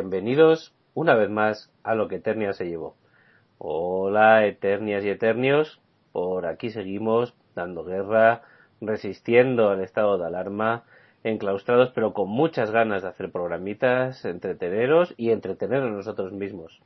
[0.00, 2.94] Bienvenidos una vez más a lo que Eternia se llevó.
[3.58, 5.80] Hola Eternias y Eternios,
[6.12, 8.42] por aquí seguimos dando guerra,
[8.80, 10.84] resistiendo al estado de alarma,
[11.24, 16.80] enclaustrados pero con muchas ganas de hacer programitas, entreteneros y entretenernos nosotros mismos.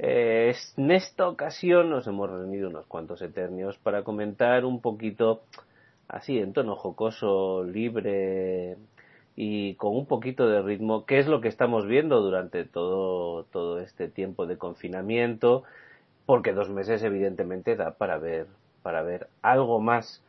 [0.00, 5.42] Eh, en esta ocasión nos hemos reunido unos cuantos Eternios para comentar un poquito
[6.08, 8.78] así en tono jocoso, libre,
[9.36, 13.80] y con un poquito de ritmo, qué es lo que estamos viendo durante todo, todo
[13.80, 15.62] este tiempo de confinamiento,
[16.24, 18.46] porque dos meses evidentemente da para ver,
[18.82, 20.24] para ver algo más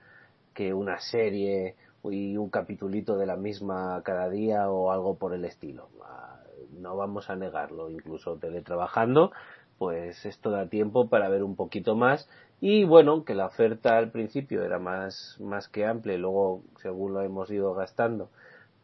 [0.53, 5.45] que una serie y un capitulito de la misma cada día o algo por el
[5.45, 5.87] estilo.
[6.03, 6.41] Ah,
[6.77, 9.31] no vamos a negarlo, incluso teletrabajando,
[9.77, 14.11] pues esto da tiempo para ver un poquito más y bueno, que la oferta al
[14.11, 18.29] principio era más, más que amplia y luego según lo hemos ido gastando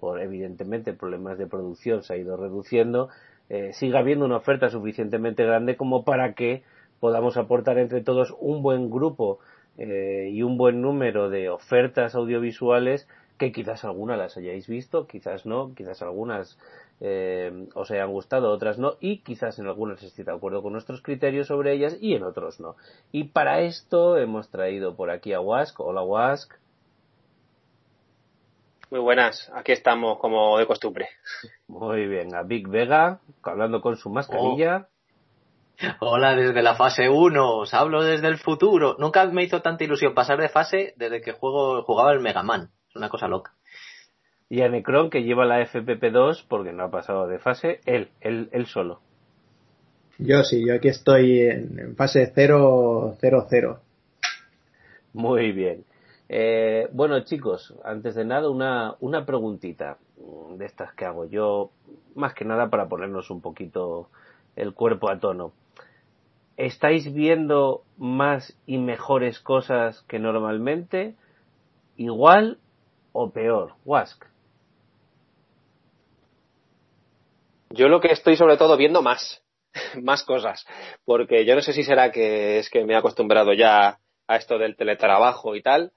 [0.04, 3.08] por evidentemente problemas de producción se ha ido reduciendo,
[3.48, 6.62] eh, siga habiendo una oferta suficientemente grande como para que
[7.00, 9.40] podamos aportar entre todos un buen grupo
[9.78, 15.46] eh, y un buen número de ofertas audiovisuales que quizás algunas las hayáis visto, quizás
[15.46, 16.60] no, quizás algunas
[17.00, 21.02] eh, os hayan gustado, otras no, y quizás en algunas estéis de acuerdo con nuestros
[21.02, 22.76] criterios sobre ellas y en otros no.
[23.14, 25.80] Y para esto hemos traído por aquí a Wask.
[25.80, 26.56] Hola Wask.
[28.94, 31.08] Muy buenas, aquí estamos como de costumbre.
[31.68, 34.88] Muy bien, a Big Vega, hablando con su mascarilla.
[36.00, 36.12] Oh.
[36.12, 38.96] Hola, desde la fase 1, os hablo desde el futuro.
[39.00, 42.70] Nunca me hizo tanta ilusión pasar de fase desde que juego, jugaba el Mega Man.
[42.88, 43.56] Es una cosa loca.
[44.48, 48.50] Y a Necron, que lleva la FPP2 porque no ha pasado de fase, él, él,
[48.52, 49.02] él solo.
[50.20, 53.80] Yo sí, yo aquí estoy en fase 0, 0, 0.
[55.14, 55.84] Muy bien.
[56.30, 59.98] Eh, bueno, chicos, antes de nada, una, una preguntita
[60.58, 61.72] de estas que hago yo,
[62.16, 64.10] más que nada para ponernos un poquito
[64.56, 65.54] el cuerpo a tono.
[66.58, 71.16] ¿Estáis viendo más y mejores cosas que normalmente?
[71.98, 72.60] ¿Igual
[73.12, 73.74] o peor?
[73.86, 74.26] Wask.
[77.72, 79.44] Yo lo que estoy sobre todo viendo más,
[80.02, 80.66] más cosas,
[81.06, 84.60] porque yo no sé si será que es que me he acostumbrado ya a esto
[84.60, 85.92] del teletrabajo y tal,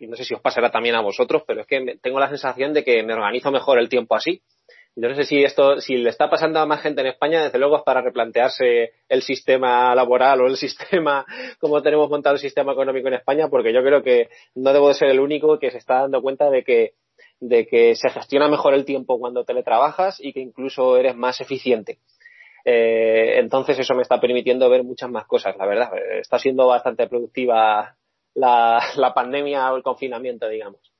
[0.00, 2.84] no sé si os pasará también a vosotros, pero es que tengo la sensación de
[2.84, 4.42] que me organizo mejor el tiempo así.
[4.94, 7.58] Yo no sé si esto, si le está pasando a más gente en España, desde
[7.58, 11.24] luego es para replantearse el sistema laboral o el sistema,
[11.58, 14.94] cómo tenemos montado el sistema económico en España, porque yo creo que no debo de
[14.94, 16.92] ser el único que se está dando cuenta de que,
[17.40, 21.98] de que se gestiona mejor el tiempo cuando teletrabajas y que incluso eres más eficiente.
[22.64, 25.90] Eh, entonces eso me está permitiendo ver muchas más cosas, la verdad.
[26.20, 27.96] Está siendo bastante productiva
[28.34, 30.92] la, pandemia o el confinamiento, digamos.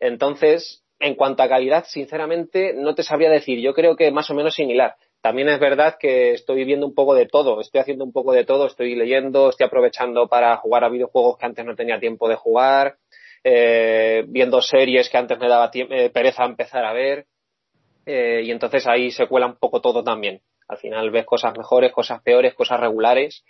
[0.00, 3.60] Entonces, en cuanto a calidad, sinceramente, no te sabría decir.
[3.60, 4.96] Yo creo que más o menos similar.
[5.20, 8.44] También es verdad que estoy viendo un poco de todo, estoy haciendo un poco de
[8.44, 12.36] todo, estoy leyendo, estoy aprovechando para jugar a videojuegos que antes no tenía tiempo de
[12.36, 12.98] jugar,
[13.42, 17.26] eh, viendo series que antes me daba eh, pereza empezar a ver,
[18.06, 20.40] eh, y entonces ahí se cuela un poco todo también.
[20.68, 23.44] Al final ves cosas mejores, cosas peores, cosas regulares.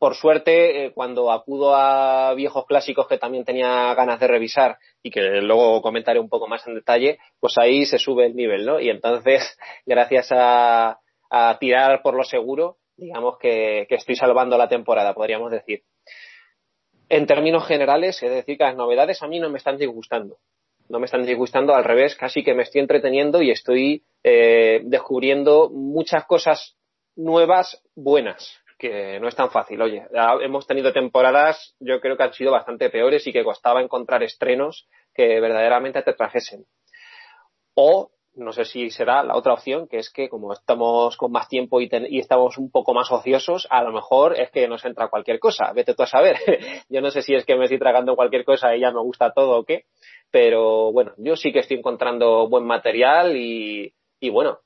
[0.00, 5.10] Por suerte, eh, cuando acudo a viejos clásicos que también tenía ganas de revisar y
[5.10, 8.80] que luego comentaré un poco más en detalle, pues ahí se sube el nivel, ¿no?
[8.80, 10.98] Y entonces, gracias a,
[11.60, 15.82] tirar por lo seguro, digamos que, estoy salvando la temporada, podríamos decir.
[17.10, 20.38] En términos generales, es decir, que las novedades a mí no me están disgustando.
[20.88, 25.68] No me están disgustando, al revés, casi que me estoy entreteniendo y estoy eh, descubriendo
[25.68, 26.78] muchas cosas
[27.16, 29.80] nuevas buenas que no es tan fácil.
[29.82, 30.06] Oye,
[30.40, 34.88] hemos tenido temporadas, yo creo que han sido bastante peores y que costaba encontrar estrenos
[35.14, 36.64] que verdaderamente te trajesen.
[37.74, 41.48] O, no sé si será la otra opción, que es que como estamos con más
[41.48, 45.38] tiempo y, estamos un poco más ociosos, a lo mejor es que nos entra cualquier
[45.38, 45.72] cosa.
[45.74, 46.38] Vete tú a saber.
[46.88, 49.32] yo no sé si es que me estoy tragando cualquier cosa y ya me gusta
[49.32, 49.84] todo o qué.
[50.30, 54.60] Pero bueno, yo sí que estoy encontrando buen material y, y bueno,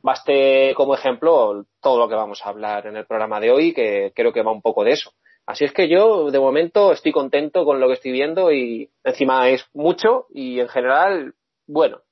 [0.00, 4.12] Baste como ejemplo todo lo que vamos a hablar en el programa de hoy, que
[4.14, 5.14] creo que va un poco de eso.
[5.46, 9.48] Así es que yo, de momento, estoy contento con lo que estoy viendo y encima
[9.48, 11.32] es mucho y en general,
[11.66, 12.02] bueno.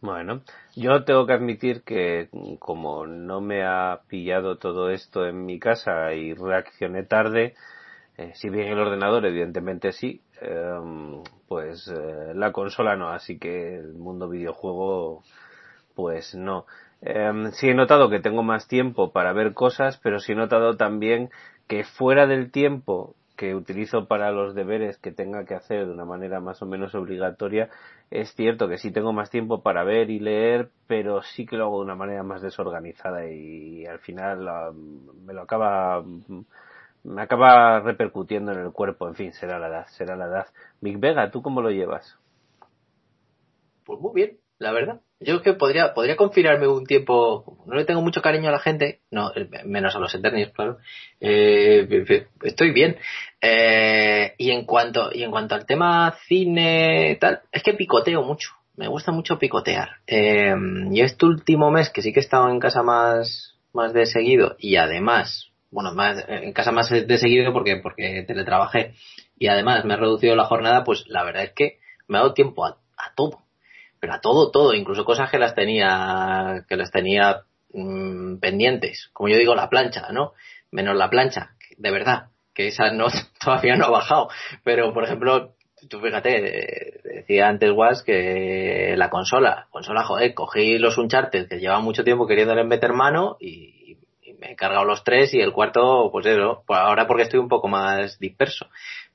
[0.00, 0.42] Bueno,
[0.74, 2.28] yo tengo que admitir que
[2.58, 7.54] como no me ha pillado todo esto en mi casa y reaccioné tarde,
[8.16, 13.76] eh, si bien el ordenador evidentemente sí, em, pues eh, la consola no, así que
[13.76, 15.22] el mundo videojuego
[15.94, 16.66] pues no.
[17.02, 20.76] Eh, sí he notado que tengo más tiempo para ver cosas, pero sí he notado
[20.76, 21.30] también
[21.68, 26.06] que fuera del tiempo que utilizo para los deberes que tenga que hacer de una
[26.06, 27.68] manera más o menos obligatoria,
[28.10, 31.64] es cierto que sí tengo más tiempo para ver y leer, pero sí que lo
[31.66, 34.48] hago de una manera más desorganizada y, al final
[35.24, 36.02] me lo acaba
[37.04, 40.46] me acaba repercutiendo en el cuerpo, en fin, será la edad, será la edad.
[40.80, 42.18] Big Vega, ¿tú cómo lo llevas?
[43.84, 45.00] Pues muy bien, la verdad.
[45.18, 49.00] Yo que podría, podría confinarme un tiempo, no le tengo mucho cariño a la gente,
[49.10, 49.32] no,
[49.64, 50.78] menos a los Eternios, claro.
[51.20, 52.96] Eh, estoy bien.
[53.40, 58.50] Eh, y en cuanto, y en cuanto al tema cine, tal, es que picoteo mucho.
[58.76, 59.88] Me gusta mucho picotear.
[60.06, 60.54] Eh,
[60.90, 64.56] y este último mes, que sí que he estado en casa más, más de seguido,
[64.58, 68.94] y además bueno, más, en casa más de seguido porque, porque teletrabajé
[69.38, 71.78] y además me he reducido la jornada, pues la verdad es que
[72.08, 72.78] me ha dado tiempo a,
[73.14, 73.42] todo,
[74.06, 77.42] pero todo, todo, incluso cosas que las tenía, que las tenía
[77.72, 80.32] mm, pendientes, como yo digo, la plancha, ¿no?
[80.70, 83.06] Menos la plancha, de verdad, que esa no,
[83.44, 84.28] todavía no ha bajado,
[84.62, 85.54] pero por ejemplo,
[85.88, 91.80] tú fíjate, decía antes Was que la consola, consola, joder, cogí los Uncharted que lleva
[91.80, 93.74] mucho tiempo queriéndole meter mano y,
[94.38, 97.48] me he cargado los tres y el cuarto, pues eso, pues ahora porque estoy un
[97.48, 98.66] poco más disperso,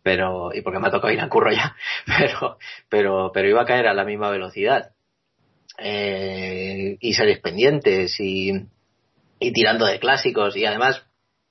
[0.04, 1.76] pero, y porque me ha tocado ir a curro ya,
[2.06, 2.58] pero,
[2.90, 4.92] pero, pero iba a caer a la misma velocidad.
[5.78, 8.52] Eh, y series pendientes y,
[9.40, 11.04] y tirando de clásicos y además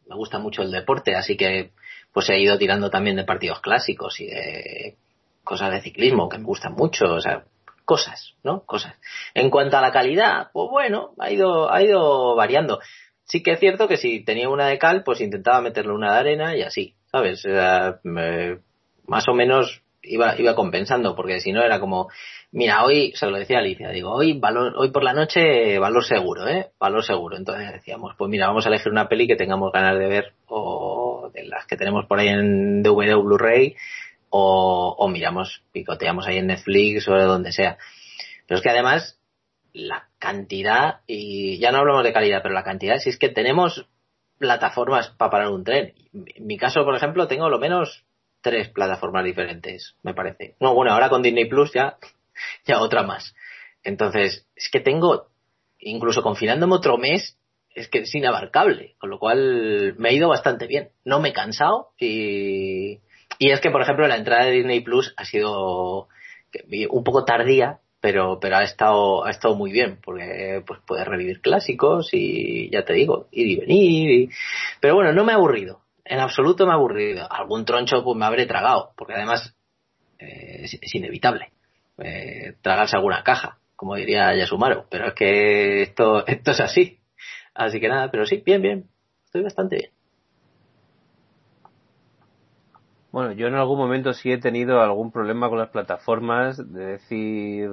[0.07, 1.73] me gusta mucho el deporte, así que
[2.13, 4.97] pues he ido tirando también de partidos clásicos y de
[5.43, 7.45] cosas de ciclismo que me gustan mucho, o sea,
[7.85, 8.65] cosas, ¿no?
[8.67, 8.95] Cosas.
[9.35, 12.81] En cuanto a la calidad, pues bueno, ha ido, ha ido variando.
[13.25, 16.19] Sí que es cierto que si tenía una de cal, pues intentaba meterle una de
[16.19, 17.45] arena y así, ¿sabes?
[19.07, 22.09] más o menos iba, iba compensando, porque si no era como,
[22.53, 26.49] mira, hoy, se lo decía Alicia, digo, hoy valor, hoy por la noche valor seguro,
[26.49, 26.71] ¿eh?
[26.79, 27.37] Valor seguro.
[27.37, 31.31] Entonces decíamos, pues mira, vamos a elegir una peli que tengamos ganas de ver, o
[31.35, 33.77] de las que tenemos por ahí en DVD o Blu-ray,
[34.31, 37.79] o, o miramos, picoteamos ahí en Netflix o de donde sea.
[38.47, 39.19] Pero es que además,
[39.73, 43.87] la cantidad, y ya no hablamos de calidad, pero la cantidad, si es que tenemos
[44.41, 45.93] plataformas para parar un tren.
[46.13, 48.05] En mi caso, por ejemplo, tengo lo menos
[48.41, 50.57] tres plataformas diferentes, me parece.
[50.61, 51.99] No, bueno, ahora con Disney Plus ya,
[52.65, 53.35] ya otra más.
[53.85, 55.29] Entonces, es que tengo,
[55.79, 57.37] incluso confinándome otro mes,
[57.75, 60.89] es que es inabarcable, con lo cual me ha ido bastante bien.
[61.05, 63.01] No me he cansado y,
[63.39, 66.09] y es que, por ejemplo, la entrada de Disney Plus ha sido
[66.89, 71.41] un poco tardía, pero pero ha estado ha estado muy bien porque pues puedes revivir
[71.41, 74.31] clásicos y ya te digo ir y venir
[74.81, 75.81] pero bueno no me ha aburrido
[76.11, 77.27] en absoluto me ha aburrido.
[77.31, 79.55] Algún troncho pues me habré tragado porque además
[80.19, 81.53] eh, es, inevitable
[81.99, 86.99] eh, tragarse alguna caja como diría Yasumaro pero es que esto esto es así.
[87.55, 88.91] Así que nada pero sí bien bien
[89.25, 90.00] estoy bastante bien
[93.13, 97.69] Bueno, yo en algún momento sí he tenido algún problema con las plataformas, de decir,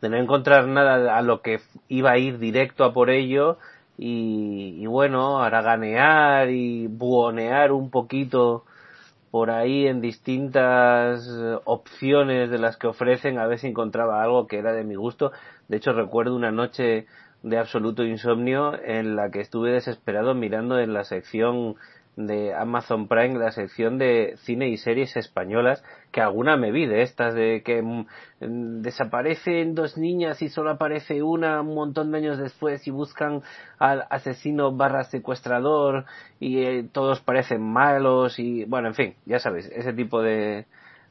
[0.00, 3.58] de no encontrar nada a lo que iba a ir directo a por ello
[3.96, 8.64] y, y bueno, haraganear y buonear un poquito
[9.30, 11.28] por ahí en distintas
[11.64, 15.32] opciones de las que ofrecen a ver si encontraba algo que era de mi gusto.
[15.68, 17.06] De hecho, recuerdo una noche
[17.42, 21.76] de absoluto insomnio en la que estuve desesperado mirando en la sección
[22.16, 27.02] de Amazon Prime la sección de cine y series españolas que alguna me vi de
[27.02, 28.06] estas de que mm,
[28.82, 33.42] desaparecen dos niñas y solo aparece una un montón de años después y buscan
[33.78, 36.04] al asesino barra secuestrador
[36.38, 40.66] y eh, todos parecen malos y bueno en fin ya sabes ese tipo de,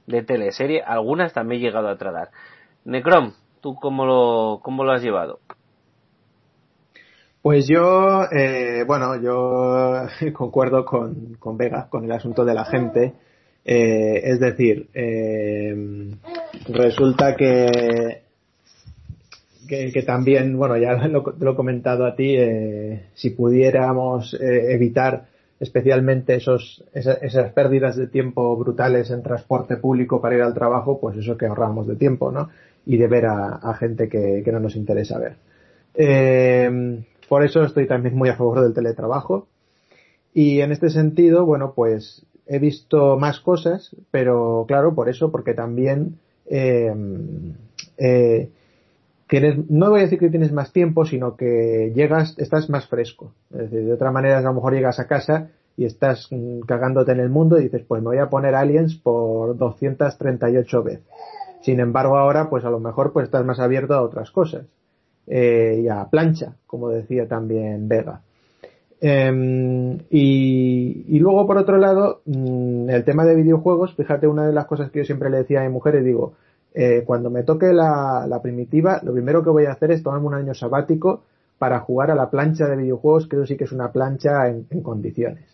[0.05, 2.29] de teleserie algunas también he llegado a tratar.
[2.85, 5.39] Necrom tú cómo lo cómo lo has llevado
[7.41, 13.13] pues yo, eh, bueno, yo concuerdo con, con Vega, con el asunto de la gente.
[13.63, 15.75] Eh, es decir, eh,
[16.69, 18.21] resulta que,
[19.67, 25.25] que, también, bueno, ya lo, lo he comentado a ti, eh, si pudiéramos eh, evitar
[25.59, 31.17] especialmente esos, esas, pérdidas de tiempo brutales en transporte público para ir al trabajo, pues
[31.17, 32.49] eso que ahorramos de tiempo, ¿no?
[32.87, 35.35] Y de ver a, a gente que, que no nos interesa ver.
[35.93, 39.47] Eh, por eso estoy también muy a favor del teletrabajo.
[40.33, 45.53] Y en este sentido, bueno, pues he visto más cosas, pero claro, por eso, porque
[45.53, 46.93] también eh,
[47.97, 48.49] eh,
[49.69, 53.31] no voy a decir que tienes más tiempo, sino que llegas, estás más fresco.
[53.51, 57.13] Es decir, de otra manera, a lo mejor llegas a casa y estás mm, cagándote
[57.13, 61.05] en el mundo y dices, pues me voy a poner Aliens por 238 veces.
[61.61, 64.65] Sin embargo, ahora, pues a lo mejor pues estás más abierto a otras cosas.
[65.33, 68.21] Eh, y a plancha, como decía también Vega.
[68.99, 74.65] Em, y, luego, por otro lado, mm, el tema de videojuegos, fíjate, una de las
[74.65, 76.33] cosas que yo siempre le decía a mi mujer, y digo,
[76.73, 80.33] eh, cuando me toque la, primitiva, lo primero que voy a hacer es tomarme un
[80.33, 81.23] año sabático
[81.57, 84.65] para jugar a la plancha de videojuegos, que eso sí que es una plancha en,
[84.83, 85.45] condiciones.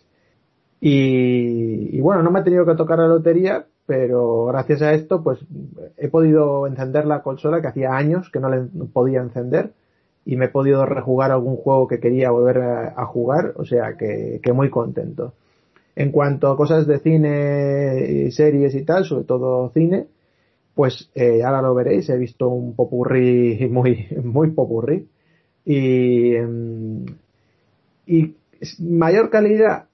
[0.80, 5.38] Y, bueno, no me ha tenido que tocar la lotería, pero gracias a esto, pues
[5.96, 9.72] he podido encender la consola que hacía años que no le podía encender
[10.26, 14.42] y me he podido rejugar algún juego que quería volver a, jugar, o sea que,
[14.52, 15.32] muy contento.
[15.96, 20.08] En cuanto a cosas de cine y series y tal, sobre todo cine,
[20.74, 25.08] pues eh, ahora lo veréis, he visto un popurrí muy, muy popurrí.
[25.64, 27.06] Y, em,
[28.06, 28.34] y
[28.80, 29.86] mayor calidad,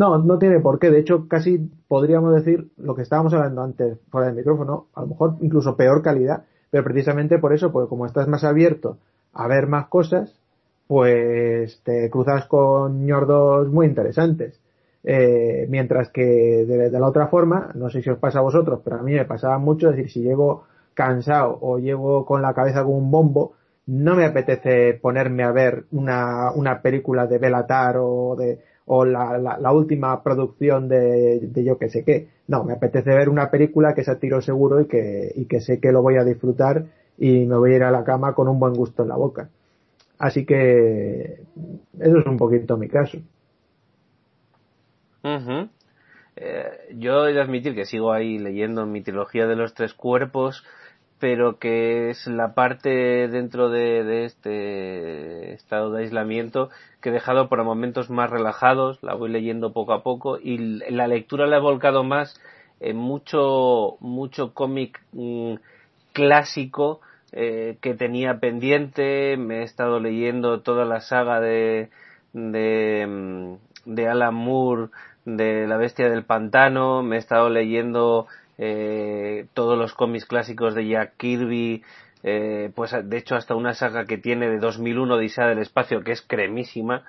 [0.00, 0.90] no, no tiene por qué.
[0.90, 5.08] De hecho, casi podríamos decir lo que estábamos hablando antes fuera del micrófono, a lo
[5.08, 8.96] mejor incluso peor calidad, pero precisamente por eso, porque como estás más abierto
[9.34, 10.40] a ver más cosas,
[10.86, 14.58] pues te cruzas con ñordos muy interesantes.
[15.04, 18.96] Eh, mientras que de, la otra forma, no sé si os pasa a vosotros, pero
[18.96, 20.64] a mí me pasaba mucho, decir, si llego
[20.94, 23.52] cansado o llego con la cabeza con un bombo,
[23.84, 29.38] no me apetece ponerme a ver una, una película de Belatar o de o la,
[29.38, 32.26] la, última producción de, de, yo que sé qué.
[32.48, 35.78] No, me apetece ver una película que sea tiro seguro y que, y que sé
[35.78, 38.58] que lo voy a disfrutar y me voy a ir a la cama con un
[38.58, 39.48] buen gusto en la boca.
[40.18, 41.44] Así que
[42.00, 43.18] eso es un poquito mi caso.
[46.34, 50.64] Eh, yo he de admitir que sigo ahí leyendo mi trilogía de los tres cuerpos
[51.20, 57.62] pero que es la parte dentro de, este estado de aislamiento que he dejado por
[57.62, 60.56] momentos más relajados, la voy leyendo poco a poco y
[60.90, 62.40] la lectura la he volcado más
[62.80, 65.56] en mucho, mucho cómic mm,
[66.14, 71.90] clásico eh, que tenía pendiente, me he estado leyendo toda la saga de,
[72.32, 74.88] de, mm, de Alan Moore,
[75.26, 78.26] de La Bestia del Pantano, me he estado leyendo
[78.62, 81.82] eh, todos los cómics clásicos de Jack Kirby,
[82.22, 86.04] eh, pues de hecho hasta una saga que tiene de 2001 de Isaac del Espacio
[86.04, 87.04] que es cremísima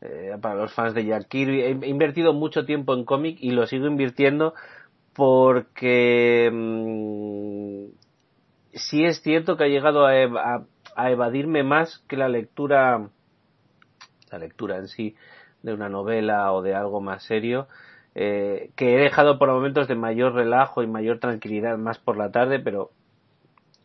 [0.00, 1.62] eh, para los fans de Jack Kirby.
[1.62, 4.54] He, invertido mucho tiempo en cómic y lo sigo invirtiendo
[5.12, 7.86] porque mm,
[8.74, 10.12] sí es cierto que ha llegado a,
[10.94, 13.08] a evadirme más que la lectura
[14.30, 15.16] la lectura en sí
[15.64, 17.66] de una novela o de algo más serio
[18.14, 22.30] eh, que he dejado por momentos de mayor relajo y mayor tranquilidad más por la
[22.30, 22.90] tarde, pero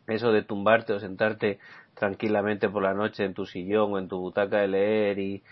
[0.08, 1.60] eso de tumbarte o sentarte
[1.94, 5.44] tranquilamente por la noche en tu sillón o en tu butaca de leer y,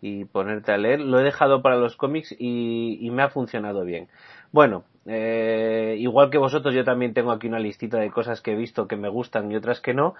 [0.00, 3.84] y ponerte a leer, lo he dejado para los cómics y, y me ha funcionado
[3.84, 4.08] bien.
[4.52, 8.56] Bueno, eh, igual que vosotros, yo también tengo aquí una listita de cosas que he
[8.56, 10.14] visto que me gustan y otras que no,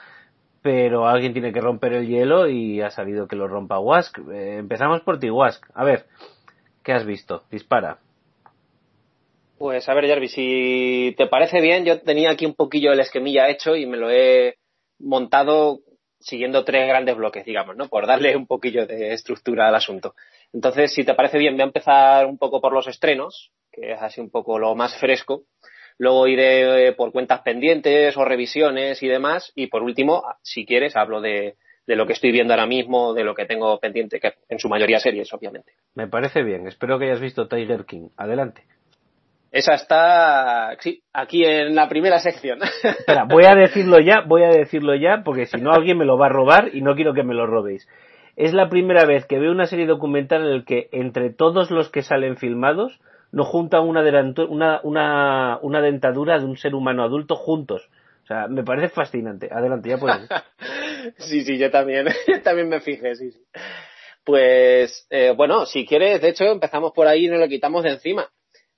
[0.63, 4.19] pero alguien tiene que romper el hielo y ha salido que lo rompa Wask.
[4.33, 5.67] Eh, empezamos por ti, Wask.
[5.75, 6.07] A ver,
[6.85, 7.45] ¿qué has visto?
[7.51, 7.99] Dispara.
[9.59, 13.49] Pues a ver, Jarvis, si te parece bien, yo tenía aquí un poquillo el esquemilla
[13.49, 14.57] hecho y me lo he
[14.99, 15.81] montado
[16.21, 17.89] siguiendo tres grandes bloques, digamos, ¿no?
[17.89, 20.15] Por darle un poquillo de estructura al asunto.
[20.53, 24.03] Entonces, si te parece bien, voy a empezar un poco por los estrenos, que es
[24.03, 25.43] así un poco lo más fresco.
[25.99, 29.53] Luego iré eh, por cuentas pendientes o revisiones y demás.
[29.55, 33.25] Y por último, si quieres, hablo de, de lo que estoy viendo ahora mismo, de
[33.25, 35.73] lo que tengo pendiente, que en su mayoría series, obviamente.
[35.95, 36.67] Me parece bien.
[36.67, 38.09] Espero que hayas visto Tiger King.
[38.17, 38.63] Adelante.
[39.55, 42.59] Esa está, sí, aquí en la primera sección.
[42.83, 46.19] Espera, voy a decirlo ya, voy a decirlo ya, porque si no alguien me lo
[46.19, 47.89] va a robar y no quiero que me lo robéis.
[48.35, 51.89] Es la primera vez que veo una serie documental en la que entre todos los
[51.89, 53.01] que salen filmados
[53.31, 54.03] no juntan una,
[54.49, 57.89] una, una, una dentadura de un ser humano adulto juntos.
[58.25, 59.49] O sea, me parece fascinante.
[59.51, 60.29] Adelante, ya puedes.
[61.19, 63.41] sí, sí, yo también, yo también me fijé, sí, sí.
[64.25, 67.91] Pues, eh, bueno, si quieres, de hecho, empezamos por ahí y nos lo quitamos de
[67.91, 68.29] encima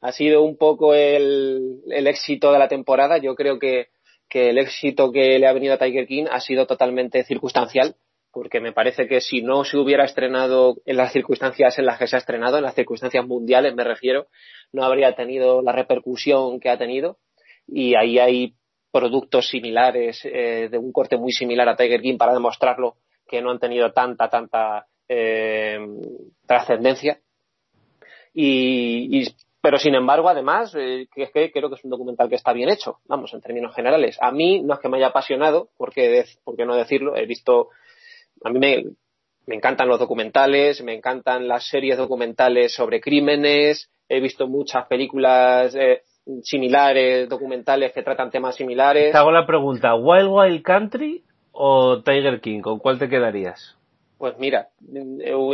[0.01, 3.19] ha sido un poco el, el éxito de la temporada.
[3.19, 3.89] Yo creo que,
[4.29, 7.97] que el éxito que le ha venido a Tiger King ha sido totalmente circunstancial,
[8.31, 12.07] porque me parece que si no se hubiera estrenado en las circunstancias en las que
[12.07, 14.29] se ha estrenado, en las circunstancias mundiales me refiero,
[14.73, 17.19] no habría tenido la repercusión que ha tenido.
[17.67, 18.55] Y ahí hay
[18.97, 22.97] productos similares, eh, de un corte muy similar a Tiger King para demostrarlo
[23.29, 25.79] que no han tenido tanta, tanta eh,
[26.47, 27.21] trascendencia.
[28.33, 29.29] Y,
[29.61, 32.71] pero sin embargo, además, eh, que, que creo que es un documental que está bien
[32.71, 34.17] hecho, vamos, en términos generales.
[34.23, 37.17] A mí no es que me haya apasionado, porque, ¿por qué no decirlo?
[37.17, 37.69] He visto,
[38.45, 38.83] a mí me,
[39.45, 45.75] me encantan los documentales, me encantan las series documentales sobre crímenes, he visto muchas películas
[45.75, 46.01] eh,
[46.43, 49.13] similares, documentales que tratan temas similares.
[49.13, 52.61] Te hago la pregunta, ¿Wild Wild Country o Tiger King?
[52.61, 53.77] ¿Con cuál te quedarías?
[54.19, 54.69] Pues mira,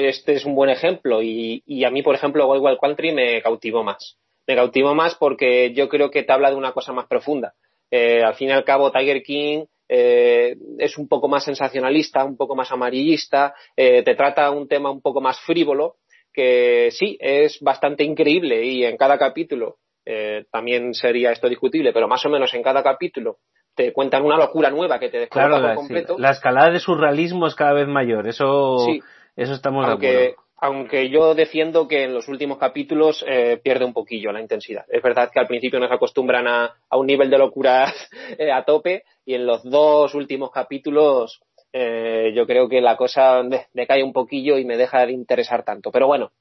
[0.01, 3.43] este es un buen ejemplo y, y a mí, por ejemplo, Wild Wild Country me
[3.43, 4.17] cautivó más.
[4.47, 7.55] Me cautivó más porque yo creo que te habla de una cosa más profunda.
[7.91, 12.37] Eh, al fin y al cabo, Tiger King eh, es un poco más sensacionalista, un
[12.37, 15.97] poco más amarillista, eh, te trata un tema un poco más frívolo,
[16.33, 22.09] que sí, es bastante increíble y en cada capítulo eh, también sería esto discutible, pero
[22.09, 23.39] más o menos en cada capítulo
[23.75, 26.17] te cuentan una locura nueva que te descoloca Claro, por la, completo.
[26.17, 29.01] sí, la escalada de surrealismo es cada vez mayor, eso, Sí.
[29.37, 30.43] eso estamos de aunque, acuerdo.
[30.59, 34.85] aunque yo defiendo que en los últimos capítulos eh, pierde un poquillo la intensidad.
[34.89, 37.91] Es verdad que al principio nos acostumbran a, a un nivel de locura
[38.39, 41.41] eh, a tope y en los dos últimos capítulos
[41.73, 45.65] eh, yo creo que la cosa de- decae un poquillo y me deja de interesar
[45.65, 45.91] tanto.
[45.91, 46.33] Pero bueno,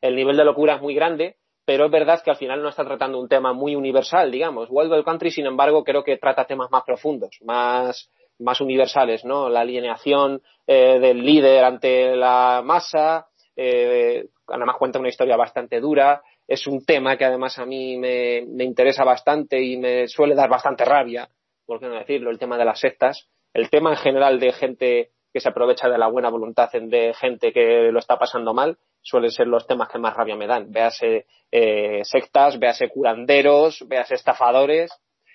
[0.00, 1.34] el nivel de locura es muy grande,
[1.66, 4.68] pero es verdad que al final no está tratando un tema muy universal, digamos.
[4.70, 8.08] Wild Country, sin embargo, creo que trata temas más profundos, más,
[8.38, 9.48] más universales, ¿no?
[9.48, 16.22] La alienación eh, del líder ante la masa, eh, además cuenta una historia bastante dura,
[16.46, 20.48] es un tema que además a mí me, me interesa bastante y me suele dar
[20.48, 21.28] bastante rabia,
[21.66, 25.10] por qué no decirlo, el tema de las sectas, el tema en general de gente
[25.32, 29.30] que se aprovecha de la buena voluntad de gente que lo está pasando mal, suelen
[29.30, 30.72] ser los temas que más rabia me dan.
[30.72, 34.90] Véase eh, sectas, véase curanderos, véase estafadores,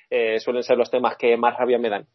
[0.09, 2.05] eh, suelen ser los temas que más rabia me dan.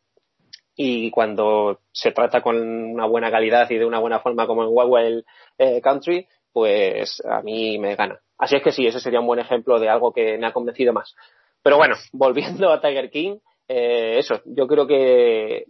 [0.75, 4.68] Y cuando se trata con una buena calidad y de una buena forma como en
[4.70, 5.25] Wild
[5.56, 8.20] eh, Country, pues a mí me gana.
[8.36, 10.92] Así es que sí, ese sería un buen ejemplo de algo que me ha convencido
[10.92, 11.14] más.
[11.62, 15.64] Pero bueno, volviendo a Tiger King, eh, eso, yo creo que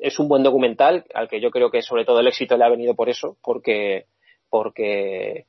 [0.00, 2.68] es un buen documental al que yo creo que sobre todo el éxito le ha
[2.68, 4.04] venido por eso, porque,
[4.50, 5.46] porque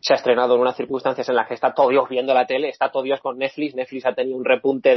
[0.00, 2.68] se ha estrenado en unas circunstancias en las que está todo Dios viendo la tele,
[2.68, 4.94] está todo Dios con Netflix, Netflix ha tenido un repunte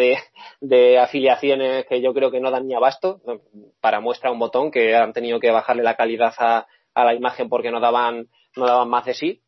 [0.61, 3.19] de, afiliaciones que yo creo que no dan ni abasto,
[3.79, 7.71] para muestra un botón que han tenido que bajarle la calidad a, la imagen porque
[7.71, 9.41] no daban, no daban más de sí.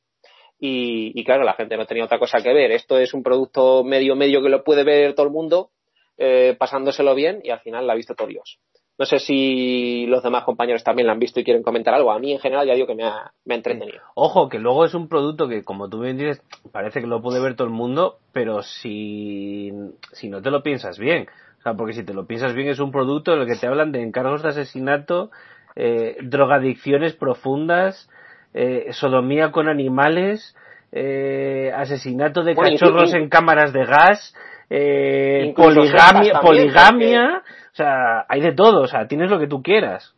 [0.60, 2.72] Y, y claro, la gente no tenía otra cosa que ver.
[2.72, 5.72] Esto es un producto medio medio que lo puede ver todo el mundo,
[6.18, 8.60] eh, pasándoselo bien y al final la ha visto todo Dios.
[8.98, 12.12] No sé si los demás compañeros también la han visto y quieren comentar algo.
[12.12, 14.02] A mí en general ya digo que me ha, me ha entretenido.
[14.14, 17.42] Ojo, que luego es un producto que, como tú bien dices, parece que lo puede
[17.42, 19.72] ver todo el mundo, pero si,
[20.12, 21.28] si no te lo piensas bien.
[21.60, 23.68] O sea, porque si te lo piensas bien es un producto en el que te
[23.68, 25.32] hablan de encargos de asesinato,
[25.76, 28.10] eh, drogadicciones profundas,
[28.54, 30.56] eh, sodomía con animales,
[30.92, 34.36] eh, asesinato de Bueno, cachorros en cámaras de gas,
[34.76, 40.16] eh, poligamia, poligamia, o sea, hay de todo, o sea, tienes lo que tú quieras.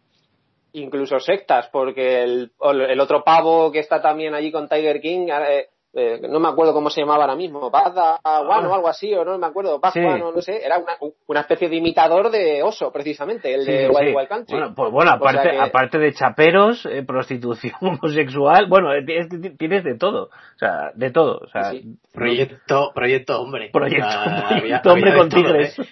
[0.71, 5.67] incluso sectas, porque el, el otro pavo que está también allí con Tiger King, eh,
[5.95, 9.23] eh, no me acuerdo cómo se llamaba ahora mismo, Bazda One o algo así, o
[9.23, 10.01] no me acuerdo, Baz Sí.
[10.01, 10.93] No sé, era una,
[11.27, 14.15] una especie de imitador de oso, precisamente, el de Sí, Wild sí.
[14.15, 14.57] Wild Country.
[14.57, 19.05] Bueno, pues bueno, O sea aparte, que- aparte de chaperos, eh, prostitución homosexual, bueno, es
[19.29, 21.97] t- tienes de todo, o sea, de todo, o sea, Sí, sí.
[22.13, 23.69] Proyecto, proyecto hombre.
[23.71, 25.79] Proyecto, Ah, proyecto hombre con todo, tigres.
[25.79, 25.83] ¿eh?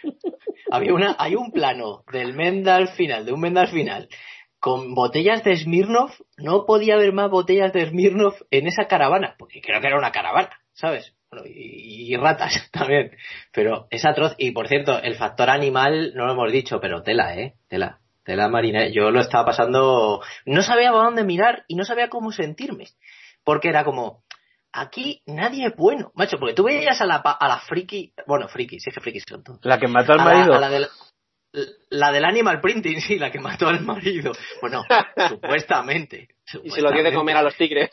[0.72, 4.10] Había una, hay un plano del Mendal final, de un Mendal final,
[4.64, 6.18] con botellas de Smirnoff.
[6.38, 10.14] No podía haber más botellas de Smirnoff en esa caravana, porque creo que era una
[10.14, 11.14] caravana, ¿sabes?
[11.30, 13.12] Bueno, y, y ratas también.
[13.52, 14.36] Pero es atroz.
[14.38, 17.56] Y por cierto, el factor animal no lo hemos dicho, pero tela, ¿eh?
[17.68, 18.00] Tela.
[18.24, 18.88] Tela marina.
[18.88, 20.22] Yo lo estaba pasando.
[20.46, 22.86] No sabía a dónde mirar y no sabía cómo sentirme.
[23.44, 24.24] Porque era como,
[24.72, 28.48] aquí nadie es bueno, macho, porque tú veías a la, pa- a la friki, bueno,
[28.48, 29.60] friki, sí es que frikis son todos.
[29.64, 30.54] la que mató al la, marido.
[30.54, 30.88] a la del, la
[31.54, 34.32] del Animal Printing, sí, la que mató al marido.
[34.62, 34.84] Bueno,
[35.30, 36.30] supuestamente.
[36.64, 37.90] Y se lo dio de comer a los tigres.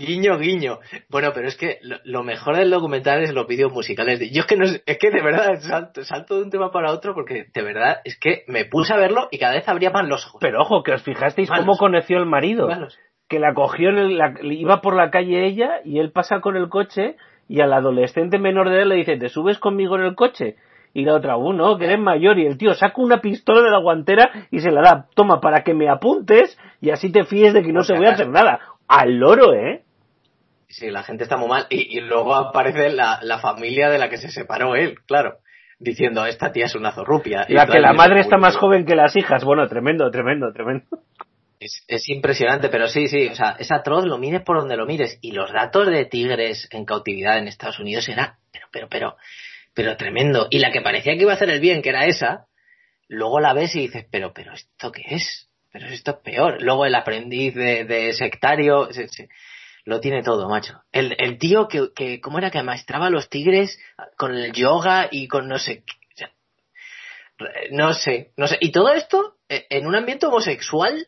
[0.00, 0.78] Guiño, guiño.
[1.08, 4.20] Bueno, pero es que lo, lo mejor del documental es los vídeos musicales.
[4.20, 6.70] de- Yo es que no sé- es que de verdad salto, salto de un tema
[6.70, 9.90] para otro porque de verdad es que me puse a verlo y cada vez abría
[9.90, 10.38] más los ojos.
[10.40, 11.64] Pero ojo, que os fijasteis Malos.
[11.64, 12.68] cómo conoció el marido.
[12.68, 12.96] Malos.
[13.28, 16.56] Que la cogió, en el- la- iba por la calle ella y él pasa con
[16.56, 17.16] el coche
[17.48, 20.54] y al adolescente menor de edad le dice, ¿te subes conmigo en el coche?
[20.94, 22.38] Y la otra, uh, no, que eres mayor.
[22.38, 25.62] Y el tío saca una pistola de la guantera y se la da, toma, para
[25.62, 28.60] que me apuntes y así te fíes de que no si voy a hacer nada.
[28.86, 29.82] Al loro, ¿eh?
[30.68, 31.66] Sí, la gente está muy mal.
[31.70, 35.38] Y, y luego aparece la, la familia de la que se separó él, claro.
[35.78, 37.46] Diciendo, esta tía es una zorrupia.
[37.48, 39.44] Y La que la madre está más joven que las hijas.
[39.44, 40.86] Bueno, tremendo, tremendo, tremendo.
[41.60, 44.86] Es, es, impresionante, pero sí, sí, o sea, es atroz, lo mires por donde lo
[44.86, 45.18] mires.
[45.22, 49.16] Y los datos de tigres en cautividad en Estados Unidos era, pero, pero, pero,
[49.78, 50.48] pero tremendo.
[50.50, 52.48] Y la que parecía que iba a hacer el bien, que era esa,
[53.06, 55.48] luego la ves y dices, pero, pero, ¿esto qué es?
[55.70, 56.60] Pero esto es peor.
[56.60, 59.28] Luego el aprendiz de, sectario, se, se,
[59.84, 60.82] lo tiene todo, macho.
[60.90, 63.78] El, el tío que, que, ¿cómo era que maestraba a los tigres
[64.16, 66.26] con el yoga y con no sé qué?
[67.70, 68.58] no sé, no sé.
[68.60, 71.06] Y todo esto en un ambiente homosexual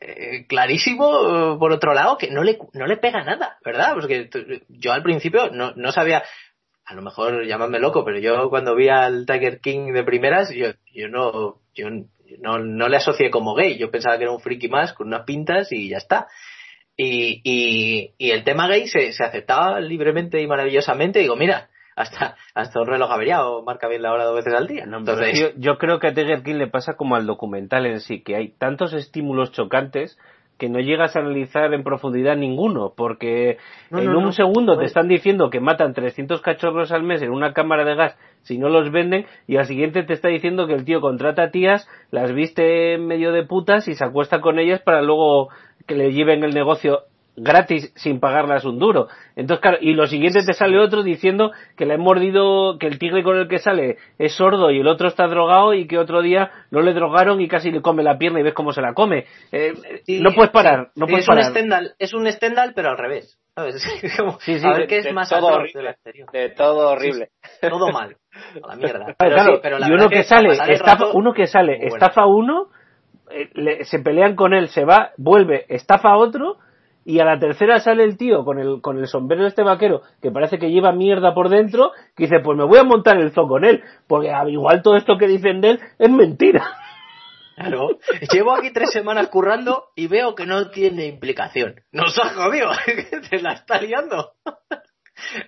[0.00, 3.94] eh, clarísimo, por otro lado, que no le, no le pega nada, ¿verdad?
[3.94, 4.28] Porque
[4.68, 6.24] yo al principio no, no sabía,
[6.86, 10.68] a lo mejor llamadme loco, pero yo cuando vi al Tiger King de primeras, yo,
[10.92, 11.88] yo no, yo
[12.40, 15.24] no, no le asocié como gay, yo pensaba que era un friki más con unas
[15.24, 16.28] pintas y ya está.
[16.96, 22.36] Y, y, y el tema gay se, se aceptaba libremente y maravillosamente, digo, mira, hasta,
[22.54, 24.86] hasta un reloj averiado marca bien la hora dos veces al día.
[24.86, 25.38] No, Entonces...
[25.38, 28.36] yo, yo, creo que a Tiger King le pasa como al documental en sí, que
[28.36, 30.18] hay tantos estímulos chocantes
[30.58, 33.58] que no llegas a analizar en profundidad ninguno, porque
[33.90, 34.32] no, en no, un no.
[34.32, 38.16] segundo te están diciendo que matan 300 cachorros al mes en una cámara de gas
[38.42, 41.88] si no los venden, y al siguiente te está diciendo que el tío contrata tías,
[42.10, 45.48] las viste medio de putas y se acuesta con ellas para luego
[45.86, 47.00] que le lleven el negocio
[47.36, 49.08] gratis sin pagarlas un duro.
[49.36, 52.98] Entonces, claro, y lo siguiente te sale otro diciendo que le han mordido, que el
[52.98, 56.22] tigre con el que sale es sordo y el otro está drogado y que otro
[56.22, 58.94] día no le drogaron y casi le come la pierna y ves cómo se la
[58.94, 59.26] come.
[59.52, 59.72] Eh,
[60.06, 61.44] sí, no puedes parar, no sí, puedes es parar.
[61.44, 63.38] Un Stendhal, es un Stendhal, pero al revés.
[63.56, 63.84] ¿Sabes?
[64.18, 65.96] Como, sí, sí, a ver de, qué es de más todo horrible,
[66.32, 67.28] de todo horrible.
[67.60, 68.16] Todo mal.
[68.64, 69.04] A la mierda.
[69.04, 71.46] Claro, Pero, claro, sí, pero la y uno que, que sale, estafa, rato, uno que
[71.46, 71.94] sale, bueno.
[71.94, 72.66] estafa a uno,
[73.30, 76.56] eh, le- se pelean con él, se va, vuelve, estafa a otro,
[77.04, 80.02] y a la tercera sale el tío con el, con el sombrero de este vaquero,
[80.22, 83.32] que parece que lleva mierda por dentro, que dice, pues me voy a montar el
[83.32, 86.64] zoo con él, porque al igual todo esto que dicen de él es mentira.
[87.56, 88.00] Claro.
[88.32, 91.76] Llevo aquí tres semanas currando y veo que no tiene implicación.
[91.92, 92.68] Nos ha jodido.
[93.30, 94.32] Se la está liando.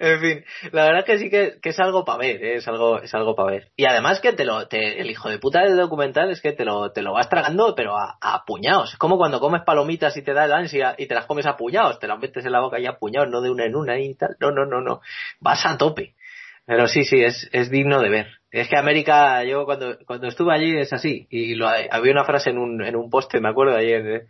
[0.01, 2.57] En fin, la verdad que sí que, que es algo para ver, ¿eh?
[2.57, 3.71] es algo, es algo para ver.
[3.77, 6.65] Y además que te lo, te, el hijo de puta del documental es que te
[6.65, 8.93] lo, te lo vas tragando, pero a, a puñados.
[8.93, 11.57] Es como cuando comes palomitas y te da el ansia y te las comes a
[11.57, 13.99] puñados, te las metes en la boca y a puñados, no de una en una
[13.99, 14.37] y tal.
[14.41, 15.01] No, no, no, no.
[15.41, 16.15] Vas a tope.
[16.67, 18.27] Pero sí, sí, es, es digno de ver.
[18.51, 21.27] Es que América, yo cuando, cuando estuve allí es así.
[21.31, 24.27] Y lo, había una frase en un, en un poste, me acuerdo ayer,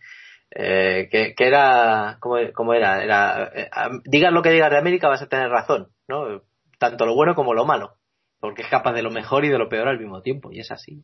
[0.51, 3.03] eh, eh, que, que era, ¿cómo, cómo era?
[3.03, 3.69] Era, eh,
[4.05, 6.43] digas lo que digas de América vas a tener razón, ¿no?
[6.79, 7.95] Tanto lo bueno como lo malo.
[8.39, 10.53] Porque es capaz de lo mejor y de lo peor al mismo tiempo.
[10.53, 11.03] Y es así.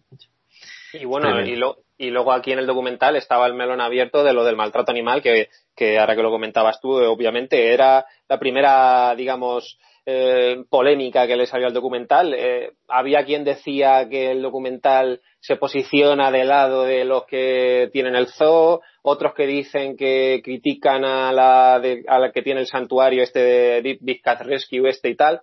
[0.92, 4.34] Y bueno, y, lo, y, luego aquí en el documental estaba el melón abierto de
[4.34, 9.14] lo del maltrato animal, que, que ahora que lo comentabas tú, obviamente era la primera,
[9.16, 12.34] digamos, eh, polémica que le salió al documental.
[12.34, 18.16] Eh, había quien decía que el documental se posiciona de lado de los que tienen
[18.16, 22.66] el zoo, otros que dicen que critican a la, de, a la que tiene el
[22.66, 25.42] santuario este de Big Cat Rescue este y tal.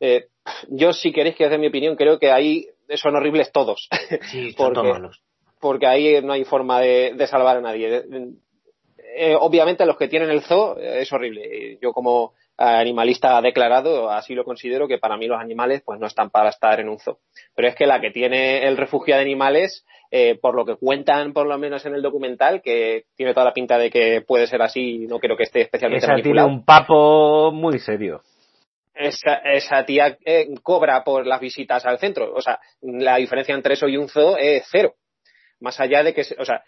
[0.00, 0.26] Eh,
[0.68, 3.88] yo, si queréis que os dé mi opinión, creo que ahí son horribles todos.
[4.32, 5.22] Sí, porque, malos.
[5.60, 8.02] porque ahí no hay forma de, de salvar a nadie.
[9.38, 11.78] Obviamente los que tienen el zoo es horrible.
[11.80, 16.30] Yo como animalista declarado, así lo considero que para mí los animales pues no están
[16.30, 17.18] para estar en un zoo.
[17.54, 21.32] Pero es que la que tiene el refugio de animales, eh, por lo que cuentan
[21.32, 24.62] por lo menos en el documental, que tiene toda la pinta de que puede ser
[24.62, 26.48] así, no creo que esté especialmente Esa manipulado.
[26.48, 28.22] tiene un papo muy serio.
[28.94, 32.32] Esa, esa tía eh, cobra por las visitas al centro.
[32.34, 34.94] O sea, la diferencia entre eso y un zoo es cero.
[35.60, 36.62] Más allá de que, o sea,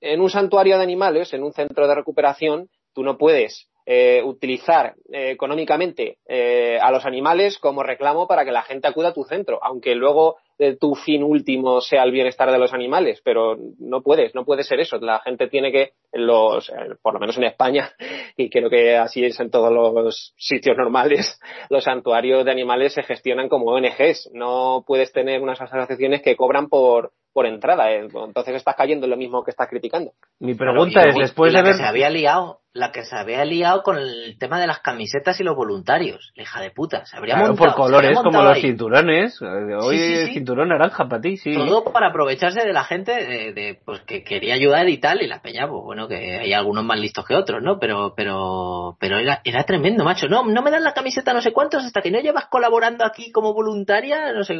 [0.00, 4.94] en un santuario de animales, en un centro de recuperación, tú no puedes eh, utilizar
[5.12, 9.24] eh, económicamente eh, a los animales como reclamo para que la gente acuda a tu
[9.24, 14.02] centro, aunque luego eh, tu fin último sea el bienestar de los animales, pero no
[14.02, 14.98] puedes, no puede ser eso.
[14.98, 17.92] La gente tiene que, los, eh, por lo menos en España,
[18.36, 23.02] y creo que así es en todos los sitios normales, los santuarios de animales se
[23.02, 24.30] gestionan como ONGs.
[24.32, 27.92] No puedes tener unas asociaciones que cobran por, por entrada.
[27.92, 28.06] eh.
[28.08, 30.12] Entonces estás cayendo en lo mismo que estás criticando.
[30.40, 31.72] Mi pregunta es, después la de ver...
[31.72, 35.38] que se había liado, la que se había liado con el tema de las camisetas
[35.40, 38.58] y los voluntarios, la hija de puta, se habría Claro, montado, por colores como los
[38.60, 39.40] cinturones.
[39.42, 40.32] Eh, Hoy Sí, sí, es sí.
[40.34, 41.54] cinturón naranja para ti, sí.
[41.54, 45.26] Todo para aprovecharse de la gente de, de, pues que quería ayudar y tal, y
[45.26, 47.78] la peña, pues bueno, que hay algunos más listos que otros, ¿no?
[47.78, 50.28] Pero, pero, pero era, era tremendo, macho.
[50.28, 53.30] No, no me dan la camiseta no sé cuántos hasta que no llevas colaborando aquí
[53.32, 54.54] como voluntaria, no sé,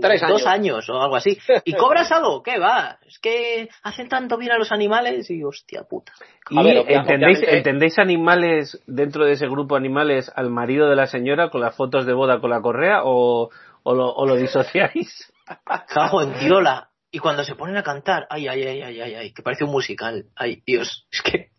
[0.00, 0.64] Tres dos años.
[0.84, 1.38] años o algo así.
[1.64, 2.42] ¿Y cobras algo?
[2.42, 2.98] ¿Qué va?
[3.06, 6.12] Es que hacen tanto bien a los animales y hostia puta.
[6.50, 11.06] Y ver, ¿entendéis, obviamente- ¿entendéis animales dentro de ese grupo animales al marido de la
[11.06, 13.50] señora con las fotos de boda con la correa o,
[13.82, 15.32] o, lo, o lo disociáis?
[15.88, 16.90] Cago en diola.
[17.10, 19.70] Y cuando se ponen a cantar, ay, ay, ay, ay, ay, ay, que parece un
[19.70, 20.24] musical.
[20.34, 21.50] Ay, Dios, es que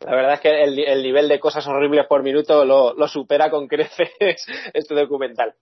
[0.00, 3.50] la verdad es que el, el, nivel de cosas horribles por minuto lo, lo supera
[3.50, 4.10] con creces
[4.74, 5.54] este documental.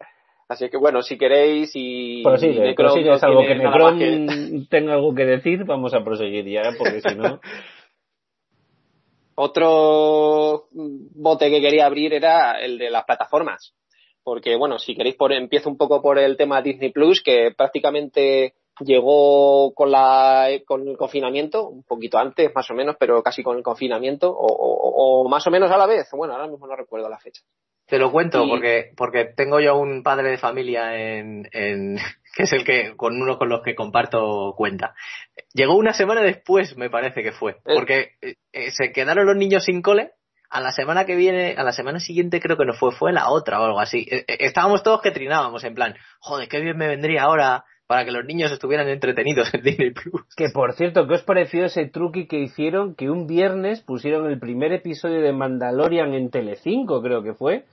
[0.54, 4.66] Así que bueno, si queréis y prosigue, Necron prosigue, no algo que Necron que...
[4.70, 7.40] tenga algo que decir, vamos a proseguir ya, porque si no.
[9.34, 13.74] Otro bote que quería abrir era el de las plataformas.
[14.22, 18.54] Porque bueno, si queréis por, empiezo un poco por el tema Disney Plus, que prácticamente
[18.78, 23.56] llegó con, la, con el confinamiento, un poquito antes más o menos, pero casi con
[23.56, 26.08] el confinamiento, o, o, o más o menos a la vez.
[26.12, 27.42] Bueno, ahora mismo no recuerdo la fecha.
[27.86, 31.96] Te lo cuento porque, porque tengo yo un padre de familia en, en,
[32.34, 34.94] que es el que, con uno con los que comparto cuenta.
[35.52, 37.74] Llegó una semana después, me parece que fue, eh.
[37.74, 38.12] porque
[38.52, 40.12] eh, se quedaron los niños sin cole.
[40.50, 43.28] A la semana que viene, a la semana siguiente creo que no fue, fue la
[43.28, 44.06] otra o algo así.
[44.08, 48.12] Eh, estábamos todos que trinábamos en plan, joder, qué bien me vendría ahora para que
[48.12, 50.22] los niños estuvieran entretenidos en Disney Plus.
[50.36, 52.94] Que por cierto, ¿qué os pareció ese truqui que hicieron?
[52.94, 57.64] Que un viernes pusieron el primer episodio de Mandalorian en Telecinco, creo que fue.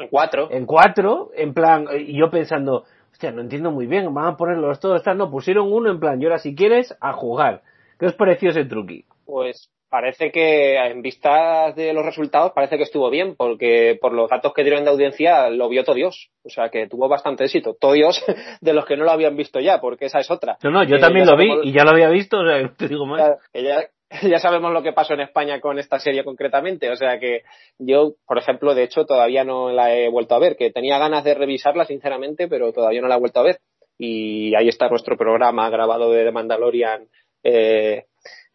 [0.00, 0.50] En cuatro.
[0.50, 4.80] En cuatro, en plan, y yo pensando, hostia, no entiendo muy bien, van a ponerlos
[4.80, 7.62] todos, no, pusieron uno en plan, y ahora si quieres, a jugar.
[7.98, 9.04] ¿Qué os pareció ese truqui?
[9.24, 14.28] Pues parece que en vistas de los resultados parece que estuvo bien porque por los
[14.28, 16.30] datos que dieron de audiencia lo vio todo Dios.
[16.44, 17.76] O sea que tuvo bastante éxito.
[17.78, 18.24] Todo Dios
[18.60, 20.58] de los que no lo habían visto ya porque esa es otra.
[20.62, 23.06] No no yo también lo vi y ya lo había visto o sea, te digo
[23.06, 23.38] más.
[23.54, 23.88] Ya,
[24.22, 26.90] ya, sabemos lo que pasó en España con esta serie concretamente.
[26.90, 27.42] O sea que
[27.78, 31.24] yo por ejemplo de hecho todavía no la he vuelto a ver que tenía ganas
[31.24, 33.58] de revisarla sinceramente pero todavía no la he vuelto a ver.
[33.98, 37.08] Y ahí está nuestro programa grabado de The Mandalorian
[37.48, 38.06] eh,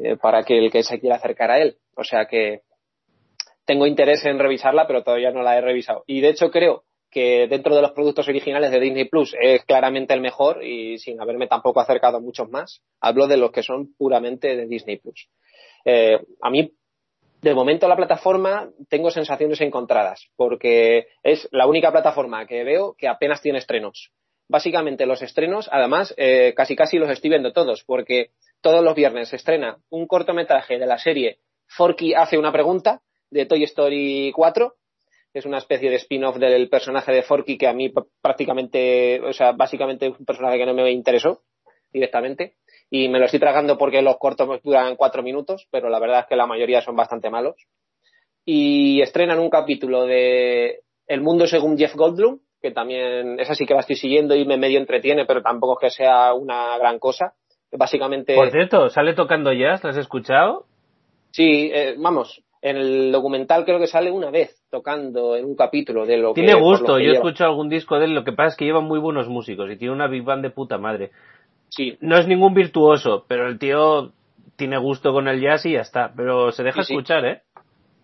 [0.04, 1.78] eh, para que el que se quiera acercar a él.
[1.96, 2.62] O sea que
[3.66, 6.04] tengo interés en revisarla, pero todavía no la he revisado.
[6.08, 10.14] Y de hecho creo que dentro de los productos originales de Disney Plus es claramente
[10.14, 13.94] el mejor y sin haberme tampoco acercado a muchos más, hablo de los que son
[13.98, 15.28] puramente de Disney Plus.
[15.84, 16.72] Eh, a mí,
[17.42, 23.10] de momento, la plataforma tengo sensaciones encontradas porque es la única plataforma que veo que
[23.10, 24.12] apenas tiene estrenos.
[24.48, 29.30] Básicamente los estrenos, además, eh, casi casi los estoy viendo todos porque todos los viernes
[29.30, 34.74] se estrena un cortometraje de la serie Forky hace una pregunta de Toy Story 4.
[35.34, 39.54] Es una especie de spin-off del personaje de Forky que a mí prácticamente, o sea,
[39.54, 41.44] básicamente es un personaje que no me interesó
[41.94, 42.56] directamente.
[42.90, 46.26] Y me lo estoy tragando porque los cortos duran cuatro minutos, pero la verdad es
[46.28, 47.56] que la mayoría son bastante malos.
[48.44, 53.74] Y estrenan un capítulo de El mundo según Jeff Goldblum, que también, esa sí que
[53.74, 57.34] la estoy siguiendo y me medio entretiene, pero tampoco es que sea una gran cosa
[57.72, 58.36] básicamente.
[58.36, 59.84] Por cierto, ¿sale tocando jazz?
[59.84, 60.66] ¿Lo has escuchado?
[61.32, 66.06] Sí, eh, vamos, en el documental creo que sale una vez tocando en un capítulo
[66.06, 66.42] de lo que.
[66.42, 68.82] Tiene gusto, yo he escuchado algún disco de él, lo que pasa es que lleva
[68.82, 71.12] muy buenos músicos y tiene una big band de puta madre.
[71.70, 71.98] Sí.
[72.02, 74.12] No es ningún virtuoso, pero el tío
[74.58, 77.42] tiene gusto con el jazz y ya está, pero se deja escuchar, ¿eh?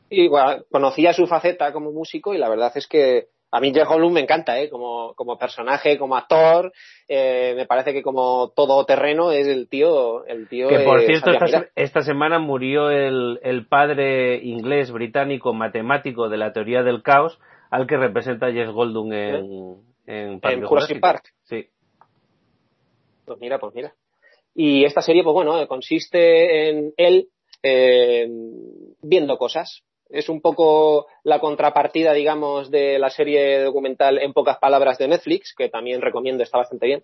[0.10, 3.88] Y bueno, conocía su faceta como músico y la verdad es que a mí Jeff
[3.88, 4.70] Goldblum me encanta, ¿eh?
[4.70, 6.74] Como, como personaje, como actor,
[7.08, 10.68] eh, me parece que como todo terreno es el tío, el tío.
[10.68, 11.32] Que por cierto,
[11.76, 17.88] esta, semana murió el, el padre inglés británico matemático de la teoría del caos, al
[17.88, 21.24] que representa Jeff Goldblum en, en, en Jurassic Park.
[21.44, 21.68] Sí.
[23.26, 23.94] Pues mira, pues mira.
[24.54, 27.30] Y esta serie, pues bueno, consiste en él
[27.64, 28.28] eh,
[29.02, 34.98] viendo cosas, es un poco la contrapartida, digamos, de la serie documental En pocas palabras
[34.98, 37.04] de Netflix, que también recomiendo, está bastante bien,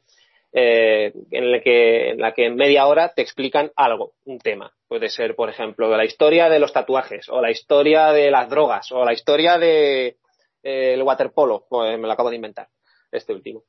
[0.55, 4.71] eh, en, la que, en la que en media hora te explican algo, un tema.
[4.87, 8.91] Puede ser, por ejemplo, la historia de los tatuajes, o la historia de las drogas,
[8.91, 10.17] o la historia de
[10.61, 12.67] eh, el waterpolo, pues me lo acabo de inventar,
[13.11, 13.63] este último.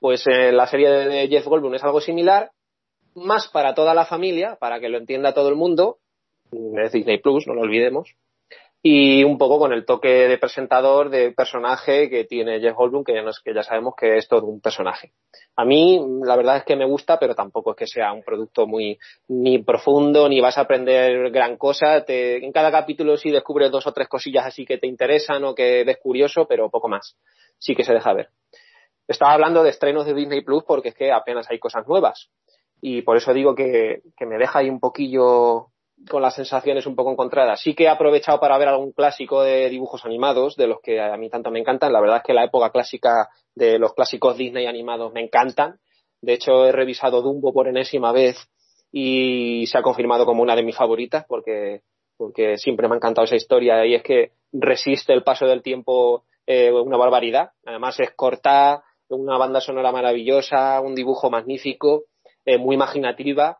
[0.00, 2.50] Pues eh, la serie de Jeff Goldblum es algo similar,
[3.14, 5.98] más para toda la familia, para que lo entienda todo el mundo,
[6.52, 8.14] es Disney Plus, no lo olvidemos,
[8.80, 13.12] y un poco con el toque de presentador, de personaje que tiene Jeff Goldblum, que
[13.12, 15.12] ya, no es, que ya sabemos que es todo un personaje.
[15.56, 18.68] A mí, la verdad es que me gusta, pero tampoco es que sea un producto
[18.68, 22.04] muy ni profundo, ni vas a aprender gran cosa.
[22.04, 25.56] Te, en cada capítulo sí descubres dos o tres cosillas así que te interesan o
[25.56, 27.16] que ves curioso, pero poco más.
[27.58, 28.28] Sí que se deja ver.
[29.08, 32.30] Estaba hablando de estrenos de Disney Plus porque es que apenas hay cosas nuevas.
[32.80, 35.72] Y por eso digo que, que me deja ahí un poquillo
[36.08, 37.60] con las sensaciones un poco encontradas.
[37.60, 41.16] Sí que he aprovechado para ver algún clásico de dibujos animados, de los que a
[41.16, 41.92] mí tanto me encantan.
[41.92, 45.80] La verdad es que la época clásica de los clásicos Disney animados me encantan.
[46.20, 48.36] De hecho, he revisado Dumbo por enésima vez
[48.90, 51.82] y se ha confirmado como una de mis favoritas porque,
[52.16, 56.24] porque siempre me ha encantado esa historia y es que resiste el paso del tiempo
[56.46, 57.50] eh, una barbaridad.
[57.66, 62.04] Además es corta, una banda sonora maravillosa, un dibujo magnífico,
[62.44, 63.58] eh, muy imaginativa.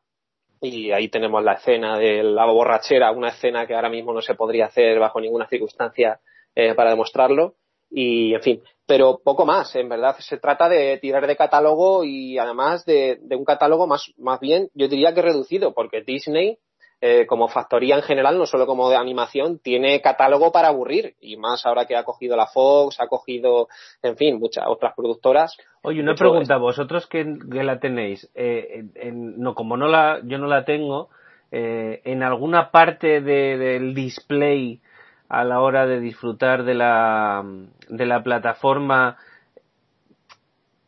[0.61, 4.35] Y ahí tenemos la escena de la borrachera, una escena que ahora mismo no se
[4.35, 6.21] podría hacer bajo ninguna circunstancia
[6.55, 7.55] eh, para demostrarlo.
[7.91, 10.17] Y, en fin, pero poco más, en verdad.
[10.19, 14.69] Se trata de tirar de catálogo y además de, de un catálogo más, más bien,
[14.75, 16.59] yo diría que reducido, porque Disney
[17.01, 21.15] eh, como factoría en general, no solo como de animación, tiene catálogo para aburrir.
[21.21, 23.69] Y más ahora que ha cogido la Fox, ha cogido,
[24.03, 25.57] en fin, muchas otras productoras.
[25.83, 30.65] Oye, una pregunta, vosotros que, la tenéis, eh, no, como no la, yo no la
[30.65, 31.09] tengo,
[31.53, 34.81] eh, en alguna parte del display
[35.29, 37.45] a la hora de disfrutar de la,
[37.89, 39.19] de la plataforma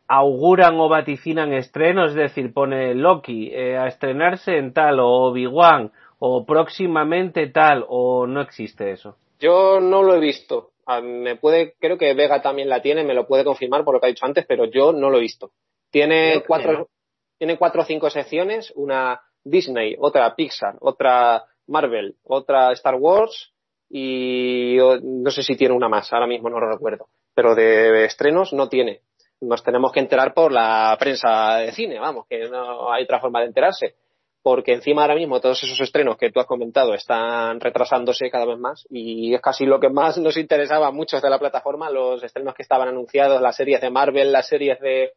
[0.08, 6.44] auguran o vaticinan estrenos, es decir, pone Loki a estrenarse en tal o Obi-Wan o
[6.44, 9.16] próximamente tal o no existe eso?
[9.40, 10.70] Yo no lo he visto.
[10.86, 14.00] Ah, me puede, creo que Vega también la tiene, me lo puede confirmar por lo
[14.00, 15.50] que ha dicho antes, pero yo no lo he visto.
[15.90, 16.88] Tiene cuatro,
[17.38, 23.52] tiene cuatro o cinco secciones, una Disney, otra Pixar, otra Marvel, otra Star Wars
[23.88, 27.06] y no sé si tiene una más, ahora mismo no lo recuerdo.
[27.34, 29.00] Pero de estrenos no tiene.
[29.40, 33.40] Nos tenemos que enterar por la prensa de cine, vamos, que no hay otra forma
[33.40, 33.94] de enterarse
[34.42, 38.58] porque encima ahora mismo todos esos estrenos que tú has comentado están retrasándose cada vez
[38.58, 42.22] más y es casi lo que más nos interesaba a muchos de la plataforma, los
[42.22, 45.12] estrenos que estaban anunciados, las series de Marvel, las series de,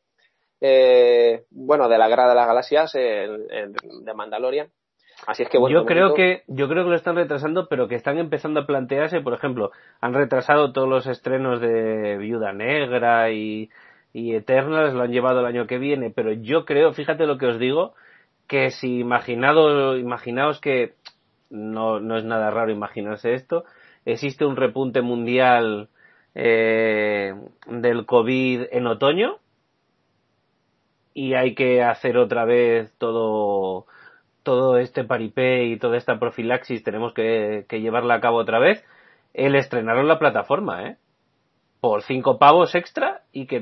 [0.59, 4.69] eh, bueno, de la Grada de las Galaxias, de Mandalorian.
[5.25, 7.95] Así es que bueno, yo creo que yo creo que lo están retrasando, pero que
[7.95, 13.69] están empezando a plantearse, por ejemplo, han retrasado todos los estrenos de Viuda Negra y,
[14.11, 17.45] y Eternals, lo han llevado el año que viene, pero yo creo, fíjate lo que
[17.45, 17.93] os digo,
[18.47, 20.95] que si imaginado, imaginaos que
[21.49, 23.63] no, no es nada raro imaginarse esto,
[24.05, 25.89] existe un repunte mundial
[26.35, 27.33] eh,
[27.67, 29.37] del COVID en otoño
[31.13, 33.85] y hay que hacer otra vez todo
[34.41, 38.83] todo este paripé y toda esta profilaxis tenemos que, que llevarla a cabo otra vez
[39.33, 40.97] el estrenaron la plataforma, ¿eh?
[41.83, 43.59] Por cinco pavos extra y que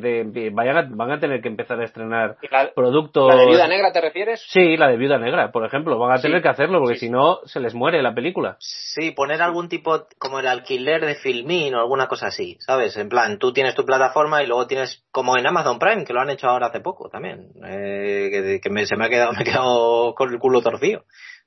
[0.54, 2.38] vayan van a tener que empezar a estrenar
[2.76, 3.34] productos.
[3.34, 4.46] ¿La de Viuda Negra te refieres?
[4.48, 5.98] Sí, la de Viuda Negra, por ejemplo.
[5.98, 8.58] Van a tener que hacerlo porque si no se les muere la película.
[8.60, 12.96] Sí, poner algún tipo como el alquiler de filmín o alguna cosa así, ¿sabes?
[12.96, 16.22] En plan, tú tienes tu plataforma y luego tienes como en Amazon Prime, que lo
[16.22, 19.46] han hecho ahora hace poco también, eh, que, me, se me ha quedado me he
[19.46, 21.06] quedado con el culo torcido.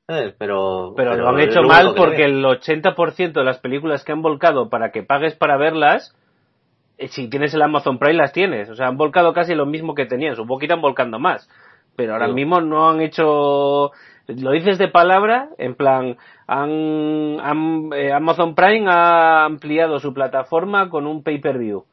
[0.09, 4.69] Pero, pero, lo han hecho mal porque el 80% de las películas que han volcado
[4.69, 6.17] para que pagues para verlas
[6.99, 8.69] si tienes el Amazon Prime las tienes.
[8.71, 10.37] O sea, han volcado casi lo mismo que tenían.
[10.37, 11.49] Supongo que irán volcando más.
[11.97, 13.93] Pero ahora mismo no han hecho...
[14.27, 21.07] Lo dices de palabra, en plan, han, eh, Amazon Prime ha ampliado su plataforma con
[21.07, 21.85] un pay-per-view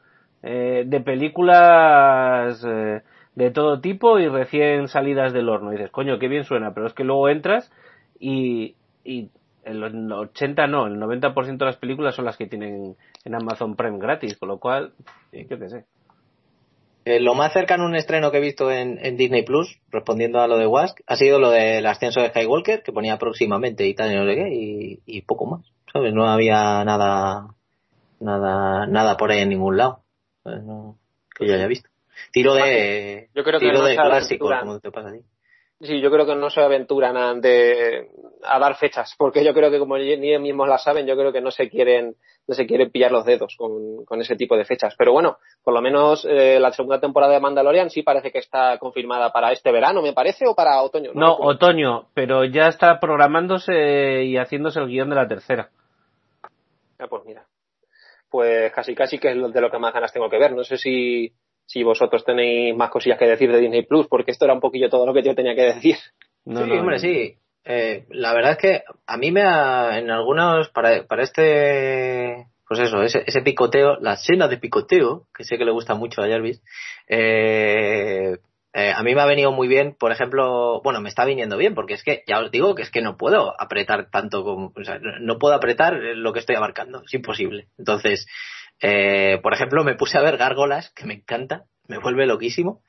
[0.41, 2.65] eh, de películas
[3.35, 5.71] de todo tipo y recién salidas del horno.
[5.71, 7.71] Y dices, coño, qué bien suena, pero es que luego entras
[8.19, 9.29] y, y
[9.63, 13.99] el 80 no, el 90% de las películas son las que tienen en Amazon Prime
[13.99, 14.93] gratis, con lo cual,
[15.31, 15.85] yo qué sé.
[17.03, 20.47] Eh, lo más cercano a un estreno que he visto en, Disney Plus, respondiendo a
[20.47, 24.11] lo de Wask, ha sido lo del ascenso de Skywalker, que ponía próximamente y tal,
[24.11, 26.13] y no sé qué, y, poco más, ¿sabes?
[26.13, 27.55] No había nada,
[28.19, 30.03] nada, nada por ahí en ningún lado,
[30.43, 31.89] que yo haya visto.
[32.31, 35.19] Tiro de, yo creo tiro de clásico, como te pasa a ti.
[35.83, 39.79] Sí, yo creo que no se aventuran a, a dar fechas, porque yo creo que
[39.79, 42.15] como ni ellos mismos la saben, yo creo que no se quieren,
[42.47, 44.93] no se quieren pillar los dedos con, con ese tipo de fechas.
[44.95, 48.77] Pero bueno, por lo menos eh, la segunda temporada de Mandalorian sí parece que está
[48.77, 51.11] confirmada para este verano, me parece, o para otoño.
[51.15, 55.69] No, otoño, pero ya está programándose y haciéndose el guion de la tercera.
[56.99, 57.45] Ah, pues mira.
[58.29, 60.53] Pues casi casi que es de lo que más ganas tengo que ver.
[60.53, 61.33] No sé si
[61.71, 64.89] si vosotros tenéis más cosillas que decir de Disney Plus, porque esto era un poquillo
[64.89, 65.95] todo lo que yo tenía que decir.
[66.45, 67.37] sí, hombre, sí.
[67.63, 72.79] Eh, la verdad es que a mí me ha, en algunos, para, para este, pues
[72.81, 76.27] eso, ese, ese picoteo, la escena de picoteo, que sé que le gusta mucho a
[76.27, 76.61] Jarvis,
[77.07, 78.37] eh,
[78.73, 81.75] eh, a mí me ha venido muy bien, por ejemplo, bueno, me está viniendo bien,
[81.75, 84.83] porque es que, ya os digo que es que no puedo apretar tanto como, o
[84.83, 87.67] sea, no puedo apretar lo que estoy abarcando, es imposible.
[87.77, 88.27] Entonces,
[88.81, 92.81] eh, por ejemplo, me puse a ver Gárgolas, que me encanta, me vuelve loquísimo.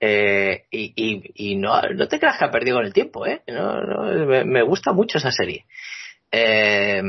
[0.00, 0.92] Eh, y,
[1.34, 3.42] y, no, no te creas que ha perdido con el tiempo, ¿eh?
[3.48, 5.66] No, no, me, gusta mucho esa serie.
[6.30, 7.02] Eh,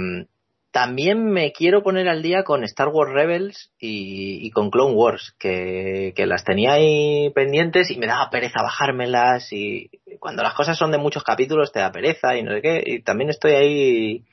[0.72, 5.36] también me quiero poner al día con Star Wars Rebels y, y con Clone Wars,
[5.40, 10.78] que, que, las tenía ahí pendientes y me daba pereza bajármelas y cuando las cosas
[10.78, 14.24] son de muchos capítulos te da pereza y no sé qué, y también estoy ahí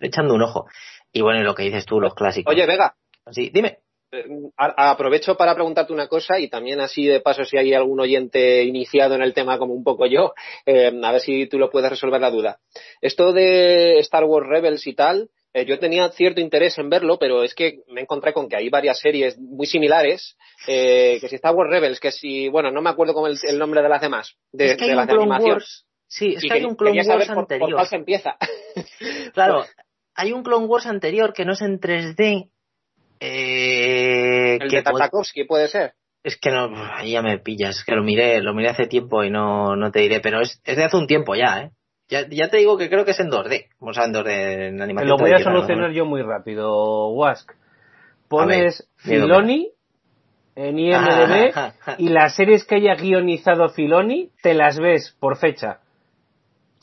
[0.00, 0.66] echando un ojo.
[1.12, 2.52] Y bueno, y lo que dices tú, los clásicos.
[2.52, 2.94] Oye, Vega,
[3.30, 3.78] Sí, dime.
[4.10, 4.24] eh,
[4.56, 9.14] aprovecho para preguntarte una cosa y también así de paso si hay algún oyente iniciado
[9.14, 10.34] en el tema como un poco yo,
[10.66, 12.58] eh, a ver si tú lo puedes resolver la duda.
[13.00, 17.42] Esto de Star Wars Rebels y tal, eh, yo tenía cierto interés en verlo, pero
[17.42, 21.70] es que me encontré con que hay varias series muy similares, que si Star Wars
[21.70, 24.94] Rebels, que si, bueno, no me acuerdo con el, nombre de las demás, de, de
[24.94, 25.60] las de animación.
[26.12, 27.70] Sí, es que, hay un Clone Wars anterior.
[27.70, 28.36] Por, cuál se empieza.
[29.32, 29.64] claro,
[30.14, 32.50] hay un Clone Wars anterior que no es en 3D.
[33.24, 35.92] Eh, el que de Tartakovsky puede ser.
[36.24, 39.30] Es que no, ahí ya me pillas, que lo miré, lo miré hace tiempo y
[39.30, 41.70] no, no te diré, pero es, es de hace un tiempo ya, ¿eh?
[42.08, 44.82] Ya, ya, te digo que creo que es en 2D, o sea, en 2D en
[44.82, 45.08] animación.
[45.08, 47.52] Lo voy a solucionar yo muy rápido, Wask.
[48.28, 49.70] Pones Filoni
[50.56, 51.52] en IMDB
[51.98, 55.78] y las series que haya guionizado Filoni te las ves por fecha.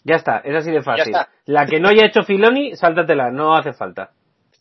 [0.04, 1.14] Ya está, es así de fácil.
[1.46, 4.12] La que no haya hecho Filoni, sáltatela, no hace falta.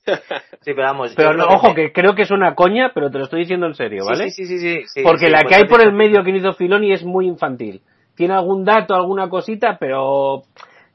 [0.61, 1.15] Sí, pero vamos.
[1.17, 1.93] Pero no, ojo, que...
[1.93, 4.31] creo que es una coña, pero te lo estoy diciendo en serio, ¿vale?
[4.31, 4.83] Sí, sí, sí.
[4.87, 7.81] sí, Porque la que hay por el medio que hizo Filoni es muy infantil.
[8.15, 10.43] Tiene algún dato, alguna cosita, pero,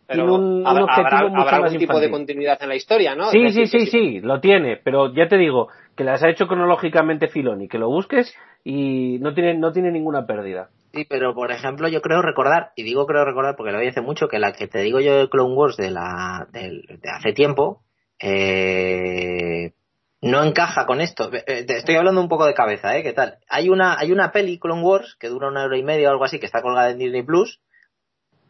[0.07, 3.29] tiene un, objetivo habrá, mucho habrá más algún tipo de continuidad en la historia, ¿no?
[3.31, 7.27] Sí, sí, sí, sí, lo tiene, pero ya te digo que las ha hecho cronológicamente
[7.27, 10.69] Filoni, que lo busques y no tiene, no tiene ninguna pérdida.
[10.93, 14.01] Sí, pero por ejemplo, yo creo recordar, y digo creo recordar porque lo vi hace
[14.01, 17.33] mucho, que la que te digo yo de Clone Wars de, la, de, de hace
[17.33, 17.81] tiempo,
[18.23, 19.73] eh,
[20.21, 21.31] no encaja con esto.
[21.33, 23.03] Eh, estoy hablando un poco de cabeza, ¿eh?
[23.03, 23.37] ¿Qué tal?
[23.49, 26.25] Hay una, hay una peli, Clone Wars, que dura una hora y media o algo
[26.25, 27.59] así, que está colgada en Disney Plus.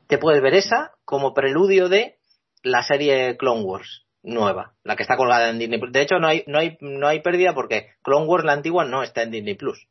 [0.08, 2.18] Te puedes ver esa como preludio de
[2.62, 5.92] la serie Clone Wars nueva, la que está colgada en Disney Plus.
[5.92, 9.04] De hecho, no hay, no hay, no hay pérdida porque Clone Wars, la antigua, no
[9.04, 9.88] está en Disney Plus.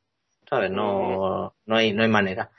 [0.53, 0.71] ¿sabes?
[0.71, 2.51] No, no, hay, no hay manera.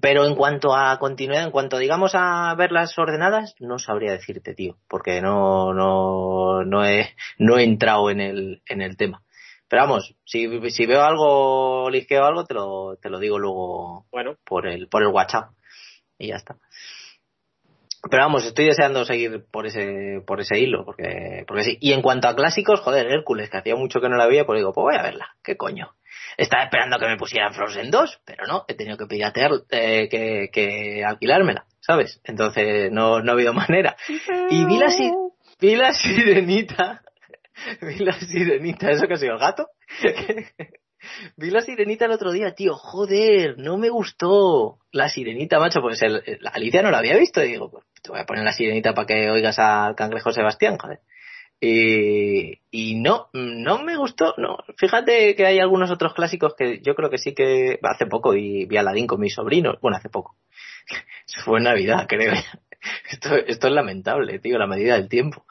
[0.00, 4.76] Pero en cuanto a continuidad, en cuanto digamos a verlas ordenadas, no sabría decirte, tío,
[4.88, 9.22] porque no, no, no he, no he entrado en el, en el tema.
[9.68, 14.36] Pero vamos, si, si veo algo, lisqueo algo, te lo, te lo digo luego bueno.
[14.44, 15.50] por el, por el WhatsApp.
[16.18, 16.56] Y ya está.
[18.10, 21.78] Pero vamos, estoy deseando seguir por ese, por ese hilo, porque, porque sí.
[21.80, 24.58] Y en cuanto a clásicos, joder, Hércules, que hacía mucho que no la veía, pues
[24.58, 25.94] digo, pues voy a verla, qué coño.
[26.36, 31.04] Estaba esperando que me pusieran Frozen 2, pero no, he tenido que piratear, eh, que,
[31.04, 32.20] alquilármela, ¿sabes?
[32.24, 33.96] Entonces no, no ha habido manera.
[34.50, 34.88] Y vi la,
[35.60, 37.02] vi la sirenita,
[37.82, 39.68] vi la sirenita, ¿eso que ha sido el gato?
[41.36, 46.02] vi la sirenita el otro día, tío, joder, no me gustó la sirenita, macho, pues
[46.02, 48.94] el, Alicia no la había visto y digo, pues te voy a poner la sirenita
[48.94, 51.00] para que oigas al cangrejo Sebastián, joder.
[51.60, 54.58] Y, y no, no me gustó, no.
[54.76, 58.66] Fíjate que hay algunos otros clásicos que yo creo que sí que hace poco y
[58.66, 60.36] vi Aladdin con mis sobrinos, bueno, hace poco.
[61.26, 62.34] Eso fue Navidad, creo.
[63.10, 65.44] Esto, esto es lamentable, tío, la medida del tiempo.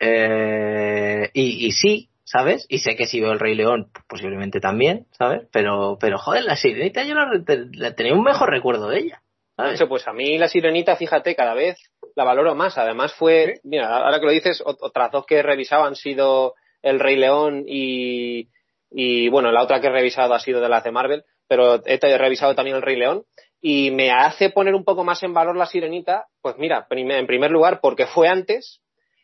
[0.00, 2.66] Eh, y, y sí, ¿sabes?
[2.68, 5.46] Y sé que si veo el Rey León, posiblemente también, ¿sabes?
[5.52, 7.28] Pero, pero joder, la sirenita yo la,
[7.72, 9.22] la tenía un mejor recuerdo de ella.
[9.56, 9.82] ¿sabes?
[9.88, 11.78] Pues a mí la sirenita, fíjate, cada vez
[12.14, 12.78] la valoro más.
[12.78, 17.00] Además fue, mira, ahora que lo dices, otras dos que he revisado han sido El
[17.00, 18.48] Rey León y,
[18.90, 22.18] y bueno, la otra que he revisado ha sido de las de Marvel, pero he
[22.18, 23.24] revisado también El Rey León.
[23.60, 27.50] Y me hace poner un poco más en valor la sirenita, pues mira, en primer
[27.50, 28.80] lugar porque fue antes,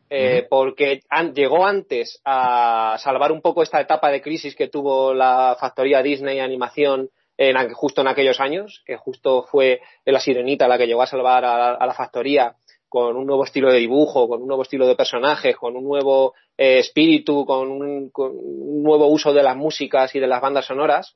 [0.09, 5.13] eh, porque an llegó antes a salvar un poco esta etapa de crisis que tuvo
[5.13, 10.77] la factoría Disney Animación en, justo en aquellos años, que justo fue la sirenita la
[10.77, 12.55] que llegó a salvar a, a la factoría
[12.89, 16.33] con un nuevo estilo de dibujo, con un nuevo estilo de personajes, con un nuevo
[16.57, 20.65] eh, espíritu, con un, con un, nuevo uso de las músicas y de las bandas
[20.65, 21.15] sonoras.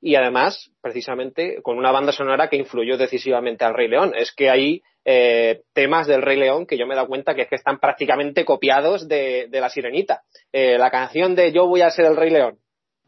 [0.00, 4.12] Y además, precisamente, con una banda sonora que influyó decisivamente al Rey León.
[4.14, 7.42] Es que hay eh, temas del Rey León que yo me he dado cuenta que
[7.42, 10.22] es que están prácticamente copiados de, de la Sirenita.
[10.52, 12.58] Eh, la canción de Yo voy a ser el Rey León,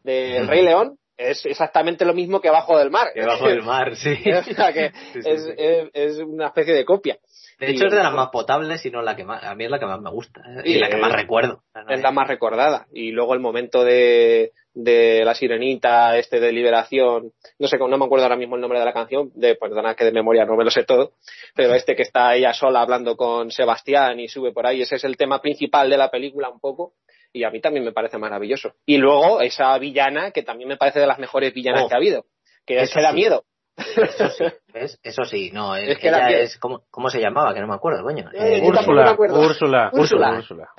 [0.03, 3.11] del de Rey León, es exactamente lo mismo que Abajo del Mar.
[3.13, 4.15] Que Abajo del Mar, sí.
[4.31, 5.51] o sea que sí, sí, es, sí.
[5.57, 7.17] Es, es, una especie de copia.
[7.59, 9.43] De hecho, y, es de las más potables y no la que más.
[9.43, 10.41] A mí es la que más me gusta.
[10.41, 10.61] ¿eh?
[10.65, 11.63] Y, y la que más recuerdo.
[11.89, 12.87] Es la más recordada.
[12.93, 17.31] Y luego el momento de, de la sirenita, este de liberación.
[17.57, 19.31] No sé, no me acuerdo ahora mismo el nombre de la canción.
[19.33, 21.13] De, perdona que de memoria no me lo sé todo.
[21.55, 24.81] Pero este que está ella sola hablando con Sebastián y sube por ahí.
[24.81, 26.93] Ese es el tema principal de la película un poco
[27.33, 28.73] y a mí también me parece maravilloso.
[28.85, 31.97] Y luego esa villana, que también me parece de las mejores villanas oh, que ha
[31.97, 32.25] habido,
[32.65, 33.15] que es que da sí.
[33.15, 33.45] miedo.
[33.77, 34.99] Eso sí, ¿ves?
[35.03, 37.53] Eso sí, no, es, es que ella es, ¿cómo, ¿cómo, se llamaba?
[37.53, 38.29] Que no me acuerdo, coño.
[38.33, 40.69] Eh, Úrsula, Úrsula, Úrsula, Úrsula,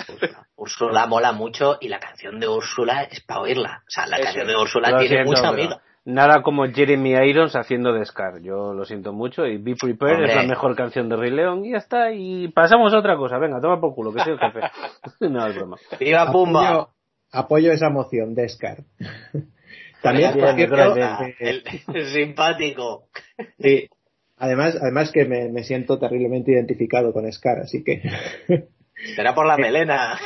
[0.57, 1.07] Úrsula.
[1.07, 3.83] mola mucho y la canción de Úrsula es para oírla.
[3.87, 4.25] O sea, la Eso.
[4.25, 5.81] canción de Úrsula tiene siento, mucha amiga.
[6.05, 8.41] Nada como Jeremy Irons haciendo de Scar.
[8.41, 10.31] Yo lo siento mucho y Be Prepared Hombre.
[10.31, 12.13] es la mejor canción de Rey León y ya está.
[12.13, 13.39] Y pasamos a otra cosa.
[13.39, 14.61] Venga, toma por culo, que soy el jefe.
[15.29, 15.77] no, es broma.
[16.01, 16.89] ¡Viva Pumba!
[17.31, 18.79] apoyo esa moción de Scar.
[20.03, 21.21] También, por cierto, gracias.
[21.23, 21.63] eh, el,
[21.95, 23.09] el simpático.
[23.61, 23.89] sí,
[24.37, 28.03] además, además que me, me siento terriblemente identificado con Scar, así que
[29.15, 30.19] Será por la melena.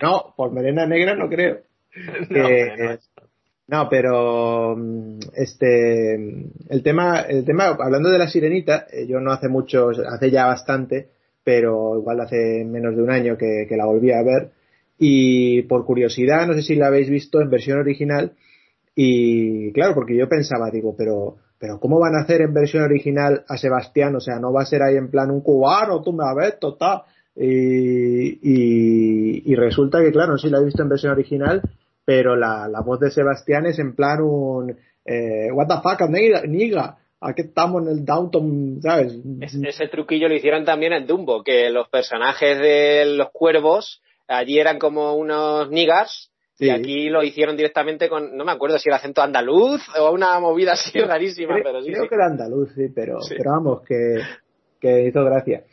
[0.00, 1.58] no, por melena negra no creo.
[2.30, 2.98] No, Eh, hombre, no.
[3.66, 6.14] No, pero mm, este
[6.68, 10.44] el tema el tema hablando de la sirenita, eh, yo no hace mucho, hace ya
[10.46, 11.08] bastante,
[11.44, 14.50] pero igual hace menos de un año que, que la volví a ver
[14.98, 18.32] y por curiosidad, no sé si la habéis visto en versión original
[18.94, 23.44] y claro, porque yo pensaba, digo, pero pero cómo van a hacer en versión original
[23.48, 26.24] a Sebastián, o sea, no va a ser ahí en plan un cubano, tú me
[26.36, 27.02] ves, total.
[27.36, 31.62] Y, y, y resulta que, claro, sí la he visto en versión original,
[32.04, 34.76] pero la, la voz de Sebastián es en plan un
[35.06, 39.14] eh, what the fuck, nigga, aquí estamos en el downtown, ¿sabes?
[39.40, 44.58] Es- ese truquillo lo hicieron también en Dumbo, que los personajes de los cuervos allí
[44.58, 46.66] eran como unos niggas Sí.
[46.66, 50.38] y aquí lo hicieron directamente con, no me acuerdo si era acento andaluz o una
[50.38, 52.08] movida así rarísima, creo, pero sí, creo sí.
[52.08, 54.20] que era andaluz, sí, pero, pero vamos, que,
[54.80, 55.64] que hizo gracia.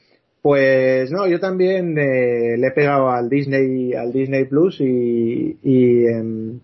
[0.41, 6.07] Pues no, yo también eh, le he pegado al Disney, al Disney Plus y, y,
[6.07, 6.59] em,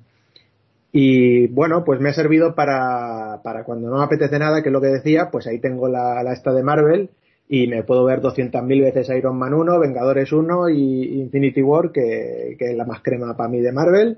[0.92, 4.74] y bueno, pues me ha servido para, para cuando no me apetece nada, que es
[4.74, 7.12] lo que decía, pues ahí tengo la, la esta de Marvel
[7.50, 12.56] y me puedo ver 200.000 veces Iron Man 1, Vengadores 1 y Infinity War, que,
[12.60, 14.18] que es la más crema para mí de Marvel.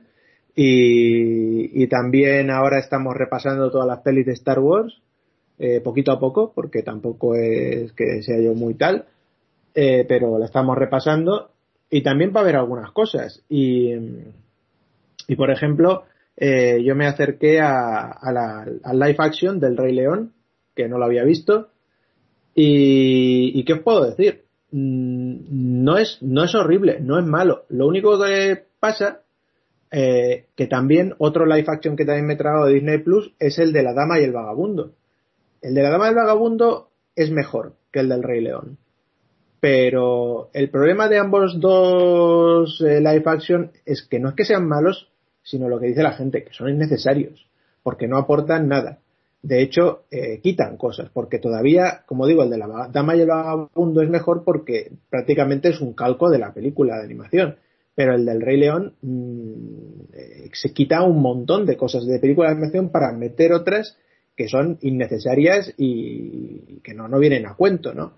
[0.56, 5.02] Y, y también ahora estamos repasando todas las pelis de Star Wars,
[5.60, 9.06] eh, poquito a poco, porque tampoco es que sea yo muy tal,
[9.76, 11.52] eh, pero la estamos repasando
[11.90, 13.44] y también para ver algunas cosas.
[13.50, 13.94] Y,
[15.28, 16.04] y por ejemplo,
[16.36, 20.34] eh, yo me acerqué a, a la, live action del Rey León,
[20.76, 21.70] que no lo había visto.
[22.56, 24.44] Y, ¿qué os puedo decir?
[24.72, 27.66] Mm, No es, no es horrible, no es malo.
[27.70, 29.22] Lo único que pasa,
[29.92, 33.60] eh, que también otro live action que también me he tragado de Disney Plus es
[33.60, 34.92] el de la Dama y el Vagabundo.
[35.62, 38.78] El de la Dama y el Vagabundo es mejor que el del Rey León.
[39.60, 44.68] Pero el problema de ambos dos eh, live action es que no es que sean
[44.68, 45.10] malos,
[45.44, 47.48] sino lo que dice la gente, que son innecesarios,
[47.84, 49.00] porque no aportan nada.
[49.42, 53.28] De hecho, eh, quitan cosas, porque todavía, como digo, el de la Dama y el
[53.28, 57.56] Vagabundo es mejor porque prácticamente es un calco de la película de animación.
[57.96, 60.12] Pero el del Rey León mmm,
[60.54, 63.98] se quita un montón de cosas de película de animación para meter otras
[64.36, 68.14] que son innecesarias y que no, no vienen a cuento, ¿no?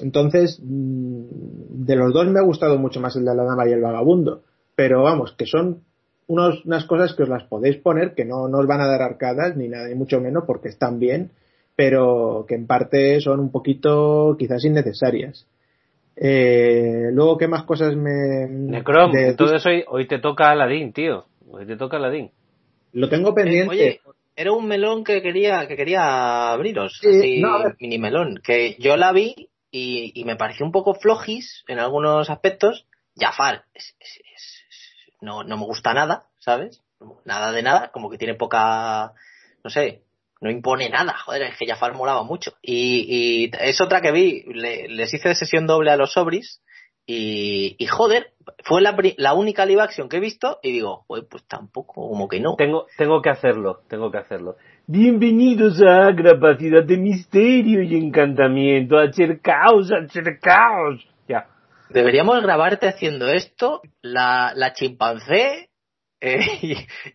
[0.00, 3.72] Entonces, mmm, de los dos me ha gustado mucho más el de la Dama y
[3.72, 4.42] el Vagabundo.
[4.74, 5.82] Pero vamos, que son
[6.32, 9.02] unos, unas cosas que os las podéis poner, que no, no os van a dar
[9.02, 11.30] arcadas ni nada, ni mucho menos, porque están bien,
[11.76, 15.46] pero que en parte son un poquito quizás innecesarias.
[16.16, 18.46] Eh, luego, ¿qué más cosas me.
[18.48, 21.24] Necrom, de- entonces hoy, hoy te toca Aladdin, tío.
[21.50, 22.30] Hoy te toca Aladdin.
[22.92, 23.70] Lo tengo pendiente.
[23.70, 24.00] Oye,
[24.36, 28.96] era un melón que quería que quería abriros, Sí, así, no, mini melón, que yo
[28.96, 32.86] la vi y, y me pareció un poco flojis en algunos aspectos.
[33.16, 33.94] Jafar es-
[35.22, 36.82] no, no me gusta nada, ¿sabes?
[37.24, 39.12] Nada de nada, como que tiene poca,
[39.64, 40.02] no sé,
[40.40, 42.52] no impone nada, joder, es que Jafar molaba mucho.
[42.62, 46.60] Y, y es otra que vi, le- les hice sesión doble a los sobris
[47.06, 48.32] y, y joder,
[48.64, 52.28] fue la, la única live action que he visto y digo, pues, pues tampoco, como
[52.28, 52.54] que no.
[52.56, 54.56] Tengo, tengo que hacerlo, tengo que hacerlo.
[54.86, 58.98] Bienvenidos a Capacidad de Misterio y Encantamiento.
[58.98, 61.04] Acercaos, acercaos.
[61.04, 61.11] Ya.
[61.92, 65.70] Deberíamos grabarte haciendo esto, la, la chimpancé
[66.20, 66.38] eh,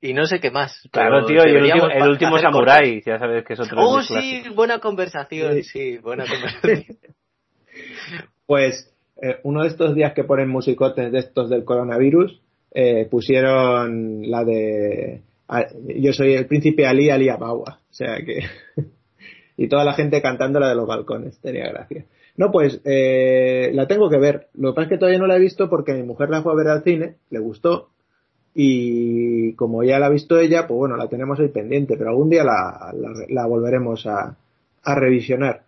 [0.01, 0.82] y, y no sé qué más.
[0.91, 4.43] Claro, tío, y el último, el último samurái, ya sabes que es otro Oh, sí,
[4.53, 5.63] buena conversación, Sí.
[5.63, 6.97] sí, buena conversación.
[8.45, 12.41] Pues eh, uno de estos días que ponen musicotes de estos del coronavirus,
[12.73, 17.80] eh, pusieron la de a- Yo soy el príncipe Ali Ali Abawa.
[17.89, 18.43] O sea que.
[19.57, 21.39] y toda la gente cantando la de los balcones.
[21.41, 22.05] Tenía gracia.
[22.38, 24.48] No, pues eh, la tengo que ver.
[24.54, 26.54] Lo que pasa es que todavía no la he visto porque mi mujer la fue
[26.54, 27.90] a ver al cine, le gustó.
[28.54, 32.30] Y como ya la ha visto ella, pues bueno, la tenemos ahí pendiente, pero algún
[32.30, 32.94] día la,
[33.28, 34.38] la, volveremos a,
[34.84, 35.64] a revisionar.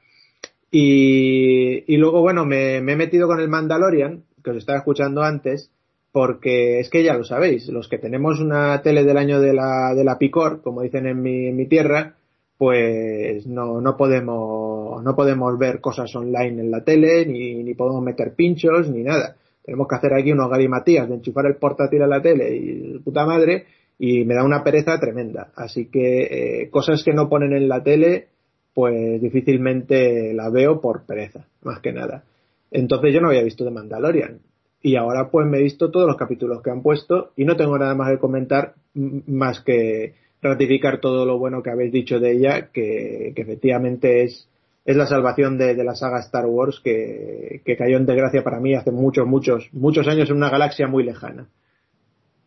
[0.72, 5.24] Y, y luego, bueno, me, me he metido con el Mandalorian, que os estaba escuchando
[5.24, 5.72] antes,
[6.12, 9.94] porque es que ya lo sabéis, los que tenemos una tele del año de la,
[9.96, 12.16] de la Picor, como dicen en mi, en mi tierra,
[12.60, 18.04] pues no, no podemos, no podemos ver cosas online en la tele, ni, ni podemos
[18.04, 19.38] meter pinchos, ni nada.
[19.64, 23.26] Tenemos que hacer aquí unos galimatías de enchufar el portátil a la tele y puta
[23.26, 23.66] madre,
[23.98, 25.54] y me da una pereza tremenda.
[25.56, 28.28] Así que eh, cosas que no ponen en la tele,
[28.74, 32.26] pues difícilmente la veo por pereza, más que nada.
[32.72, 34.42] Entonces yo no había visto de Mandalorian.
[34.82, 37.78] y ahora pues me he visto todos los capítulos que han puesto y no tengo
[37.78, 42.70] nada más que comentar más que ratificar todo lo bueno que habéis dicho de ella,
[42.72, 44.48] que, efectivamente es,
[44.86, 48.92] es la salvación de, la saga Star Wars que, cayó en desgracia para mí hace
[48.92, 51.48] muchos, muchos, muchos años en una galaxia muy lejana.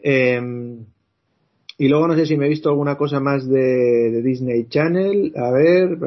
[0.01, 0.84] Em,
[1.78, 5.32] y luego no sé si me he visto alguna cosa más de, Disney Channel.
[5.36, 5.99] A ver,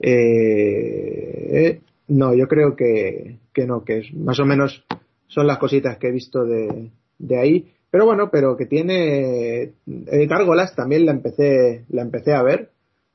[0.00, 4.84] eh, no, yo creo que, que no, que es más o menos
[5.26, 7.72] son las cositas que he visto de, de ahí.
[7.90, 12.70] Pero bueno, pero que tiene eh, Gárgolas también la empecé la empecé a ver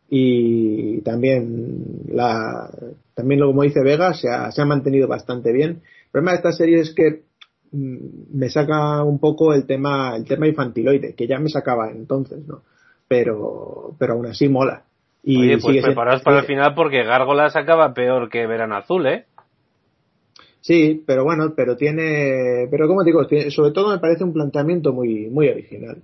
[0.10, 2.70] y también la
[3.14, 5.82] también como dice Vega se ha, se ha mantenido bastante bien.
[6.06, 7.22] El problema de esta serie es que
[7.72, 7.98] mm,
[8.34, 12.64] me saca un poco el tema el tema infantiloide que ya me sacaba entonces, ¿no?
[13.08, 14.86] Pero pero aún así mola.
[15.26, 19.26] Y Oye, pues preparaos para el final porque Gárgolas acaba peor que Verano Azul, ¿eh?
[20.64, 25.30] Sí, pero bueno, pero tiene, pero como digo, sobre todo me parece un planteamiento muy,
[25.30, 26.02] muy original.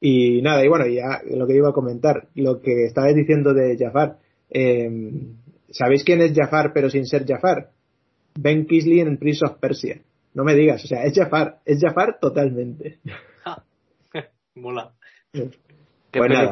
[0.00, 3.76] Y nada, y bueno, ya lo que iba a comentar, lo que estabais diciendo de
[3.78, 4.18] Jafar,
[4.50, 5.36] em,
[5.70, 7.70] ¿sabéis quién es Jafar pero sin ser Jafar?
[8.34, 10.00] Ben Kisley en Prince of Persia.
[10.34, 12.98] No me digas, o sea, es Jafar, es Jafar totalmente.
[14.56, 14.90] Mola.
[15.32, 15.50] ¿Qué
[16.10, 16.50] pues película?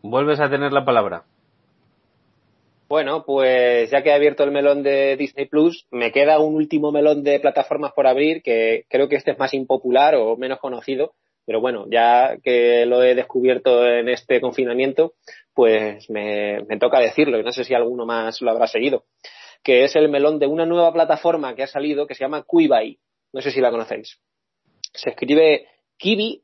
[0.00, 1.24] Vuelves a tener la palabra.
[2.86, 6.92] Bueno, pues ya que he abierto el melón de Disney Plus, me queda un último
[6.92, 11.14] melón de plataformas por abrir, que creo que este es más impopular o menos conocido,
[11.46, 15.14] pero bueno, ya que lo he descubierto en este confinamiento,
[15.54, 19.04] pues me, toca decirlo, y no sé si alguno más lo habrá seguido,
[19.62, 22.98] que es el melón de una nueva plataforma que ha salido que se llama Quibai.
[23.32, 24.18] No sé si la conocéis.
[24.92, 25.66] Se escribe
[25.96, 26.42] Kiwi,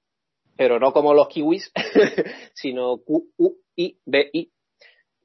[0.57, 1.71] pero no como los kiwis,
[2.55, 4.51] sino Q-U-I-B-I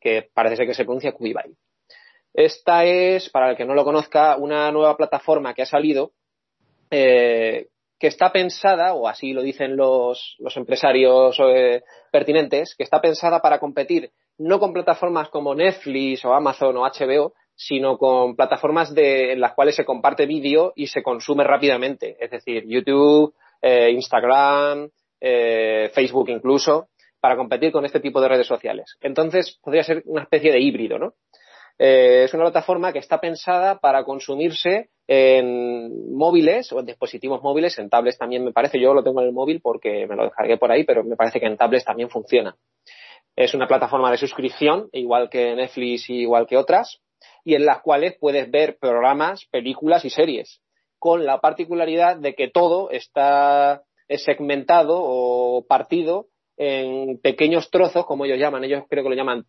[0.06, 1.56] que parece ser que se pronuncia Quibai.
[2.32, 6.12] Esta es, para el que no lo conozca, una nueva plataforma que ha salido
[6.92, 11.82] eh, que está pensada, o así lo dicen los, empresarios eh,
[12.12, 17.34] pertinentes, que está pensada para competir no con plataformas como Netflix o Amazon o HBO,
[17.56, 22.16] sino con plataformas en las cuales se comparte vídeo y se consume rápidamente.
[22.20, 24.88] Es decir, YouTube, eh, Instagram,
[25.20, 26.90] Facebook incluso
[27.26, 28.98] para competir con este tipo de redes sociales.
[29.02, 31.16] Entonces, podría ser una especie de híbrido, ¿no?
[31.80, 37.80] Eh, es una plataforma que está pensada para consumirse en móviles o en dispositivos móviles,
[37.80, 40.58] en tablets también me parece, yo lo tengo en el móvil porque me lo descargué
[40.58, 42.56] por ahí, pero me parece que en tablets también funciona.
[43.36, 47.02] Es una plataforma de suscripción, igual que Netflix y igual que otras,
[47.44, 50.62] y en las cuales puedes ver programas, películas y series,
[51.00, 58.40] con la particularidad de que todo está segmentado o partido en pequeños trozos, como ellos
[58.40, 59.46] llaman, ellos creo que lo llaman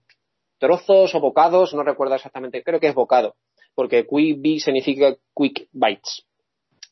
[0.58, 3.36] trozos o bocados, no recuerdo exactamente, creo que es bocado,
[3.74, 6.26] porque Quick significa Quick Bites.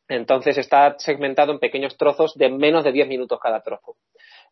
[0.08, 3.96] Entonces está segmentado en pequeños trozos de menos de 10 minutos cada trozo.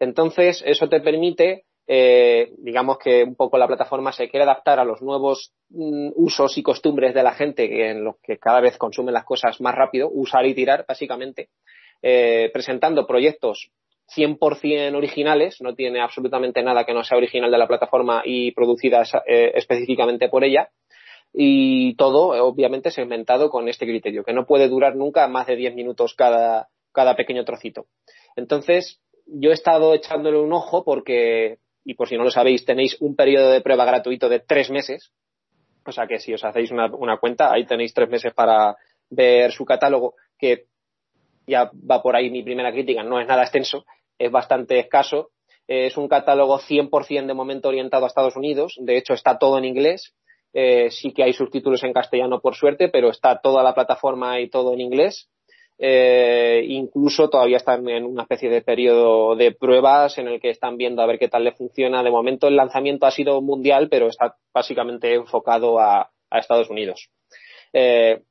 [0.01, 4.85] Entonces eso te permite, eh, digamos que un poco la plataforma se quiere adaptar a
[4.85, 9.13] los nuevos mm, usos y costumbres de la gente en los que cada vez consumen
[9.13, 11.51] las cosas más rápido, usar y tirar básicamente,
[12.01, 13.71] eh, presentando proyectos
[14.17, 19.03] 100% originales, no tiene absolutamente nada que no sea original de la plataforma y producida
[19.27, 20.71] eh, específicamente por ella.
[21.35, 25.75] Y todo, obviamente, segmentado con este criterio, que no puede durar nunca más de 10
[25.75, 27.87] minutos cada, cada pequeño trocito.
[28.37, 33.01] Entonces, yo he estado echándole un ojo porque, y por si no lo sabéis, tenéis
[33.01, 35.13] un periodo de prueba gratuito de tres meses.
[35.87, 38.77] O sea que si os hacéis una, una cuenta, ahí tenéis tres meses para
[39.09, 40.67] ver su catálogo, que
[41.47, 43.85] ya va por ahí mi primera crítica, no es nada extenso,
[44.23, 45.31] es bastante escaso.
[45.67, 48.77] Es un catálogo 100% de momento orientado a Estados Unidos.
[48.81, 50.15] De hecho, está todo en inglés.
[50.53, 54.49] Eh, sí que hay subtítulos en castellano, por suerte, pero está toda la plataforma y
[54.49, 55.29] todo en inglés.
[55.79, 60.77] Eh, incluso todavía están en una especie de periodo de pruebas en el que están
[60.77, 62.03] viendo a ver qué tal le funciona.
[62.03, 67.11] De momento el lanzamiento ha sido mundial, pero está básicamente enfocado a, Estados Unidos.
[67.75, 68.23] Eh,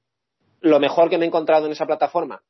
[0.62, 2.42] lo mejor que me he encontrado en esa plataforma,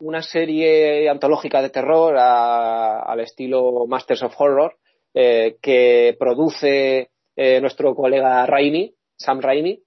[0.00, 4.76] una serie antológica de terror al estilo Masters of Horror
[5.14, 9.82] eh, que produce eh, nuestro colega Raimi, Sam Raimi.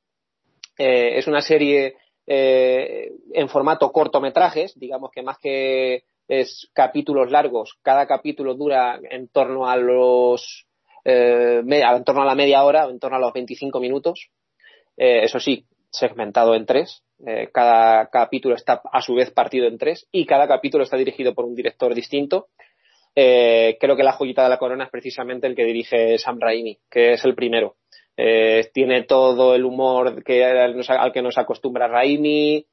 [0.78, 8.08] Eh, es una serie en formato cortometrajes, digamos que más que es capítulos largos, cada
[8.08, 10.66] capítulo dura en torno a los
[11.04, 14.30] en torno a la media hora, en torno a los 25 minutos.
[14.96, 17.04] eso sí, segmentado en tres.
[17.26, 21.36] Eh, cada capítulo está a su vez partido en tres y cada capítulo está dirigido
[21.36, 22.48] por un director distinto.
[23.16, 26.80] Eh, creo que la joyita de la corona es precisamente el que dirige Sam Raimi,
[26.90, 27.76] que es el primero.
[28.18, 32.66] Eh, tiene todo el humor al que nos acostumbra Raimi,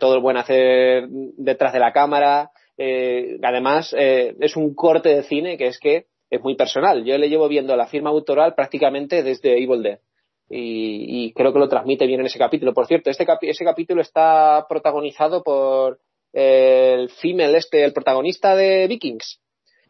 [0.00, 2.50] todo el buen hacer detrás de la cámara.
[2.76, 7.04] Además, es un corte de cine que es que es muy personal.
[7.04, 9.98] Yo le llevo viendo la firma autoral prácticamente desde Evil Dead.
[10.48, 12.74] Y, y creo que lo transmite bien en ese capítulo.
[12.74, 16.00] Por cierto, este ese capítulo está protagonizado por
[16.32, 19.40] el female este, el protagonista de Vikings.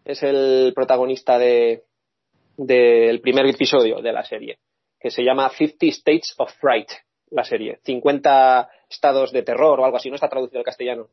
[0.05, 1.85] Es el protagonista de
[2.57, 4.59] del primer episodio de la serie,
[5.01, 6.89] que se llama Fifty States of Fright,
[7.31, 7.81] la serie.
[7.83, 11.09] 50 estados de terror o algo así, no está traducido al castellano.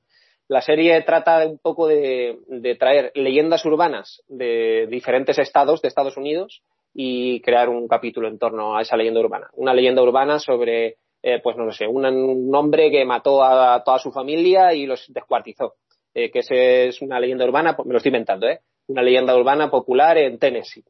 [0.47, 6.61] La serie trata un poco de traer leyendas urbanas de diferentes estados de Estados Unidos
[6.93, 9.49] y crear un capítulo en torno a esa leyenda urbana.
[9.53, 13.99] Una leyenda urbana sobre, eh, pues no lo sé, un, hombre que mató a toda
[13.99, 15.75] su familia y los descuartizó.
[16.13, 18.59] Eh, que ese es una leyenda urbana, pues me lo estoy inventando, ¿eh?
[18.87, 20.83] Una leyenda urbana popular en Tennessee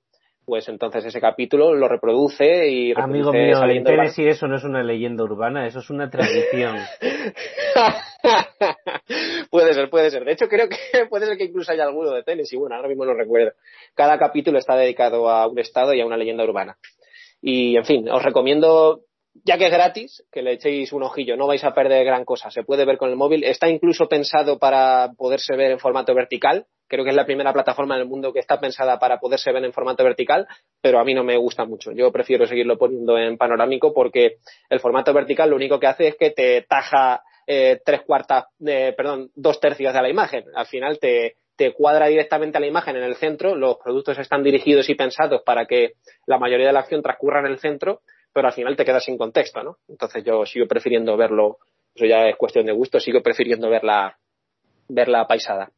[0.46, 4.64] pues entonces ese capítulo lo reproduce y reproduce Amigo mío, en Tennessee eso no es
[4.64, 6.78] una leyenda urbana, eso es una tradición.
[9.50, 10.26] puede ser, puede ser.
[10.26, 10.78] De hecho, creo que
[11.10, 12.58] puede ser que incluso haya alguno de Tennessee.
[12.58, 13.54] Bueno, ahora mismo no recuerdo.
[13.96, 16.78] Cada capítulo está dedicado a un estado y a una leyenda urbana.
[17.42, 19.02] Y, en fin, os recomiendo,
[19.44, 21.36] ya que es gratis, que le echéis un ojillo.
[21.38, 22.52] No vais a perder gran cosa.
[22.52, 23.44] Se puede ver con el móvil.
[23.44, 27.96] Está incluso pensado para poderse ver en formato vertical Creo que es la primera plataforma
[27.96, 30.46] en el mundo que está pensada para poderse ver en formato vertical,
[30.82, 31.94] pero a mí no me gusta mucho.
[31.94, 34.40] Yo prefiero seguirlo poniendo en panorámico porque
[34.70, 38.94] el formato vertical lo único que hace es que te taja eh, tres cuartas, eh,
[38.98, 40.44] perdón, dos tercios de la imagen.
[40.54, 41.38] Al final te,
[41.78, 45.68] cuadra directamente a la imagen en el centro, los productos están dirigidos y pensados para
[45.68, 45.94] que
[46.26, 48.02] la mayoría de la acción transcurra en el centro,
[48.34, 49.78] pero al final te quedas sin contexto, ¿no?
[49.88, 51.60] Entonces yo sigo prefiriendo verlo,
[51.96, 54.18] eso ya es cuestión de gusto, sigo prefiriendo verla,
[54.90, 55.72] verla paisada.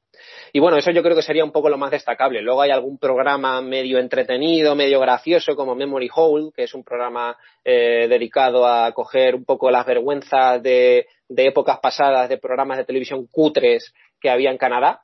[0.52, 2.42] Y bueno, eso yo creo que sería un poco lo más destacable.
[2.42, 7.38] Luego hay algún programa medio entretenido, medio gracioso, como Memory Hole, que es un programa
[7.64, 13.28] eh, dedicado a coger un poco las vergüenzas de, épocas pasadas de programas de televisión
[13.28, 15.02] cutres que había en Canadá,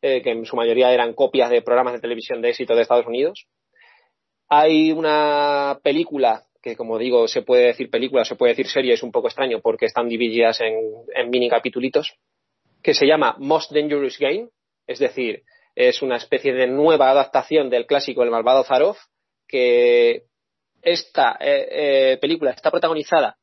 [0.00, 3.06] eh, que en su mayoría eran copias de programas de televisión de éxito de Estados
[3.06, 3.46] Unidos.
[4.48, 9.02] Hay una película que como digo, se puede decir película, se puede decir serie, es
[9.02, 10.74] un poco extraño porque están divididas en,
[11.12, 12.14] en mini capitulitos,
[12.82, 14.48] que se llama Most Dangerous Game,
[14.86, 15.42] es decir,
[15.74, 18.96] es una especie de nueva adaptación del clásico El malvado Zarov,
[19.46, 20.24] que
[20.82, 23.36] esta eh, eh, película está protagonizada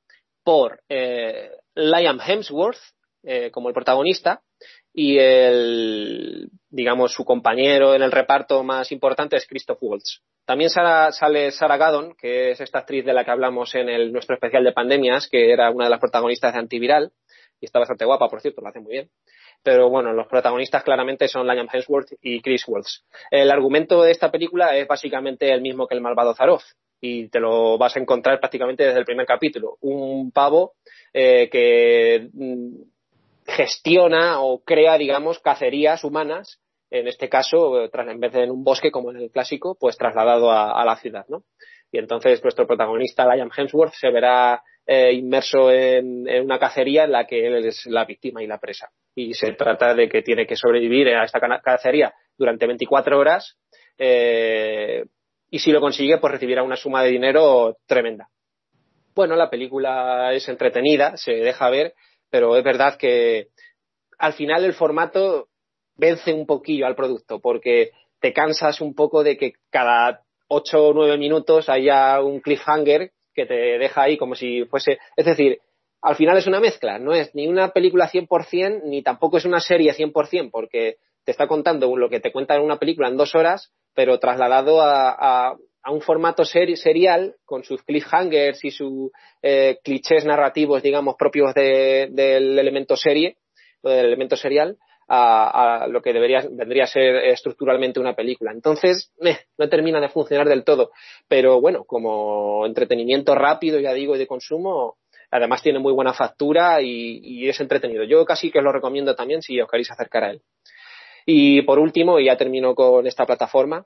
[0.44, 2.80] por eh, Liam Hemsworth
[3.52, 4.42] como el protagonista
[4.94, 10.22] y el, digamos, su compañero en el reparto más importante es Christoph Waltz.
[10.46, 14.64] También sale Sarah Gaddon, que es esta actriz de la que hablamos en nuestro especial
[14.64, 17.12] de pandemias, que era una de las protagonistas de Antiviral,
[17.60, 19.10] y está bastante guapa, por cierto, lo hace muy bien
[19.64, 23.04] pero bueno, los protagonistas claramente son Liam Hemsworth y Chris Waltz.
[23.30, 26.64] El argumento de esta película es básicamente el mismo que el malvado Zaroff
[27.02, 29.78] y te lo vas a encontrar prácticamente desde el primer capítulo.
[29.82, 30.74] Un pavo
[31.14, 32.82] eh, que mm,
[33.46, 38.92] gestiona o crea, digamos, cacerías humanas, en este caso, en vez de en un bosque
[38.92, 41.44] como en el clásico, pues trasladado a, a la ciudad, ¿no?
[41.92, 47.28] Y entonces nuestro protagonista, Liam Hemsworth, se verá eh, inmerso en, una cacería en la
[47.28, 48.90] que él es la víctima y la presa.
[49.14, 53.56] Y se trata de que tiene que sobrevivir a esta cacería durante 24 horas
[54.00, 55.06] eh,
[55.52, 58.30] y si lo consigue, pues recibirá una suma de dinero tremenda.
[59.14, 61.94] Bueno, la película es entretenida, se deja ver,
[62.32, 63.50] pero es verdad que
[64.18, 65.50] al final el formato
[65.98, 70.94] vence un poquillo al producto porque te cansas un poco de que cada 8 o
[70.96, 75.60] 9 minutos haya un cliffhanger que te deja ahí como si fuese, es decir,
[76.02, 79.60] al final es una mezcla, no es ni una película 100% ni tampoco es una
[79.60, 83.36] serie 100% porque te está contando lo que te cuenta en una película en dos
[83.36, 85.56] horas, pero trasladado a,
[85.92, 89.12] un formato serial con sus cliffhangers y sus
[89.42, 93.38] eh, clichés narrativos, digamos, propios del elemento serie,
[93.82, 94.78] del elemento serial,
[95.10, 98.52] a, lo que debería, vendría a ser estructuralmente una película.
[98.52, 99.12] Entonces,
[99.58, 100.92] no termina de funcionar del todo.
[101.28, 104.98] Pero bueno, como entretenimiento rápido, ya digo, y de consumo,
[105.32, 108.04] además tiene muy buena factura y, es entretenido.
[108.04, 110.42] Yo casi que os lo recomiendo también si os queréis acercar a él.
[111.26, 113.86] Y por último, y ya termino con esta plataforma,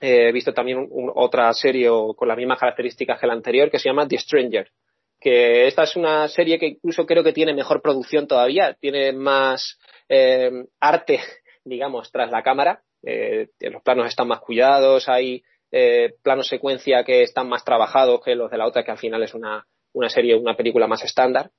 [0.00, 4.06] he visto también otra serie con las mismas características que la anterior que se llama
[4.06, 4.68] The Stranger
[5.22, 9.78] que esta es una serie que incluso creo que tiene mejor producción todavía, tiene más
[10.12, 11.20] eh, arte,
[11.64, 12.82] digamos, tras la cámara.
[13.02, 15.42] Eh, los planos están más cuidados, hay
[15.72, 19.22] eh, planos secuencia que están más trabajados que los de la otra, que al final
[19.22, 21.50] es una, una serie, una película más estándar,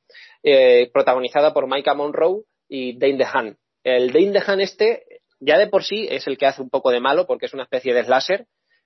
[0.44, 3.58] eh, protagonizada por Micah Monroe y Dane DeHaan.
[3.84, 5.04] El Dane DeHaan este,
[5.40, 7.64] ya de por sí, es el que hace un poco de malo porque es una
[7.64, 8.46] especie de slasher,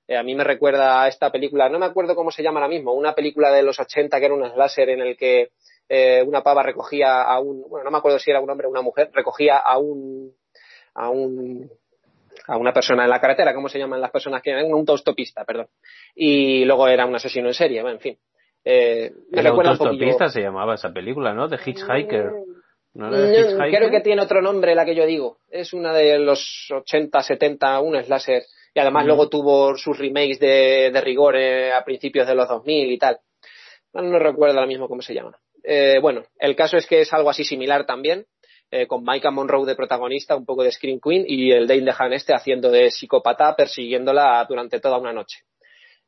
[0.10, 2.94] a mí me recuerda a esta película, no me acuerdo cómo se llama ahora mismo,
[2.94, 5.50] una película de los 80 que era un slasher en el que
[5.90, 8.82] una pava recogía a un, bueno, no me acuerdo si era un hombre o una
[8.82, 10.34] mujer, recogía a un,
[10.94, 11.70] a un
[12.48, 15.68] a una persona en la carretera, ¿cómo se llaman las personas que un autostopista, perdón.
[16.16, 18.18] Y luego era un asesino en serie, en fin.
[18.64, 21.48] Eh, me el autostopista se llamaba esa película, ¿no?
[21.48, 22.32] De Hitchhiker.
[22.94, 25.38] ¿No Creo que tiene otro nombre la que yo digo.
[25.50, 28.44] Es una de los 80, 70, un slasher.
[28.74, 29.08] Y además mm.
[29.08, 33.20] luego tuvo sus remakes de, de rigor eh, a principios de los 2000 y tal.
[33.94, 35.38] No, recuerdo ahora mismo cómo se llama.
[35.70, 38.26] Eh, bueno, el caso es que es algo así similar también.
[38.72, 42.14] Eh, con Micah Monroe de protagonista, un poco de Screen Queen, y el Dane DeHaan
[42.14, 45.40] este haciendo de psicópata persiguiéndola durante toda una noche.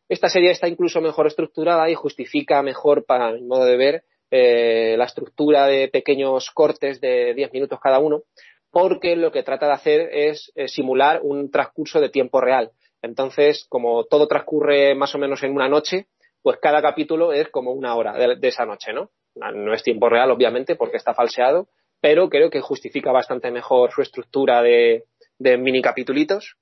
[0.07, 4.95] Esta serie está incluso mejor estructurada y justifica mejor, para mi modo de ver, eh,
[4.97, 8.23] la estructura de pequeños cortes de 10 minutos cada uno,
[8.71, 12.71] porque lo que trata de hacer es simular un transcurso de tiempo real.
[13.01, 16.07] Entonces, como todo transcurre más o menos en una noche,
[16.41, 19.11] pues cada capítulo es como una hora de, de esa noche, ¿no?
[19.39, 21.69] No es tiempo real, obviamente, porque está falseado,
[22.01, 25.05] pero creo que justifica bastante mejor su estructura de,
[25.39, 26.55] mini capitulitos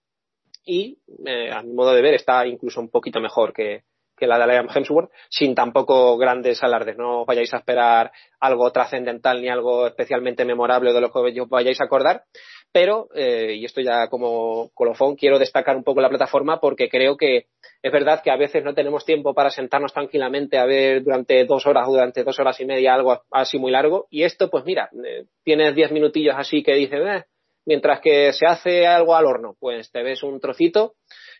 [0.63, 3.83] y eh, a mi modo de ver está incluso un poquito mejor que,
[4.19, 6.97] la de Liam Hemsworth, sin tampoco grandes alardes.
[6.97, 11.79] No vayáis a esperar algo trascendental ni algo especialmente memorable de lo que os vayáis
[11.81, 12.23] a acordar,
[12.71, 17.17] pero, eh, y esto ya como colofón, quiero destacar un poco la plataforma porque creo
[17.17, 17.47] que
[17.81, 21.65] es verdad que a veces no tenemos tiempo para sentarnos tranquilamente a ver durante dos
[21.65, 24.07] horas o durante dos horas y media algo así muy largo.
[24.09, 27.23] Y esto, pues mira, eh, tienes diez minutillos así que dices, eh",
[27.65, 30.95] mientras que se hace algo al horno, pues te ves un trocito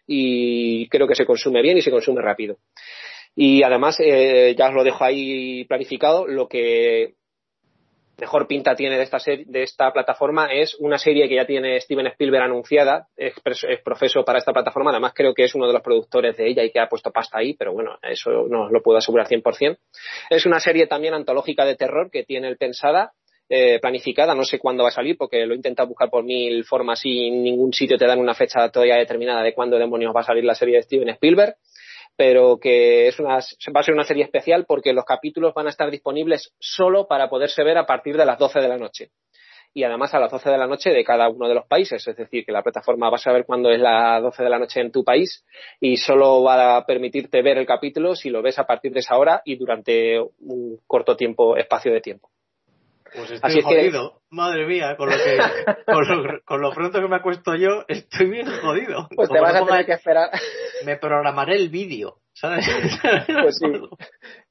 [0.07, 2.57] y creo que se consume bien y se consume rápido.
[3.35, 7.16] Y además, ya os lo dejo ahí planificado, lo que
[8.19, 12.07] mejor pinta tiene de esta, de esta plataforma es una serie que ya tiene Steven
[12.07, 13.33] Spielberg anunciada, es,
[13.83, 16.71] profeso para esta plataforma, además creo que es uno de los productores de ella y
[16.71, 19.77] que ha puesto pasta ahí, pero bueno, eso no lo puedo asegurar 100%.
[20.29, 23.13] Es una serie también antológica de terror que tiene el pensada,
[23.49, 26.65] eh, planificada, no sé cuándo va a salir porque lo he intentado buscar por mil
[26.65, 30.19] formas y en ningún sitio te dan una fecha todavía determinada de cuándo demonios va
[30.19, 31.55] a salir la serie de Steven Spielberg
[32.17, 35.69] pero que es una, va a ser una serie especial porque los capítulos van a
[35.69, 39.11] estar disponibles solo para poderse ver a partir de las 12 de la noche.
[39.73, 42.15] Y además a las 12 de la noche de cada uno de los países, es
[42.15, 44.91] decir, que la plataforma va a saber cuándo es las 12 de la noche en
[44.91, 45.45] tu país
[45.79, 49.17] y solo va a permitirte ver el capítulo si lo ves a partir de esa
[49.17, 52.31] hora y durante un corto tiempo, espacio de tiempo.
[53.15, 55.37] Pues estoy jodido, madre mía, con lo, que,
[56.45, 59.07] con lo, pronto que me acuesto yo, estoy bien jodido.
[59.15, 60.29] Pues te vas a tener que esperar.
[60.85, 62.65] Me programaré el vídeo, ¿sabes?
[63.27, 63.71] Pues sí.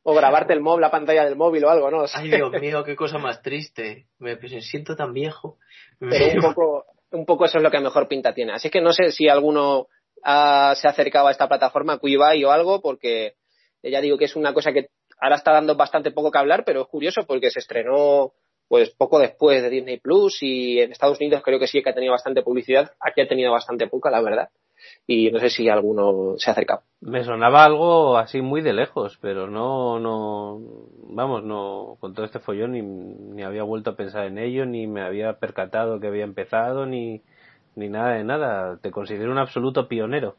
[0.02, 2.04] O grabarte el móvil, la pantalla del móvil o algo, ¿no?
[2.14, 4.06] Ay, Dios mío, qué cosa más triste.
[4.18, 5.58] Me, siento tan viejo.
[5.98, 8.52] Pero un poco, un poco eso es lo que mejor pinta tiene.
[8.52, 9.88] Así que no sé si alguno
[10.24, 13.34] se ha acercado a esta plataforma, Quibai o algo, porque
[13.82, 14.88] ya digo que es una cosa que
[15.20, 18.32] ahora está dando bastante poco que hablar, pero es curioso porque se estrenó
[18.68, 21.94] pues poco después de Disney Plus y en Estados Unidos creo que sí que ha
[21.94, 24.48] tenido bastante publicidad, aquí ha tenido bastante poca, la verdad.
[25.06, 26.82] Y no sé si alguno se ha acercado.
[27.00, 30.60] Me sonaba algo así muy de lejos, pero no, no,
[31.08, 34.86] vamos, no, con todo este follón ni, ni había vuelto a pensar en ello, ni
[34.86, 37.22] me había percatado que había empezado, ni,
[37.74, 38.78] ni nada de nada.
[38.82, 40.36] Te considero un absoluto pionero.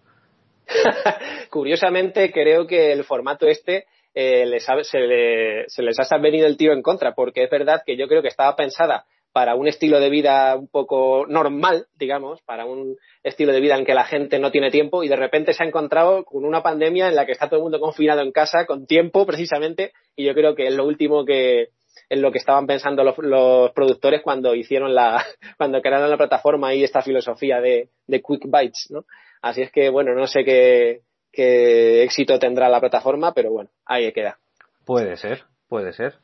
[1.50, 3.86] Curiosamente, creo que el formato este
[4.20, 8.08] eh, les se, les ha venido el tío en contra, porque es verdad que yo
[8.08, 12.96] creo que estaba pensada para un estilo de vida un poco normal, digamos, para un
[13.22, 15.68] estilo de vida en que la gente no tiene tiempo y de repente se ha
[15.68, 18.88] encontrado con una pandemia en la que está todo el mundo confinado en casa, con
[18.88, 21.68] tiempo precisamente, y yo creo que es lo último que,
[22.10, 25.24] en lo que estaban pensando los, productores cuando hicieron la,
[25.60, 29.06] cuando crearon la plataforma y esta filosofía de, de quick bites, ¿no?
[29.44, 31.02] Así es que, bueno, no sé qué,
[31.38, 34.40] qué éxito tendrá la plataforma, pero bueno, ahí queda.
[34.86, 36.16] Puede ser, puede ser.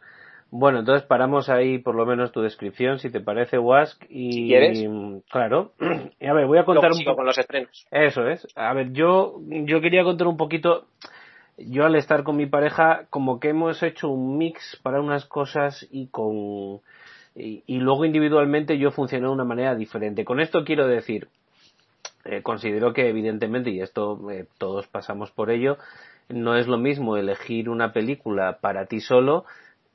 [0.50, 4.04] Bueno, entonces paramos ahí por lo menos tu descripción, si te parece, Wask.
[4.10, 4.84] Y, si quieres.
[5.30, 5.74] claro.
[6.20, 7.18] Y a ver, voy a contar un poco.
[7.18, 7.86] con los estrenos.
[7.92, 8.48] Eso es.
[8.56, 10.88] A ver, yo, yo quería contar un poquito.
[11.58, 15.88] Yo al estar con mi pareja, como que hemos hecho un mix para unas cosas
[15.92, 16.82] y con.
[17.36, 20.26] Y, y luego individualmente yo funcioné de una manera diferente.
[20.26, 21.28] Con esto quiero decir,
[22.26, 25.78] eh, considero que evidentemente, y esto eh, todos pasamos por ello,
[26.30, 29.46] no es lo mismo elegir una película para ti solo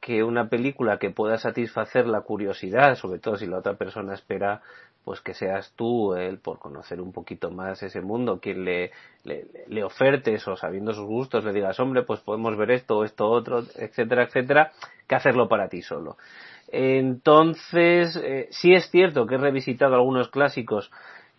[0.01, 4.63] que una película que pueda satisfacer la curiosidad, sobre todo si la otra persona espera
[5.05, 8.91] pues que seas tú el por conocer un poquito más ese mundo, quien le,
[9.25, 13.61] le, ofertes o sabiendo sus gustos le digas, hombre, pues podemos ver esto, esto, otro,
[13.77, 14.73] etcétera, etcétera,
[15.07, 16.19] que hacerlo para ti solo.
[16.71, 20.91] Entonces, eh, sí es cierto que he revisitado algunos clásicos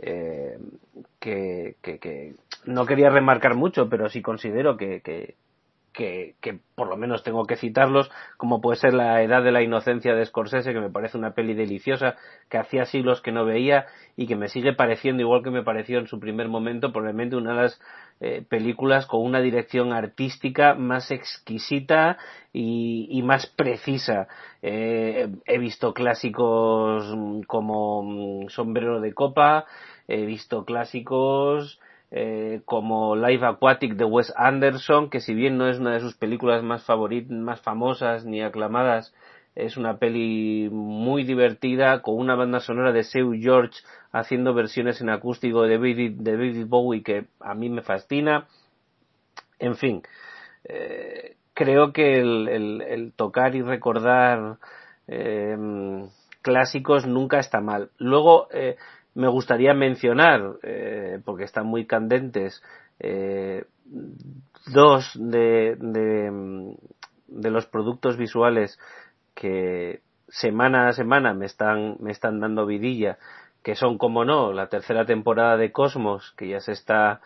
[0.02, 0.58] eh,
[1.20, 2.36] que, que,
[2.66, 5.36] no quería remarcar mucho, pero sí considero que, que,
[5.94, 9.62] que, que, por lo menos tengo que citarlos, como puede ser La Edad de la
[9.62, 12.16] Inocencia de Scorsese, que me parece una peli deliciosa,
[12.50, 13.86] que hacía siglos que no veía
[14.16, 17.54] y que me sigue pareciendo, igual que me pareció en su primer momento, probablemente una
[17.54, 17.82] de las
[18.22, 22.18] eh, películas con una dirección artística más exquisita
[22.52, 24.28] y, más precisa.
[24.62, 27.16] Eh, he visto clásicos
[27.48, 29.66] como mm, Sombrero de Copa,
[30.08, 31.80] he visto clásicos
[32.12, 36.16] eh, como Live Aquatic de Wes Anderson, que si bien no es una de sus
[36.16, 39.14] películas más favoritas, más famosas ni aclamadas,
[39.56, 43.82] es una peli muy divertida con una banda sonora de Seu George
[44.12, 48.48] haciendo versiones en acústico de David, de David Bowie que a mí me fascina.
[49.60, 50.02] En fin,
[50.64, 54.58] eh, creo que el, el, tocar y recordar
[55.08, 55.58] eh,
[56.42, 57.92] clásicos nunca está mal.
[57.98, 58.78] Luego, eh,
[59.20, 62.64] me gustaría mencionar, eh, porque están muy candentes,
[63.02, 63.66] eh,
[64.74, 66.76] dos de, de,
[67.28, 68.80] de, los productos visuales
[69.36, 70.00] que
[70.30, 73.18] semana a semana me están, me están dando vidilla,
[73.62, 77.20] que son, como no, la tercera temporada de Cosmos, que ya se está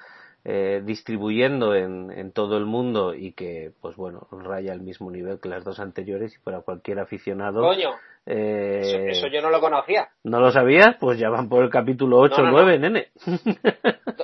[0.45, 5.39] eh, distribuyendo en, en, todo el mundo y que, pues bueno, raya al mismo nivel
[5.39, 7.61] que las dos anteriores y para cualquier aficionado.
[7.61, 7.91] Coño.
[8.25, 10.09] Eh, eso, eso, yo no lo conocía.
[10.23, 10.95] ¿No lo sabías?
[10.99, 12.89] Pues ya van por el capítulo 8 o no, no, 9, no.
[12.89, 13.07] nene.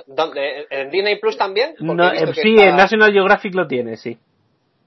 [0.06, 0.66] ¿Dónde?
[0.70, 1.74] ¿En Disney Plus también?
[1.80, 4.18] No, eh, sí, en National Geographic lo tiene, sí.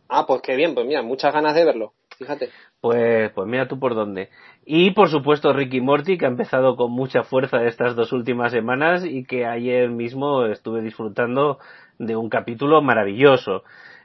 [0.10, 1.94] Ah, pues qué bien, pues mira, muchas ganas de verlo.
[2.18, 2.50] Fíjate.
[2.82, 4.30] Pues, pues mira tú por dónde.
[4.66, 9.06] Y por supuesto Ricky Morty, que ha empezado con mucha fuerza estas dos últimas semanas
[9.06, 11.60] y que ayer mismo estuve disfrutando
[11.98, 13.64] de un capítulo maravilloso.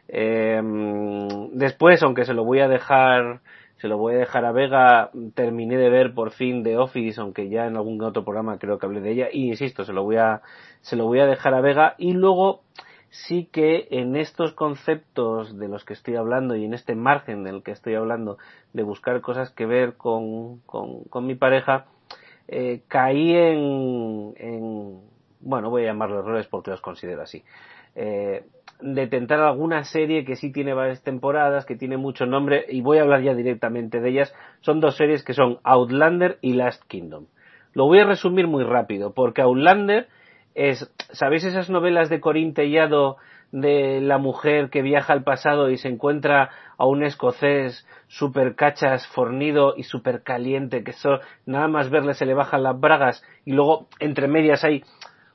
[0.09, 0.61] Eh,
[1.53, 3.41] después, aunque se lo voy a dejar,
[3.77, 7.49] se lo voy a dejar a Vega, terminé de ver por fin The Office, aunque
[7.49, 10.17] ya en algún otro programa creo que hablé de ella, y insisto, se lo voy
[10.17, 10.43] a,
[10.81, 12.63] se lo voy a dejar a Vega, y luego,
[13.27, 17.63] sí que en estos conceptos de los que estoy hablando y en este margen del
[17.63, 18.39] que estoy hablando
[18.73, 21.87] de buscar cosas que ver con, con, mi pareja,
[22.47, 25.01] eh, caí en, en,
[25.41, 27.43] bueno, voy a llamarlo errores porque los considero así,
[27.97, 28.45] eh,
[28.81, 32.99] de tentar alguna serie que sí tiene varias temporadas, que tiene mucho nombre, y voy
[32.99, 34.35] a hablar ya directamente de ellas.
[34.61, 37.27] Son dos series que son Outlander y Last Kingdom.
[37.73, 40.07] Lo voy a resumir muy rápido, porque Outlander
[40.59, 43.17] es, ¿sabéis esas novelas de Corín Tellado
[43.53, 49.07] de la mujer que viaja al pasado y se encuentra a un escocés super cachas,
[49.07, 53.53] fornido y super caliente, que eso, nada más verle se le bajan las bragas y
[53.53, 54.83] luego entre medias hay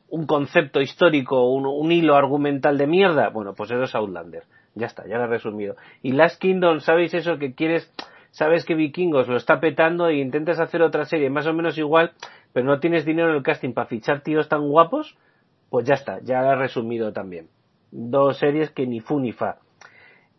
[0.09, 4.43] un concepto histórico, un, un, hilo argumental de mierda, bueno, pues eso es Outlander.
[4.76, 5.76] Ya está, ya lo he resumido.
[6.01, 7.91] Y Last Kingdom, ¿sabéis eso que quieres?
[8.32, 12.11] Sabes que Vikingos lo está petando e intentas hacer otra serie más o menos igual,
[12.54, 15.18] pero no tienes dinero en el casting para fichar tíos tan guapos,
[15.70, 17.49] pues ya está, ya he resumido también.
[17.91, 19.58] Dos series que ni fu ni fa.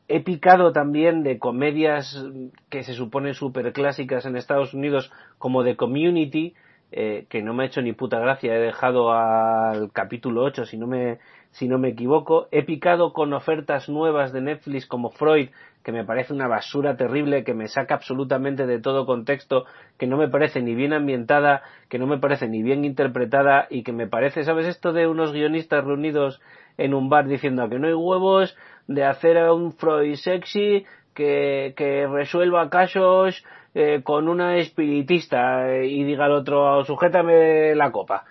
[0.07, 2.25] He picado también de comedias
[2.69, 6.55] que se suponen super clásicas en Estados Unidos, como The Community,
[6.93, 10.77] eh, que no me ha hecho ni puta gracia, he dejado al capítulo 8 si
[10.77, 11.19] no me,
[11.51, 15.49] si no me equivoco, he picado con ofertas nuevas de Netflix como Freud,
[15.85, 19.67] que me parece una basura terrible, que me saca absolutamente de todo contexto,
[19.99, 23.83] que no me parece ni bien ambientada, que no me parece ni bien interpretada y
[23.83, 26.41] que me parece, ¿sabes esto de unos guionistas reunidos
[26.79, 28.57] en un bar diciendo que no hay huevos
[28.89, 36.03] de hacer a un Freud sexy que, que resuelva casos eh, con una espiritista y
[36.03, 38.25] diga al otro, sujétame la copa.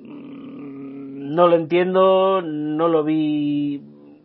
[0.00, 3.82] No lo entiendo, no lo vi,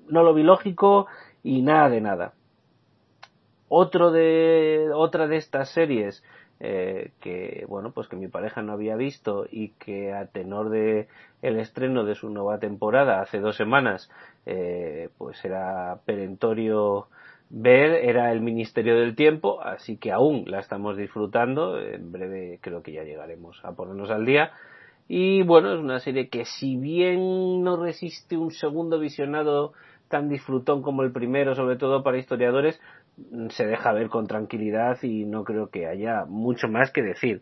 [0.08, 1.08] no lo vi lógico
[1.44, 2.34] y nada de nada.
[3.70, 6.24] Otro de, otra de estas series
[6.60, 11.08] eh, que bueno pues que mi pareja no había visto y que a tenor de
[11.42, 14.12] el estreno de su nueva temporada hace dos semanas
[14.46, 17.08] eh, pues era perentorio
[17.50, 21.80] ver era el Ministerio del Tiempo, así que aún la estamos disfrutando.
[21.80, 24.52] En breve creo que ya llegaremos a ponernos al día.
[25.08, 29.74] Y bueno, es una serie que si bien no resiste un segundo visionado
[30.08, 32.80] tan disfrutón como el primero, sobre todo para historiadores,
[33.50, 37.42] se deja ver con tranquilidad y no creo que haya mucho más que decir.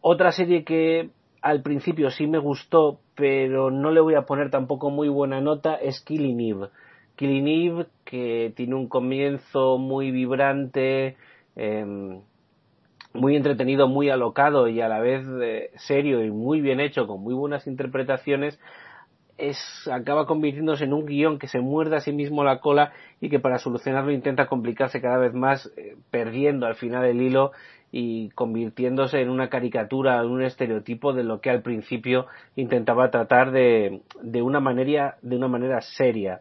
[0.00, 1.10] Otra serie que
[1.42, 5.74] al principio sí me gustó, pero no le voy a poner tampoco muy buena nota,
[5.74, 6.68] es Killing Eve
[7.16, 11.16] Killing Eve, que tiene un comienzo muy vibrante,
[11.56, 12.20] eh,
[13.14, 17.22] muy entretenido, muy alocado y a la vez eh, serio y muy bien hecho, con
[17.22, 18.60] muy buenas interpretaciones,
[19.38, 19.58] es,
[19.90, 23.38] acaba convirtiéndose en un guion que se muerde a sí mismo la cola y que
[23.38, 27.52] para solucionarlo intenta complicarse cada vez más, eh, perdiendo al final el hilo
[27.92, 32.26] y convirtiéndose en una caricatura, en un estereotipo de lo que al principio
[32.56, 36.40] intentaba tratar de, de, una, manera, de una manera seria.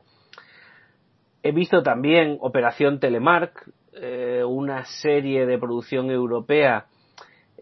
[1.43, 6.87] He visto también Operación Telemark, eh, una serie de producción europea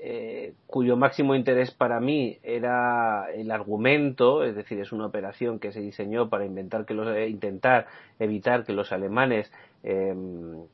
[0.06, 5.72] eh, cuyo máximo interés para mí era el argumento, es decir, es una operación que
[5.72, 7.88] se diseñó para inventar que los, eh, intentar
[8.20, 9.50] evitar que los alemanes
[9.82, 10.66] em,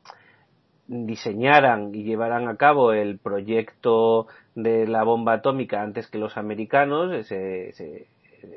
[0.87, 4.25] diseñaran y llevaran a cabo el proyecto
[4.55, 7.13] de la bomba atómica antes que los americanos.
[7.13, 8.07] Ese,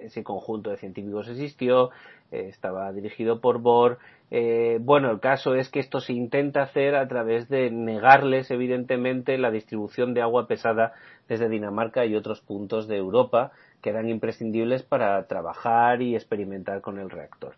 [0.03, 1.91] ese conjunto de científicos existió,
[2.31, 3.99] eh, estaba dirigido por Bohr.
[4.31, 9.37] Eh, bueno, el caso es que esto se intenta hacer a través de negarles, evidentemente,
[9.39, 10.95] la distribución de agua pesada
[11.29, 13.53] desde Dinamarca y otros puntos de Europa
[13.83, 17.55] que eran imprescindibles para trabajar y experimentar con el reactor.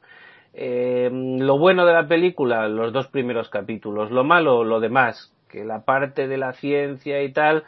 [0.54, 4.10] Eh, lo bueno de la película, los dos primeros capítulos.
[4.10, 7.64] Lo malo, lo demás, que la parte de la ciencia y tal,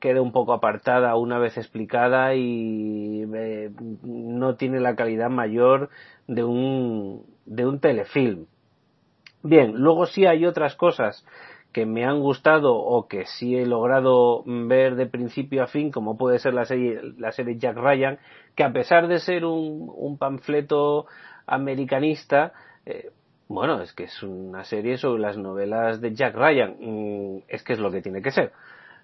[0.00, 3.70] queda un poco apartada una vez explicada y eh,
[4.02, 5.90] no tiene la calidad mayor
[6.26, 8.46] de un, de un telefilm.
[9.42, 11.24] Bien, luego sí hay otras cosas
[11.72, 16.18] que me han gustado o que sí he logrado ver de principio a fin, como
[16.18, 18.18] puede ser la serie, la serie Jack Ryan,
[18.54, 21.06] que a pesar de ser un, un panfleto
[21.46, 22.52] americanista,
[22.84, 23.10] eh,
[23.48, 27.72] bueno, es que es una serie sobre las novelas de Jack Ryan, mm, es que
[27.72, 28.52] es lo que tiene que ser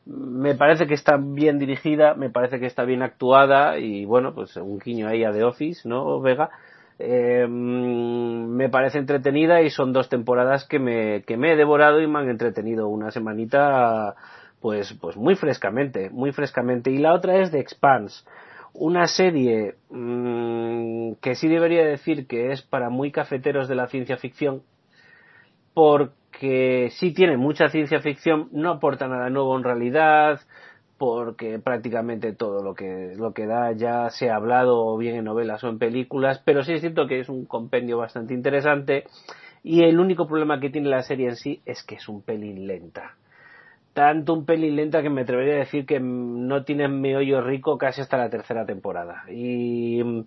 [0.08, 4.56] me parece que está bien dirigida, me parece que está bien actuada y bueno, pues
[4.56, 6.48] un quiño ahí a The Office, ¿no, Vega?
[6.98, 12.06] Eh, me parece entretenida y son dos temporadas que me, que me he devorado y
[12.06, 14.14] me han entretenido una semanita
[14.60, 16.90] pues, pues muy frescamente, muy frescamente.
[16.90, 18.24] Y la otra es The Expanse,
[18.72, 24.16] una serie mmm, que sí debería decir que es para muy cafeteros de la ciencia
[24.16, 24.62] ficción,
[25.74, 30.40] porque sí tiene mucha ciencia ficción, no aporta nada nuevo en realidad,
[30.98, 35.62] porque prácticamente todo lo que, lo que da ya se ha hablado bien en novelas
[35.64, 39.04] o en películas, pero sí es cierto que es un compendio bastante interesante
[39.62, 42.66] y el único problema que tiene la serie en sí es que es un pelín
[42.66, 43.14] lenta.
[43.94, 48.00] Tanto un pelín lenta que me atrevería a decir que no tiene meollo rico casi
[48.00, 49.24] hasta la tercera temporada.
[49.28, 50.24] Y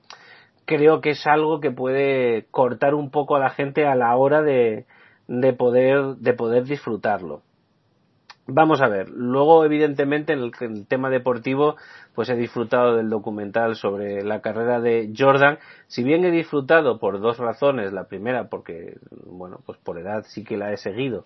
[0.66, 4.42] creo que es algo que puede cortar un poco a la gente a la hora
[4.42, 4.86] de,
[5.40, 7.42] de poder, de poder disfrutarlo.
[8.48, 11.78] Vamos a ver, luego evidentemente en el, tema deportivo
[12.14, 15.58] pues he disfrutado del documental sobre la carrera de Jordan,
[15.88, 20.44] si bien he disfrutado por dos razones, la primera porque bueno pues por edad sí
[20.44, 21.26] que la he seguido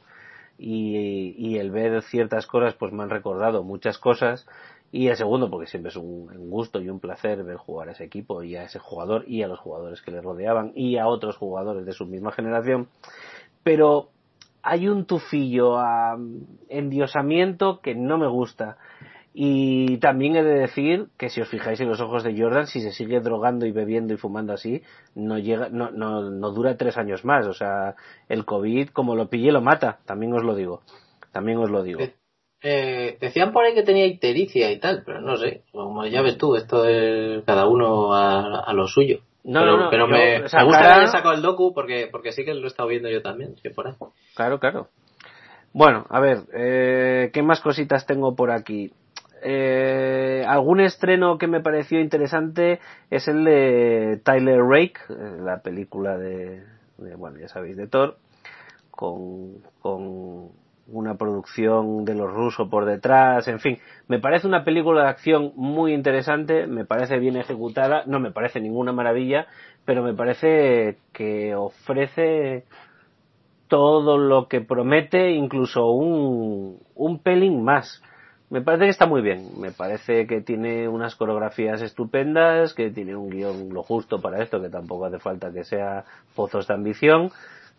[0.60, 4.45] y, y el ver ciertas cosas pues me han recordado muchas cosas.
[4.91, 8.06] Y el segundo porque siempre es un, gusto y un placer ver jugar a ese
[8.06, 11.36] equipo y a ese jugador y a los jugadores que le rodeaban y a otros
[11.36, 12.88] jugadores de su misma generación
[13.66, 14.09] pero
[14.61, 16.16] hay un tufillo a
[16.70, 18.78] endiosamiento que no me gusta.
[19.34, 22.80] Y también he de decir que si os fijáis en los ojos de Jordan, si
[22.80, 24.84] se sigue drogando y bebiendo y fumando así,
[25.16, 27.47] no llega, no, no, no dura tres años más.
[27.47, 27.95] O sea,
[28.30, 29.97] el COVID, como lo pille, lo mata.
[30.05, 30.84] También os lo digo.
[31.32, 32.01] También os lo digo.
[32.61, 35.63] Eh, decían por ahí que tenía ictericia y tal, pero no sé.
[35.72, 39.22] Como ya ves tú, esto es cada uno a lo suyo.
[39.46, 42.56] No, pero, no, pero me, gusta que haya sacado el docu porque, porque sí que
[42.56, 43.93] lo he estado viendo yo también, que por ahí.
[44.36, 44.89] Claro, claro.
[45.72, 48.91] Bueno, a ver, eh, ¿qué más cositas tengo por aquí?
[49.43, 52.80] Eh, algún estreno que me pareció interesante
[53.12, 56.64] es el de Tyler Rake, eh, la película de,
[56.98, 58.18] de, bueno, ya sabéis, de Thor,
[58.89, 60.50] con, con
[60.88, 65.51] una producción de los rusos por detrás, en fin, me parece una película de acción
[65.55, 69.47] muy interesante, me parece bien ejecutada, no me parece ninguna maravilla,
[69.83, 72.66] pero me parece que ofrece
[73.67, 78.01] todo lo que promete, incluso un, un pelín más.
[78.51, 83.16] Me parece que está muy bien, me parece que tiene unas coreografías estupendas, que tiene
[83.16, 86.05] un guion lo justo para esto, que tampoco hace falta que sea
[86.36, 87.32] pozos de ambición,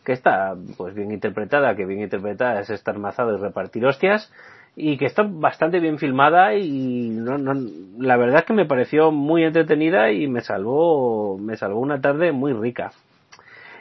[0.07, 4.33] que está pues bien interpretada, que bien interpretada es estar mazado y repartir hostias
[4.77, 7.55] y que está bastante bien filmada y no, no,
[7.99, 12.31] la verdad es que me pareció muy entretenida y me salvó me salvó una tarde
[12.31, 12.93] muy rica.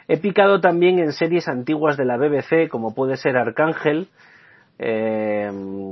[0.08, 4.08] He picado también en series antiguas de la BBC como puede ser Arcángel
[4.80, 5.52] eh,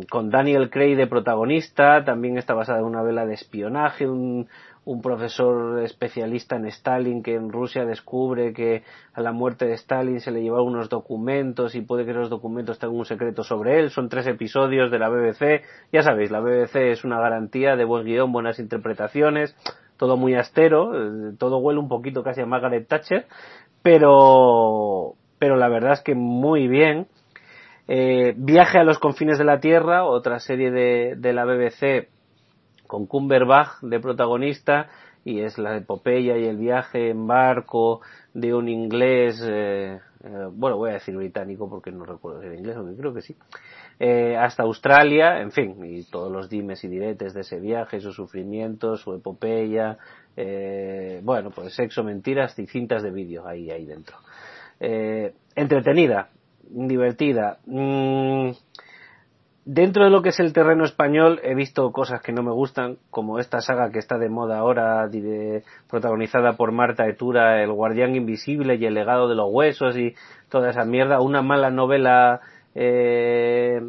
[0.10, 4.48] con Daniel Craig de protagonista, también está basada en una vela de espionaje, un,
[4.86, 8.84] un profesor especialista en Stalin que en Rusia descubre que
[9.14, 12.80] a la muerte de Stalin se le llevaron unos documentos y puede que los documentos
[12.80, 13.92] tengan un secreto sobre él.
[13.92, 15.64] Son tres episodios de la BBC.
[15.92, 19.56] Ya sabéis, la BBC es una garantía de buen guion, buenas interpretaciones.
[19.98, 23.26] todo muy astero, eh, todo huele un poquito casi a Margaret Thatcher,
[23.82, 27.08] pero, pero la verdad es que muy bien.
[27.88, 32.10] Eh, Viaje a los confines de la Tierra, otra serie de, de la BBC
[32.88, 34.90] con Cumberbatch de protagonista
[35.26, 38.02] y es la epopeya y el viaje en barco
[38.34, 42.56] de un inglés, eh, eh, bueno, voy a decir británico porque no recuerdo si era
[42.56, 43.36] inglés, aunque creo que sí,
[44.00, 48.16] eh, hasta Australia, en fin, y todos los dimes y diretes de ese viaje, sus
[48.16, 49.98] sufrimientos, su epopeya,
[51.22, 54.18] bueno, pues sexo, mentiras y cintas de vídeo ahí, ahí dentro.
[55.56, 56.30] Entretenida,
[56.64, 57.60] divertida.
[57.68, 58.50] Mm,
[59.66, 62.98] dentro de lo que es el terreno español he visto cosas que no me gustan,
[63.10, 65.10] como esta saga que está de moda ahora,
[65.90, 70.16] protagonizada por Marta Etura, El Guardián Invisible y El Legado de los Huesos y
[70.50, 72.42] toda esa mierda, una mala novela
[72.76, 73.80] eh,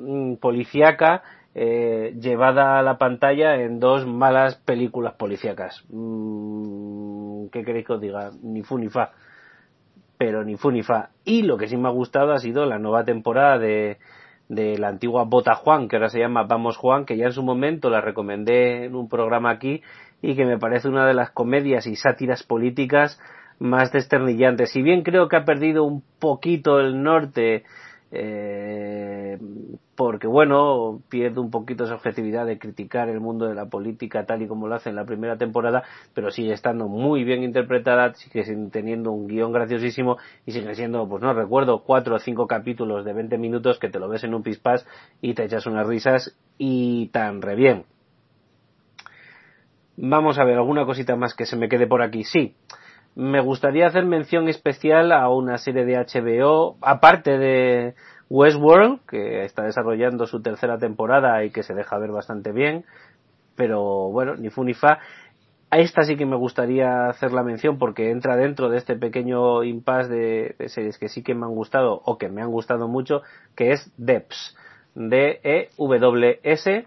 [0.41, 1.23] policíaca
[1.55, 5.85] eh, llevada a la pantalla en dos malas películas policíacas.
[5.89, 8.31] Mm, ¿Qué queréis que os diga?
[8.43, 9.13] Ni fu ni fa.
[10.19, 11.11] Pero ni fu ni fa.
[11.25, 13.99] Y lo que sí me ha gustado ha sido la nueva temporada de,
[14.49, 17.43] de la antigua Bota Juan, que ahora se llama Vamos Juan, que ya en su
[17.43, 19.83] momento la recomendé en un programa aquí
[20.23, 23.21] y que me parece una de las comedias y sátiras políticas
[23.59, 24.71] más desternillantes.
[24.71, 27.65] Si bien creo que ha perdido un poquito el norte
[28.17, 29.39] eh,
[29.97, 34.43] porque bueno, pierde un poquito esa objetividad de criticar el mundo de la política tal
[34.43, 35.83] y como lo hace en la primera temporada,
[36.15, 41.23] pero sigue estando muy bien interpretada, sigue teniendo un guion graciosísimo y sigue siendo, pues
[41.23, 44.45] no recuerdo, cuatro o cinco capítulos de 20 minutos que te lo ves en un
[44.45, 44.87] pispás
[45.21, 47.85] y te echas unas risas y tan re bien.
[49.97, 52.25] Vamos a ver, alguna cosita más que se me quede por aquí.
[52.25, 52.55] Sí,
[53.15, 57.95] me gustaría hacer mención especial a una serie de HBO, aparte de
[58.29, 62.85] Westworld, que está desarrollando su tercera temporada y que se deja ver bastante bien,
[63.55, 64.99] pero bueno, ni fu ni fa.
[65.71, 69.65] A esta sí que me gustaría hacer la mención porque entra dentro de este pequeño
[69.65, 73.23] impasse de, series que sí que me han gustado o que me han gustado mucho,
[73.57, 74.57] que es DEPS,
[74.95, 76.87] D-E-W-S,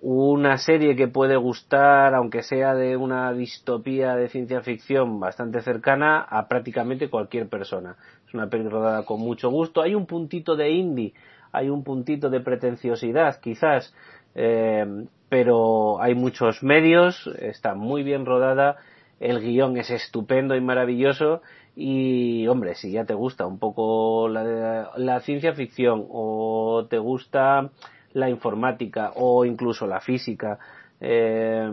[0.00, 6.20] una serie que puede gustar, aunque sea de una distopía de ciencia ficción bastante cercana
[6.20, 7.96] a prácticamente cualquier persona.
[8.26, 9.82] Es una película rodada con mucho gusto.
[9.82, 11.14] Hay un puntito de indie,
[11.52, 13.94] hay un puntito de pretenciosidad, quizás,
[14.34, 14.86] eh,
[15.28, 18.76] pero hay muchos medios, está muy bien rodada,
[19.20, 21.42] el guion es estupendo y maravilloso
[21.74, 27.70] y, hombre, si ya te gusta un poco la, la ciencia ficción o te gusta
[28.18, 30.58] la informática o incluso la física.
[31.00, 31.70] Eh,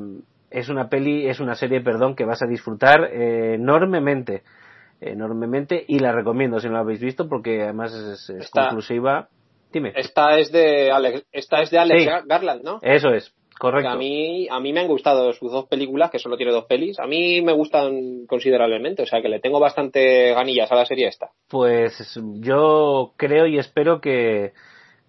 [0.52, 4.44] es una peli, es una serie, perdón, que vas a disfrutar eh, enormemente,
[5.02, 9.28] enormemente y la recomiendo si no la habéis visto porque además es, es Esta- conclusiva.
[9.74, 9.92] Dime.
[9.96, 12.10] Esta es de Alex, esta es de Alex Sí.
[12.28, 12.80] Garland, ¿no?
[12.82, 13.90] Eso es, correcto.
[13.90, 16.98] A mí, a mí me han gustado sus dos películas, que solo tiene dos pelis.
[16.98, 21.08] A mí me gustan considerablemente, o sea que le tengo bastante ganillas a la serie
[21.10, 21.32] esta.
[21.50, 24.54] Pues yo creo y espero que,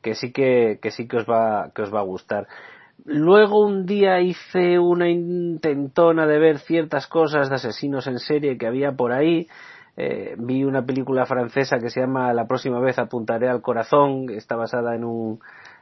[0.06, 2.46] que sí que, que sí que os va, que os va a gustar.
[3.04, 8.68] Luego un día hice una intentona de ver ciertas cosas de asesinos en serie que
[8.68, 9.48] había por ahí.
[9.96, 14.30] Eh, vi una película francesa que se llama La próxima vez apuntaré al corazón.
[14.30, 15.40] Está basada en un,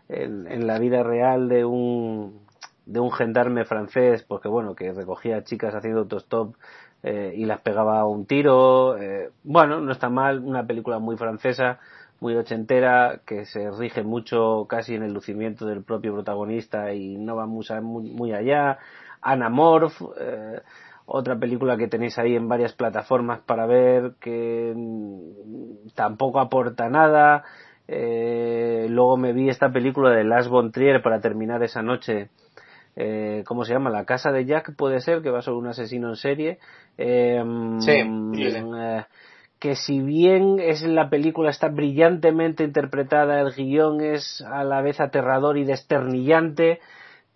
[0.09, 2.41] en, la vida real de un,
[2.87, 6.55] de un gendarme francés, porque bueno, que recogía chicas haciendo autostop
[7.03, 8.97] eh, y las pegaba a un tiro.
[8.97, 11.79] Eh, bueno, no está mal, una película muy francesa,
[12.25, 17.37] muy ochentera, que se rige mucho casi en el lucimiento del propio protagonista y no
[17.37, 18.79] va muy, muy, allá.
[19.21, 20.63] Anamorph, eh,
[21.05, 27.45] otra película que tenéis ahí en varias plataformas para ver que mm, tampoco aporta nada.
[27.89, 32.31] Eh, luego me vi esta película de Lars von Trier para terminar esa noche.
[32.97, 33.91] Eh, ¿Cómo se llama?
[33.91, 36.59] La casa de Jack puede ser, que va sobre un asesino en serie.
[36.97, 37.43] Eh,
[37.81, 38.59] Sí, mm, sí, sí.
[39.59, 45.01] Que si bien es la película está brillantemente interpretada, el guion es a la vez
[45.01, 46.81] aterrador y desternillante,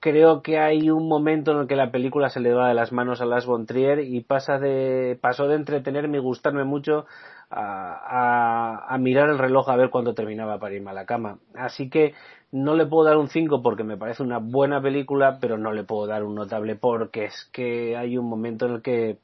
[0.01, 2.93] creo que hay un momento en el que la película se le va de las
[2.93, 7.07] manos a Las von Trier y pasa de, pasó de entretenerme y gustarme mucho
[7.51, 11.39] a, a, a mirar el reloj a ver cuándo terminaba para irme a la cama.
[11.55, 12.15] Así que
[12.53, 15.85] no le puedo dar un 5 porque me parece una buena película, pero no le
[15.85, 19.19] puedo dar un notable porque es que hay un momento en el que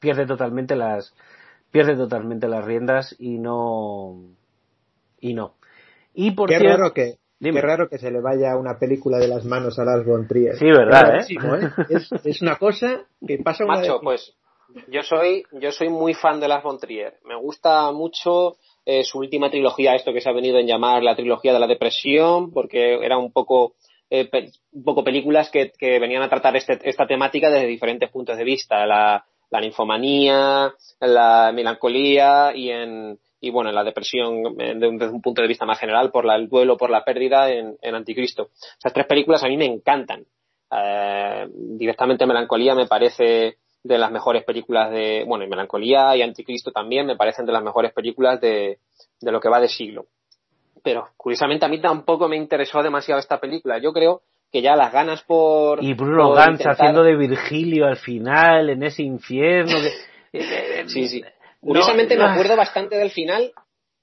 [0.00, 1.14] pierde totalmente las,
[1.74, 4.14] pierde totalmente las riendas y no,
[5.20, 5.56] y no.
[6.14, 7.60] Y por Qué cierto- raro que Dime.
[7.60, 10.54] qué raro que se le vaya una película de las manos a Lars von Trier.
[10.56, 11.34] Sí, verdad, Es ¿eh?
[11.34, 11.68] ¿eh?
[11.90, 14.34] Es, es una cosa que pasa una Macho, vez- pues
[14.88, 17.14] yo soy, yo soy muy fan de Lars von Trier.
[17.24, 18.54] Me gusta mucho
[18.86, 21.66] eh, su última trilogía, esto que se ha venido en llamar la trilogía de la
[21.66, 23.74] depresión, porque era un poco
[24.10, 24.30] eh,
[24.70, 28.86] un poco películas que, venían a tratar este, esta temática desde diferentes puntos de vista,
[28.86, 29.24] la,
[29.54, 35.48] la ninfomanía, la melancolía y en y bueno, en la depresión desde un, punto de
[35.48, 38.48] vista más general por el duelo, por la pérdida en, Anticristo.
[38.78, 40.24] Esas tres películas a mí me encantan.
[40.70, 46.72] Eh, directamente Melancolía me parece de las mejores películas de, bueno, y Melancolía y Anticristo
[46.72, 48.78] también me parecen de las mejores películas de,
[49.20, 50.06] de lo que va de siglo.
[50.82, 53.78] Pero curiosamente a mí tampoco me interesó demasiado esta película.
[53.78, 54.22] Yo creo
[54.54, 55.82] que ya las ganas por...
[55.82, 59.76] Y Bruno Gantz haciendo de Virgilio al final, en ese infierno.
[60.86, 61.24] sí, sí.
[61.58, 63.50] Curiosamente me acuerdo bastante del final,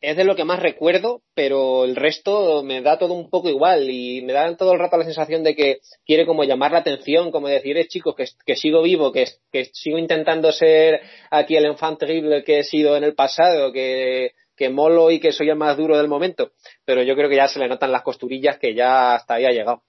[0.02, 3.90] es de lo que más recuerdo, pero el resto me da todo un poco igual
[3.90, 7.32] y me da todo el rato la sensación de que quiere como llamar la atención,
[7.32, 11.00] como decir, eh, chicos, que, que, sigo vivo, que, que sigo intentando ser
[11.30, 15.32] aquí el enfant terrible que he sido en el pasado, que, que molo y que
[15.32, 16.52] soy el más duro del momento,
[16.84, 19.52] pero yo creo que ya se le notan las costurillas que ya hasta ahí ha
[19.52, 19.82] llegado.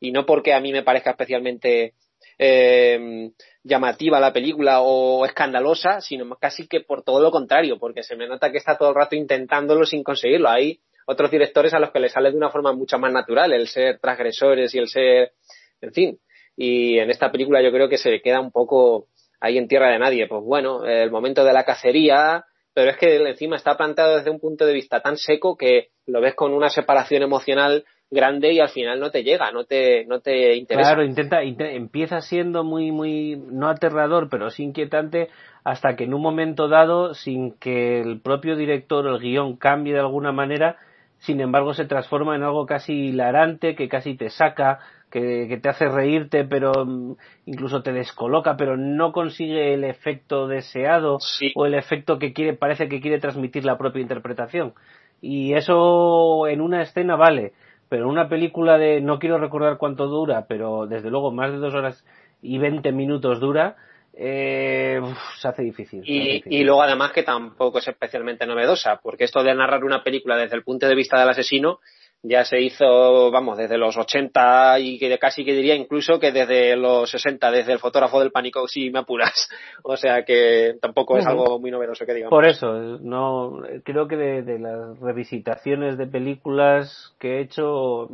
[0.00, 1.94] Y no porque a mí me parezca especialmente
[2.38, 3.30] eh,
[3.62, 8.26] llamativa la película o escandalosa, sino casi que por todo lo contrario, porque se me
[8.26, 10.48] nota que está todo el rato intentándolo sin conseguirlo.
[10.48, 13.68] Hay otros directores a los que les sale de una forma mucho más natural el
[13.68, 15.32] ser transgresores y el ser,
[15.80, 16.18] en fin.
[16.56, 19.08] Y en esta película yo creo que se queda un poco
[19.40, 20.26] ahí en tierra de nadie.
[20.26, 24.40] Pues bueno, el momento de la cacería, pero es que encima está plantado desde un
[24.40, 28.68] punto de vista tan seco que lo ves con una separación emocional grande y al
[28.68, 30.90] final no te llega, no te, no te interesa.
[30.90, 35.28] Claro, intenta, empieza siendo muy, muy, no aterrador, pero sí inquietante
[35.64, 39.94] hasta que en un momento dado, sin que el propio director o el guion cambie
[39.94, 40.76] de alguna manera,
[41.18, 44.80] sin embargo se transforma en algo casi hilarante, que casi te saca,
[45.10, 47.16] que, te hace reírte, pero mm,
[47.46, 51.18] incluso te descoloca, pero no consigue el efecto deseado
[51.54, 54.72] o el efecto que quiere, parece que quiere transmitir la propia interpretación.
[55.20, 57.52] Y eso en una escena vale,
[57.90, 61.74] pero una película de, no quiero recordar cuánto dura, pero desde luego más de dos
[61.74, 62.04] horas
[62.40, 63.76] y veinte minutos dura,
[64.14, 65.00] eh,
[65.40, 66.02] se hace difícil.
[66.04, 70.36] Y, y, luego además que tampoco es especialmente novedosa, porque esto de narrar una película
[70.36, 71.80] desde el punto de vista del asesino
[72.22, 76.76] ya se hizo, vamos, desde los 80 y que casi que diría incluso que desde
[76.76, 79.48] los 60, desde el fotógrafo del pánico, si me apuras.
[79.82, 82.30] O sea que tampoco es algo muy novedoso que digamos.
[82.30, 88.08] Por eso, no, creo que de, las revisitaciones de películas que he hecho,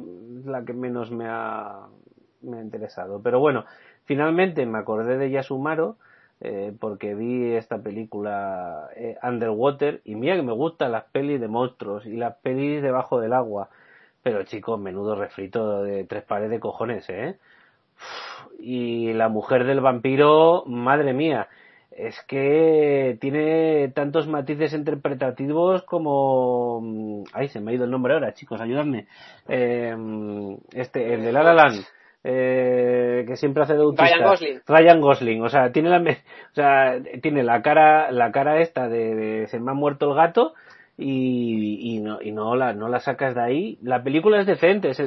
[0.44, 1.88] la que menos me ha,
[2.42, 3.20] me ha interesado.
[3.22, 3.64] Pero bueno,
[4.04, 5.96] finalmente me acordé de Yasumaro,
[6.40, 11.48] eh, porque vi esta película eh, Underwater y mira que me gustan las pelis de
[11.48, 13.70] monstruos y las pelis debajo del agua
[14.26, 17.36] pero chicos, menudo refrito de tres pares de cojones, ¿eh?
[18.58, 21.46] Y la mujer del vampiro, madre mía,
[21.92, 26.80] es que tiene tantos matices interpretativos como...
[26.82, 29.06] Mm, ay, se me ha ido el nombre ahora, chicos, ayudadme.
[29.46, 29.94] Eh,
[30.72, 31.84] este, el de La La Land.
[32.24, 34.06] Eh, que siempre hace de autista.
[34.06, 34.60] Ryan Gosling.
[34.66, 39.14] Ryan Gosling, o sea, tiene la, o sea, tiene la cara, la cara esta de,
[39.14, 40.54] de se me ha muerto el gato
[40.98, 43.78] y, y, no, y no, la, no la sacas de ahí.
[43.82, 45.02] La película es decente, es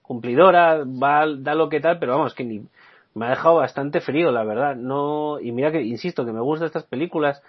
[0.00, 2.62] cumplidora, va, da lo que tal, pero vamos, que ni,
[3.14, 4.76] me ha dejado bastante frío, la verdad.
[4.76, 7.42] No, y mira que, insisto, que me gustan estas películas,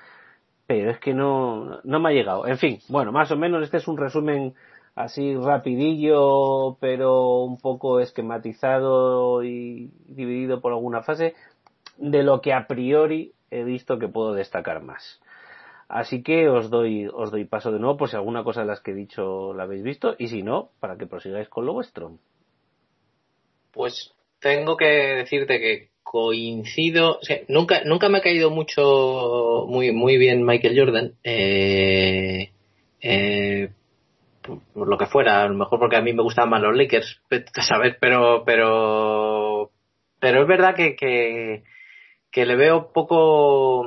[0.68, 2.48] pero es que no, no me ha llegado.
[2.48, 4.54] En fin, bueno, más o menos este es un resumen
[4.96, 11.34] así rapidillo, pero un poco esquematizado y dividido por alguna fase
[11.98, 15.22] de lo que a priori he visto que puedo destacar más.
[15.94, 18.82] Así que os doy, os doy paso de nuevo por si alguna cosa de las
[18.82, 22.18] que he dicho la habéis visto y si no, para que prosigáis con lo vuestro.
[23.72, 30.44] Pues tengo que decirte que coincido, nunca, nunca me ha caído mucho, muy, muy bien
[30.44, 32.50] Michael Jordan, eh,
[33.00, 33.70] eh,
[34.42, 37.22] por, lo que fuera, a lo mejor porque a mí me gustaban más los Lakers,
[37.68, 37.96] ¿sabes?
[38.00, 39.70] Pero, pero,
[40.20, 41.62] pero es verdad que, que,
[42.32, 43.86] que le veo poco,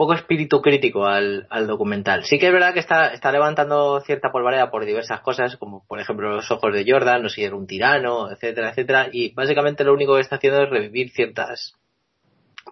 [0.00, 2.24] poco espíritu crítico al, documental.
[2.24, 6.00] Sí que es verdad que está, está levantando cierta polvareda por diversas cosas, como por
[6.00, 9.92] ejemplo los ojos de Jordan, no si era un tirano, etcétera, etcétera, y básicamente lo
[9.92, 11.74] único que está haciendo es revivir ciertas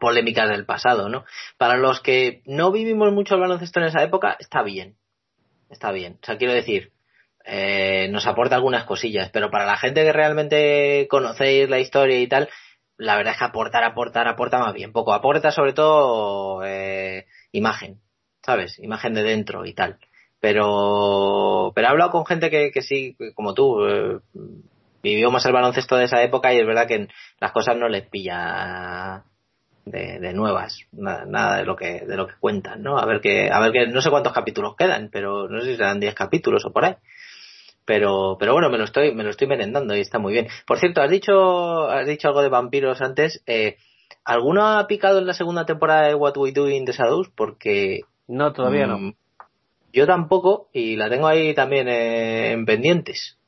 [0.00, 1.26] polémicas del pasado, ¿no?
[1.58, 4.96] Para los que no vivimos mucho el baloncesto en esa época, está bien.
[5.68, 6.18] Está bien.
[6.22, 6.92] O sea, quiero decir,
[7.44, 12.26] eh, nos aporta algunas cosillas, pero para la gente que realmente conocéis la historia y
[12.26, 12.48] tal,
[12.98, 15.12] la verdad es que aportar, aportar, aporta más bien poco.
[15.12, 18.00] Aporta sobre todo eh, imagen,
[18.42, 18.78] ¿sabes?
[18.80, 19.98] Imagen de dentro y tal.
[20.40, 24.18] Pero, pero he hablado con gente que, que sí, como tú, eh,
[25.02, 27.08] vivió más el baloncesto de esa época y es verdad que
[27.40, 29.24] las cosas no les pilla
[29.84, 32.98] de, de nuevas, nada, nada, de lo que, de lo que cuentan, ¿no?
[32.98, 35.76] A ver que, a ver que, no sé cuántos capítulos quedan, pero no sé si
[35.76, 36.96] serán 10 capítulos o por ahí
[37.88, 40.78] pero pero bueno me lo estoy me lo estoy merendando y está muy bien por
[40.78, 43.76] cierto has dicho has dicho algo de vampiros antes eh,
[44.26, 47.30] ¿alguno ha picado en la segunda temporada de What We Do in the Shadows?
[47.34, 49.14] porque no todavía no mm,
[49.90, 53.38] yo tampoco y la tengo ahí también eh, en pendientes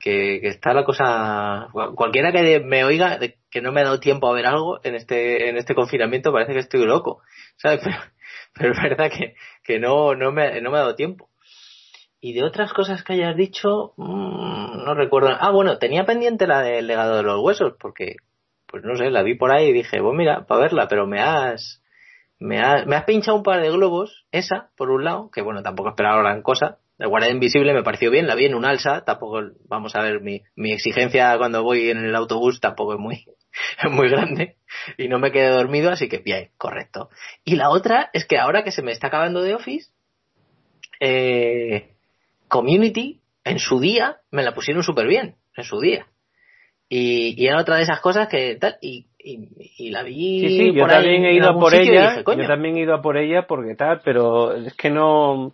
[0.00, 4.28] que, que, está la cosa cualquiera que me oiga que no me ha dado tiempo
[4.28, 7.22] a ver algo en este en este confinamiento parece que estoy loco
[7.56, 7.80] ¿sabes?
[8.56, 9.34] Pero, pero es verdad que,
[9.64, 11.28] que no, no, me, no me ha dado tiempo.
[12.24, 15.28] Y de otras cosas que hayas dicho, mmm, no recuerdo.
[15.38, 18.16] Ah, bueno, tenía pendiente la del legado de los huesos, porque,
[18.66, 21.20] pues no sé, la vi por ahí y dije, bueno, mira, para verla, pero me
[21.20, 21.82] has,
[22.38, 25.62] me has, me has pinchado un par de globos, esa, por un lado, que bueno,
[25.62, 26.78] tampoco esperaba gran cosa.
[26.98, 30.22] El guardia invisible me pareció bien, la vi en un alza, tampoco, vamos a ver,
[30.22, 33.26] mi, mi exigencia cuando voy en el autobús tampoco es muy,
[33.84, 34.56] es muy grande
[34.96, 37.10] y no me quedé dormido, así que bien, correcto.
[37.44, 39.90] Y la otra es que ahora que se me está acabando de Office,
[41.00, 41.93] eh,
[42.54, 46.06] Community en su día me la pusieron súper bien, en su día.
[46.88, 50.38] Y, y, era otra de esas cosas que tal, y, y, la vi.
[50.38, 53.16] Sí, sí, yo también he ido a por ella, yo también he ido a por
[53.16, 55.52] ella porque tal, pero es que no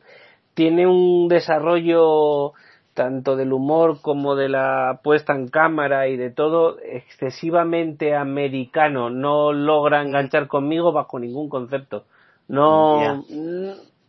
[0.53, 2.53] tiene un desarrollo
[2.93, 9.09] tanto del humor como de la puesta en cámara y de todo, excesivamente americano.
[9.09, 12.05] No logra enganchar conmigo bajo ningún concepto.
[12.47, 13.25] No,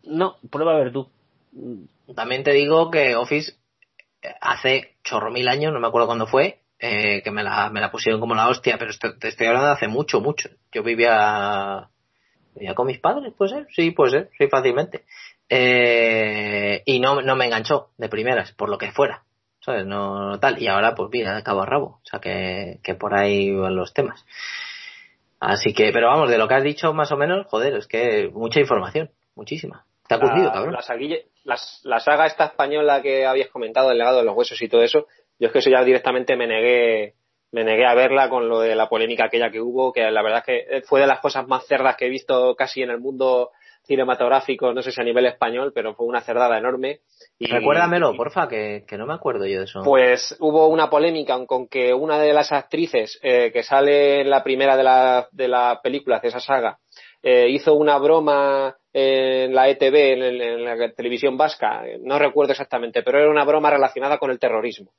[0.03, 1.07] no, prueba a ver tú.
[2.15, 3.53] También te digo que Office
[4.39, 7.91] hace chorro mil años, no me acuerdo cuándo fue, eh, que me la, me la
[7.91, 10.49] pusieron como la hostia, pero te estoy hablando de hace mucho, mucho.
[10.71, 11.89] Yo vivía,
[12.55, 15.05] vivía con mis padres, puede ser, sí, puede ser, sí, fácilmente.
[15.47, 19.23] Eh, y no, no me enganchó de primeras, por lo que fuera.
[19.59, 19.85] ¿Sabes?
[19.85, 20.59] No tal.
[20.59, 21.99] Y ahora, pues mira, de cabo a rabo.
[22.01, 24.25] O sea, que, que por ahí van los temas.
[25.39, 28.29] Así que, pero vamos, de lo que has dicho más o menos, joder, es que
[28.33, 29.85] mucha información, muchísima.
[31.43, 34.83] La, la, saga esta española que habías comentado, el legado de los huesos y todo
[34.83, 35.07] eso,
[35.39, 37.15] yo es que eso ya directamente me negué,
[37.51, 40.43] me negué a verla con lo de la polémica aquella que hubo, que la verdad
[40.45, 43.51] es que fue de las cosas más cerdas que he visto casi en el mundo
[43.83, 47.01] cinematográfico, no sé si a nivel español, pero fue una cerdada enorme.
[47.39, 49.81] Y, Recuérdamelo, porfa, que, que no me acuerdo yo de eso.
[49.83, 54.43] Pues hubo una polémica con que una de las actrices eh, que sale en la
[54.43, 56.79] primera de la, de la película, de esa saga,
[57.23, 63.03] eh, hizo una broma en la ETV, en, en, la televisión vasca, no recuerdo exactamente,
[63.03, 64.91] pero era una broma relacionada con el terrorismo.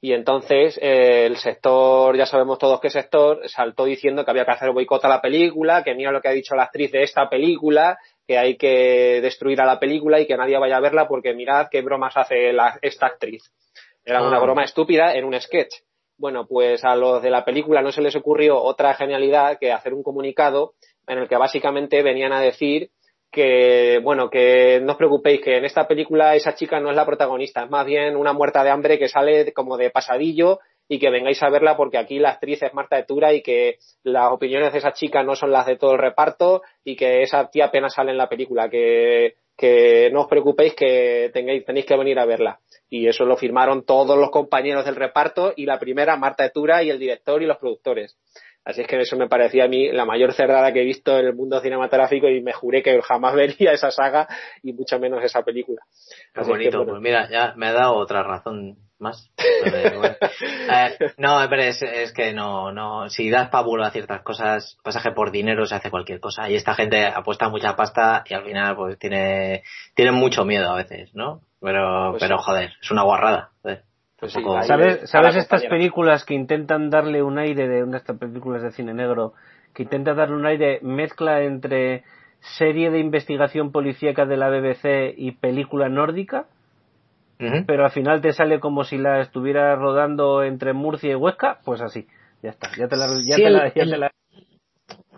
[0.00, 4.50] Y entonces eh, el sector, ya sabemos todos qué sector, saltó diciendo que había que
[4.50, 7.28] hacer boicot a la película, que mira lo que ha dicho la actriz de esta
[7.30, 7.96] película,
[8.26, 11.68] que hay que destruir a la película y que nadie vaya a verla porque mirad
[11.70, 13.50] qué bromas hace la, esta actriz.
[14.04, 14.40] Era una ah.
[14.40, 15.74] broma estúpida en un sketch.
[16.18, 19.94] Bueno, pues a los de la película no se les ocurrió otra genialidad que hacer
[19.94, 20.74] un comunicado
[21.06, 22.90] en el que básicamente venían a decir
[23.34, 27.04] que, bueno, que no os preocupéis, que en esta película esa chica no es la
[27.04, 31.10] protagonista, es más bien una muerta de hambre que sale como de pasadillo y que
[31.10, 34.72] vengáis a verla porque aquí la actriz es Marta de Tura y que las opiniones
[34.72, 37.94] de esa chica no son las de todo el reparto y que esa tía apenas
[37.94, 42.26] sale en la película, que, que no os preocupéis que tengáis, tenéis que venir a
[42.26, 42.60] verla.
[42.88, 46.82] Y eso lo firmaron todos los compañeros del reparto y la primera Marta de Tura
[46.82, 48.16] y el director y los productores.
[48.64, 51.26] Así es que eso me parecía a mí la mayor cerdada que he visto en
[51.26, 54.26] el mundo cinematográfico y me juré que jamás vería esa saga
[54.62, 55.82] y mucho menos esa película.
[56.32, 59.30] Qué bonito, pues mira, ya me ha dado otra razón más.
[59.38, 65.12] eh, no, pero es, es, que no, no, si das pábulo a ciertas cosas, pasaje
[65.12, 66.48] por dinero se hace cualquier cosa.
[66.48, 69.62] Y esta gente apuesta mucha pasta y al final pues tiene,
[69.94, 71.42] tiene mucho miedo a veces, ¿no?
[71.60, 73.50] Pero, pues pero joder, es una guarrada.
[74.18, 78.70] Pues sí, ¿Sabes, ¿sabes estas películas que intentan darle un aire de unas películas de
[78.70, 79.34] cine negro
[79.74, 82.04] que intentan darle un aire mezcla entre
[82.58, 86.46] serie de investigación policíaca de la BBC y película nórdica?
[87.66, 91.80] pero al final te sale como si la estuviera rodando entre Murcia y Huesca, pues
[91.80, 92.06] así,
[92.42, 94.10] ya está, ya te la, ya te la, ya te la...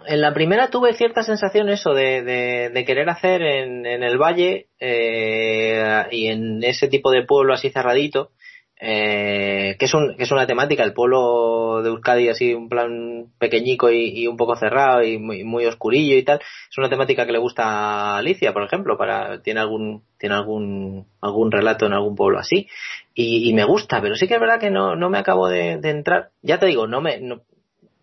[0.09, 4.19] En la primera tuve cierta sensación eso de, de, de querer hacer en, en el
[4.19, 8.31] valle eh, y en ese tipo de pueblo así cerradito,
[8.79, 13.27] eh, que, es un, que es una temática, el pueblo de Euskadi así un plan
[13.39, 17.33] pequeñico y, un poco cerrado y muy, muy, oscurillo y tal, es una temática que
[17.33, 22.17] le gusta a Alicia, por ejemplo, para, tiene algún, tiene algún, algún relato en algún
[22.17, 22.69] pueblo así,
[23.15, 25.79] y, y me gusta, pero sí que es verdad que no, no me acabo de,
[25.79, 27.43] de entrar, ya te digo, no me, no,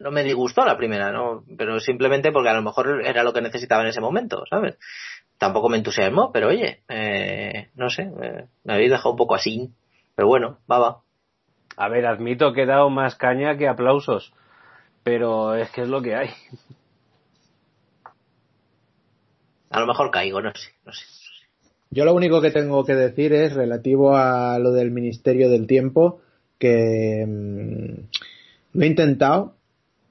[0.03, 1.43] no me disgustó la primera, ¿no?
[1.57, 4.77] Pero simplemente porque a lo mejor era lo que necesitaba en ese momento, ¿sabes?
[5.37, 9.71] Tampoco me entusiasmó, pero oye, eh, no sé, eh, me habéis dejado un poco así.
[10.15, 11.01] Pero bueno, va, va.
[11.75, 14.33] A ver, admito que he dado más caña que aplausos,
[15.03, 16.29] pero es que es lo que hay.
[19.69, 21.03] A lo mejor caigo, no sé, no sé.
[21.89, 26.21] Yo lo único que tengo que decir es relativo a lo del Ministerio del Tiempo,
[26.57, 29.55] que mm, lo he intentado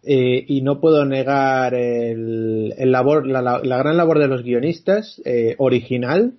[0.05, 6.35] eh, y no puedo negar el, labor, la, gran labor de los guionistas, eh, original,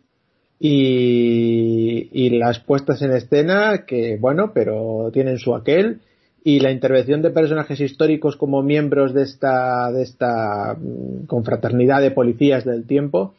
[0.65, 5.99] y, y, las puestas en escena, que bueno, pero tienen su aquel,
[6.41, 12.11] y la intervención de personajes históricos como miembros de esta, de esta mm, confraternidad de
[12.11, 13.33] policías del tiempo,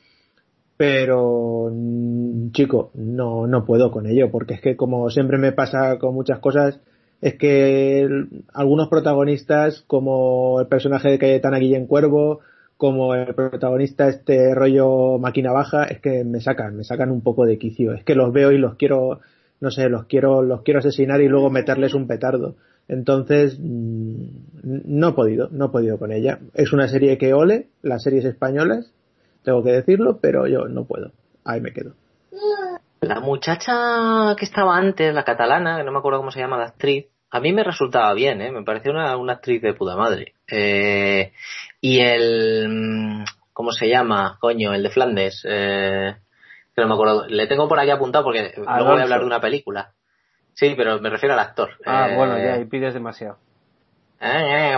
[0.76, 5.96] pero mm, chico, no, no puedo con ello, porque es que como siempre me pasa
[5.98, 6.78] con muchas cosas,
[7.22, 8.06] es que
[8.52, 12.40] algunos protagonistas, como el personaje de Cayetana Guillén Cuervo,
[12.84, 17.46] como el protagonista este rollo máquina baja, es que me sacan, me sacan un poco
[17.46, 17.94] de quicio.
[17.94, 19.20] Es que los veo y los quiero,
[19.58, 22.56] no sé, los quiero, los quiero asesinar y luego meterles un petardo.
[22.86, 24.26] Entonces, mm,
[24.84, 26.40] no he podido, no he podido con ella.
[26.52, 28.92] Es una serie que ole, las series españolas,
[29.44, 31.12] tengo que decirlo, pero yo no puedo.
[31.42, 31.94] Ahí me quedo.
[33.00, 36.66] La muchacha que estaba antes, la catalana, que no me acuerdo cómo se llama la
[36.66, 38.52] actriz, a mí me resultaba bien, ¿eh?
[38.52, 40.34] me pareció una, una actriz de puta madre.
[40.46, 41.32] Eh,
[41.84, 43.22] y el.
[43.52, 44.38] ¿Cómo se llama?
[44.40, 45.44] Coño, el de Flandes.
[45.46, 46.16] Eh,
[46.74, 47.26] que no me acuerdo.
[47.28, 49.92] Le tengo por aquí apuntado porque luego voy a hablar de una película.
[50.54, 51.72] Sí, pero me refiero al actor.
[51.84, 53.36] Ah, bueno, ya, y pides demasiado.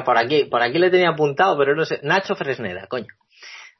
[0.05, 2.01] por aquí, por aquí le tenía apuntado, pero no sé.
[2.03, 3.15] Nacho Fresneda, coño.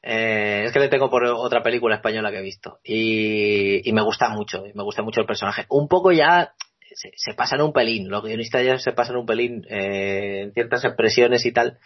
[0.01, 2.79] Eh, es que le tengo por otra película española que he visto.
[2.81, 5.65] Y, me gusta mucho, me gusta mucho el personaje.
[5.67, 6.53] Un poco ya
[6.95, 10.85] se, se pasan un pelín, los guionistas ya se pasan un pelín eh, en ciertas
[10.85, 11.77] expresiones y tal,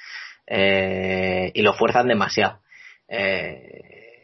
[0.54, 2.60] eh, y lo fuerzan demasiado.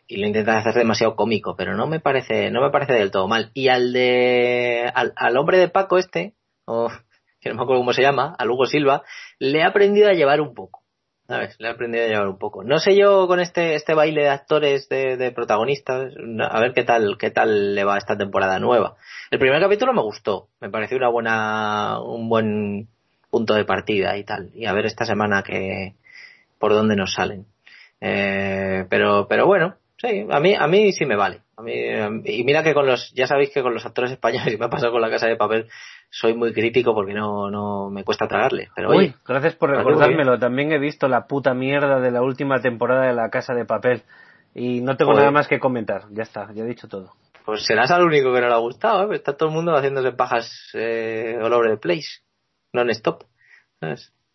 [0.10, 3.28] y lo intentan hacer demasiado cómico, pero no me parece, no me parece del todo
[3.28, 3.52] mal.
[3.54, 6.34] Y al de, al, hombre de Paco este,
[6.66, 6.90] o
[7.41, 9.04] que no me acuerdo cómo se llama, a Hugo Silva,
[9.40, 10.84] le he aprendido a llevar un poco
[11.30, 12.64] ver, Le he aprendido a llevar un poco.
[12.64, 16.14] No sé yo con este, este baile de actores, de, protagonistas,
[16.49, 18.95] a ver qué tal, qué tal le va esta temporada nueva.
[19.32, 22.88] El primer capítulo me gustó, me pareció una buena, un buen
[23.30, 24.52] punto de partida y tal.
[24.54, 25.95] Y a ver esta semana que,
[26.60, 27.46] por dónde nos salen.
[28.00, 31.42] Eh, pero, pero bueno, sí, a mí, a mí sí me vale.
[31.56, 31.74] A mí,
[32.26, 34.70] y mira que con los, ya sabéis que con los actores españoles, y me ha
[34.70, 35.68] pasado con la casa de papel,
[36.10, 38.70] soy muy crítico porque no, no me cuesta tragarle.
[38.76, 40.40] Pero Uy, gracias por recordármelo.
[40.40, 44.04] También he visto la puta mierda de la última temporada de La Casa de Papel.
[44.54, 46.04] Y no tengo nada más que comentar.
[46.12, 47.14] Ya está, ya he dicho todo.
[47.46, 49.16] Pues serás el único que no le ha gustado, ¿eh?
[49.16, 52.22] Está todo el mundo haciéndose pajas eh, all over the place.
[52.74, 53.24] Non-stop.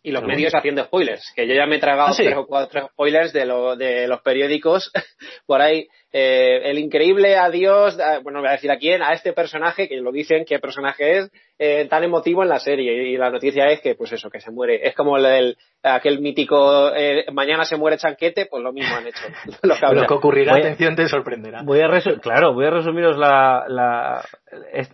[0.05, 2.89] Y los medios haciendo spoilers, que yo ya me he tragado ¿Ah, tres o cuatro
[2.89, 4.91] spoilers de, lo, de los periódicos
[5.47, 5.87] por ahí.
[6.11, 10.11] Eh, el increíble adiós, bueno, voy a decir a quién, a este personaje, que lo
[10.11, 13.11] dicen qué personaje es, eh, tan emotivo en la serie.
[13.11, 14.85] Y la noticia es que, pues eso, que se muere.
[14.85, 19.23] Es como el, aquel mítico, eh, mañana se muere Chanquete, pues lo mismo han hecho.
[19.63, 21.61] lo, que, ocurrirá, atención, te sorprenderá.
[21.63, 21.87] Voy a
[22.21, 24.25] claro, voy a resumiros la, la,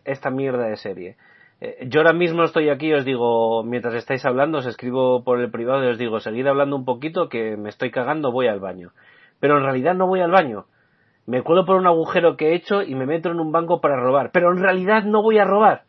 [0.06, 1.18] esta mierda de serie.
[1.61, 5.52] Eh, yo ahora mismo estoy aquí, os digo, mientras estáis hablando, os escribo por el
[5.52, 8.91] privado y os digo, seguid hablando un poquito que me estoy cagando, voy al baño.
[9.40, 10.65] Pero en realidad no voy al baño.
[11.26, 13.98] Me cuelo por un agujero que he hecho y me meto en un banco para
[13.98, 14.31] robar.
[14.31, 15.84] Pero en realidad no voy a robar.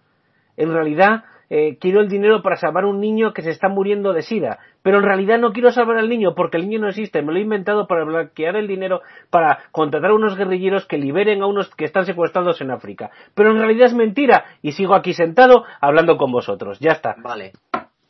[0.56, 4.12] En realidad eh, quiero el dinero para salvar a un niño que se está muriendo
[4.12, 4.60] de sida.
[4.82, 7.22] Pero en realidad no quiero salvar al niño porque el niño no existe.
[7.22, 11.42] Me lo he inventado para bloquear el dinero para contratar a unos guerrilleros que liberen
[11.42, 13.10] a unos que están secuestrados en África.
[13.34, 16.78] Pero en realidad es mentira y sigo aquí sentado hablando con vosotros.
[16.78, 17.16] Ya está.
[17.18, 17.52] Vale.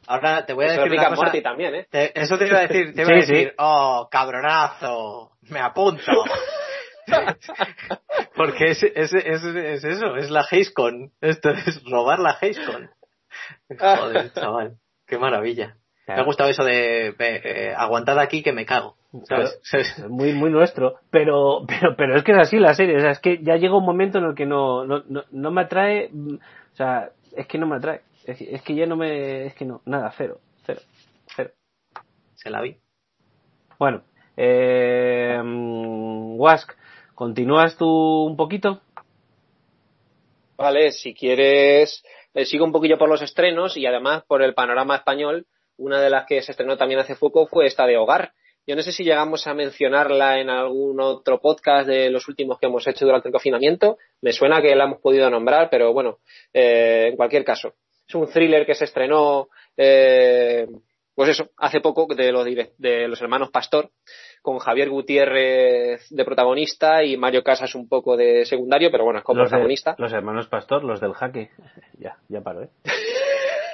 [0.07, 1.33] Ahora te voy a decir una cosa.
[1.43, 1.87] también, ¿eh?
[2.15, 2.95] eso te iba a decir.
[2.95, 6.03] Te iba a decir, oh, cabronazo, me apunto.
[8.37, 11.13] Porque es, es, es, es, eso, es la HazeCon.
[11.21, 12.91] Esto es robar la HazeCon.
[13.69, 15.77] Joder, chaval, qué maravilla.
[16.07, 18.97] Me ha gustado eso de eh, aguantar aquí que me cago.
[20.09, 23.19] muy muy nuestro, pero pero pero es que es así la serie, o sea, es
[23.19, 27.11] que ya llega un momento en el que no no, no, me atrae, o sea,
[27.37, 30.39] es que no me atrae, es, que ya no me es que no, nada, cero,
[30.65, 30.81] cero,
[31.35, 31.51] cero.
[32.35, 32.77] Se la vi.
[33.79, 34.03] Bueno,
[34.37, 36.73] eh, Wask,
[37.15, 38.81] ¿continúas tú un poquito?
[40.57, 42.05] Vale, si quieres
[42.35, 45.47] eh, sigo un poquillo por los estrenos y además por el panorama español.
[45.77, 48.33] Una de las que se estrenó también hace poco fue esta de Hogar.
[48.67, 52.67] Yo no sé si llegamos a mencionarla en algún otro podcast de los últimos que
[52.67, 53.99] hemos hecho durante el confinamiento.
[54.21, 56.19] Me suena que la hemos podido nombrar, pero bueno,
[56.53, 57.75] eh, en cualquier caso.
[58.07, 60.67] Es un thriller que se estrenó, eh,
[61.15, 63.91] pues eso, hace poco de los, de los hermanos Pastor
[64.43, 69.25] con Javier Gutiérrez de protagonista y Mario Casas un poco de secundario, pero bueno, es
[69.25, 69.95] como protagonista.
[69.99, 71.51] los hermanos Pastor, los del jaque.
[71.99, 72.69] ya, ya paro, ¿eh?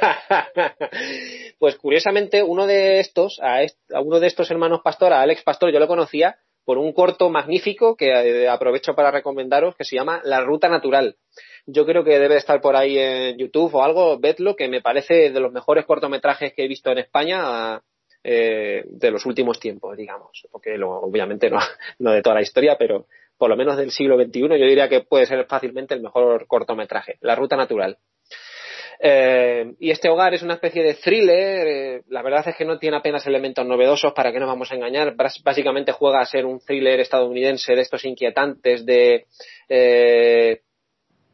[1.58, 3.60] pues curiosamente, uno de estos, a,
[4.00, 7.96] uno de estos hermanos Pastor, a Alex Pastor, yo lo conocía por un corto magnífico
[7.96, 11.16] que eh, aprovecho para recomendaros que se llama La Ruta Natural.
[11.64, 15.30] Yo creo que debe estar por ahí en YouTube o algo, vedlo, que me parece
[15.30, 17.82] de los mejores cortometrajes que he visto en España
[18.28, 20.48] eh, de los últimos tiempos, digamos.
[20.50, 21.58] Porque obviamente no,
[22.00, 23.06] no de toda la historia, pero
[23.38, 27.18] por lo menos del siglo XXI, yo diría que puede ser fácilmente el mejor cortometraje,
[27.20, 27.96] La Ruta Natural.
[28.98, 31.66] Eh, y este hogar es una especie de thriller.
[31.68, 34.74] Eh, la verdad es que no tiene apenas elementos novedosos, para que nos vamos a
[34.74, 35.14] engañar.
[35.14, 39.26] Básicamente juega a ser un thriller estadounidense de estos inquietantes de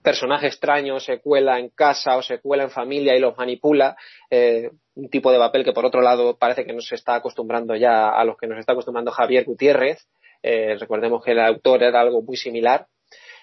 [0.02, 3.96] personaje extraño se cuela en casa o se cuela en familia y los manipula.
[4.94, 8.24] un tipo de papel que, por otro lado, parece que nos está acostumbrando ya a
[8.24, 10.06] los que nos está acostumbrando Javier Gutiérrez.
[10.42, 12.86] recordemos que el autor era algo muy similar.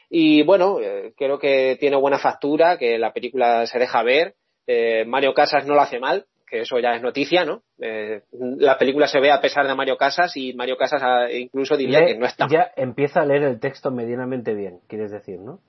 [0.10, 4.34] Y bueno, eh, creo que tiene buena factura, que la película se deja ver.
[4.66, 7.62] Eh, Mario Casas no lo hace mal, que eso ya es noticia, ¿no?
[7.80, 11.78] Eh, la película se ve a pesar de Mario Casas y Mario Casas ah, incluso
[11.78, 12.48] diría que no está.
[12.50, 15.60] Ya empieza a leer el texto medianamente bien, quieres decir, ¿no?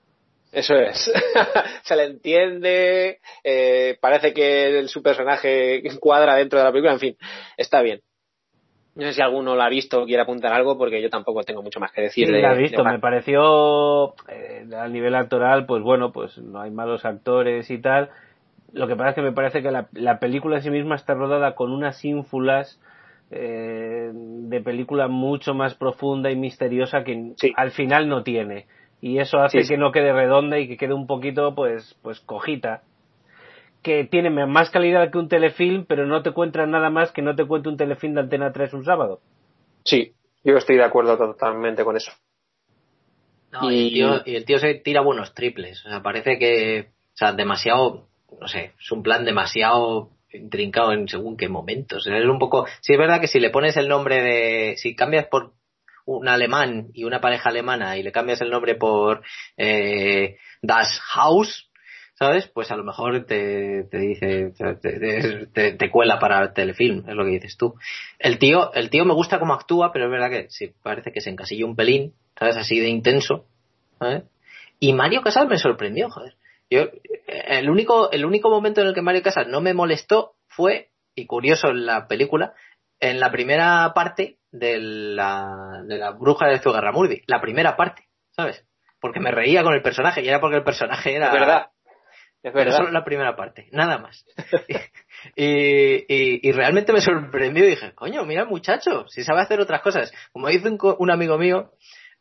[0.51, 1.11] Eso es.
[1.83, 3.19] se le entiende,
[4.01, 7.17] parece que su personaje cuadra dentro de la película, en fin,
[7.57, 8.01] está bien.
[8.93, 11.61] No sé si alguno lo ha visto o quiere apuntar algo, porque yo tampoco tengo
[11.61, 12.27] mucho más que decir.
[12.27, 12.83] Sí, ha visto.
[12.83, 18.09] Me pareció, eh, a nivel actoral, pues bueno, pues no hay malos actores y tal.
[18.73, 21.55] Lo que pasa es que me parece que la, película en sí misma está rodada
[21.55, 22.81] con unas ínfulas
[23.31, 28.65] eh, de película mucho más profunda y misteriosa que al final no tiene.
[29.01, 32.83] Y eso hace que no quede redonda y que quede un poquito, pues, pues cojita
[33.81, 37.35] que tiene más calidad que un telefilm, pero no te cuenta nada más que no
[37.35, 39.21] te cuente un telefilm de Antena 3 un sábado.
[39.83, 40.13] Sí,
[40.43, 42.11] yo estoy de acuerdo totalmente con eso.
[43.63, 44.01] y...
[44.01, 45.83] el tío, se tira buenos triples.
[45.85, 48.07] O sea, parece que, o sea, demasiado,
[48.39, 52.05] no sé, es un plan demasiado intrincado en según qué momentos.
[52.05, 55.25] Es un poco, sí es verdad que si le pones el nombre de, si cambias
[55.25, 55.53] por
[56.17, 59.21] un alemán y una pareja alemana y le cambias el nombre por
[59.57, 61.71] eh, Das Haus,
[62.13, 62.47] ¿sabes?
[62.47, 64.53] Pues a lo mejor te, te dice,
[65.53, 67.75] te, cuela para el telefilm, es lo que dices tú.
[68.19, 71.21] El tío, el tío me gusta cómo actúa, pero es verdad que sí, parece que
[71.21, 72.57] se encasilla un pelín, ¿sabes?
[72.57, 73.47] Así de intenso.
[74.79, 76.35] Y Mario Casas me sorprendió, joder.
[76.69, 76.89] Yo,
[77.27, 81.25] el único, el único momento en el que Mario Casas no me molestó fue, y
[81.25, 82.53] curioso en la película,
[82.99, 88.65] en la primera parte de la, de la bruja de Zugarramurdi, la primera parte, ¿sabes?
[88.99, 91.31] Porque me reía con el personaje y era porque el personaje era...
[91.31, 91.71] verdad
[92.41, 94.25] pero solo la primera parte, nada más.
[95.35, 100.11] y, y, realmente me sorprendió y dije, coño, mira muchacho, si sabe hacer otras cosas.
[100.31, 101.71] Como dice un, amigo mío,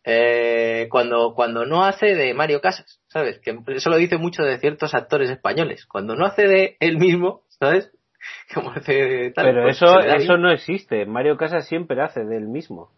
[0.04, 3.40] eh, cuando, cuando no hace de Mario Casas, ¿sabes?
[3.40, 5.86] Que eso lo dice mucho de ciertos actores españoles.
[5.86, 7.90] Cuando no hace de él mismo, ¿sabes?
[8.54, 8.82] Tal,
[9.34, 11.06] Pero pues, eso, eso no existe.
[11.06, 12.90] Mario Casas siempre hace del mismo.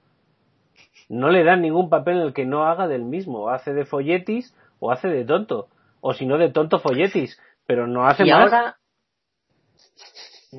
[1.08, 3.50] No le dan ningún papel en el que no haga del mismo.
[3.50, 5.68] Hace de folletis o hace de tonto
[6.02, 8.76] o si no de tonto folletis, pero no hace y Ahora,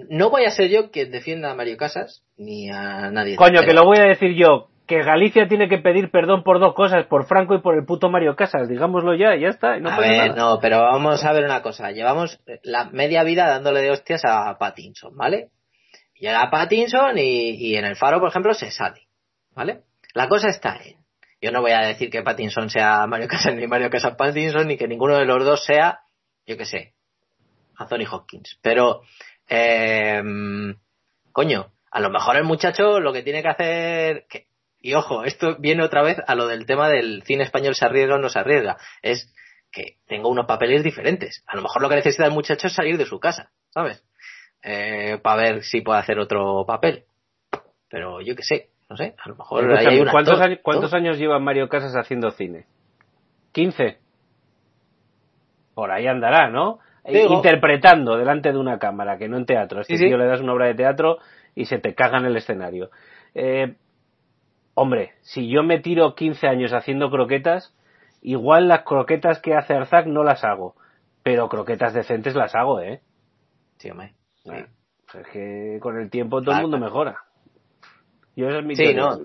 [0.10, 3.36] no voy a ser yo quien defienda a Mario Casas ni a nadie.
[3.36, 6.74] Coño, que lo voy a decir yo, que Galicia tiene que pedir perdón por dos
[6.74, 9.80] cosas, por Franco y por el puto Mario Casas, digámoslo ya, ya está.
[9.80, 13.82] No a ver, no, pero vamos a ver una cosa, llevamos la media vida dándole
[13.82, 15.50] de hostias a Pattinson, ¿vale?
[16.16, 19.08] Llega Pattinson y, y en el faro, por ejemplo, se sale,
[19.56, 19.82] ¿vale?
[20.14, 21.04] La cosa está en
[21.44, 24.78] yo no voy a decir que Pattinson sea Mario Casas ni Mario Casas Pattinson, ni
[24.78, 26.00] que ninguno de los dos sea,
[26.48, 26.94] yo qué sé,
[27.76, 28.58] Anthony Hopkins.
[28.62, 29.02] Pero,
[29.50, 30.24] eh,
[31.34, 34.48] coño, a lo mejor el muchacho lo que tiene que hacer, que,
[34.84, 38.16] y ojo, esto viene otra vez a lo del tema del cine español se arriesga
[38.16, 39.34] o no se arriesga, es
[39.72, 41.42] que tenga unos papeles diferentes.
[41.48, 44.06] A lo mejor lo que necesita el muchacho es salir de su casa, ¿sabes?
[44.62, 47.06] Eh, para ver si puede hacer otro papel.
[47.90, 51.40] Pero yo qué sé, no sé, a lo mejor hay ¿Cuántos, años, ¿Cuántos años lleva
[51.40, 52.66] Mario Casas haciendo cine?
[53.54, 54.00] ¿15?
[55.74, 56.80] Por ahí andará, ¿no?
[57.06, 59.80] Interpretando delante de una cámara, que no en teatro.
[59.80, 61.20] Este tío le das una obra de teatro
[61.56, 62.90] y se te caga en el escenario.
[63.34, 63.76] Eh,
[64.76, 67.76] hombre, si yo me tiro 15 años haciendo croquetas,
[68.22, 70.76] igual las croquetas que hace Arzac no las hago,
[71.24, 73.02] pero croquetas decentes las hago, ¿eh?
[73.78, 74.14] Sí, hombre.
[74.44, 74.66] Pues
[75.14, 77.18] es que con el tiempo todo el mundo mejora.
[78.36, 79.20] Yo sí, no.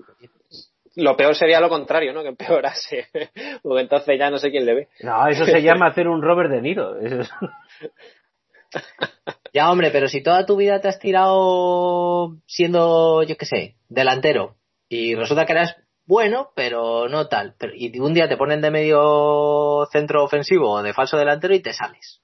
[0.95, 2.23] Lo peor sería lo contrario, ¿no?
[2.23, 3.07] Que empeorase.
[3.63, 4.87] Porque entonces ya no sé quién le ve.
[5.01, 6.95] No, eso se llama hacer un Robert De Niro.
[9.53, 14.58] ya, hombre, pero si toda tu vida te has tirado siendo, yo qué sé, delantero
[14.89, 15.75] y resulta que eras
[16.09, 17.53] bueno, pero no tal.
[17.59, 21.61] Pero, y un día te ponen de medio centro ofensivo o de falso delantero y
[21.61, 22.21] te sales.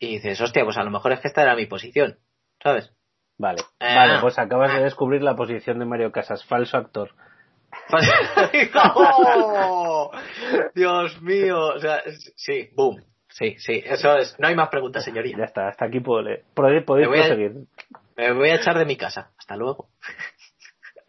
[0.00, 2.18] Y dices, hostia, pues a lo mejor es que esta era mi posición,
[2.60, 2.92] ¿sabes?
[3.38, 4.18] Vale, vale, ah.
[4.20, 7.12] pues acabas de descubrir la posición de Mario Casas, falso actor.
[8.96, 10.10] ¡Oh!
[10.74, 12.02] Dios mío, o sea,
[12.34, 13.04] sí, boom.
[13.28, 14.36] Sí, sí, eso es.
[14.40, 15.36] No hay más preguntas, señoría.
[15.38, 17.52] Ya está, hasta aquí podéis, podéis proseguir.
[18.16, 19.30] me voy a echar de mi casa.
[19.38, 19.88] Hasta luego.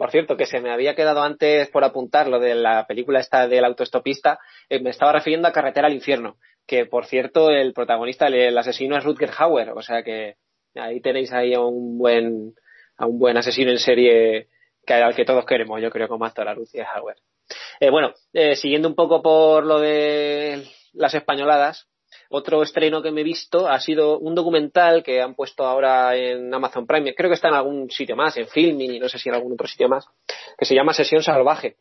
[0.02, 3.48] Por cierto, que se me había quedado antes por apuntar lo de la película esta
[3.48, 8.26] del autoestopista, eh, me estaba refiriendo a Carretera al Infierno, que por cierto el protagonista,
[8.26, 10.38] el, asesino es Rutger Hauer, o sea que
[10.73, 12.56] ahí tenéis ahí a un buen,
[12.98, 14.48] a un buen asesino en serie
[14.88, 17.18] que al que todos queremos, yo creo, como actor a Rutger Hauer.
[17.80, 21.90] Eh, bueno, eh, siguiendo un poco por lo de las españoladas,
[22.32, 26.53] otro estreno que me he visto ha sido un documental que han puesto ahora en
[26.53, 29.30] Amazon Prime, creo que está en algún sitio más, en Filming y no sé si
[29.30, 30.06] en algún otro sitio más,
[30.58, 31.76] que se llama Sesión Salvaje.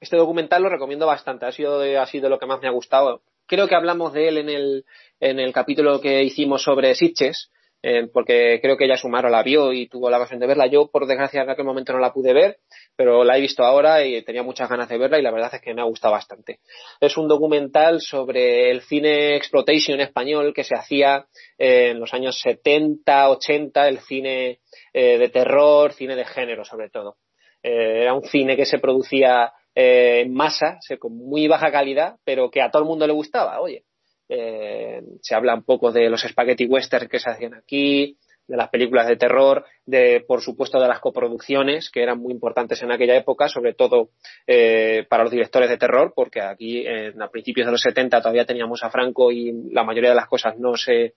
[0.00, 3.22] Este documental lo recomiendo bastante, ha sido, ha sido lo que más me ha gustado.
[3.46, 4.84] Creo que hablamos de él en el,
[5.20, 7.50] en el capítulo que hicimos sobre Sitches,
[7.82, 10.66] eh, porque creo que ella Sumaro la vio y tuvo la ocasión de verla.
[10.66, 12.58] Yo, por desgracia, en aquel momento no la pude ver,
[12.94, 15.62] pero la he visto ahora y tenía muchas ganas de verla y la verdad es
[15.62, 16.60] que me ha gustado bastante.
[17.00, 21.26] Es un documental sobre el cine exploitation español que se hacía
[21.56, 24.60] en los años 70, 80, el cine
[24.92, 27.16] eh, de terror, cine de género sobre todo.
[27.62, 32.60] Eh, era un cine que se producía en masa, con muy baja calidad, pero que
[32.60, 33.60] a todo el mundo le gustaba.
[33.60, 33.84] Oye,
[34.30, 38.16] eh, se habla un poco de los spaghetti western que se hacían aquí,
[38.46, 42.82] de las películas de terror, de por supuesto de las coproducciones que eran muy importantes
[42.82, 44.10] en aquella época, sobre todo
[44.46, 48.82] eh, para los directores de terror, porque aquí a principios de los 70 todavía teníamos
[48.82, 51.14] a Franco y la mayoría de las cosas no se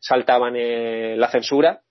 [0.00, 1.82] saltaban en la censura,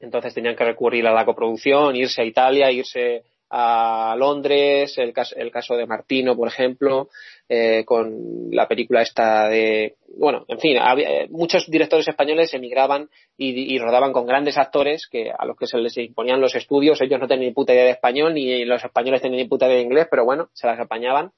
[0.00, 5.34] entonces tenían que recurrir a la coproducción, irse a Italia, irse a Londres, el caso,
[5.36, 7.08] el caso de Martino, por ejemplo,
[7.48, 13.78] eh, con la película esta de, bueno, en fin, había, muchos directores españoles emigraban y,
[13.78, 17.28] rodaban con grandes actores que a los que se les imponían los estudios, ellos no
[17.28, 20.08] tenían ni puta idea de español, ni los españoles tenían ni puta idea de inglés,
[20.10, 21.32] pero bueno, se las apañaban.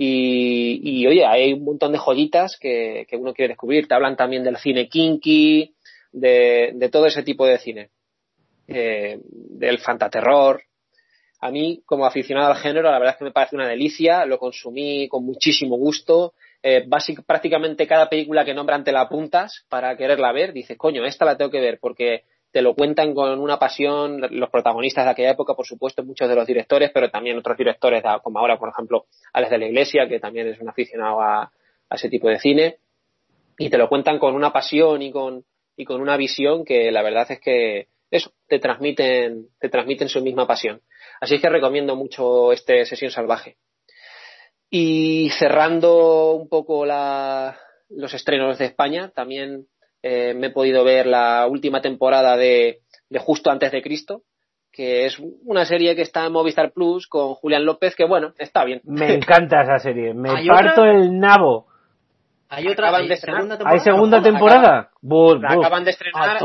[0.00, 3.88] Y, oye, hay un montón de joyitas que, que uno quiere descubrir.
[3.88, 5.74] Te hablan también del cine kinky,
[6.12, 7.90] de, de todo ese tipo de cine.
[8.70, 10.62] Eh, del fantaterror,
[11.40, 14.38] a mí, como aficionado al género, la verdad es que me parece una delicia, lo
[14.38, 16.34] consumí con muchísimo gusto.
[16.62, 16.88] Eh,
[17.24, 21.36] prácticamente cada película que nombran te la apuntas para quererla ver, dices, coño, esta la
[21.36, 25.54] tengo que ver porque te lo cuentan con una pasión los protagonistas de aquella época,
[25.54, 29.50] por supuesto, muchos de los directores, pero también otros directores, como ahora, por ejemplo, Alex
[29.50, 32.78] de la Iglesia, que también es un aficionado a, a ese tipo de cine,
[33.58, 35.44] y te lo cuentan con una pasión y con,
[35.76, 40.22] y con una visión que la verdad es que eso, te transmiten, te transmiten su
[40.22, 40.80] misma pasión.
[41.20, 43.56] Así es que recomiendo mucho este Sesión Salvaje.
[44.70, 49.66] Y cerrando un poco los estrenos de España, también
[50.02, 52.80] eh, me he podido ver la última temporada de,
[53.18, 54.22] Justo antes de Cristo,
[54.70, 58.64] que es una serie que está en Movistar Plus con Julián López, que bueno, está
[58.64, 58.82] bien.
[58.84, 61.66] Me encanta esa serie, me parto el nabo.
[62.50, 63.74] Hay otra ¿Hay segunda temporada.
[63.74, 64.90] ¿Hay segunda temporada?
[65.48, 66.38] acaban de estrenar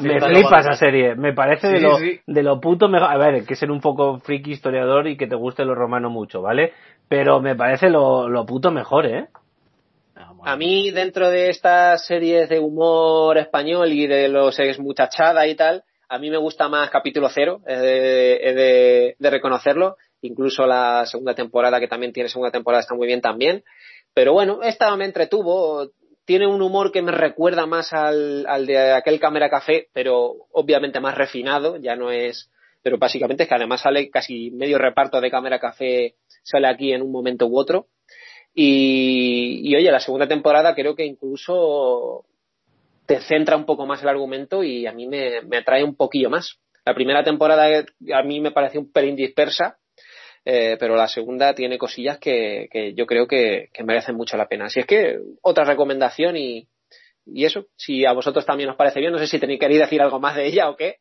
[0.00, 3.10] me flipa esa serie, me parece de, lo, de lo puto mejor.
[3.10, 6.42] A ver, que ser un poco friki historiador y que te guste lo romano mucho,
[6.42, 6.72] ¿vale?
[7.08, 9.28] Pero me parece lo, lo puto mejor, ¿eh?
[10.14, 15.46] Ah, a mí, dentro de estas series de humor español y de los ex muchachada
[15.46, 19.96] y tal, a mí me gusta más capítulo cero, he de, de reconocerlo.
[20.20, 23.62] Incluso la segunda temporada, que también tiene segunda temporada, está muy bien también.
[24.14, 25.90] Pero bueno, esta me entretuvo
[26.28, 31.00] tiene un humor que me recuerda más al, al de aquel Cámara Café, pero obviamente
[31.00, 32.50] más refinado, ya no es,
[32.82, 37.00] pero básicamente es que además sale casi medio reparto de Cámara Café, sale aquí en
[37.00, 37.86] un momento u otro.
[38.54, 42.26] Y, y oye, la segunda temporada creo que incluso
[43.06, 46.28] te centra un poco más el argumento y a mí me, me atrae un poquillo
[46.28, 46.58] más.
[46.84, 49.78] La primera temporada a mí me parece un pelín dispersa,
[50.44, 54.48] eh, pero la segunda tiene cosillas que, que yo creo que, que, merecen mucho la
[54.48, 54.66] pena.
[54.66, 56.68] Así es que otra recomendación y,
[57.26, 60.00] y eso, si a vosotros también os parece bien, no sé si tenéis queréis decir
[60.00, 60.96] algo más de ella o qué,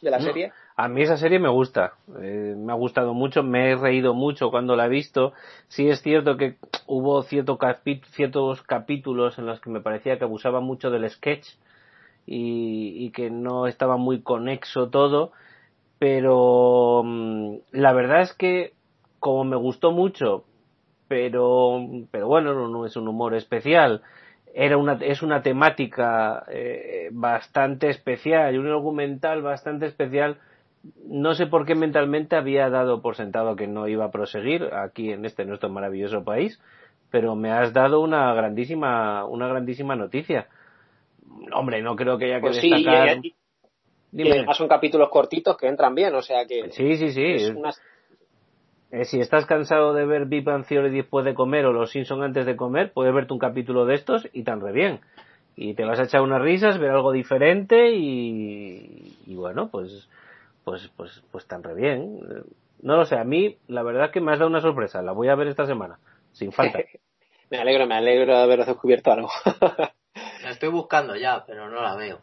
[0.00, 0.52] de la serie.
[0.76, 4.50] A mí esa serie me gusta, eh, me ha gustado mucho, me he reído mucho
[4.50, 5.32] cuando la he visto.
[5.68, 6.56] Sí es cierto que
[6.86, 7.58] hubo cierto
[8.12, 11.46] ciertos capítulos en los que me parecía que abusaba mucho del sketch
[12.26, 15.32] y, y que no estaba muy conexo todo,
[15.98, 18.75] pero mm, la verdad es que
[19.26, 20.44] como me gustó mucho,
[21.08, 21.80] pero,
[22.12, 24.02] pero bueno, no, es un humor especial.
[24.54, 30.38] Era una, es una temática eh, bastante especial y un argumental bastante especial.
[31.04, 35.10] No sé por qué mentalmente había dado por sentado que no iba a proseguir aquí
[35.10, 36.62] en este nuestro maravilloso país,
[37.10, 40.46] pero me has dado una grandísima, una grandísima noticia.
[41.52, 43.18] Hombre, no creo que haya que pues destacar.
[44.12, 46.70] Y además son capítulos cortitos que entran bien, o sea que.
[46.70, 47.52] Sí, sí, sí.
[48.92, 52.22] Eh, si estás cansado de ver Big Bang Theory después de comer o Los Simpsons
[52.22, 55.00] antes de comer, puedes verte un capítulo de estos y tan re bien.
[55.56, 60.08] Y te vas a echar unas risas, ver algo diferente y, y bueno, pues,
[60.64, 62.20] pues, pues, pues tan re bien.
[62.82, 65.02] No lo sé, a mí la verdad es que me has dado una sorpresa.
[65.02, 65.98] La voy a ver esta semana,
[66.32, 66.78] sin falta.
[67.50, 69.30] me alegro, me alegro de haber descubierto algo.
[70.42, 72.20] la estoy buscando ya, pero no la veo.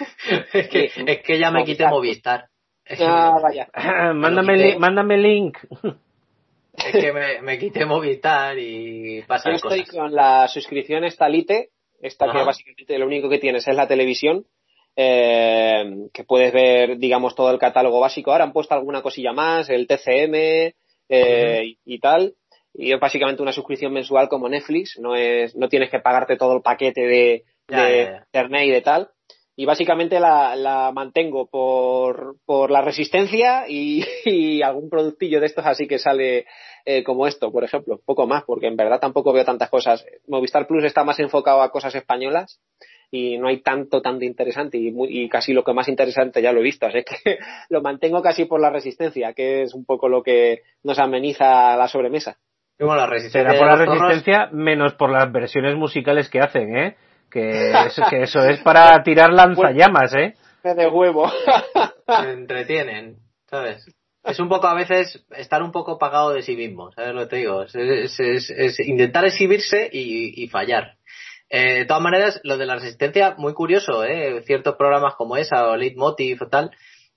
[0.52, 2.49] es, que, es que ya me quité Movistar.
[2.98, 3.68] Ah, vaya.
[4.14, 5.58] mándame, mándame link.
[6.74, 12.30] es que me, me quité Movistar y pasa Yo estoy con la suscripción Estalite, esta
[12.32, 14.46] que básicamente lo único que tienes es la televisión,
[14.96, 18.32] eh, que puedes ver, digamos, todo el catálogo básico.
[18.32, 20.74] Ahora han puesto alguna cosilla más, el TCM
[21.08, 22.34] eh, y, tal.
[22.72, 26.56] Y es básicamente una suscripción mensual como Netflix, no es, no tienes que pagarte todo
[26.56, 29.10] el paquete de, de Internet y de tal
[29.60, 35.86] y básicamente la, la mantengo por, por, la resistencia y, algún productillo de estos así
[35.86, 36.46] que sale
[36.86, 40.06] eh, como esto, por ejemplo, poco más, porque en verdad tampoco veo tantas cosas.
[40.26, 42.58] Movistar Plus está más enfocado a cosas españolas
[43.10, 46.60] y no hay tanto, tanto interesante y, y casi lo que más interesante ya lo
[46.60, 47.36] he visto, así que
[47.68, 51.86] lo mantengo casi por la resistencia, que es un poco lo que nos ameniza la
[51.86, 52.38] sobremesa.
[52.78, 53.58] la resistencia.
[53.58, 56.96] por la resistencia menos por las versiones musicales que hacen, ¿eh?
[57.30, 60.34] Que eso, que eso es para tirar lanzallamas, ¿eh?
[60.62, 61.30] De huevo.
[62.06, 63.16] Se entretienen,
[63.48, 63.84] ¿sabes?
[64.22, 67.26] Es un poco a veces estar un poco pagado de sí mismo, ¿sabes lo que
[67.26, 67.62] te digo?
[67.62, 70.96] Es, intentar exhibirse y, fallar.
[71.48, 74.42] Eh, de todas maneras, lo de la resistencia, muy curioso, ¿eh?
[74.44, 76.70] Ciertos programas como esa o Leitmotiv o tal,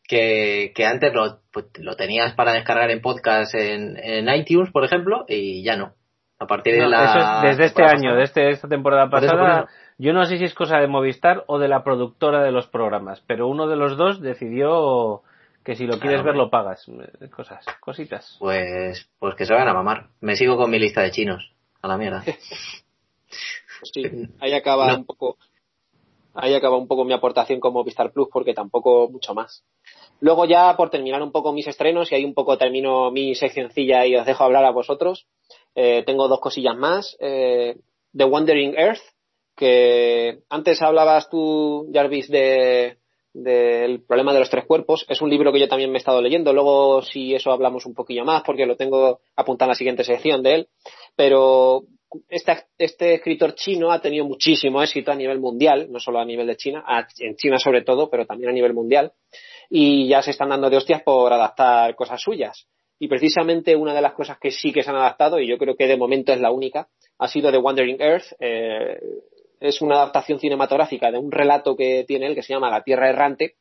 [0.07, 4.85] que, que antes lo, pues, lo tenías para descargar en podcast en, en iTunes, por
[4.85, 5.95] ejemplo, y ya no.
[6.40, 7.41] A partir de la.
[7.44, 9.68] desde este año, desde esta temporada pasada,
[10.03, 13.23] yo no sé si es cosa de Movistar o de la productora de los programas,
[13.25, 15.21] pero uno de los dos decidió
[15.63, 16.85] que si lo quieres ver lo pagas.
[17.34, 18.35] Cosas, cositas.
[18.38, 20.09] Pues, pues que se van a mamar.
[20.19, 21.53] Me sigo con mi lista de chinos.
[21.81, 22.21] A la mierda.
[23.93, 24.03] sí,
[24.41, 25.38] ahí acaba un poco.
[26.34, 29.63] Ahí acaba un poco mi aportación con Movistar Plus porque tampoco mucho más.
[30.19, 34.05] Luego ya por terminar un poco mis estrenos y ahí un poco termino mi seccioncilla
[34.05, 35.27] y os dejo hablar a vosotros.
[35.75, 37.15] Eh, tengo dos cosillas más.
[37.21, 37.77] Eh,
[38.13, 39.01] The Wandering Earth,
[39.55, 42.97] que antes hablabas tú, Jarvis, de
[43.34, 45.05] del problema de los tres cuerpos.
[45.09, 46.53] Es un libro que yo también me he estado leyendo.
[46.53, 50.43] Luego, si eso hablamos un poquillo más, porque lo tengo apuntado en la siguiente sección
[50.43, 50.67] de él.
[51.15, 51.84] Pero
[52.30, 56.47] este, este escritor chino ha tenido muchísimo éxito a nivel mundial, no solo a nivel
[56.47, 56.84] de China,
[57.19, 59.13] en China sobre todo, pero también a nivel mundial.
[59.69, 62.67] Y ya se están dando de hostias por adaptar cosas suyas.
[62.99, 65.75] Y precisamente una de las cosas que sí que se han adaptado, y yo creo
[65.75, 68.99] que de momento es la única, ha sido The Wandering Earth, eh,
[69.64, 73.10] es una adaptación cinematográfica de un relato que tiene él que se llama La Tierra
[73.10, 73.56] Errante,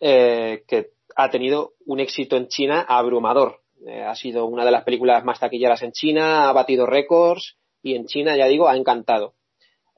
[0.00, 3.60] eh, que ha tenido un éxito en China abrumador.
[3.86, 7.94] Eh, ha sido una de las películas más taquilleras en China, ha batido récords y
[7.94, 9.34] en China, ya digo, ha encantado.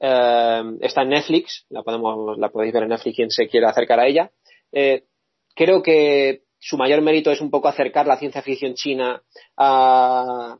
[0.01, 4.01] Eh, está en Netflix, la, podemos, la podéis ver en Netflix quien se quiera acercar
[4.01, 4.31] a ella.
[5.55, 9.23] creo que su mayor mérito es un poco acercar la ciencia ficción china
[9.55, 10.59] al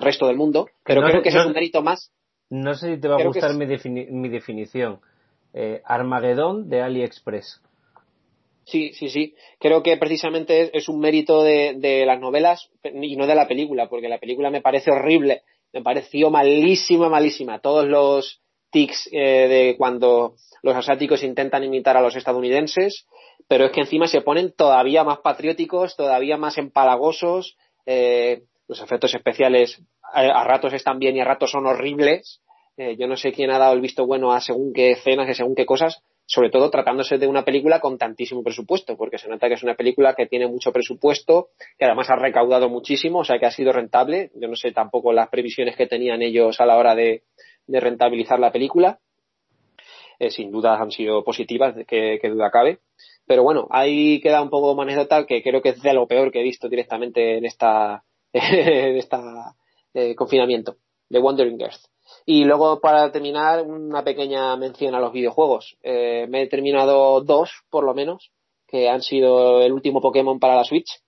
[0.00, 2.10] resto del mundo, pero creo que ese es un mérito más
[2.50, 5.00] no sé si te va a gustar mi, mi, definición.
[5.52, 7.60] Eh, Armagedón de AliExpress.
[8.64, 9.34] Sí, sí, sí.
[9.58, 14.08] Creo que precisamente es, un mérito de, las novelas y no de la película, porque
[14.08, 15.42] la película me parece horrible.
[15.72, 17.60] Me pareció malísima, malísima.
[17.60, 18.40] Todos los
[18.70, 23.06] tics eh, de cuando los asiáticos intentan imitar a los estadounidenses,
[23.48, 27.56] pero es que encima se ponen todavía más patrióticos, todavía más empalagosos.
[27.86, 32.40] Eh, los efectos especiales a, ratos están bien y a ratos son horribles.
[32.76, 35.34] Eh, yo no sé quién ha dado el visto bueno a según qué escenas y
[35.34, 39.48] según qué cosas, sobre todo tratándose de una película con tantísimo presupuesto, porque se nota
[39.48, 43.38] que es una película que tiene mucho presupuesto, que además ha recaudado muchísimo, o sea
[43.38, 44.30] que ha sido rentable.
[44.34, 47.22] Yo no sé tampoco las previsiones que tenían ellos a la hora de,
[47.68, 48.98] rentabilizar la película.
[50.18, 52.78] Eh, sin duda han sido positivas, que, duda cabe.
[53.26, 56.30] Pero bueno, ahí queda un poco una anécdota que creo que es de lo peor
[56.30, 58.04] que he visto directamente en esta,
[58.34, 59.54] en esta
[59.94, 60.76] eh, confinamiento,
[61.08, 61.80] de Wandering Earth.
[62.26, 65.76] Y luego, para terminar, una pequeña mención a los videojuegos.
[65.82, 68.30] Eh, me he terminado dos, por lo menos,
[68.66, 71.00] que han sido el último Pokémon para la Switch.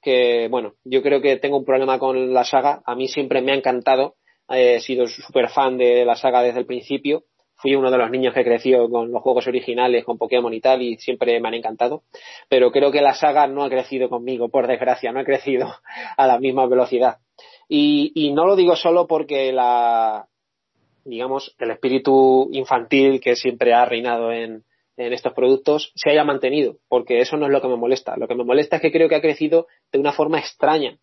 [0.00, 2.82] Que, bueno, yo creo que tengo un problema con la saga.
[2.84, 4.16] A mí siempre me ha encantado.
[4.48, 7.24] He sido súper fan de la saga desde el principio.
[7.56, 10.82] Fui uno de los niños que creció con los juegos originales, con Pokémon y tal,
[10.82, 12.02] y siempre me han encantado.
[12.48, 15.74] Pero creo que la saga no ha crecido conmigo, por desgracia, no ha crecido
[16.16, 17.18] a la misma velocidad.
[17.68, 20.26] Y, no lo digo solo porque la,
[21.04, 24.62] digamos, el espíritu infantil que siempre ha reinado en,
[24.96, 28.16] en estos productos se haya mantenido, porque eso no es lo que me molesta.
[28.16, 30.98] Lo que me molesta es que creo que ha crecido de una forma extraña.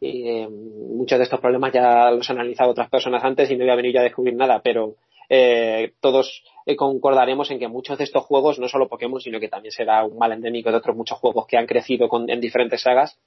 [0.00, 3.72] Eh, muchos de estos problemas ya los han analizado otras personas antes y no voy
[3.72, 4.96] a venir yo a descubrir nada, pero
[5.28, 9.48] eh, todos eh, concordaremos en que muchos de estos juegos, no solo Pokémon, sino que
[9.48, 12.82] también será un mal endémico de otros muchos juegos que han crecido con, en diferentes
[12.82, 13.18] sagas,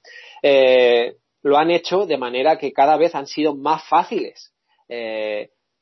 [0.42, 4.52] eh, lo han hecho de manera que cada vez han sido más fáciles.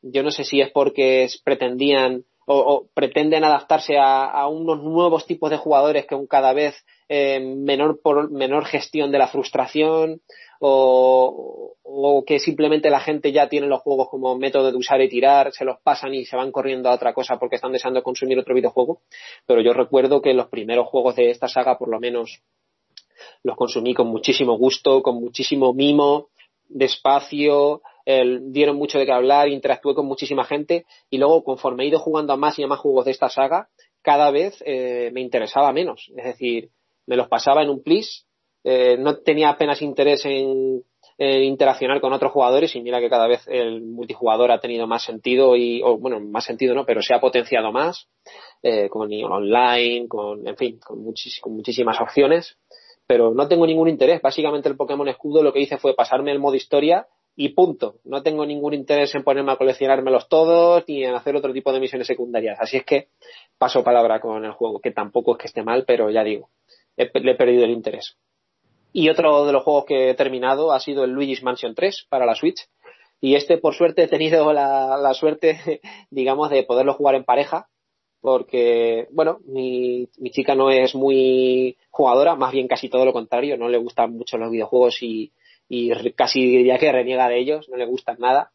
[0.02, 5.58] Yo no sé si es porque pretendían o, pretenden adaptarse a, unos nuevos tipos de
[5.58, 6.74] jugadores con cada vez
[7.08, 10.20] eh, menor, por, menor gestión de la frustración
[10.60, 15.08] o, o, que simplemente la gente ya tiene los juegos como método de usar y
[15.08, 18.38] tirar, se los pasan y se van corriendo a otra cosa porque están deseando consumir
[18.38, 19.00] otro videojuego.
[19.46, 22.42] Pero yo recuerdo que los primeros juegos de esta saga, por lo menos,
[23.42, 26.28] los consumí con muchísimo gusto, con muchísimo mimo,
[26.68, 27.82] despacio,
[28.40, 32.32] dieron mucho de qué hablar, interactué con muchísima gente y luego conforme he ido jugando
[32.32, 33.68] a más y a más juegos de esta saga,
[34.02, 36.10] cada vez eh, me interesaba menos.
[36.16, 36.70] Es decir,
[37.08, 38.26] me los pasaba en un plis,
[38.62, 40.82] eh, no tenía apenas interés en,
[41.20, 45.56] interaccionar con otros jugadores y mira que cada vez el multijugador ha tenido más sentido
[45.56, 48.06] y, o, bueno, más sentido no, pero se ha potenciado más
[48.62, 51.02] eh, con online, con, en fin, con,
[51.42, 52.56] con muchísimas opciones
[53.08, 54.20] pero no tengo ningún interés.
[54.20, 57.96] Básicamente el Pokémon Escudo lo que hice fue pasarme el modo historia y punto.
[58.04, 61.80] No tengo ningún interés en ponerme a coleccionármelos todos ni en hacer otro tipo de
[61.80, 62.58] misiones secundarias.
[62.60, 63.08] Así es que
[63.56, 66.50] paso palabra con el juego, que tampoco es que esté mal, pero ya digo,
[66.98, 68.16] le he perdido el interés.
[68.92, 72.26] Y otro de los juegos que he terminado ha sido el Luigi's Mansion 3 para
[72.26, 72.68] la Switch.
[73.20, 75.80] Y este, por suerte, he tenido la, la suerte,
[76.10, 77.68] digamos, de poderlo jugar en pareja
[78.20, 83.56] porque, bueno, mi, mi chica no es muy jugadora, más bien casi todo lo contrario,
[83.56, 85.32] no le gustan mucho los videojuegos y,
[85.68, 88.50] y casi diría que reniega de ellos, no le gustan nada.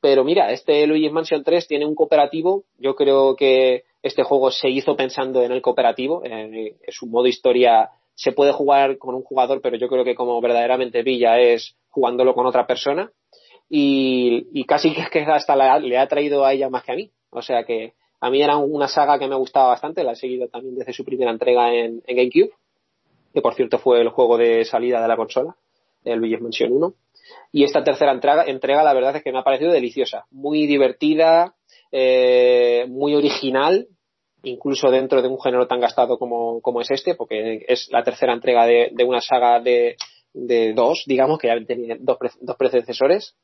[0.00, 4.68] Pero mira, este Luigi's Mansion 3 tiene un cooperativo, yo creo que este juego se
[4.68, 9.60] hizo pensando en el cooperativo, en, su modo historia se puede jugar con un jugador,
[9.60, 13.12] pero yo creo que como verdaderamente Villa es jugándolo con otra persona
[13.68, 17.12] y, casi que hasta le ha traído a ella más que a mí.
[17.30, 20.48] O sea que a mí era una saga que me gustaba bastante, la he seguido
[20.48, 22.50] también desde su primera entrega en, GameCube,
[23.32, 25.56] que por cierto fue el juego de salida de la consola,
[26.04, 26.94] el Luigi's Mansion 1.
[27.52, 31.54] Y esta tercera entrega, entrega, la verdad es que me ha parecido deliciosa, muy divertida,
[31.92, 33.86] eh, muy original,
[34.42, 38.32] incluso dentro de un género tan gastado como, como es este, porque es la tercera
[38.32, 39.96] entrega de, de una saga de,
[40.32, 43.36] de, dos, digamos, que ya tenía dos, dos predecesores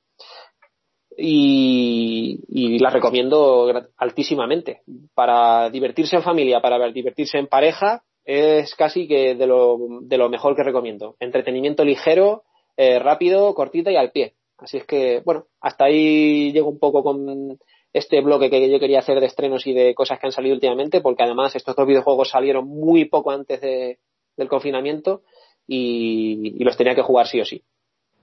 [1.17, 4.83] y, la recomiendo altísimamente.
[5.15, 10.29] Para divertirse en familia, para divertirse en pareja, es casi que de lo, de lo
[10.29, 11.17] mejor que recomiendo.
[11.21, 12.45] Entretenimiento ligero,
[12.77, 14.35] eh, rápido, cortita y al pie.
[14.59, 17.59] Así es que, bueno, hasta ahí llego un poco con
[17.95, 21.01] este bloque que yo quería hacer de estrenos y de cosas que han salido últimamente,
[21.01, 24.01] porque además estos dos videojuegos salieron muy poco antes de,
[24.37, 25.23] del confinamiento
[25.67, 27.63] y, los tenía que jugar sí o sí.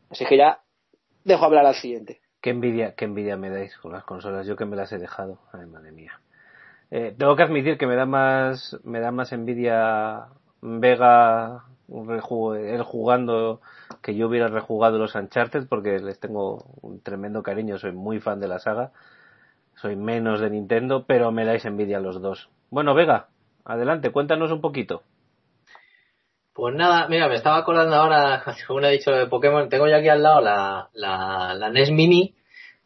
[0.10, 0.62] Así que ya
[1.24, 2.20] dejo hablar al siguiente.
[2.42, 5.40] Qué envidia, qué envidia me dais con las consolas, yo que me las he dejado.
[5.54, 6.20] Madre mía.
[6.90, 10.28] Eh, tengo que admitir que me da más, me da más envidia
[10.62, 13.62] Vega él jugando
[14.02, 18.40] que yo hubiera rejugado los Uncharted porque les tengo un tremendo cariño, soy muy fan
[18.40, 18.92] de la saga.
[19.82, 22.50] Soy menos de Nintendo, pero me dais envidia los dos.
[22.70, 23.30] Bueno, Vega,
[23.66, 25.02] adelante, cuéntanos un poquito.
[26.54, 30.10] Pues nada, mira, me estaba acordando ahora, según he dicho de Pokémon, tengo ya aquí
[30.10, 32.36] al lado la, la, la NES Mini,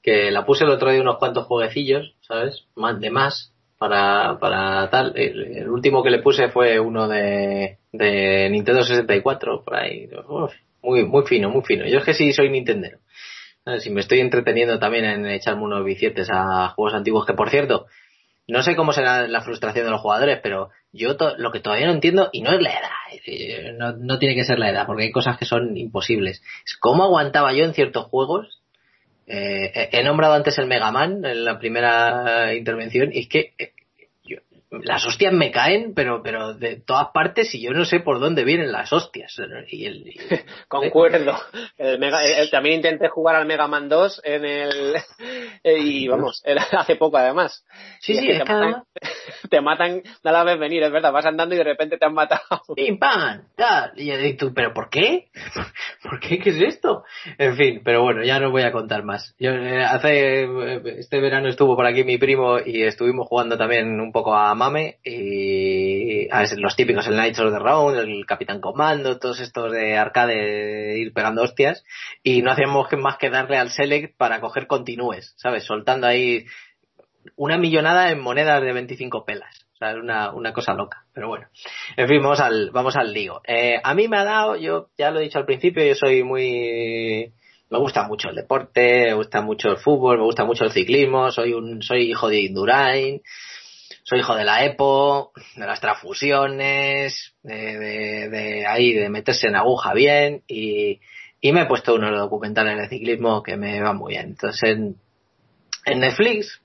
[0.02, 2.66] que la puse el otro día unos cuantos jueguecillos, ¿sabes?
[2.76, 5.12] Más de más, para, para tal.
[5.18, 10.10] El, último que le puse fue uno de, de Nintendo 64, por ahí.
[10.82, 11.86] muy, muy fino, muy fino.
[11.88, 13.00] Yo es que sí soy Nintendero.
[13.80, 17.88] Si me estoy entreteniendo también en echarme unos billetes a juegos antiguos, que por cierto,
[18.48, 21.94] no sé cómo será la frustración de los jugadores, pero yo lo que todavía no
[21.94, 25.12] entiendo, y no es la edad, no, no, tiene que ser la edad, porque hay
[25.12, 26.44] cosas que son imposibles.
[26.66, 28.62] Es cómo aguantaba yo en ciertos juegos.
[29.28, 33.72] Eh, he nombrado antes el Mega Man en la primera intervención, y es que eh,
[34.72, 38.44] las hostias me caen, pero, pero de todas partes y yo no sé por dónde
[38.44, 39.36] vienen las hostias.
[39.68, 40.04] Y el,
[40.68, 41.38] Concuerdo.
[42.52, 44.96] también intenté jugar al Mega Man 2 en el...
[45.64, 47.66] y vamos, hace poco además.
[48.00, 48.84] Sí, sí, es te, matan,
[49.50, 52.42] te matan, nada vez venir, es verdad, vas andando y de repente te han matado.
[52.76, 53.44] ¡Pim, pam!
[53.96, 55.30] Y tú, ¿pero por qué?
[56.04, 56.40] ¿Por qué?
[56.40, 57.04] ¿Qué es esto?
[57.38, 59.36] En fin, pero bueno, ya no voy a contar más.
[59.40, 64.00] Yo, eh, hace, eh, este verano estuvo por aquí mi primo y estuvimos jugando también
[64.00, 68.60] un poco a Mame y a los típicos, el Knights of the Round, el Capitán
[68.60, 71.84] Comando, todos estos de arcade de ir pegando hostias
[72.24, 75.66] y no hacíamos más que darle al select para coger continúes, ¿sabes?
[75.66, 76.46] Soltando ahí
[77.36, 79.66] una millonada en monedas de 25 pelas.
[79.74, 81.06] O sea, es una, una cosa loca.
[81.14, 81.48] Pero bueno.
[81.98, 83.42] En fin, vamos al, vamos al lío.
[83.46, 86.24] Eh, a mí me ha dado, yo ya lo he dicho al principio, yo soy
[86.24, 87.34] muy,
[87.70, 91.30] me gusta mucho el deporte, me gusta mucho el fútbol, me gusta mucho el ciclismo,
[91.32, 93.22] soy un, soy hijo de Indurain,
[94.06, 99.56] soy hijo de la EPO, de las transfusiones, de, de, de ahí, de meterse en
[99.56, 101.00] aguja bien y,
[101.42, 104.28] y me he puesto unos documentales de ciclismo que me van muy bien.
[104.28, 104.96] Entonces en,
[105.86, 106.62] en Netflix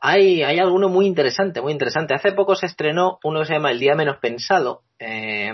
[0.00, 2.14] hay, hay alguno muy interesante, muy interesante.
[2.14, 5.52] Hace poco se estrenó uno que se llama El Día Menos Pensado, eh,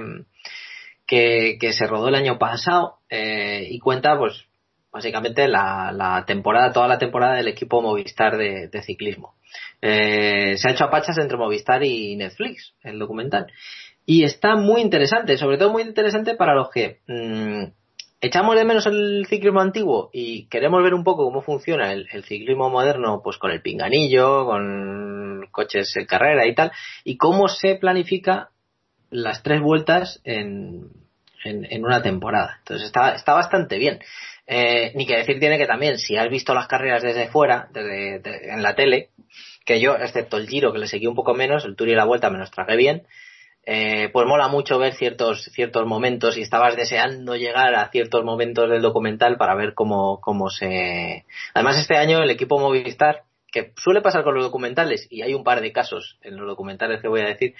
[1.06, 4.46] que, que, se rodó el año pasado eh, y cuenta, pues,
[4.90, 9.34] básicamente la, la, temporada, toda la temporada del equipo Movistar de, de ciclismo.
[9.80, 13.46] Eh, se ha hecho a pachas entre Movistar y Netflix, el documental.
[14.06, 17.64] Y está muy interesante, sobre todo muy interesante para los que mmm,
[18.20, 22.24] echamos de menos el ciclismo antiguo y queremos ver un poco cómo funciona el, el,
[22.24, 26.72] ciclismo moderno, pues con el pinganillo, con coches en carrera y tal,
[27.04, 28.50] y cómo se planifica
[29.10, 30.88] las tres vueltas en,
[31.44, 32.56] en, en una temporada.
[32.60, 34.00] Entonces está, está bastante bien.
[34.46, 38.18] Eh, ni que decir tiene que también, si has visto las carreras desde fuera, desde,
[38.18, 39.08] de, en la tele,
[39.64, 42.04] que yo, excepto el giro, que le seguí un poco menos, el tour y la
[42.04, 43.06] vuelta me los tragué bien,
[43.66, 48.68] eh, pues mola mucho ver ciertos, ciertos momentos y estabas deseando llegar a ciertos momentos
[48.68, 51.24] del documental para ver cómo, cómo se...
[51.54, 55.44] Además este año el equipo Movistar, que suele pasar con los documentales, y hay un
[55.44, 57.54] par de casos en los documentales que voy a decir,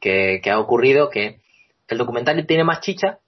[0.00, 1.40] que, que ha ocurrido que
[1.88, 3.18] el documental tiene más chicha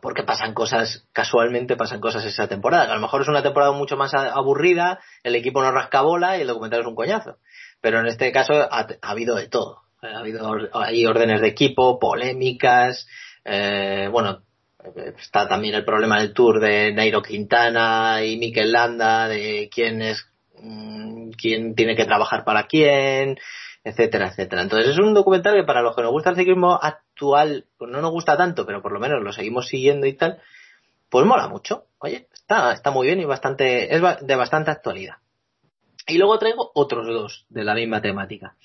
[0.00, 2.92] porque pasan cosas, casualmente pasan cosas esa temporada.
[2.92, 6.42] A lo mejor es una temporada mucho más aburrida, el equipo no rasca bola y
[6.42, 7.38] el documental es un coñazo.
[7.80, 9.82] Pero en este caso ha, ha habido de todo.
[10.00, 13.06] Ha habido hay órdenes de equipo, polémicas,
[13.44, 14.42] eh, bueno,
[15.18, 20.26] está también el problema del tour de Nairo Quintana y Mikel Landa, de quién es,
[20.60, 23.38] mmm, quién tiene que trabajar para quién,
[23.84, 24.62] etcétera, etcétera.
[24.62, 26.78] Entonces es un documental que para los que nos gusta el ciclismo
[27.18, 30.40] actual, pues no nos gusta tanto, pero por lo menos lo seguimos siguiendo y tal,
[31.10, 31.86] pues mola mucho.
[31.98, 35.16] Oye, está, está muy bien y bastante, es de bastante actualidad.
[36.06, 38.56] Y luego traigo otros dos de la misma temática.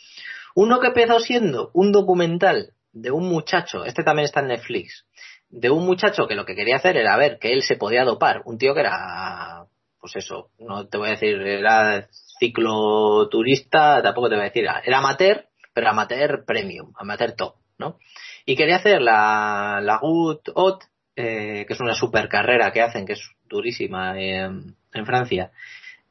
[0.54, 5.08] Uno que empezó siendo un documental de un muchacho, este también está en Netflix,
[5.50, 8.44] de un muchacho que lo que quería hacer era ver que él se podía dopar,
[8.46, 9.66] un tío que era,
[10.00, 12.08] pues eso, no te voy a decir, era
[12.40, 17.98] cicloturista, tampoco te voy a decir, era amateur, pero amateur premium, amateur top, ¿no?
[18.46, 20.84] Y quería hacer la, la Good Hot,
[21.16, 25.52] eh, que es una super carrera que hacen, que es durísima eh, en Francia.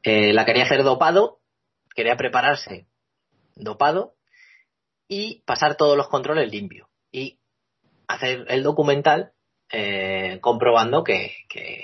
[0.03, 1.41] Eh, la quería hacer dopado,
[1.95, 2.87] quería prepararse
[3.55, 4.15] dopado
[5.09, 6.89] y pasar todos los controles limpio.
[7.11, 7.39] Y
[8.07, 9.33] hacer el documental
[9.71, 11.83] eh, comprobando que, que,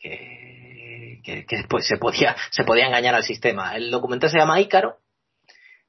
[0.00, 3.76] que, que, que pues se podía, se podía engañar al sistema.
[3.76, 4.98] El documental se llama Ícaro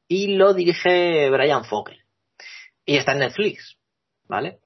[0.07, 2.03] y lo dirige Brian Fogel.
[2.85, 3.76] Y está en Netflix,
[4.27, 4.59] ¿vale?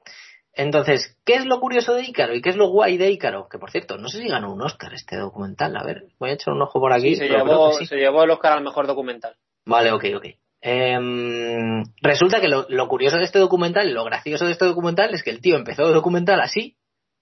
[0.53, 3.47] Entonces, ¿qué es lo curioso de Ícaro y qué es lo guay de Ícaro?
[3.49, 5.75] Que por cierto, no sé si ganó un Oscar este documental.
[5.77, 7.15] A ver, voy a echar un ojo por aquí.
[7.15, 7.85] Sí, se, llevó, sí.
[7.85, 9.35] se llevó el Oscar al mejor documental.
[9.65, 10.25] Vale, ok, ok.
[10.63, 10.99] Eh,
[12.01, 15.31] resulta que lo, lo, curioso de este documental, lo gracioso de este documental es que
[15.31, 16.75] el tío empezó el documental así,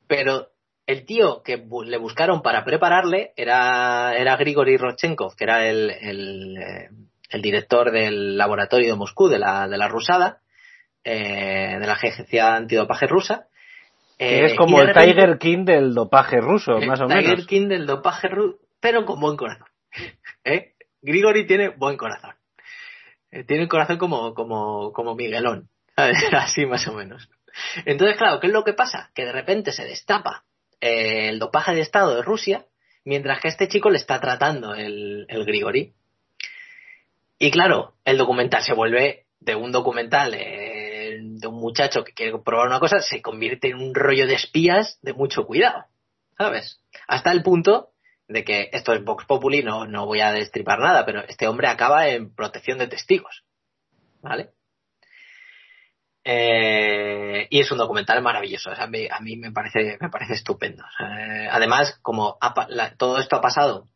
[0.07, 0.49] pero
[0.90, 5.91] el tío que bu le buscaron para prepararle era, era Grigory Rodchenkov, que era el,
[5.91, 6.57] el,
[7.30, 10.41] el, director del laboratorio de Moscú, de la, de la rusada,
[11.04, 13.48] eh, de la agencia antidopaje rusa.
[14.18, 17.36] Eh, es como el repente, Tiger King del dopaje ruso, más o Tiger menos.
[17.36, 19.68] Tiger King del dopaje ruso, pero con buen corazón.
[20.44, 20.74] ¿Eh?
[21.02, 22.36] Grigori tiene buen corazón.
[23.32, 27.30] Eh, tiene el corazón como, como, como Miguelón, así más o menos.
[27.86, 29.12] Entonces, claro, ¿qué es lo que pasa?
[29.14, 30.44] Que de repente se destapa
[30.82, 32.66] eh, el dopaje de Estado de Rusia,
[33.06, 35.94] mientras que este chico le está tratando el, el Grigori.
[37.38, 40.69] Y claro, el documental se vuelve de un documental eh,
[41.40, 44.99] de un muchacho que quiere probar una cosa, se convierte en un rollo de espías
[45.02, 45.86] de mucho cuidado,
[46.38, 46.82] ¿sabes?
[47.07, 47.90] Hasta el punto
[48.28, 51.68] de que esto es Vox Populi, no, no voy a destripar nada, pero este hombre
[51.68, 53.44] acaba en protección de testigos.
[54.22, 54.52] ¿Vale?
[56.24, 58.70] Eh, y es un documental maravilloso.
[58.70, 60.84] A, mí, a, mí, me parece, me parece estupendo.
[60.98, 62.38] Sea, además, como
[62.98, 63.88] todo esto ha pasado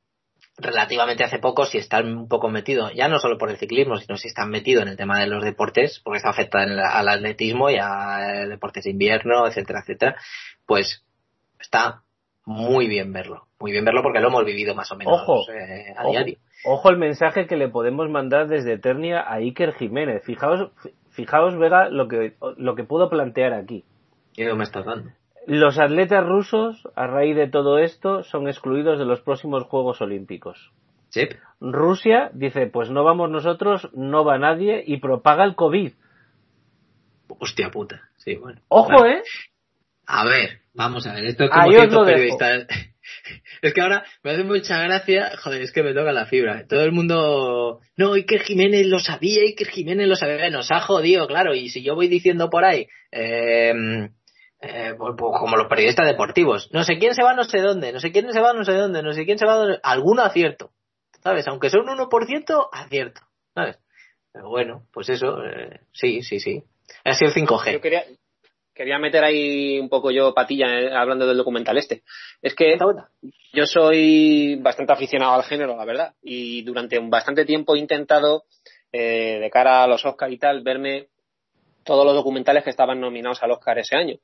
[0.57, 4.17] relativamente hace poco, si están un poco metido, ya no solo por el ciclismo, sino
[4.17, 7.77] si están metido en el tema de los deportes, porque está afecta al atletismo y
[7.79, 10.15] a deportes de invierno, etcétera, etcétera,
[10.65, 11.03] pues
[11.59, 12.03] está
[12.45, 13.47] muy bien verlo.
[13.59, 16.37] Muy bien verlo porque lo hemos vivido más o menos ojo, eh, a ojo, diario.
[16.65, 20.23] Ojo el mensaje que le podemos mandar desde Eternia a Iker Jiménez.
[20.25, 20.71] Fijaos,
[21.11, 23.85] fijaos Vega, lo que, lo que puedo plantear aquí.
[24.33, 25.11] ¿Qué me estás dando?
[25.45, 30.71] Los atletas rusos, a raíz de todo esto, son excluidos de los próximos Juegos Olímpicos.
[31.09, 31.27] Sí.
[31.59, 35.91] Rusia dice, pues no vamos nosotros, no va nadie y propaga el COVID.
[37.39, 38.01] Hostia puta.
[38.17, 38.61] Sí, bueno.
[38.69, 39.17] Ojo, Vale.
[39.17, 39.21] ¿eh?
[40.05, 42.05] A ver, vamos a ver, esto es como Ahí os dejo.
[42.05, 42.67] periodistas.
[43.61, 46.65] Es que ahora me hace mucha gracia, joder, es que me toca la fibra.
[46.67, 51.27] Todo el mundo, no, Iker Jiménez lo sabía, Iker Jiménez lo sabía, nos ha jodido,
[51.27, 54.09] claro, y si yo voy diciendo por ahí, eh,
[54.63, 57.91] eh, pues, pues como los periodistas deportivos, no sé quién se va no sé dónde,
[57.91, 60.21] no sé quién se va no sé dónde, no sé quién se va, dónde- alguno
[60.23, 60.71] acierto,
[61.21, 61.47] ¿sabes?
[61.47, 63.21] Aunque sea un 1%, acierto,
[63.53, 63.77] ¿sabes?
[64.31, 66.63] Pero bueno, pues eso, eh, sí, sí, sí.
[67.05, 67.73] Ha sido 5G.
[67.73, 68.03] Yo quería,
[68.73, 72.03] quería meter ahí un poco yo patilla eh, hablando del documental este.
[72.41, 72.77] Es que
[73.53, 78.45] yo soy bastante aficionado al género, la verdad, y durante un bastante tiempo he intentado,
[78.91, 81.07] eh, de cara a los Oscar y tal, verme
[81.83, 84.15] todos los documentales que estaban nominados al Oscar ese año.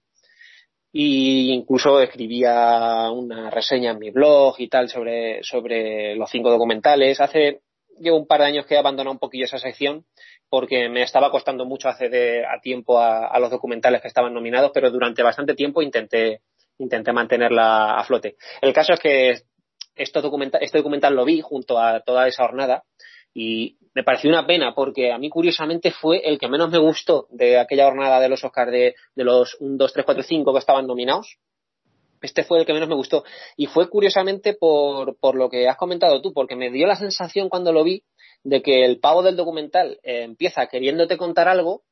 [0.92, 7.22] Y incluso escribía una reseña en mi blog y tal sobre, sobre los cinco documentales.
[7.22, 7.62] Hace,
[8.00, 10.06] llevo un par de años que he abandonado un poquillo esa sección
[10.50, 14.90] porque me estaba costando mucho acceder a tiempo a, los documentales que estaban nominados, pero
[14.90, 16.42] durante bastante tiempo intenté,
[16.80, 18.36] intenté mantenerla a flote.
[18.62, 19.42] El caso es que
[19.96, 22.84] esto documenta, este documental lo vi junto a toda esa jornada
[23.34, 27.28] y me pareció una pena porque a mí curiosamente fue el que menos me gustó
[27.32, 30.88] de aquella jornada de los Oscars de, los 1, 2, 3, 4, 5 que estaban
[30.88, 31.38] nominados.
[32.22, 33.24] Este fue el que menos me gustó
[33.56, 37.50] y fue curiosamente por, por lo que has comentado tú, porque me dio la sensación
[37.50, 38.04] cuando lo vi
[38.44, 41.84] de que el pavo del documental eh, empieza queriéndote contar algo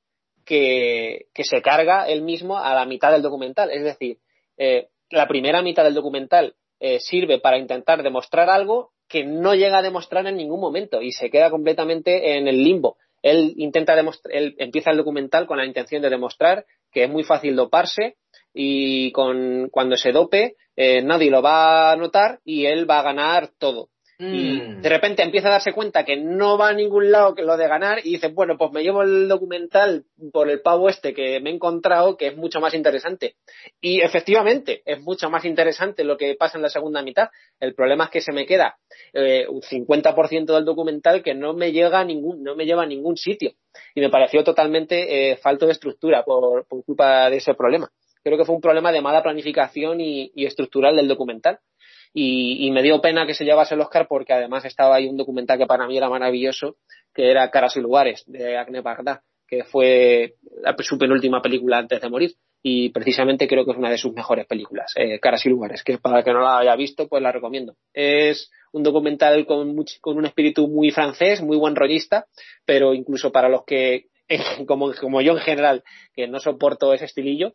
[0.46, 3.70] que, que se carga él mismo a la mitad del documental.
[3.72, 4.18] Es decir,
[4.58, 9.80] eh, la primera mitad del documental eh, sirve para intentar demostrar algo que no llega
[9.80, 12.98] a demostrar en ningún momento y se queda completamente en el limbo.
[13.22, 17.24] Él intenta demostrar, él empieza el documental con la intención de demostrar que es muy
[17.24, 18.16] fácil doparse
[18.54, 23.04] y con cuando se dope eh, nadie lo va a notar y él va a
[23.04, 23.90] ganar todo.
[24.20, 24.82] Y Mm.
[24.82, 27.68] de repente empieza a darse cuenta que no va a ningún lado que lo de
[27.68, 31.52] ganar y dice, bueno, pues me llevo el documental por el pavo este que me
[31.52, 33.36] he encontrado, que es mucho más interesante.
[33.80, 37.30] Y efectivamente, es mucho más interesante lo que pasa en la segunda mitad.
[37.60, 38.78] El problema es que se me queda
[39.14, 42.88] eh, un 50% del documental que no me llega a ningún, no me lleva a
[42.88, 43.52] ningún sitio.
[43.94, 47.92] Y me pareció totalmente eh, falto de estructura por, por culpa de ese problema.
[48.24, 51.60] Creo que fue un problema de mala planificación y, y estructural del documental
[52.20, 55.18] y, y me dio pena que se llevase el Oscar porque además estaba ahí un
[55.18, 56.78] documental que para mí era maravilloso,
[57.14, 60.34] que era Caras y Lugares, de Agne Bagdad, que fue
[60.80, 62.32] su penúltima película antes de morir
[62.64, 66.00] y precisamente creo que es una de sus mejores películas, eh, Caras y Lugares, que
[66.00, 67.76] para el que no la haya visto pues la recomiendo.
[67.94, 72.26] Es un documental con, con un espíritu muy francés, muy buen rollista,
[72.66, 74.08] pero incluso para los que,
[74.68, 75.84] como, como yo en general,
[76.16, 77.54] que no soporto ese estilillo,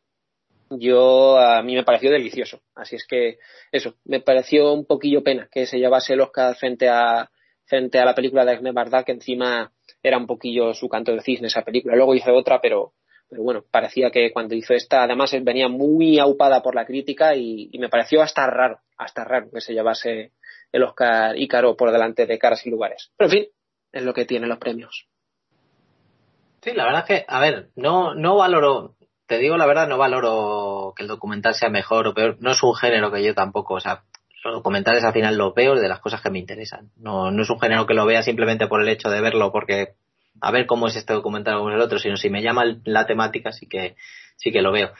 [0.78, 2.60] yo a mí me pareció delicioso.
[2.74, 3.38] Así es que
[3.70, 7.30] eso, me pareció un poquillo pena que se llevase el Oscar frente a
[7.64, 9.72] frente a la película de Agnès Varda, que encima
[10.02, 11.96] era un poquillo su canto de cisne esa película.
[11.96, 12.92] Luego hizo otra, pero
[13.28, 17.70] pero bueno, parecía que cuando hizo esta, además venía muy aupada por la crítica y,
[17.72, 20.32] y me pareció hasta raro, hasta raro que se llevase
[20.70, 23.10] el Oscar Ícaro por delante de Caras y Lugares.
[23.16, 23.46] Pero en fin,
[23.92, 25.06] es lo que tienen los premios.
[26.62, 28.96] Sí, la verdad es que, a ver, no, no valoro,
[29.26, 32.36] te digo la verdad, no valoro que el documental sea mejor o peor.
[32.40, 34.02] No es un género que yo tampoco, o sea,
[34.44, 36.90] los documentales al final los veo de las cosas que me interesan.
[36.96, 39.94] No, no es un género que lo vea simplemente por el hecho de verlo, porque
[40.40, 43.52] a ver cómo es este documental o el otro, sino si me llama la temática,
[43.52, 43.96] sí que,
[44.36, 44.92] sí que lo veo.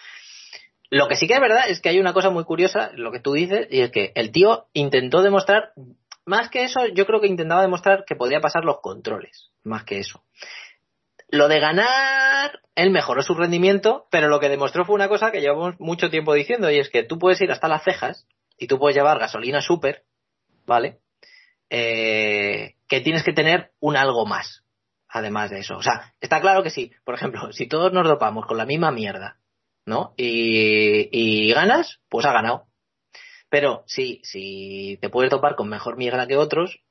[0.91, 3.21] Lo que sí que es verdad es que hay una cosa muy curiosa, lo que
[3.21, 5.73] tú dices, y es que el tío intentó demostrar,
[6.27, 9.99] más que eso, yo creo que intentaba demostrar que podía pasar los controles, más que
[9.99, 10.23] eso.
[11.33, 15.41] Lo de ganar, él mejoró su rendimiento, pero lo que demostró fue una cosa que
[15.41, 18.29] llevamos mucho tiempo diciendo, y es que tú puedes ir hasta las cejas
[18.59, 20.05] y tú puedes llevar gasolina super,
[20.67, 20.99] ¿vale?
[21.71, 24.63] Eh, que tienes que tener un algo más,
[25.09, 25.79] además de eso.
[25.79, 26.93] O sea, está claro que sí.
[27.03, 29.39] Por ejemplo, si todos nos dopamos con la misma mierda,
[29.87, 30.13] ¿no?
[30.19, 32.67] Y, ganas, pues ha ganado.
[33.49, 36.83] Pero si, si te puedes topar con mejor mierda que otros,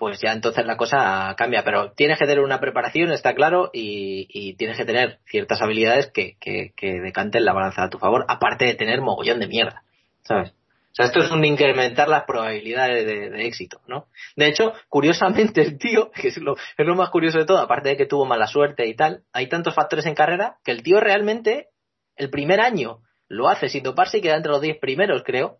[0.00, 1.62] pues ya entonces la cosa cambia.
[1.62, 6.38] Pero tienes que tener una preparación, está claro, y, tienes que tener ciertas habilidades que,
[6.80, 9.82] decanten la balanza a tu favor, aparte de tener mogollón de mierda,
[10.22, 10.52] ¿sabes?
[10.52, 14.06] O sea, esto es un incrementar las probabilidades de, éxito, ¿no?
[14.36, 17.90] De hecho, curiosamente el tío, que es lo, es lo más curioso de todo, aparte
[17.90, 20.98] de que tuvo mala suerte y tal, hay tantos factores en carrera que el tío
[20.98, 21.68] realmente,
[22.16, 25.58] el primer año lo hace sin doparse y queda entre los 10 primeros, creo,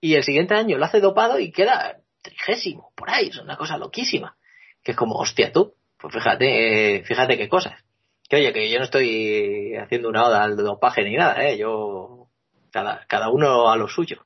[0.00, 3.76] y el siguiente año lo hace dopado y queda trigésimo, por ahí, es una cosa
[3.76, 4.36] loquísima.
[4.82, 7.84] Que es como, hostia, tú, pues fíjate, eh, fíjate qué cosas.
[8.28, 12.28] Que oye, que yo no estoy haciendo una oda al dopaje ni nada, eh, yo,
[12.72, 14.24] cada, cada uno a lo suyo.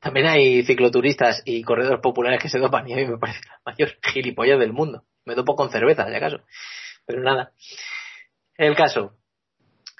[0.00, 3.60] También hay cicloturistas y corredores populares que se dopan y a mí me parece la
[3.64, 5.04] mayor gilipollas del mundo.
[5.24, 6.40] Me dopo con cerveza, si acaso.
[7.06, 7.52] Pero nada.
[8.56, 9.16] El caso.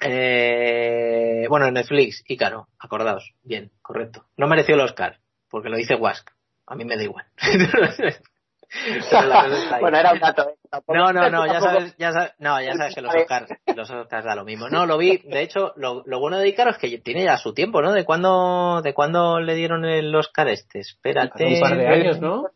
[0.01, 3.33] Eh, bueno, Netflix, Ícaro, acordaos.
[3.43, 4.25] Bien, correcto.
[4.37, 5.19] No mereció el Oscar,
[5.49, 6.29] porque lo dice Wask.
[6.67, 7.25] A mí me da igual.
[9.79, 10.49] bueno, era un dato.
[10.49, 10.55] ¿eh?
[10.89, 14.25] No, no, no, ya sabes, ya sabes, no, ya sabes que los Oscars, los Oscars
[14.25, 14.69] da lo mismo.
[14.69, 17.53] No, lo vi, de hecho, lo, lo bueno de Ícaro es que tiene ya su
[17.53, 17.93] tiempo, ¿no?
[17.93, 20.79] ¿De cuándo, de cuándo le dieron el Oscar este?
[20.79, 21.45] Espérate.
[21.45, 22.47] un par de años, ¿no?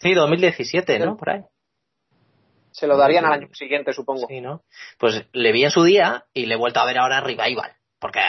[0.00, 1.16] Sí, 2017, ¿no?
[1.16, 1.42] Por ahí.
[2.72, 4.26] Se lo darían al año siguiente, supongo.
[4.26, 4.62] Sí, ¿no?
[4.98, 7.72] Pues le vi en su día y le he vuelto a ver ahora Revival.
[8.00, 8.20] Porque,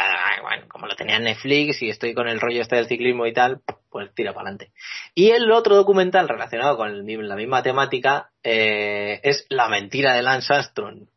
[0.41, 3.33] bueno, como lo tenía en Netflix y estoy con el rollo este del ciclismo y
[3.33, 4.73] tal, pues tira para adelante.
[5.15, 10.23] Y el otro documental relacionado con el, la misma temática eh, es La mentira de
[10.23, 11.07] Lance Armstrong.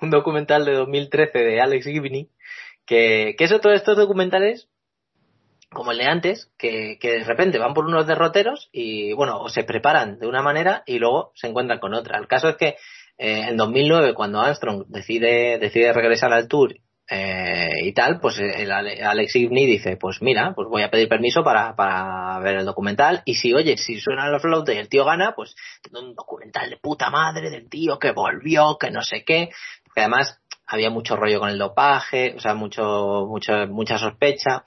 [0.00, 2.30] Un documental de 2013 de Alex Gibney,
[2.86, 4.68] que, que es otro de estos documentales
[5.70, 9.48] como el de antes, que, que, de repente van por unos derroteros y, bueno, o
[9.48, 12.18] se preparan de una manera y luego se encuentran con otra.
[12.18, 12.76] El caso es que
[13.18, 16.74] eh, en 2009, cuando Armstrong decide, decide regresar al Tour
[17.14, 21.44] eh, y tal, pues el Alex Igni dice, pues mira, pues voy a pedir permiso
[21.44, 23.20] para, para ver el documental.
[23.26, 25.54] Y si, oye, si suena los flauta y el tío gana, pues
[25.92, 29.50] un documental de puta madre del tío que volvió, que no sé qué,
[29.84, 34.64] porque además había mucho rollo con el dopaje, o sea, mucho, mucho, mucha sospecha.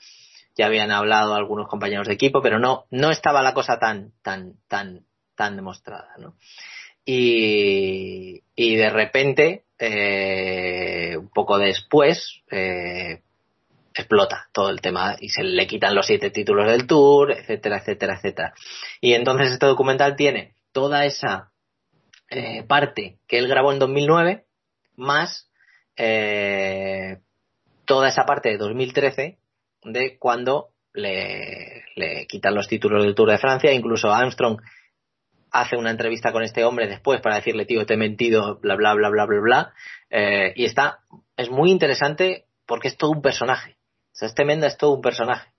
[0.55, 4.53] Ya habían hablado algunos compañeros de equipo, pero no, no estaba la cosa tan, tan,
[4.67, 6.35] tan, tan demostrada, ¿no?
[7.05, 13.21] Y, y de repente, eh, un poco después, eh,
[13.95, 18.15] explota todo el tema y se le quitan los siete títulos del tour, etcétera, etcétera,
[18.15, 18.53] etcétera.
[18.99, 21.51] Y entonces este documental tiene toda esa
[22.29, 24.45] eh, parte que él grabó en 2009,
[24.97, 25.49] más
[25.95, 27.19] eh,
[27.85, 29.37] toda esa parte de 2013
[29.83, 33.71] de cuando le, le, quitan los títulos del Tour de Francia.
[33.71, 34.59] Incluso Armstrong
[35.51, 38.93] hace una entrevista con este hombre después para decirle, tío, te he mentido, bla, bla,
[38.93, 39.73] bla, bla, bla, bla.
[40.09, 40.99] Eh, y está,
[41.37, 43.77] es muy interesante porque es todo un personaje.
[44.13, 45.49] O sea, este Menda es todo un personaje.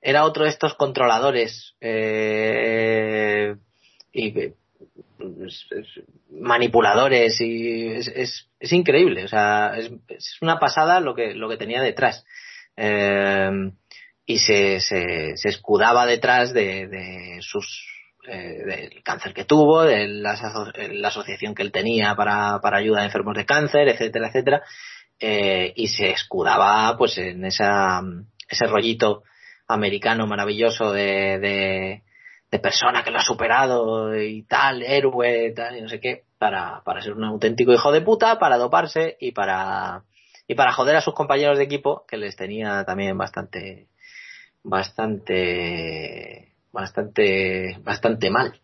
[0.00, 3.54] Era otro de estos controladores eh,
[4.12, 4.52] y
[6.30, 8.08] manipuladores y es,
[8.58, 9.24] es, increíble.
[9.24, 9.92] O sea, es,
[10.40, 12.24] una pasada lo que, lo que tenía detrás.
[12.76, 13.70] Eh,
[14.26, 17.91] y se, se, se, escudaba detrás de, de sus
[18.26, 20.38] eh, del cáncer que tuvo, de la,
[20.92, 24.62] la, asociación que él tenía para, ayuda a enfermos de cáncer, etcétera, etcétera,
[25.18, 28.00] eh, y se escudaba pues en esa,
[28.48, 29.22] ese rollito
[29.66, 32.02] americano maravilloso de
[32.60, 37.00] persona que lo ha superado y tal, héroe, tal, y no sé qué, para, para
[37.00, 40.02] ser un auténtico hijo de puta, para doparse y para,
[40.48, 43.86] y para joder a sus compañeros de equipo que les tenía también bastante
[44.64, 46.41] bastante
[46.72, 48.58] bastante bastante mal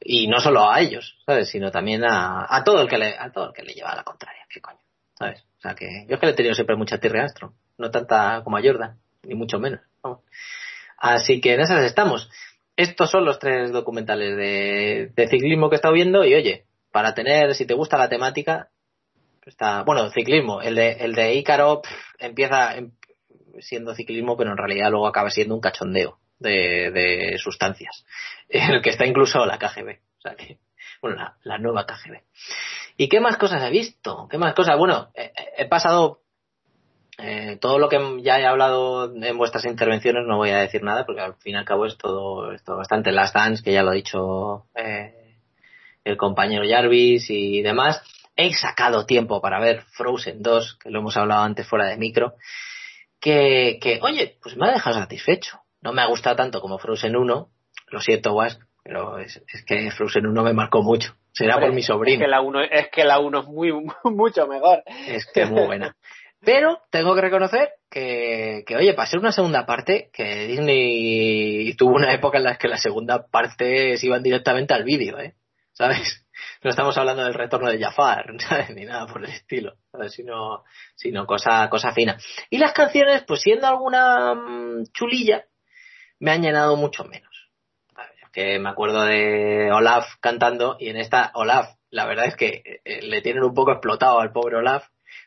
[0.00, 3.30] y no solo a ellos sabes sino también a, a todo el que le a
[3.30, 4.78] todo el que le lleva a la contraria qué coño
[5.18, 7.54] sabes o sea que yo es que le he tenido siempre mucha tierra a Astro
[7.78, 10.20] no tanta como a Jordan ni mucho menos vamos.
[10.98, 12.30] así que en esas estamos
[12.76, 17.14] estos son los tres documentales de, de ciclismo que he estado viendo y oye para
[17.14, 18.68] tener si te gusta la temática
[19.44, 20.62] Está, bueno, ciclismo.
[20.62, 21.82] El de, el de Ícaro
[22.18, 22.76] empieza
[23.58, 28.04] siendo ciclismo, pero en realidad luego acaba siendo un cachondeo de, de sustancias.
[28.48, 29.98] En el que está incluso la KGB.
[30.18, 30.58] O sea que,
[31.00, 32.20] bueno, la, nueva KGB.
[32.98, 34.28] ¿Y qué más cosas he visto?
[34.30, 34.76] ¿Qué más cosas?
[34.76, 36.20] Bueno, he, he pasado
[37.16, 41.06] eh, todo lo que ya he hablado en vuestras intervenciones no voy a decir nada
[41.06, 43.82] porque al fin y al cabo es todo, es todo bastante last dance que ya
[43.82, 45.36] lo ha dicho eh,
[46.04, 48.02] el compañero Jarvis y demás
[48.36, 52.34] he sacado tiempo para ver Frozen 2, que lo hemos hablado antes fuera de micro,
[53.20, 55.61] que, que oye, pues me ha dejado satisfecho.
[55.82, 57.48] No me ha gustado tanto como Frozen 1,
[57.88, 61.14] lo siento, Was, pero es, es que Frozen 1 me marcó mucho.
[61.32, 62.14] Será Hombre, por mi sobrino.
[62.14, 63.72] Es que la 1 es, que la 1 es muy,
[64.04, 64.82] mucho mejor.
[65.06, 65.96] Es que es muy buena.
[66.44, 71.94] Pero tengo que reconocer que, que, oye, para ser una segunda parte, que Disney tuvo
[71.94, 75.34] una época en la que la segunda parte se iban directamente al vídeo, ¿eh?
[75.72, 76.22] ¿Sabes?
[76.62, 78.26] no estamos hablando del retorno de Jafar,
[78.74, 79.74] ni nada por el estilo,
[80.08, 80.64] sino,
[80.94, 82.16] sino cosa, cosa fina.
[82.50, 85.44] Y las canciones, pues siendo alguna mm, chulilla,
[86.22, 87.50] me han llenado mucho menos.
[88.32, 93.02] Que me acuerdo de Olaf cantando y en esta Olaf, la verdad es que eh,
[93.02, 94.86] le tienen un poco explotado al pobre Olaf,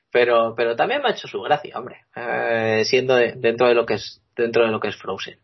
[0.10, 3.86] pero, pero también me ha hecho su gracia, hombre, eh, siendo de, dentro de lo
[3.86, 5.38] que es dentro de lo que es Frozen.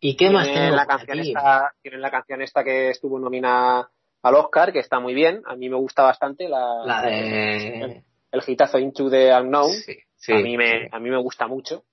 [0.00, 3.90] ¿Y qué más tiene la canción esta, tienen la canción esta que estuvo nominada
[4.22, 5.42] al Oscar, que está muy bien.
[5.46, 7.82] A mí me gusta bastante la, la de...
[7.82, 9.70] el, el hitazo Into the Unknown.
[9.70, 11.84] Sí, sí, a, mí me, a mí me gusta mucho.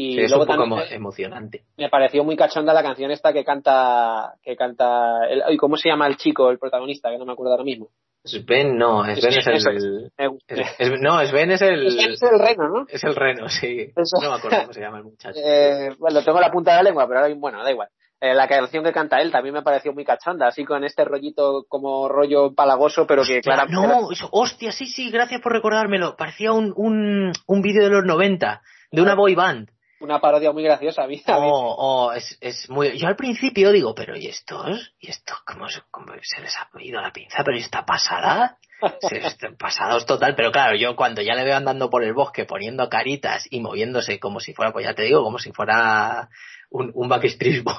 [0.00, 1.64] Y Sí, es luego un poco también emo- emocionante.
[1.76, 6.06] me pareció muy cachonda la canción esta que canta, que canta, el, ¿cómo se llama
[6.06, 7.10] el chico, el protagonista?
[7.10, 7.88] Que no me acuerdo ahora mismo.
[8.22, 10.10] Sven no, Sven es Eso el...
[10.16, 11.86] Es- es- no, Sven es el...
[11.98, 12.86] Es el reno, ¿no?
[12.88, 13.90] Es el reno, sí.
[13.96, 14.18] Eso.
[14.22, 15.38] No me acuerdo cómo se llama el muchacho.
[15.44, 17.88] Eh, bueno, tengo la punta de la lengua, pero ahora, bueno, da igual.
[18.20, 21.64] Eh, la canción que canta él también me pareció muy cachonda, así con este rollito
[21.68, 23.84] como rollo palagoso, pero que claramente...
[23.88, 26.14] no, eso- hostia, sí, sí, gracias por recordármelo.
[26.16, 28.62] Parecía un, un, un vídeo de los 90,
[28.92, 29.68] de una boy band.
[30.00, 31.20] Una parodia muy graciosa, a mí.
[31.26, 31.48] a mí.
[31.50, 32.96] Oh, oh, es, es muy...
[32.96, 34.94] Yo al principio digo, pero ¿y estos?
[35.00, 37.42] ¿Y estos cómo se, cómo se les ha ido la pinza?
[37.44, 38.58] ¿Pero ¿y esta pasada?
[39.00, 42.44] Se están pasados total, pero claro, yo cuando ya le veo andando por el bosque
[42.44, 46.28] poniendo caritas y moviéndose como si fuera, pues ya te digo, como si fuera
[46.70, 47.74] un, un Backstreet Boy.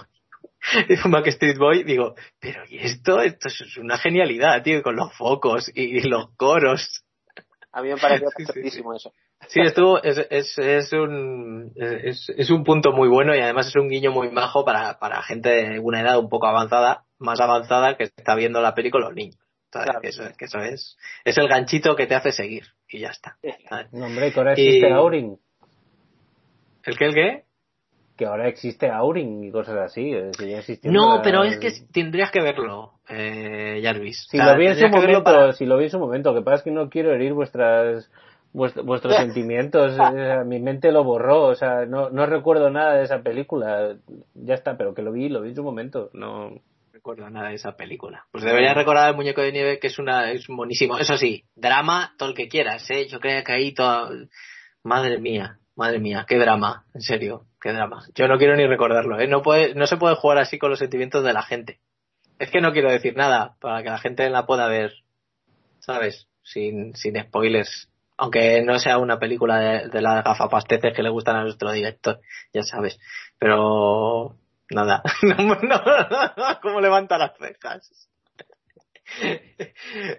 [1.05, 3.21] un Backstreet Boy, digo, pero ¿y esto?
[3.21, 7.05] Esto es una genialidad, tío, con los focos y, y los coros.
[7.71, 9.13] A mí me pareció Sí, eso.
[9.47, 13.75] Sí, estuvo, es, es, es un, es, es un punto muy bueno y además es
[13.75, 17.95] un guiño muy majo para, para gente de una edad un poco avanzada, más avanzada
[17.97, 19.37] que está viendo la peli con los niños.
[19.71, 20.01] Claro.
[20.01, 23.37] Que, eso, que eso es, es el ganchito que te hace seguir y ya está.
[23.69, 23.91] ¿sabes?
[23.93, 25.37] No, hombre, que ahora existe Y- Aurin.
[26.85, 27.43] ¿El qué, el qué?
[28.17, 30.11] Que ahora existe Aurin y cosas así.
[30.13, 34.27] eh, sigue existiendo No, la- pero es que tendrías que verlo, eh, Jarvis.
[34.29, 36.33] Si O sea, lo vi en su momento, para- si lo vi en su momento,
[36.33, 38.09] que pasa es que no quiero herir vuestras
[38.53, 43.03] vuest- vuestros sentimientos, eh, mi mente lo borró, o sea, no, no recuerdo nada de
[43.03, 43.95] esa película,
[44.33, 46.51] ya está, pero que lo vi, lo vi en su momento, no,
[46.91, 48.25] recuerdo nada de esa película.
[48.31, 50.97] Pues deberías recordar el muñeco de nieve que es una es monísimo.
[50.97, 53.07] Eso sí, drama todo el que quieras, ¿eh?
[53.07, 54.09] Yo creo que ahí todo
[54.83, 58.03] madre mía, madre mía, qué drama, en serio, qué drama.
[58.15, 59.27] Yo no quiero ni recordarlo, ¿eh?
[59.27, 61.79] No puede no se puede jugar así con los sentimientos de la gente.
[62.37, 64.91] Es que no quiero decir nada para que la gente la pueda ver,
[65.79, 66.27] ¿sabes?
[66.43, 67.88] Sin sin spoilers.
[68.19, 72.19] Aunque no sea una película de, de las gafapasteces que le gustan a nuestro director,
[72.53, 72.99] ya sabes.
[73.37, 74.35] Pero
[74.69, 75.01] Nada.
[75.23, 78.09] No, no, ¿Cómo levanta las cejas?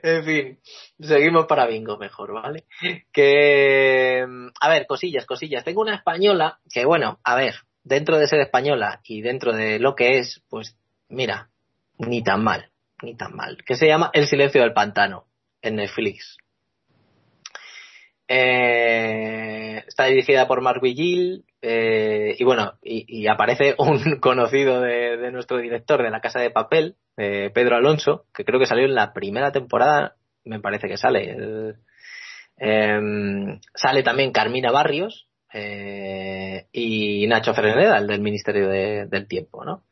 [0.02, 0.59] en fin,
[0.98, 2.64] seguimos para bingo mejor, ¿vale?
[3.12, 4.27] Que,
[4.60, 5.62] a ver, cosillas, cosillas.
[5.62, 7.55] Tengo una española que, bueno, a ver,
[7.85, 10.77] dentro de ser española y dentro de lo que es, pues,
[11.09, 11.51] mira,
[11.98, 12.70] ni tan mal,
[13.02, 13.59] ni tan mal.
[13.64, 15.27] Que se llama El silencio del pantano
[15.62, 16.36] en Netflix.
[18.32, 25.59] Eh, está dirigida por Mark Vigil eh, y bueno, y, aparece un conocido de, nuestro
[25.59, 29.12] director de La Casa de Papel, eh, Pedro Alonso, que creo que salió en la
[29.12, 31.74] primera temporada, me parece que sale.
[32.57, 39.65] Em, sale también Carmina Barrios eh, y Nacho Freneda, el del Ministerio de- del Tiempo,
[39.65, 39.82] ¿no?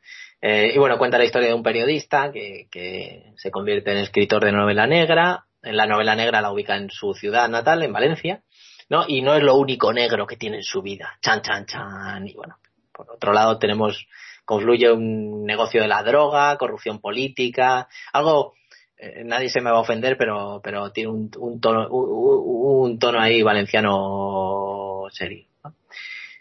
[0.41, 4.87] Y bueno, cuenta la historia de un periodista que se convierte en escritor de novela
[4.87, 5.48] negra.
[5.61, 8.43] En la novela negra la ubica en su ciudad natal, en Valencia,
[8.89, 9.05] ¿no?
[9.07, 11.17] Y no es lo único negro que tiene en su vida.
[11.21, 12.27] Chan, chan, chan.
[12.27, 12.57] Y bueno,
[12.93, 14.07] por otro lado tenemos,
[14.45, 18.53] confluye un negocio de la droga, corrupción política, algo,
[18.97, 21.29] eh, nadie se me va a ofender, pero, pero tiene un,
[21.59, 25.45] tono, un, un tono ahí valenciano serio.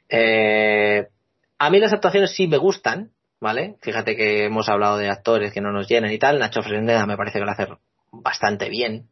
[0.08, 1.06] Eh,
[1.58, 3.76] a mí las actuaciones sí me gustan, ¿vale?
[3.82, 6.38] Fíjate que hemos hablado de actores que no nos llenan y tal.
[6.38, 7.66] Nacho Fresneda me parece que lo hace
[8.12, 9.08] bastante bien.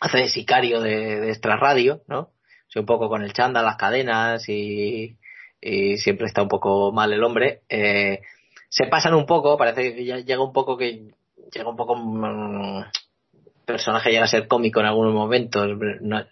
[0.00, 2.30] Hace de sicario de, de extra radio, ¿no?
[2.68, 5.16] Sí, un poco con el chándal, las cadenas y,
[5.60, 7.62] y siempre está un poco mal el hombre.
[7.68, 8.20] Eh,
[8.68, 11.10] se pasan un poco, parece que ya llega un poco que
[11.52, 12.84] llega un poco mm,
[13.64, 15.66] personaje llega a ser cómico en algunos momentos,
[16.00, 16.24] no,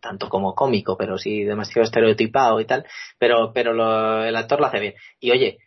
[0.00, 2.86] tanto como cómico, pero sí demasiado estereotipado y tal,
[3.18, 4.94] pero pero lo- el actor lo hace bien.
[5.20, 5.58] Y oye,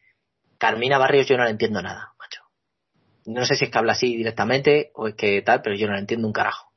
[0.57, 2.13] Carmina Barrios yo no le entiendo nada.
[3.29, 5.93] No sé si es que habla así directamente o es que tal, pero yo no
[5.93, 6.71] le entiendo un carajo.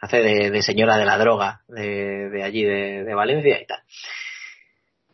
[0.00, 3.80] Hace de, señora de la droga de, de allí, de, Valencia y tal.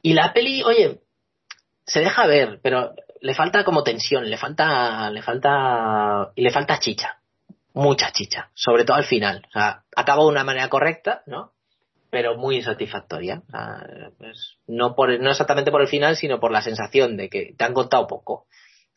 [0.03, 1.01] Y la peli, oye,
[1.87, 6.79] se deja ver, pero le falta como tensión, le falta, le falta, y le falta
[6.79, 7.19] chicha.
[7.73, 8.51] Mucha chicha.
[8.53, 9.47] Sobre todo al final.
[9.49, 11.53] O sea, acaba de una manera correcta, ¿no?
[12.11, 13.43] Pero muy insatisfactoria.
[13.49, 13.87] O sea,
[14.19, 17.65] pues, no por, no exactamente por el final, sino por la sensación de que te
[17.65, 18.47] han contado poco.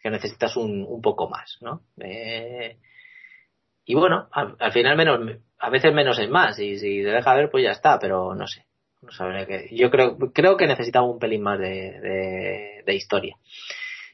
[0.05, 1.81] Que necesitas un, un poco más, ¿no?
[1.99, 2.77] Eh,
[3.85, 5.19] y bueno, al, al final menos,
[5.57, 6.59] a veces menos es más.
[6.59, 8.67] Y si te deja ver, pues ya está, pero no sé.
[9.01, 13.35] No sabré que, yo creo, creo que necesitaba un pelín más de, de, historia.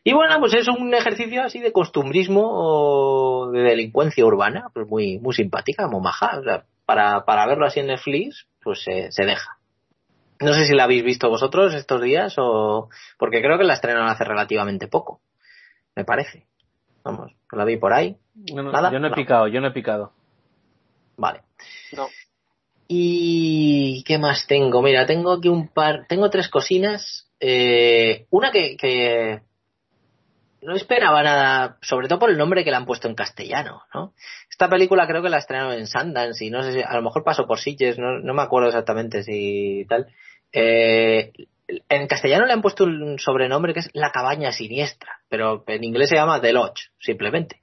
[0.05, 5.19] Y bueno, pues es un ejercicio así de costumbrismo o de delincuencia urbana, pues muy,
[5.19, 6.39] muy simpática, muy maja.
[6.39, 9.57] O sea, para, para verlo así en Netflix, pues se, se deja.
[10.39, 12.88] No sé si la habéis visto vosotros estos días o,
[13.18, 15.19] porque creo que la estrenaron hace relativamente poco.
[15.95, 16.45] Me parece.
[17.03, 18.18] Vamos, la vi por ahí.
[18.53, 18.91] No, no, ¿Nada?
[18.91, 19.15] yo no he No.
[19.15, 20.13] picado, yo no he picado.
[21.18, 21.41] Vale.
[21.93, 22.07] No.
[22.88, 24.81] ¿Y qué más tengo?
[24.81, 27.27] Mira, tengo aquí un par, tengo tres cocinas.
[27.39, 29.41] Eh, una que, que
[30.61, 34.13] no esperaba nada, sobre todo por el nombre que le han puesto en castellano, ¿no?
[34.49, 37.23] Esta película creo que la estrenaron en Sundance y no sé si, a lo mejor
[37.23, 40.07] pasó por Sitges, no, no me acuerdo exactamente si tal.
[40.51, 41.31] Eh,
[41.89, 46.10] en castellano le han puesto un sobrenombre que es La Cabaña Siniestra, pero en inglés
[46.10, 47.61] se llama The Lodge, simplemente.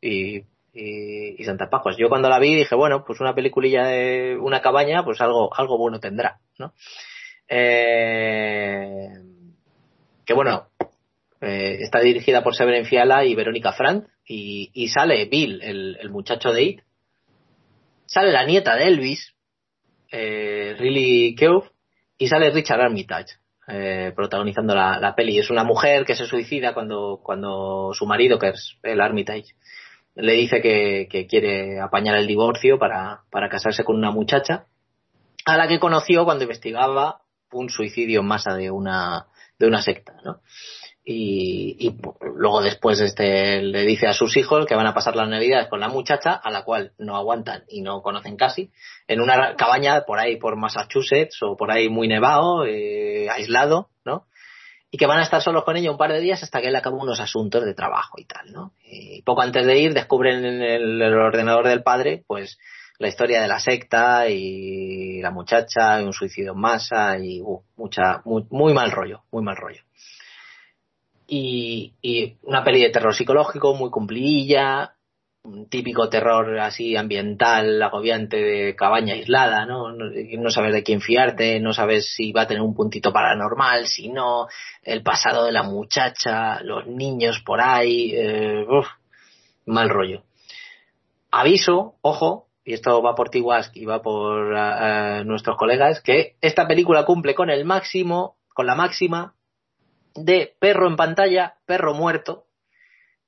[0.00, 0.38] Y,
[0.72, 1.96] y, y Santa Pajos.
[1.96, 5.78] Yo cuando la vi dije, bueno, pues una peliculilla de una cabaña, pues algo, algo
[5.78, 6.72] bueno tendrá, ¿no?
[7.48, 9.08] Eh,
[10.24, 10.68] que bueno,
[11.40, 16.52] eh, está dirigida por Severin Fiala y Verónica Frank y, sale Bill, el, el, muchacho
[16.52, 16.80] de It,
[18.04, 19.34] sale la nieta de Elvis,
[20.12, 21.64] eh, Riley Keough,
[22.18, 23.36] y sale Richard Armitage
[23.68, 25.38] eh, protagonizando la, la, peli.
[25.38, 29.54] Es una mujer que se suicida cuando, cuando su marido, que es el Armitage,
[30.14, 34.66] le dice que, que quiere apañar el divorcio para, para casarse con una muchacha
[35.44, 37.20] a la que conoció cuando investigaba
[37.52, 39.26] un suicidio en masa de una,
[39.58, 40.40] de una secta, ¿no?
[41.10, 41.96] Y, y,
[42.34, 45.80] luego después este le dice a sus hijos que van a pasar las navidades con
[45.80, 48.70] la muchacha a la cual no aguantan y no conocen casi
[49.06, 54.26] en una cabaña por ahí por Massachusetts o por ahí muy nevado eh, aislado no
[54.90, 56.76] y que van a estar solos con ella un par de días hasta que él
[56.76, 60.60] acaba unos asuntos de trabajo y tal no y poco antes de ir descubren en
[60.60, 62.58] el, ordenador del padre pues
[62.98, 67.62] la historia de la secta y la muchacha y un suicidio en masa y uh,
[67.78, 69.87] mucha muy, muy mal rollo muy mal rollo
[71.28, 74.94] y, y, una peli de terror psicológico muy cumplidilla,
[75.44, 79.92] un típico terror así ambiental, agobiante de cabaña aislada, ¿no?
[79.92, 80.50] ¿no?
[80.50, 84.48] Sabes de quién fiarte, no sabes si va a tener un puntito paranormal, si no,
[84.82, 88.64] el pasado de la muchacha, los niños por ahí, eh,
[89.66, 90.22] mal rollo.
[91.30, 96.66] Aviso, ojo, y esto va por Tiwask y va por uh, nuestros colegas, que esta
[96.66, 99.34] película cumple con el máximo, con la máxima
[100.24, 102.46] de perro en pantalla, perro muerto,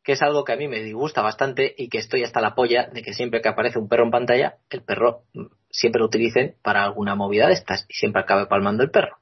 [0.02, 2.88] que es algo que a mí me disgusta bastante y que estoy hasta la polla
[2.92, 5.24] de que siempre que aparece un perro en pantalla, el perro
[5.70, 9.18] siempre lo utilicen para alguna movida de estas y siempre acabe palmando el perro.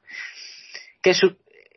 [1.03, 1.37] Que, su,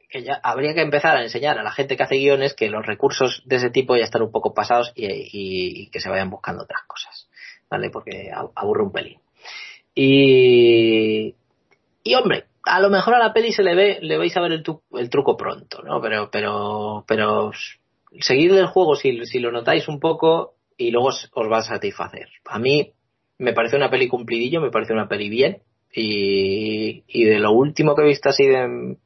[0.09, 2.85] que ya habría que empezar a enseñar a la gente que hace guiones que los
[2.85, 6.29] recursos de ese tipo ya están un poco pasados y, y, y que se vayan
[6.29, 7.27] buscando otras cosas,
[7.69, 7.89] ¿vale?
[7.89, 9.19] Porque aburre un pelín.
[9.95, 11.35] Y,
[12.03, 14.51] y hombre, a lo mejor a la peli se le ve, le vais a ver
[14.51, 16.01] el, tu, el truco pronto, ¿no?
[16.01, 17.51] Pero, pero, pero
[18.19, 21.63] seguid el juego si, si lo notáis un poco y luego os, os va a
[21.63, 22.29] satisfacer.
[22.45, 22.93] A mí
[23.37, 25.63] me parece una peli cumplidillo, me parece una peli bien
[25.93, 28.97] y, y de lo último que he visto así de,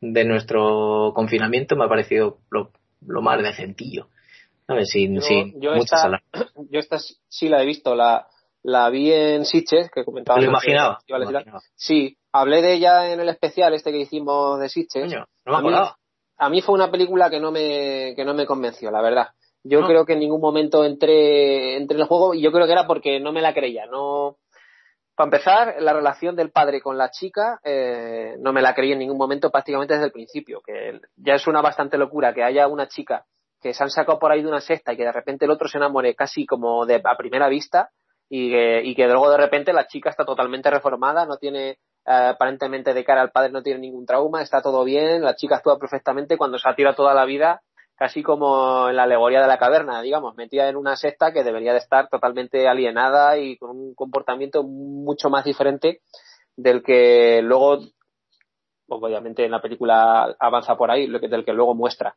[0.00, 2.70] de nuestro confinamiento me ha parecido lo,
[3.06, 4.08] lo más decentillo.
[4.66, 4.88] ¿Sabes?
[4.90, 8.26] Sin, yo, sin yo muchas esta, yo esta sí la he visto, la,
[8.62, 10.40] la vi en Sitges, que comentaba.
[10.40, 11.60] Lo imaginaba, que, lo imaginaba.
[11.74, 14.68] Sí, hablé de ella en el especial este que hicimos de.
[14.92, 15.88] Coño, no me a, mí,
[16.36, 19.28] a mí fue una película que no me, que no me convenció, la verdad.
[19.62, 19.86] Yo no.
[19.86, 22.86] creo que en ningún momento entré, entré en el juego y yo creo que era
[22.86, 23.86] porque no me la creía.
[23.86, 24.36] No,
[25.14, 28.98] para empezar, la relación del padre con la chica eh, no me la creí en
[28.98, 30.60] ningún momento prácticamente desde el principio.
[30.60, 33.24] Que ya es una bastante locura que haya una chica
[33.62, 35.68] que se han sacado por ahí de una secta y que de repente el otro
[35.68, 37.90] se enamore casi como de a primera vista
[38.28, 42.94] y que, y que luego de repente la chica está totalmente reformada, no tiene aparentemente
[42.94, 46.36] de cara al padre no tiene ningún trauma, está todo bien, la chica actúa perfectamente
[46.36, 47.62] cuando se ha tirado toda la vida,
[47.96, 51.72] casi como en la alegoría de la caverna, digamos, metida en una secta que debería
[51.72, 56.00] de estar totalmente alienada y con un comportamiento mucho más diferente
[56.56, 57.78] del que luego,
[58.88, 62.16] obviamente en la película avanza por ahí, del que luego muestra.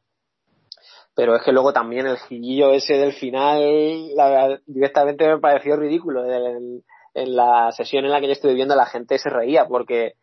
[1.15, 6.23] Pero es que luego también el gillillo ese del final, la, directamente me pareció ridículo.
[6.23, 6.83] El,
[7.17, 10.13] en la sesión en la que yo estuve viendo la gente se reía porque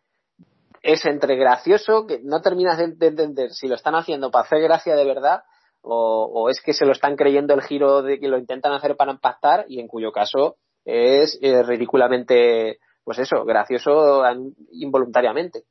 [0.81, 4.95] es entre gracioso que no terminas de entender si lo están haciendo para hacer gracia
[4.95, 5.43] de verdad
[5.81, 8.95] o, o, es que se lo están creyendo el giro de que lo intentan hacer
[8.95, 14.23] para impactar y en cuyo caso es eh, ridículamente pues eso gracioso
[14.71, 15.65] involuntariamente.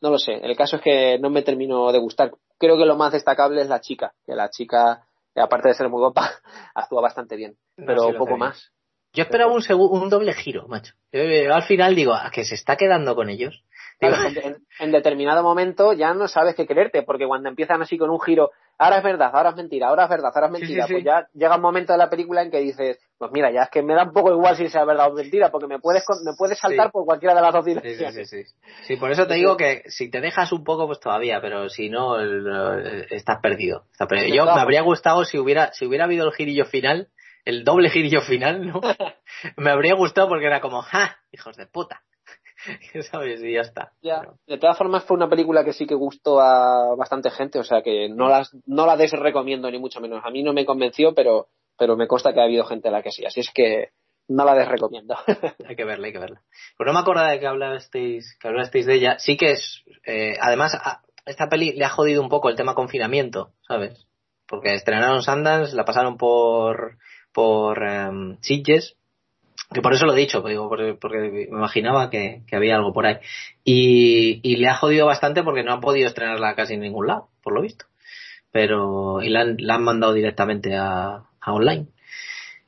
[0.00, 2.32] No lo sé el caso es que no me termino de gustar.
[2.58, 6.00] Creo que lo más destacable es la chica que la chica aparte de ser muy
[6.00, 6.30] guapa
[6.74, 8.72] actúa bastante bien pero no, sí, poco más
[9.12, 10.94] yo esperaba un, un doble giro, macho.
[11.12, 13.64] Yo, yo, al final digo, ¿a que se está quedando con ellos?
[14.00, 18.08] Digo, en, en, determinado momento ya no sabes qué creerte, porque cuando empiezan así con
[18.08, 20.88] un giro, ahora es verdad, ahora es mentira, ahora es verdad, ahora es mentira, sí,
[20.88, 20.92] sí, sí.
[20.94, 23.68] pues ya llega un momento de la película en que dices, pues mira, ya es
[23.68, 26.32] que me da un poco igual si sea verdad o mentira, porque me puedes, me
[26.38, 28.30] puedes saltar por cualquiera de las dos direcciones.
[28.30, 28.50] Sí, sí,
[28.86, 31.90] sí, por eso te digo que si te dejas un poco, pues todavía, pero si
[31.90, 33.84] no, el, el, estás perdido.
[33.92, 34.34] Estás perdido.
[34.34, 37.08] Yo me habría gustado si hubiera, si hubiera habido el girillo final,
[37.44, 38.80] el doble girillo final, ¿no?
[39.56, 41.18] me habría gustado porque era como, ¡ja!
[41.32, 42.02] Hijos de puta.
[43.10, 43.42] ¿Sabes?
[43.42, 43.92] Y ya está.
[44.02, 44.22] Ya.
[44.46, 47.82] De todas formas, fue una película que sí que gustó a bastante gente, o sea
[47.82, 50.22] que no las no la desrecomiendo ni mucho menos.
[50.24, 51.48] A mí no me convenció, pero,
[51.78, 53.24] pero me consta que ha habido gente a la que sí.
[53.24, 53.90] Así es que
[54.28, 55.16] no la desrecomiendo.
[55.66, 56.42] hay que verla, hay que verla.
[56.76, 59.18] Pues no me acordaba de que hablasteis, que hablasteis de ella.
[59.18, 62.74] Sí que es, eh, además, a esta peli le ha jodido un poco el tema
[62.74, 64.06] confinamiento, ¿sabes?
[64.46, 66.98] Porque estrenaron Sundance, la pasaron por,
[67.32, 68.96] por um, Sitges,
[69.72, 73.06] que por eso lo he dicho, porque, porque me imaginaba que, que, había algo por
[73.06, 73.18] ahí.
[73.64, 77.28] Y, y, le ha jodido bastante porque no han podido estrenarla casi en ningún lado,
[77.42, 77.86] por lo visto.
[78.50, 81.86] Pero, y la han, la han mandado directamente a, a online.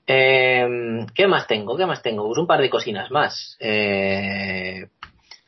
[0.07, 1.77] Eh, ¿Qué más tengo?
[1.77, 2.27] ¿Qué más tengo?
[2.27, 3.57] Pues un par de cocinas más.
[3.61, 4.89] Eh,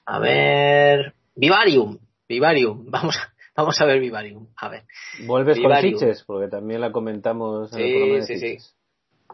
[0.06, 1.14] a ver.
[1.34, 1.98] Vivarium.
[2.28, 2.86] Vivarium.
[2.90, 4.48] Vamos a, vamos a ver Vivarium.
[4.56, 4.84] A ver.
[5.26, 5.92] Vuelves Vivarium.
[5.92, 8.73] con Sitches, porque también la comentamos en sí, el programa de sí, sí.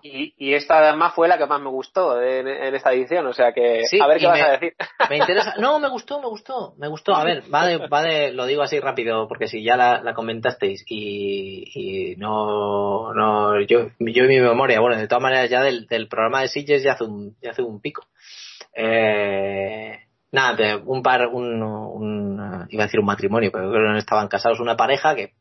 [0.03, 3.33] Y, y, esta además fue la que más me gustó en, en esta edición, o
[3.33, 4.75] sea que sí, a ver qué vas me, a decir.
[5.11, 5.55] Me interesa.
[5.59, 7.15] No, me gustó, me gustó, me gustó.
[7.15, 10.15] A ver, va de, va de lo digo así rápido, porque si ya la, la
[10.15, 15.63] comentasteis y, y, no, no, yo, yo en mi memoria, bueno, de todas maneras ya
[15.63, 18.07] del, del programa de Sitges ya hace un, ya hace un pico.
[18.75, 19.99] Eh,
[20.33, 24.29] nada, un par, un, un, iba a decir un matrimonio, pero creo que no estaban
[24.29, 25.35] casados, una pareja que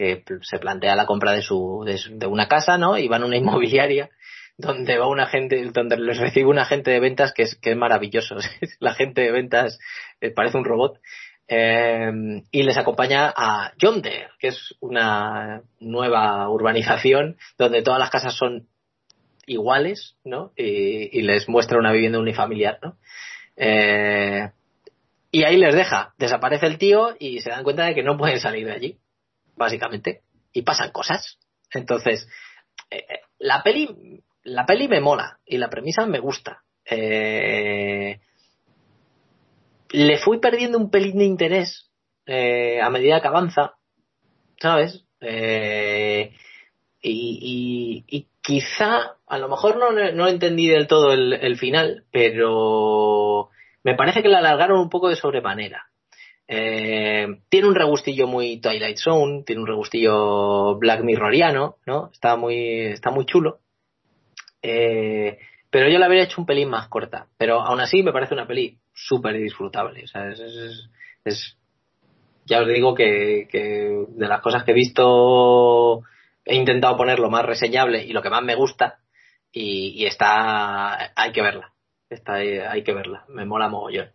[0.00, 2.96] que se plantea la compra de su de, una casa, ¿no?
[2.96, 4.08] Y van a una inmobiliaria
[4.56, 8.36] donde va una gente, donde les recibe un agente de ventas que es maravilloso.
[8.80, 9.78] la gente de ventas
[10.22, 10.98] eh, parece un robot.
[11.48, 12.10] Eh,
[12.50, 18.68] y les acompaña a Yonder, que es una nueva urbanización donde todas las casas son
[19.44, 20.52] iguales, ¿no?
[20.56, 22.96] Y, y les muestra una vivienda unifamiliar, ¿no?
[23.54, 24.48] Eh,
[25.30, 28.40] y ahí les deja, desaparece el tío y se dan cuenta de que no pueden
[28.40, 28.98] salir de allí
[29.60, 30.22] básicamente,
[30.52, 31.38] y pasan cosas.
[31.72, 32.26] Entonces,
[32.90, 33.04] eh,
[33.38, 36.62] la peli, la peli me mola y la premisa me gusta.
[36.84, 38.18] Eh,
[39.90, 41.90] le fui perdiendo un pelín de interés
[42.26, 43.74] eh, a medida que avanza,
[44.60, 45.04] ¿sabes?
[45.20, 46.32] Eh,
[47.02, 53.50] y, quizá, a lo mejor no, no entendí del todo el, el final, pero
[53.84, 55.89] me parece que la alargaron un poco de sobremanera.
[56.52, 62.10] Eh, tiene un regustillo muy Twilight Zone, tiene un regustillo Black Mirroriano, ¿no?
[62.12, 63.60] Está muy, está muy chulo.
[64.60, 65.38] Eh,
[65.70, 67.28] pero yo la habría hecho un pelín más corta.
[67.38, 70.02] Pero aún así me parece una peli súper disfrutable.
[70.02, 70.28] O sea,
[71.24, 71.56] es,
[72.46, 73.46] ya os digo que,
[74.08, 76.02] de las cosas que he visto
[76.44, 78.98] he intentado poner lo más reseñable y lo que más me gusta
[79.52, 81.72] y, y está, hay que verla.
[82.08, 83.24] Está, hay que verla.
[83.28, 84.10] Me mola mogollón.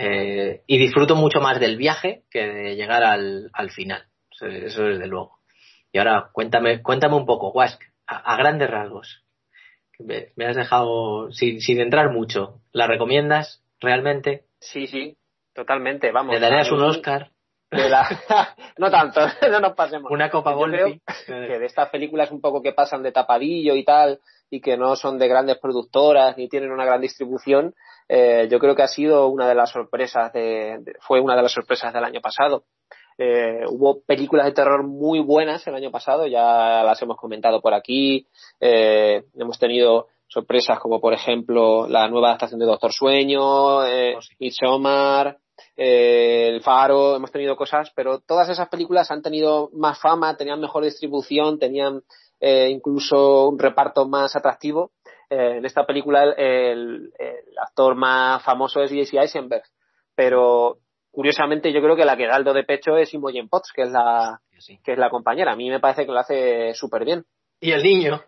[0.00, 4.04] Eh, y disfruto mucho más del viaje que de llegar al, al final.
[4.30, 5.40] Eso, eso, desde luego.
[5.92, 9.24] Y ahora cuéntame, cuéntame un poco, Wask, a, a grandes rasgos.
[9.98, 12.60] Me, me, has dejado sin, sin entrar mucho.
[12.72, 14.44] ¿La recomiendas realmente?
[14.60, 15.16] Sí, sí,
[15.52, 16.12] totalmente.
[16.12, 16.32] Vamos.
[16.32, 17.32] ¿Le darías un Oscar?
[17.70, 18.08] De la...
[18.78, 19.20] no tanto,
[19.50, 20.12] no nos pasemos.
[20.12, 20.96] Una copa creo
[21.26, 24.20] que de estas películas un poco que pasan de tapadillo y tal,
[24.50, 27.74] y que no son de grandes productoras ni tienen una gran distribución,
[28.08, 31.42] eh, yo creo que ha sido una de las sorpresas de, de, fue una de
[31.42, 32.64] las sorpresas del año pasado.
[33.20, 37.74] Eh, hubo películas de terror muy buenas el año pasado, ya las hemos comentado por
[37.74, 38.26] aquí.
[38.60, 44.22] Eh, hemos tenido sorpresas como por ejemplo la nueva adaptación de Doctor Sueño, eh, oh,
[44.22, 44.34] sí.
[44.38, 45.38] Midsommar,
[45.76, 50.60] eh, El Faro, hemos tenido cosas, pero todas esas películas han tenido más fama, tenían
[50.60, 52.02] mejor distribución, tenían
[52.40, 54.92] eh, incluso un reparto más atractivo.
[55.30, 57.12] Eh, en esta película el,
[57.60, 59.64] actor más famoso es Jesse Eisenberg,
[60.14, 60.78] pero
[61.10, 63.82] curiosamente yo creo que la que da el do de pecho es Imogen Potts, que
[63.82, 64.78] es la sí.
[64.84, 65.52] que es la compañera.
[65.52, 67.24] A mí me parece que lo hace súper bien.
[67.60, 68.22] Y el niño.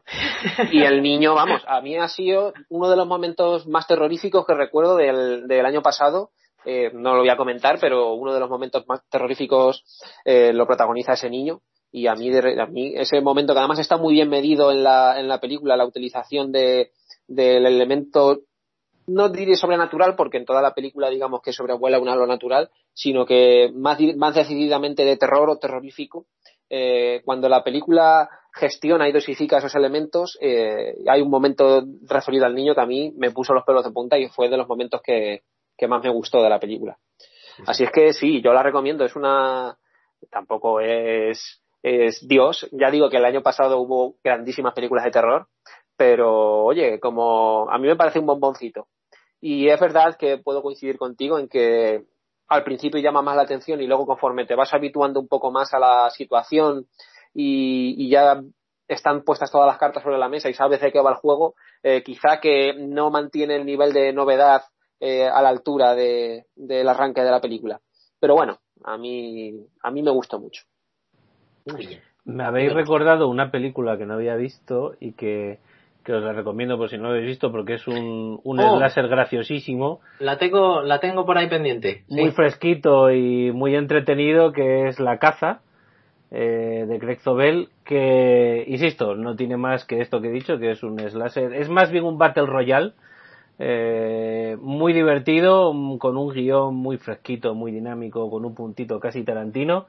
[0.73, 4.55] y el niño, vamos, a mí ha sido uno de los momentos más terroríficos que
[4.55, 6.31] recuerdo del, del año pasado.
[6.65, 9.85] Eh, no lo voy a comentar, pero uno de los momentos más terroríficos
[10.25, 11.63] eh, lo protagoniza ese niño
[11.93, 14.83] y a mí, de, a mí ese momento que además está muy bien medido en
[14.83, 16.93] la, en la película, la utilización de,
[17.27, 18.41] del elemento,
[19.07, 23.27] no diré sobrenatural, porque en toda la película digamos que sobrevuela un halo natural, sino
[23.27, 26.27] que más, más decididamente de terror o terrorífico.
[26.73, 32.55] Eh, cuando la película gestiona y dosifica esos elementos, eh, hay un momento referido al
[32.55, 35.01] niño que a mí me puso los pelos de punta y fue de los momentos
[35.03, 35.43] que,
[35.77, 36.97] que más me gustó de la película.
[37.67, 39.77] Así es que sí, yo la recomiendo, es una,
[40.31, 42.69] tampoco es, es Dios.
[42.73, 45.49] Ya digo que el año pasado hubo grandísimas películas de terror,
[45.97, 48.89] pero oye, como a mí me parece un bomboncito.
[49.41, 52.05] Y es verdad que puedo coincidir contigo en que
[52.49, 55.73] al principio llama más la atención y luego conforme te vas habituando un poco más
[55.73, 56.89] a la situación
[57.33, 58.43] y, ya
[58.89, 61.55] están puestas todas las cartas sobre la mesa y sabes de qué va el juego,
[61.85, 64.65] eh, quizá que no mantiene el nivel de novedad
[64.99, 67.81] eh, a la altura de, del arranque de la película.
[68.19, 70.65] Pero bueno, a mí, a mí me gustó mucho.
[72.25, 75.59] Me habéis recordado una película que no había visto y que,
[76.05, 78.77] que os la recomiendo por si no lo habéis visto porque es un, un Oh.
[78.77, 82.05] slasher graciosísimo, La tengo, la tengo por ahí pendiente.
[82.09, 82.15] Sí.
[82.15, 85.61] muy fresquito y muy entretenido que es La caza
[86.31, 90.71] eh, de Greg Zobel que, insisto, no tiene más que esto que he dicho, que
[90.73, 92.93] es un slasher, es más bien un Battle Royale
[93.59, 99.87] eh, muy divertido, con un guion muy fresquito, muy dinámico, con un puntito casi tarantino,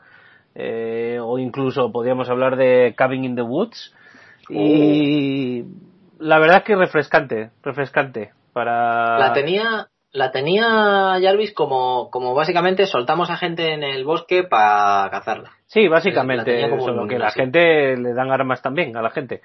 [0.55, 3.93] eh, o incluso podríamos hablar de Cabin in the Woods.
[4.49, 5.63] Y
[6.19, 9.17] la verdad es que refrescante, refrescante para...
[9.17, 15.09] La tenía, la tenía Jarvis como, como básicamente soltamos a gente en el bosque para
[15.09, 15.51] cazarla.
[15.67, 19.41] Sí, básicamente, solo que la gente le dan armas también a la gente.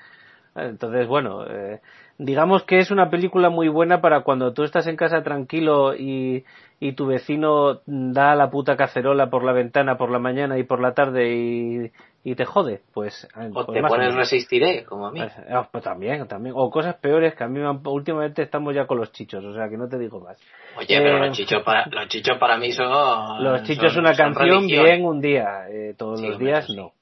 [0.57, 1.81] Entonces, bueno, eh,
[2.19, 6.45] digamos que es una película muy buena para cuando tú estás en casa tranquilo y,
[6.81, 10.81] y tu vecino da la puta cacerola por la ventana por la mañana y por
[10.81, 11.93] la tarde y,
[12.25, 12.81] y te jode.
[12.95, 15.21] Pues, eh, O pues te pones resistiré, como a mí.
[15.21, 15.29] Eh,
[15.71, 16.55] pues también, también.
[16.57, 19.77] O cosas peores que a mí últimamente estamos ya con los chichos, o sea que
[19.77, 20.39] no te digo más.
[20.79, 23.45] Oye, pero eh, los chichos para, los chichos para mí son.
[23.45, 24.85] Los chichos son- una canción religión.
[24.85, 26.93] bien un día, eh, todos Sí, los días no.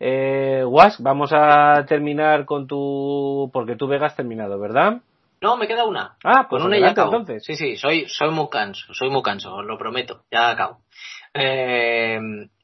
[0.00, 3.50] Eh, Wask, vamos a terminar con tu...
[3.52, 5.02] porque tú Vega has terminado, ¿verdad?
[5.42, 6.16] No, me queda una.
[6.24, 7.14] Ah, pues Con una ya acabo.
[7.14, 7.44] entonces.
[7.44, 10.80] Sí, sí, soy, soy muy canso, soy muy canso, os lo prometo, ya acabo.
[11.34, 12.18] Eh,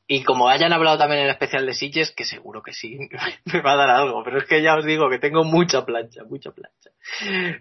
[0.08, 2.98] y como hayan hablado también en el especial de Sitges, que seguro que sí,
[3.52, 6.22] me va a dar algo, pero es que ya os digo que tengo mucha plancha,
[6.24, 6.90] mucha plancha.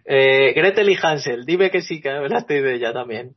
[0.06, 3.36] Eh, Gretel y Hansel, dime que sí, que hablaste de ella también.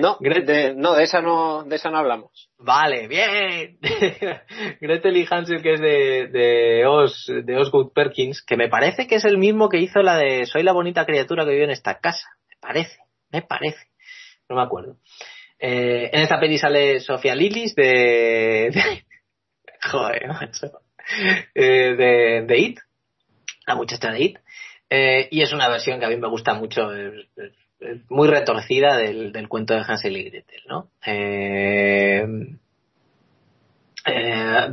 [0.00, 2.50] No, de, no, de esa no, de esa no hablamos.
[2.58, 3.78] Vale, bien.
[4.80, 9.16] Gretel y Hansel, que es de, de Os, de Osgood Perkins, que me parece que
[9.16, 11.98] es el mismo que hizo la de Soy la bonita criatura que vive en esta
[12.00, 12.28] casa.
[12.48, 12.98] Me parece,
[13.30, 13.86] me parece.
[14.48, 14.96] No me acuerdo.
[15.58, 19.04] Eh, en esta peli sale Sofía Lilis de, de-
[19.90, 20.70] joder, macho.
[21.54, 22.78] Eh, de, de It,
[23.66, 24.38] la muchacha de It.
[24.90, 27.52] Eh, y es una versión que a mí me gusta mucho, es, es- es
[28.08, 30.88] muy retorcida del, del cuento de Hansel y Gretel, ¿no?
[31.04, 32.24] Eh,
[34.06, 34.68] eh,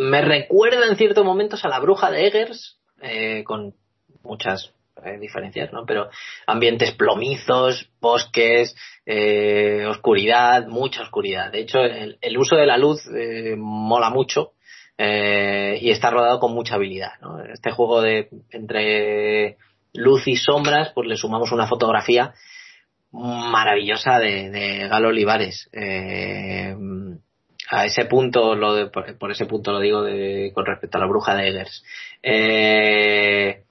[0.00, 3.74] me recuerda en ciertos momentos a la bruja de Eggers, eh, con
[4.22, 4.72] muchas
[5.20, 5.84] diferencias, ¿no?
[5.84, 6.08] Pero
[6.46, 8.74] ambientes plomizos, bosques,
[9.86, 11.52] oscuridad, mucha oscuridad.
[11.52, 13.02] De hecho, el, el uso de la luz
[13.58, 14.52] mola mucho
[14.96, 17.44] y está rodado con mucha habilidad, ¿no?
[17.44, 19.58] Este juego de entre
[19.94, 22.34] luz y sombras, pues le sumamos una fotografía
[23.12, 25.68] maravillosa de, Galo Olivares.
[25.72, 26.74] Eh,
[27.70, 31.06] a ese punto, lo de, por, ese punto lo digo de, con respecto a la
[31.06, 31.84] bruja de Eggers.
[32.22, 33.62] Eh,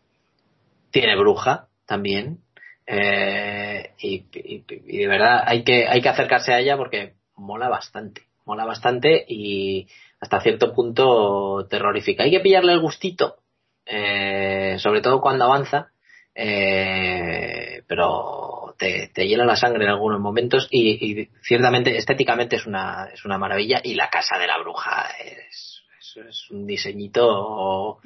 [0.91, 2.39] tiene bruja también.
[2.87, 7.69] Eh, y, y- y de verdad hay que, hay que acercarse a ella porque mola
[7.69, 8.23] bastante.
[8.45, 9.87] Mola bastante y
[10.19, 12.23] hasta cierto punto terrorífica.
[12.23, 13.37] Hay que pillarle el gustito.
[13.85, 15.92] eh, sobre todo cuando avanza.
[16.35, 22.65] Eh, pero te, te hiela la sangre en algunos momentos y, y ciertamente estéticamente es
[22.65, 27.99] una, es una maravilla y la casa de la bruja es, es, es un diseñito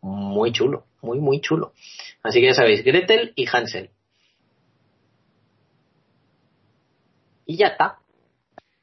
[0.00, 1.72] muy chulo, muy muy chulo.
[2.22, 3.90] Así que ya sabéis, Gretel y Hansel.
[7.46, 7.98] Y ya está.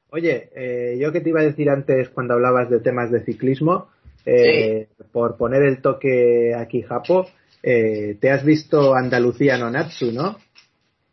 [0.09, 3.89] Oye, eh, yo que te iba a decir antes cuando hablabas de temas de ciclismo,
[4.25, 7.27] eh, por poner el toque aquí, Japo,
[7.67, 10.37] eh, te has visto Andalucía no Natsu, ¿no?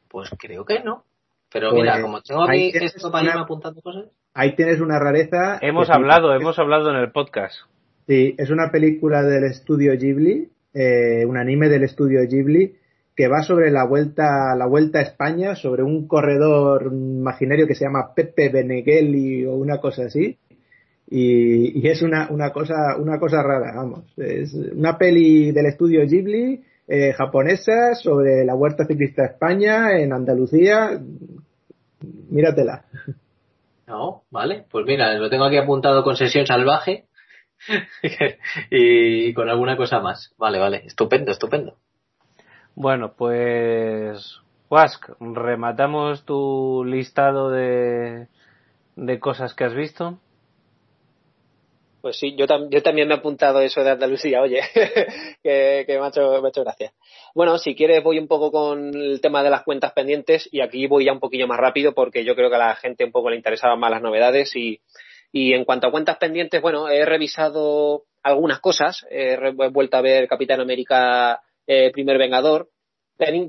[0.08, 1.02] Pues creo que no.
[1.50, 4.04] Pero Pues, mira, como tengo aquí esto para irme apuntando cosas.
[4.34, 5.58] Ahí tienes una rareza.
[5.62, 7.54] Hemos hablado, hemos hablado en el podcast.
[8.06, 12.76] Sí, es una película del estudio Ghibli, eh, un anime del estudio Ghibli
[13.16, 17.84] que va sobre la vuelta, la vuelta a España, sobre un corredor imaginario que se
[17.84, 20.38] llama Pepe Beneghelli o una cosa así.
[21.14, 24.04] Y, y es una, una cosa, una cosa rara, vamos.
[24.16, 30.98] Es una peli del estudio Ghibli, eh, japonesa, sobre la vuelta ciclista España, en Andalucía.
[32.30, 32.86] Míratela.
[33.86, 34.64] No, vale.
[34.70, 37.04] Pues mira, lo tengo aquí apuntado con sesión salvaje
[38.70, 40.32] y con alguna cosa más.
[40.38, 40.82] Vale, vale.
[40.86, 41.76] Estupendo, estupendo.
[42.74, 48.28] Bueno, pues Wask, rematamos tu listado de,
[48.96, 50.18] de cosas que has visto.
[52.02, 54.60] Pues sí, yo, tam- yo también me he apuntado eso de Andalucía, oye,
[55.42, 56.92] que, que me, ha hecho, me ha hecho gracia.
[57.32, 60.88] Bueno, si quieres voy un poco con el tema de las cuentas pendientes y aquí
[60.88, 63.30] voy ya un poquillo más rápido porque yo creo que a la gente un poco
[63.30, 64.80] le interesaban más las novedades y,
[65.30, 70.00] y en cuanto a cuentas pendientes, bueno, he revisado algunas cosas, he, he vuelto a
[70.02, 72.68] ver Capitán América eh, Primer Vengador,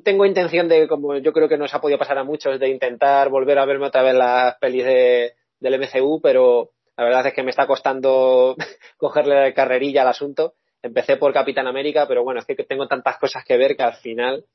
[0.04, 3.30] tengo intención de, como yo creo que nos ha podido pasar a muchos, de intentar
[3.30, 7.44] volver a verme otra vez las pelis de, del MCU, pero la verdad es que
[7.44, 8.56] me está costando
[8.98, 10.54] cogerle carrerilla al asunto.
[10.82, 13.96] Empecé por Capitán América, pero bueno, es que tengo tantas cosas que ver que al
[13.96, 14.46] final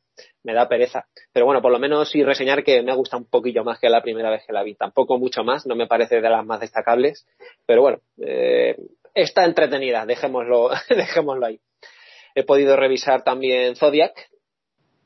[0.42, 1.06] me da pereza.
[1.32, 3.88] Pero bueno, por lo menos sí reseñar que me ha gustado un poquillo más que
[3.88, 4.74] la primera vez que la vi.
[4.74, 7.26] Tampoco mucho más, no me parece de las más destacables,
[7.64, 8.76] pero bueno, eh,
[9.14, 11.60] está entretenida, dejémoslo, dejémoslo ahí.
[12.34, 14.12] He podido revisar también Zodiac,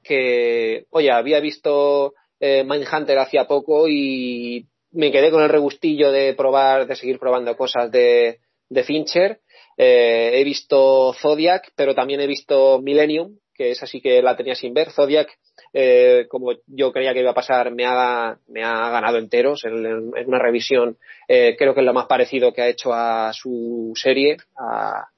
[0.02, 6.34] que, oye, había visto eh, Mindhunter hacía poco y me quedé con el regustillo de
[6.34, 9.40] probar, de seguir probando cosas de, de Fincher.
[9.76, 14.54] Eh, he visto Zodiac, pero también he visto Millennium, que es así que la tenía
[14.54, 14.90] sin ver.
[14.90, 15.28] Zodiac,
[15.72, 20.38] eh, como yo creía que iba a pasar, me ha, ganado enteros en, en una
[20.38, 20.98] revisión.
[21.26, 25.08] Eh, creo que es lo más parecido que ha hecho a su serie, a,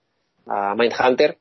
[0.46, 1.38] a Mindhunter.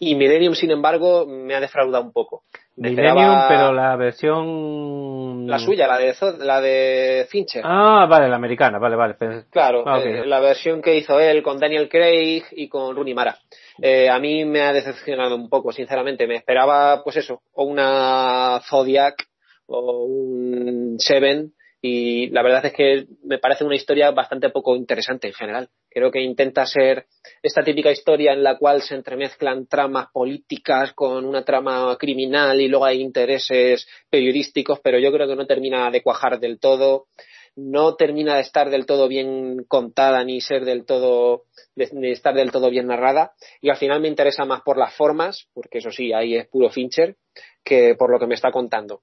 [0.00, 2.44] Y Millennium, sin embargo, me ha defraudado un poco.
[2.76, 5.46] Millennium, pero la versión...
[5.46, 7.62] La suya, la de, la de Fincher.
[7.64, 9.16] Ah, vale, la americana, vale, vale.
[9.50, 13.38] Claro, ah, eh, la versión que hizo él con Daniel Craig y con Rooney Mara.
[13.80, 16.26] Eh, a mí me ha decepcionado un poco, sinceramente.
[16.26, 19.24] Me esperaba, pues eso, o una Zodiac
[19.66, 21.52] o un Seven
[21.86, 25.68] y la verdad es que me parece una historia bastante poco interesante en general.
[25.90, 27.04] Creo que intenta ser
[27.42, 32.68] esta típica historia en la cual se entremezclan tramas políticas con una trama criminal y
[32.68, 37.08] luego hay intereses periodísticos, pero yo creo que no termina de cuajar del todo,
[37.54, 41.42] no termina de estar del todo bien contada ni ser del todo
[41.76, 45.48] de, estar del todo bien narrada y al final me interesa más por las formas,
[45.52, 47.16] porque eso sí, ahí es puro Fincher,
[47.62, 49.02] que por lo que me está contando.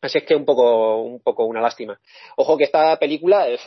[0.00, 2.00] Así es que un poco, un poco una lástima.
[2.36, 3.58] Ojo que esta película eh,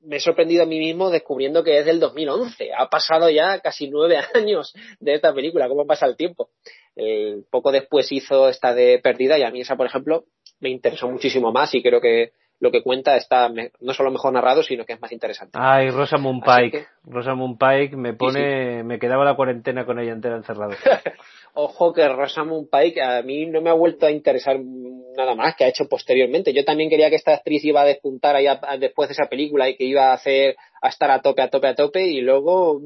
[0.00, 2.70] me he sorprendido a mí mismo descubriendo que es del 2011.
[2.76, 5.68] Ha pasado ya casi nueve años de esta película.
[5.68, 6.50] ¿Cómo pasa el tiempo?
[7.50, 10.24] poco después hizo esta de Perdida y a mí esa, por ejemplo,
[10.58, 14.62] me interesó muchísimo más y creo que lo que cuenta está no solo mejor narrado,
[14.62, 15.58] sino que es más interesante.
[15.58, 16.86] Ay, Rosamund Pike.
[17.04, 20.72] Rosamund Pike me pone, me quedaba la cuarentena con ella entera encerrado.
[21.54, 24.60] Ojo que Rosamund Pike a mí no me ha vuelto a interesar
[25.16, 26.52] nada más que ha hecho posteriormente.
[26.52, 28.46] Yo también quería que esta actriz iba a despuntar ahí
[28.78, 31.66] después de esa película y que iba a hacer a estar a tope, a tope,
[31.66, 32.80] a tope y luego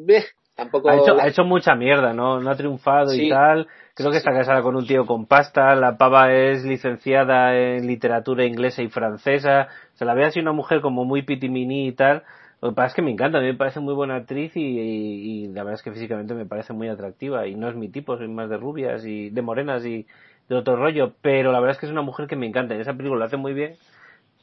[0.55, 3.67] tampoco ha hecho, ha hecho mucha mierda, no, no ha triunfado y tal.
[3.95, 5.75] Creo que está casada con un tío con pasta.
[5.77, 9.69] La pava es licenciada en literatura inglesa y francesa.
[9.95, 12.25] Se la ve así una mujer como muy pitimini y tal.
[12.61, 15.49] Lo que pasa es que me encanta, a mí me parece muy buena actriz y,
[15.49, 18.27] la verdad es que físicamente me parece muy atractiva y no es mi tipo, soy
[18.27, 20.07] más de rubias y de morenas y
[20.49, 22.81] de otro rollo, pero la verdad es que es una mujer que me encanta y
[22.81, 23.77] esa película lo hace muy bien,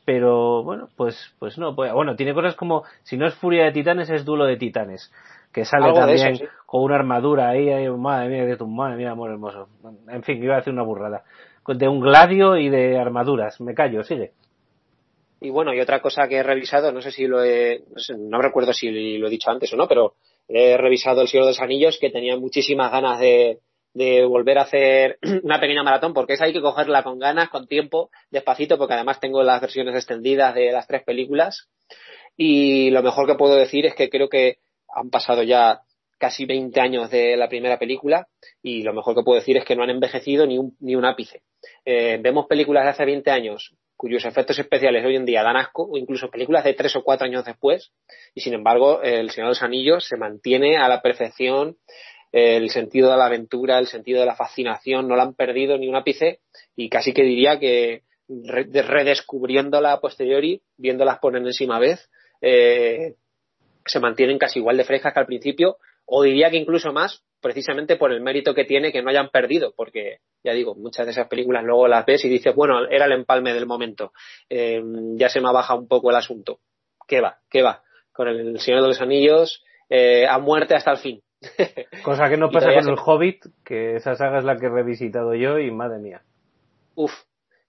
[0.06, 3.72] pero bueno, pues pues no, pues, bueno, tiene cosas como si no es Furia de
[3.72, 5.12] Titanes es Duelo de Titanes,
[5.52, 9.68] que sale también con una armadura ahí, madre mía, de tu madre mía, amor hermoso.
[10.08, 11.24] En fin, iba a hacer una burrada.
[11.68, 14.32] De un gladio y de armaduras, me callo, sigue.
[15.40, 17.84] Y bueno, y otra cosa que he revisado, no sé si lo he,
[18.18, 20.14] no, recuerdo si lo he dicho antes o no, pero
[20.48, 23.60] he revisado El Señor de los Anillos, que tenía muchísimas ganas de,
[23.94, 27.68] de volver a hacer una pequeña maratón, porque esa hay que cogerla con ganas, con
[27.68, 31.70] tiempo, despacito, porque además tengo las versiones extendidas de las tres películas.
[32.38, 34.60] Y lo mejor que puedo decir es que creo que
[34.94, 35.82] han pasado ya
[36.18, 38.28] casi 20 años de la primera película
[38.61, 41.06] y lo mejor que puedo decir es que no han envejecido ni un, ni un
[41.06, 41.42] ápice.
[41.84, 45.88] Eh, vemos películas de hace 20 años cuyos efectos especiales hoy en día dan asco,
[45.92, 47.92] o incluso películas de tres o cuatro años después,
[48.34, 51.78] y sin embargo, El Señor de los Anillos se mantiene a la perfección,
[52.32, 55.88] el sentido de la aventura, el sentido de la fascinación, no la han perdido ni
[55.88, 56.40] un ápice,
[56.76, 62.10] y casi que diría que redescubriéndola a posteriori, viéndolas por enésima vez,
[62.42, 63.18] eh,
[63.85, 67.95] se mantienen casi igual de frescas que al principio, o diría que incluso más, precisamente
[67.95, 71.27] por el mérito que tiene que no hayan perdido, porque ya digo, muchas de esas
[71.27, 74.11] películas luego las ves y dices, bueno, era el empalme del momento,
[74.50, 74.82] eh,
[75.16, 76.60] ya se me baja un poco el asunto.
[77.08, 77.40] ¿Qué va?
[77.50, 77.84] ¿Qué va?
[78.14, 81.22] Con el Señor de los Anillos, eh, a muerte hasta el fin.
[82.03, 85.34] Cosa que no pasa con el Hobbit, que esa saga es la que he revisitado
[85.34, 86.22] yo y madre mía.
[86.95, 87.11] Uf,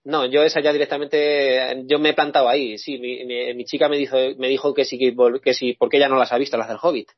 [0.05, 3.97] no, yo esa ya directamente, yo me he plantado ahí, sí, mi, mi, chica me
[3.97, 6.78] dijo, me dijo que sí, que sí, porque ella no las ha visto, las del
[6.81, 7.10] Hobbit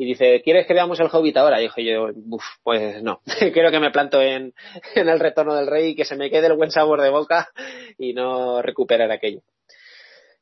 [0.00, 1.58] y dice, ¿quieres que veamos el Hobbit ahora?
[1.58, 3.20] Y dije yo, Uf, pues no,
[3.52, 4.54] creo que me planto en,
[4.94, 7.50] en el retorno del rey que se me quede el buen sabor de boca
[7.98, 9.40] y no recuperar aquello.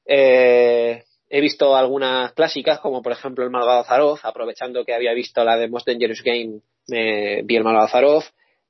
[0.04, 5.42] Eh, he visto algunas clásicas, como por ejemplo El Malvado Zaroff, aprovechando que había visto
[5.42, 8.28] la de Most Dangerous Game, me vi El Malvado Zaroff.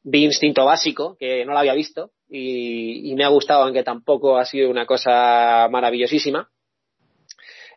[0.09, 4.37] Vi Instinto Básico, que no la había visto, y, y me ha gustado, aunque tampoco
[4.37, 6.49] ha sido una cosa maravillosísima.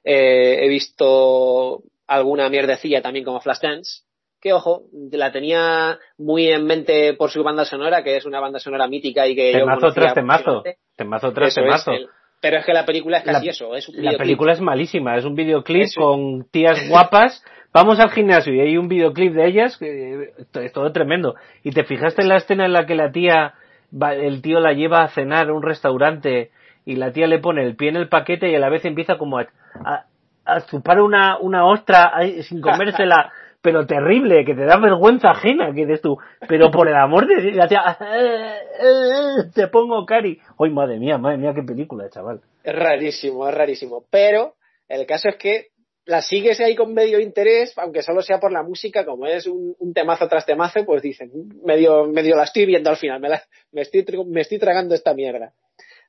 [0.04, 4.04] Eh, he visto alguna mierdecilla también como Flashdance,
[4.42, 8.60] que ojo, la tenía muy en mente por su banda sonora, que es una banda
[8.60, 10.64] sonora mítica y que temazo yo tras temazo,
[10.96, 11.92] temazo tras Eso temazo.
[11.92, 12.08] es, el-
[12.42, 14.20] pero es que la película es casi La- eso, es un La videoclip.
[14.22, 16.00] película es malísima, es un videoclip Eso.
[16.00, 17.44] con tías guapas.
[17.74, 21.36] Vamos al gimnasio y hay un videoclip de ellas que es todo tremendo.
[21.64, 23.54] Y te fijaste en la escena en la que la tía,
[23.92, 26.52] va- el tío la lleva a cenar a un restaurante
[26.86, 29.18] y la tía le pone el pie en el paquete y a la vez empieza
[29.18, 29.48] como a,
[29.86, 30.06] a,
[30.46, 35.86] a chupar una, una ostra sin comérsela, pero terrible, que te da vergüenza ajena, que
[35.86, 37.84] dices tú, pero por el amor de Dios, la tía,
[39.54, 40.40] te pongo cari.
[40.60, 42.42] Ay, madre mía, madre mía, qué película, chaval.
[42.64, 44.04] Es rarísimo, es rarísimo.
[44.10, 44.54] Pero
[44.88, 45.68] el caso es que
[46.10, 49.94] la sigues ahí con medio interés, aunque solo sea por la música, como es un,
[49.94, 51.32] temazo tras temazo, pues dicen,
[51.64, 55.14] medio, medio la estoy viendo al final, me, la- me, estoy, me estoy tragando esta
[55.14, 55.54] mierda.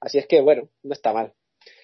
[0.00, 1.34] Así es que, bueno, no está mal.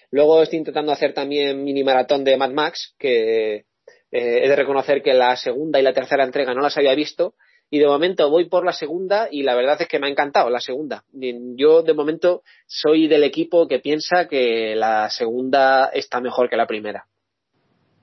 [0.09, 3.65] Luego estoy intentando hacer también mini maratón de Mad Max, que eh,
[4.11, 7.35] he de reconocer que la segunda y la tercera entrega no las había visto,
[7.69, 10.49] y de momento voy por la segunda y la verdad es que me ha encantado
[10.49, 11.03] la segunda.
[11.11, 16.65] Yo de momento soy del equipo que piensa que la segunda está mejor que la
[16.65, 17.05] primera.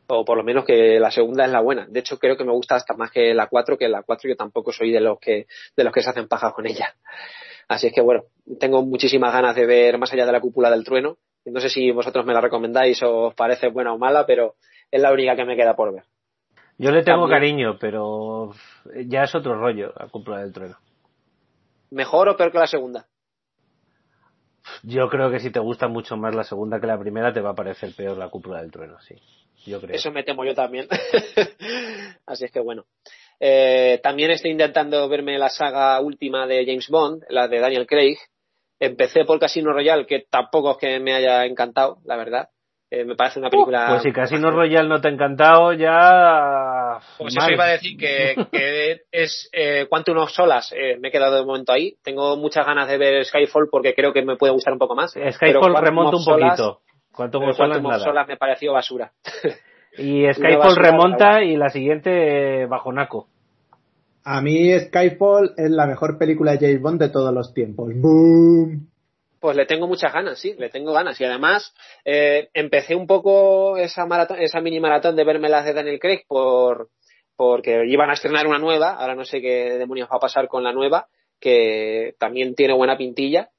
[0.07, 1.87] O por lo menos que la segunda es la buena.
[1.89, 4.37] De hecho, creo que me gusta hasta más que la 4, que la 4 yo
[4.37, 6.95] tampoco soy de los que, de los que se hacen paja con ella.
[7.69, 8.25] Así es que bueno,
[8.61, 11.17] tengo muchísimas ganas de ver más allá de la cúpula del trueno.
[11.47, 14.55] No sé si vosotros me la recomendáis o os parece buena o mala, pero
[14.91, 16.05] es la única que me queda por ver.
[16.77, 17.41] Yo le tengo También.
[17.41, 18.51] cariño, pero
[19.07, 20.77] ya es otro rollo la cúpula del trueno.
[21.91, 23.07] ¿Mejor o peor que la segunda?
[24.83, 27.51] Yo creo que si te gusta mucho más la segunda que la primera, te va
[27.51, 29.15] a parecer peor la cúpula del trueno, sí.
[29.67, 29.97] Yo creo.
[29.97, 30.87] Eso me temo yo también.
[32.27, 32.85] Así es que bueno.
[33.41, 38.19] Eh, también estoy intentando verme la saga última de James Bond, la de Daniel Craig.
[38.79, 42.49] Empecé por Casino Royale, que tampoco es que me haya encantado, la verdad.
[42.95, 43.87] Eh, me parece una película.
[43.89, 47.01] Pues si Casino Royale no te ha encantado, ya.
[47.19, 47.47] Pues mal.
[47.47, 50.73] eso iba a decir que, que es eh, Quantum of Solas.
[50.73, 51.97] eh, me he quedado de momento ahí.
[52.05, 55.11] Tengo muchas ganas de ver Skyfall porque creo que me puede gustar un poco más.
[55.13, 56.83] Skyfall remonta un poquito.
[57.13, 58.03] Quantum of Solas Quantum of.
[58.03, 59.13] Solas me pareció basura.
[59.97, 63.29] Y Skyfall basura, remonta y la siguiente bajonaco.
[64.25, 67.93] A mí Skyfall es la mejor película de James Bond de todos los tiempos.
[67.95, 68.89] ¡Boom!
[69.45, 71.21] Pues le tengo muchas ganas, sí, le tengo ganas.
[71.21, 75.75] Y además, eh, empecé un poco esa maratón, esa mini maratón de verme las de
[75.75, 76.89] Daniel Craig por,
[77.37, 80.65] porque iban a estrenar una nueva, ahora no sé qué demonios va a pasar con
[80.65, 81.09] la nueva,
[81.39, 83.51] que también tiene buena pintilla.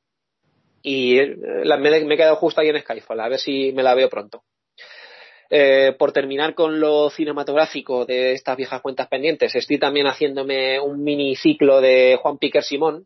[0.82, 4.10] Y eh, me, he quedado justo ahí en Skyfall, a ver si me la veo
[4.10, 4.42] pronto.
[5.52, 11.04] Eh, por terminar con lo cinematográfico de estas viejas cuentas pendientes, estoy también haciéndome un
[11.04, 13.06] mini ciclo de Juan Piquer Simón.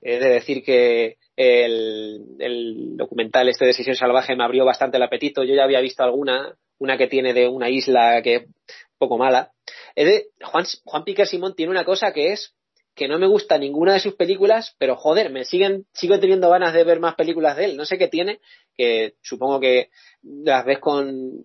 [0.00, 5.02] He de decir que el, el documental este de Sesión Salvaje me abrió bastante el
[5.02, 5.44] apetito.
[5.44, 8.44] Yo ya había visto alguna, una que tiene de una isla que es
[8.98, 9.52] poco mala.
[9.94, 12.54] He de- Juan, Juan Piquer Simón tiene una cosa que es
[12.94, 16.72] que no me gusta ninguna de sus películas, pero joder, me siguen, sigo teniendo ganas
[16.72, 17.76] de ver más películas de él.
[17.76, 18.40] No sé qué tiene,
[18.74, 19.90] que supongo que
[20.22, 21.44] las ves con,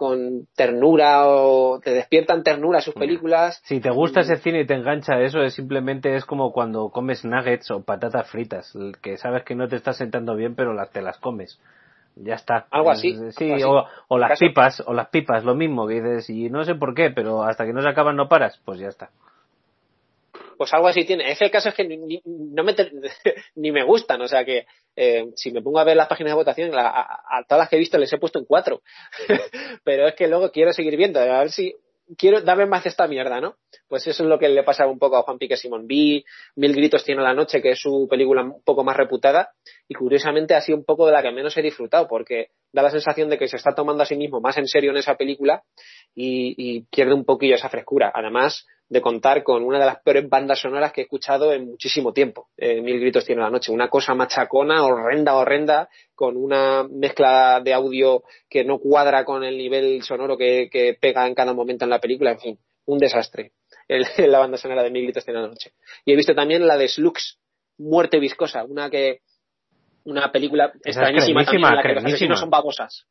[0.00, 3.60] con ternura o te despiertan ternura sus películas.
[3.64, 7.22] Si te gusta ese cine y te engancha eso, es simplemente es como cuando comes
[7.22, 8.72] nuggets o patatas fritas,
[9.02, 11.60] que sabes que no te está sentando bien, pero las, te las comes.
[12.16, 12.66] Ya está.
[12.70, 13.88] Algo así, Es- Sí, algo así.
[14.08, 16.94] o, o las pipas, o las pipas, lo mismo, que dices, y no sé por
[16.94, 19.10] qué, pero hasta que no se acaban no paras, pues ya está.
[20.60, 21.32] Pues algo así tiene.
[21.32, 22.74] Es que el caso es que ni, no me
[23.54, 26.34] ni me gustan, o sea que eh, si me pongo a ver las páginas de
[26.34, 28.82] votación, la- a, todas las que he visto les he puesto un 4.
[29.84, 31.74] Pero es que luego quiero seguir viendo, a ver si
[32.18, 33.54] quiero darme más esta mierda, ¿no?
[33.88, 35.86] Pues eso es lo que le pasa un poco a Juan Pique Simón.
[35.86, 39.52] Vi Mil Gritos Tiene la Noche, que es su película un poco más reputada,
[39.88, 42.90] y curiosamente ha sido un poco de la que menos he disfrutado, porque da la
[42.90, 45.62] sensación de que se está tomando a sí mismo más en serio en esa película
[46.14, 48.12] y pierde un poquillo esa frescura.
[48.14, 52.12] Además de contar con una de las peores bandas sonoras que he escuchado en muchísimo
[52.12, 52.48] tiempo.
[52.56, 53.70] Eh, Mil gritos tiene la noche.
[53.70, 59.56] Una cosa machacona, horrenda, horrenda, con una mezcla de audio que no cuadra con el
[59.56, 62.32] nivel sonoro que, que pega en cada momento en la película.
[62.32, 63.52] En fin, un desastre.
[63.86, 65.70] El- la banda sonora de Mil gritos tiene la noche.
[66.04, 67.38] Y he visto también la de Slux,
[67.78, 69.20] Muerte viscosa, una que
[70.04, 73.06] una película Esa es extrañísima también, en la que los asesinos son babosas.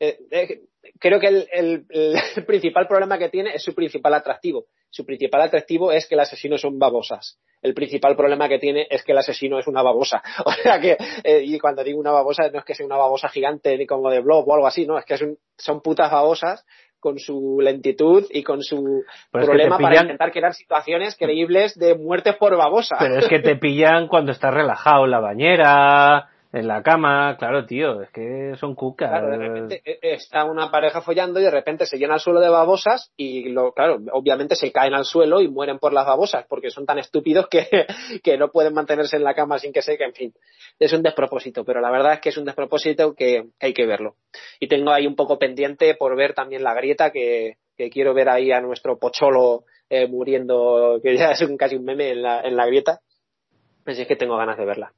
[0.00, 0.60] Eh, eh,
[0.98, 2.14] creo que el, el- el
[2.46, 4.66] principal problema que tiene es su principal atractivo.
[4.90, 7.38] Su principal atractivo es que el asesino son babosas.
[7.62, 10.22] El principal problema que tiene es que el asesino es una babosa.
[10.44, 13.28] O sea que, eh, y cuando digo una babosa, no es que sea una babosa
[13.28, 16.10] gigante ni como de blob o algo así, no, es que es un- son putas
[16.10, 16.64] babosas
[17.00, 21.74] con su lentitud y con su Pero es que problema para intentar crear situaciones creíbles
[21.78, 22.96] de muertes por babosa.
[22.98, 27.66] Pero es que te pillan cuando estás relajado en la bañera, En la cama, claro,
[27.66, 29.10] tío, es que son cucas.
[29.10, 32.38] Claro, de repente eh, está una pareja follando y de repente se llena el suelo
[32.38, 36.46] de babosas y, lo, claro, obviamente se caen al suelo y mueren por las babosas
[36.48, 37.66] porque son tan estúpidos que,
[38.22, 40.32] que no pueden mantenerse en la cama sin que se en fin.
[40.78, 44.14] Es un despropósito, pero la verdad es que es un despropósito que, hay que verlo.
[44.60, 48.28] Y tengo ahí un poco pendiente por ver también la grieta que, que quiero ver
[48.28, 52.42] ahí a nuestro pocholo eh, muriendo, que ya es un, casi un meme en la,
[52.42, 53.00] en la grieta.
[53.84, 54.92] Así es que tengo ganas de verla.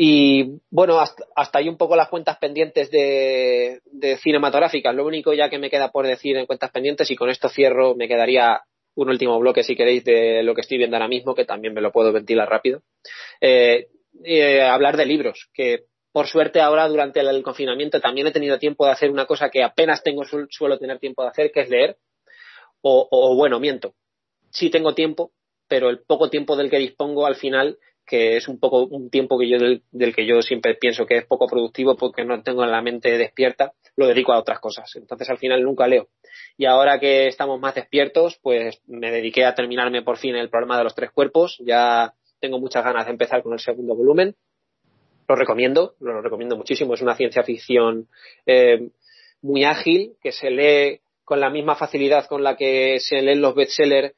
[0.00, 1.24] Y bueno, hasta,
[1.58, 3.80] ahí un poco las cuentas pendientes de,
[4.22, 4.94] cinematográficas.
[4.94, 7.96] Lo único ya que me queda por decir en cuentas pendientes, y con esto cierro,
[7.96, 8.62] me quedaría
[8.94, 11.80] un último bloque, si queréis, de lo que estoy viendo ahora mismo, que también me
[11.80, 12.82] lo puedo ventilar rápido.
[13.40, 13.88] Eh,
[14.22, 18.86] eh, hablar de libros, que por suerte ahora durante el confinamiento también he tenido tiempo
[18.86, 21.96] de hacer una cosa que apenas tengo suelo tener tiempo de hacer, que es leer.
[22.82, 23.94] O, o bueno, miento.
[24.52, 25.32] Sí tengo tiempo,
[25.66, 29.38] pero el poco tiempo del que dispongo al final que es un poco un tiempo
[29.38, 32.80] que yo del, que yo siempre pienso que es poco productivo porque no tengo la
[32.80, 34.90] mente despierta, lo dedico a otras cosas.
[34.96, 36.08] Entonces al final nunca leo.
[36.56, 40.78] Y ahora que estamos más despiertos, pues me dediqué a terminarme por fin el programa
[40.78, 41.58] de los tres cuerpos.
[41.60, 44.34] Ya tengo muchas ganas de empezar con el segundo volumen.
[45.28, 46.94] Lo recomiendo, lo recomiendo muchísimo.
[46.94, 48.08] Es una ciencia ficción
[48.46, 48.88] eh,
[49.42, 53.54] muy ágil, que se lee con la misma facilidad con la que se leen los
[53.54, 54.14] bestsellers,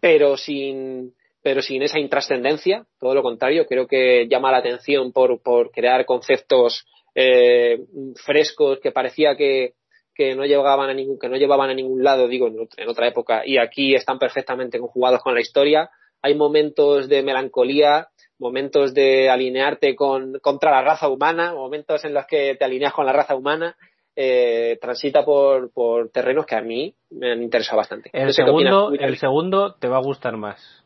[0.00, 5.40] pero sin pero sin esa intrascendencia, todo lo contrario, creo que llama la atención por,
[5.40, 7.80] por crear conceptos eh,
[8.24, 9.74] frescos que parecía que,
[10.14, 13.42] que no llevaban a ningún, que no llevaban a ningún lado, digo, en otra época,
[13.44, 15.90] y aquí están perfectamente conjugados con la historia.
[16.22, 18.08] Hay momentos de melancolía,
[18.38, 23.06] momentos de alinearte con, contra la raza humana, momentos en los que te alineas con
[23.06, 23.76] la raza humana,
[24.16, 28.10] eh, transita por, por terrenos que a mí me han interesado bastante.
[28.12, 30.84] El, segundo, el segundo te va a gustar más.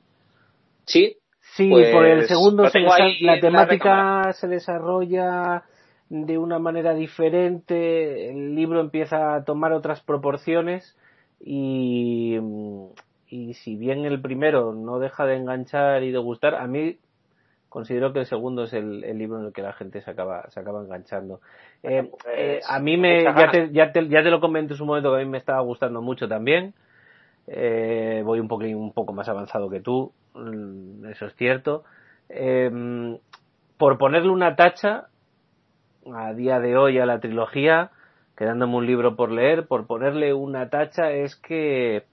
[0.87, 1.17] Sí.
[1.55, 2.63] Sí, por el pues, segundo
[3.21, 5.65] la temática se desarrolla
[6.09, 10.97] de una manera diferente, el libro empieza a tomar otras proporciones
[11.41, 12.39] y,
[13.29, 16.99] y si bien el primero no deja de enganchar y de gustar, a mí
[17.73, 20.61] considero que el segundo es el, libro en el que la gente se acaba, se
[20.61, 21.41] acaba enganchando.
[21.83, 24.85] Eh, eh, a mí me, ya te, ya, te, ya te lo comenté en su
[24.85, 26.75] momento que a mí me estaba gustando mucho también.
[27.47, 31.85] Eh, voy un poco, un poco más avanzado que tú, eso es cierto.
[32.29, 33.19] Em,
[33.77, 35.09] por ponerle una tacha
[36.15, 37.91] a día de hoy a la trilogía,
[38.37, 42.05] quedándome un libro por leer, por ponerle una tacha es que,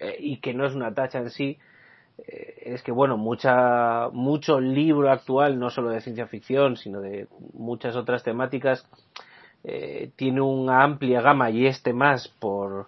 [0.00, 1.58] eh, y que no es una tacha en sí,
[2.18, 7.28] eh, es que bueno, mucha, mucho libro actual, no solo de ciencia ficción, sino de
[7.54, 8.88] muchas otras temáticas,
[10.16, 12.86] tiene una amplia gama y este más por,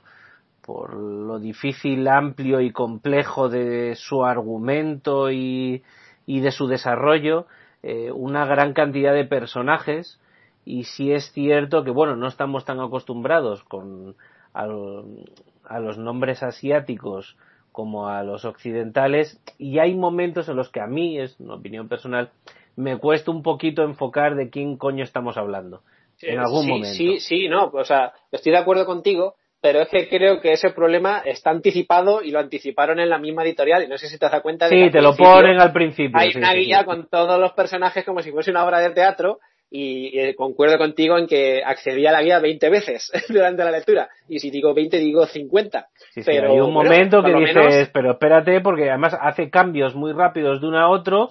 [0.73, 5.83] por lo difícil, amplio y complejo de su argumento y,
[6.27, 7.47] de su desarrollo,
[7.83, 10.21] eh, una gran cantidad de personajes.
[10.65, 14.15] Y si es cierto que bueno no estamos tan acostumbrados con
[14.55, 17.37] a, los nombres asiáticos
[17.73, 19.43] como a los occidentales.
[19.59, 22.31] Y hay momentos en los que a mí es una opinión personal
[22.77, 25.83] me cuesta un poquito enfocar de quién coño estamos hablando.
[26.23, 26.95] En algún momento.
[26.95, 30.71] sí sí no o sea estoy de acuerdo contigo pero es que creo que ese
[30.71, 34.29] problema está anticipado y lo anticiparon en la misma editorial y no sé si te
[34.29, 37.53] das cuenta de sí te lo ponen al principio hay una guía con todos los
[37.53, 39.39] personajes como si fuese una obra de teatro
[39.73, 44.09] y, eh, concuerdo contigo en que accedí a la guía 20 veces durante la lectura.
[44.29, 45.87] Y si digo 20 digo 50
[46.27, 50.67] pero hay un momento que dices pero espérate porque además hace cambios muy rápidos de
[50.67, 51.29] uno a otro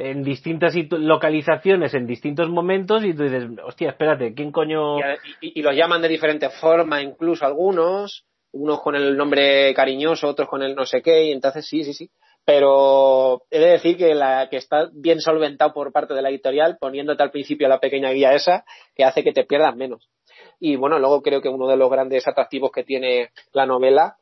[0.00, 4.96] en distintas localizaciones, en distintos momentos, y tú dices, hostia, espérate, ¿quién coño...?
[5.40, 10.62] Y, los llaman de diferente forma, incluso algunos, unos con el nombre cariñoso, otros con
[10.62, 12.10] el no sé qué, y entonces sí, sí, sí.
[12.46, 16.78] Pero he de decir que, la, que está bien solventado por parte de la editorial,
[16.80, 18.64] poniéndote al principio la pequeña guía esa,
[18.94, 20.08] que hace que te pierdas menos.
[20.58, 24.16] Y bueno, luego creo que uno de los grandes atractivos que tiene la novela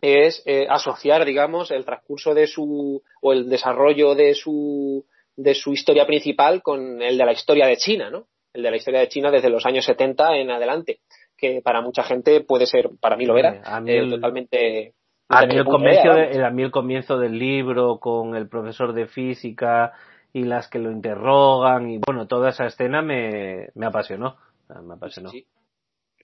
[0.00, 5.04] es eh, asociar, digamos, el transcurso de su o el desarrollo de su
[5.36, 8.26] de su historia principal con el de la historia de China, ¿no?
[8.52, 10.98] El de la historia de China desde los años 70 en adelante,
[11.36, 14.94] que para mucha gente puede ser, para mí lo era, a mí eh, totalmente
[15.28, 19.92] a mí, el comienzo a mí el comienzo del libro con el profesor de física
[20.32, 24.36] y las que lo interrogan y bueno, toda esa escena me, me apasionó.
[24.82, 25.30] Me apasionó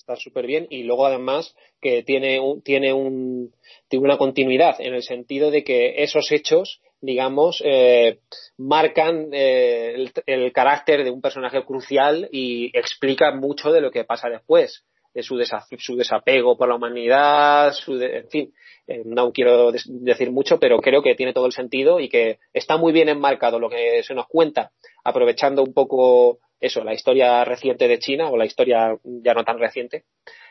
[0.04, 3.52] está súper bien y luego además que tiene un, tiene un
[3.92, 8.18] una continuidad en el sentido de que esos hechos digamos eh,
[8.58, 14.28] marcan eh, el, carácter de un personaje crucial y explican mucho de lo que pasa
[14.28, 14.84] después
[15.14, 15.40] de su,
[15.78, 18.52] su desapego por la humanidad su en fin
[18.86, 22.76] eh, no quiero decir mucho pero creo que tiene todo el sentido y que está
[22.76, 24.72] muy bien enmarcado lo que se nos cuenta
[25.04, 29.58] aprovechando un poco eso, la historia reciente de China o la historia ya no tan
[29.58, 30.04] reciente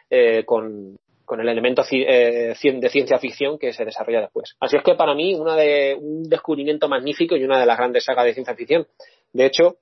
[0.09, 4.55] eh, con, con el elemento eh, de ciencia ficción que se desarrolla después.
[4.59, 8.05] Así es que para mí una de, un descubrimiento magnífico y una de las grandes
[8.05, 8.87] sagas de ciencia ficción.
[9.31, 9.77] De hecho,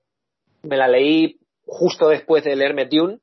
[0.64, 3.20] me la leí justo después de leerme Dune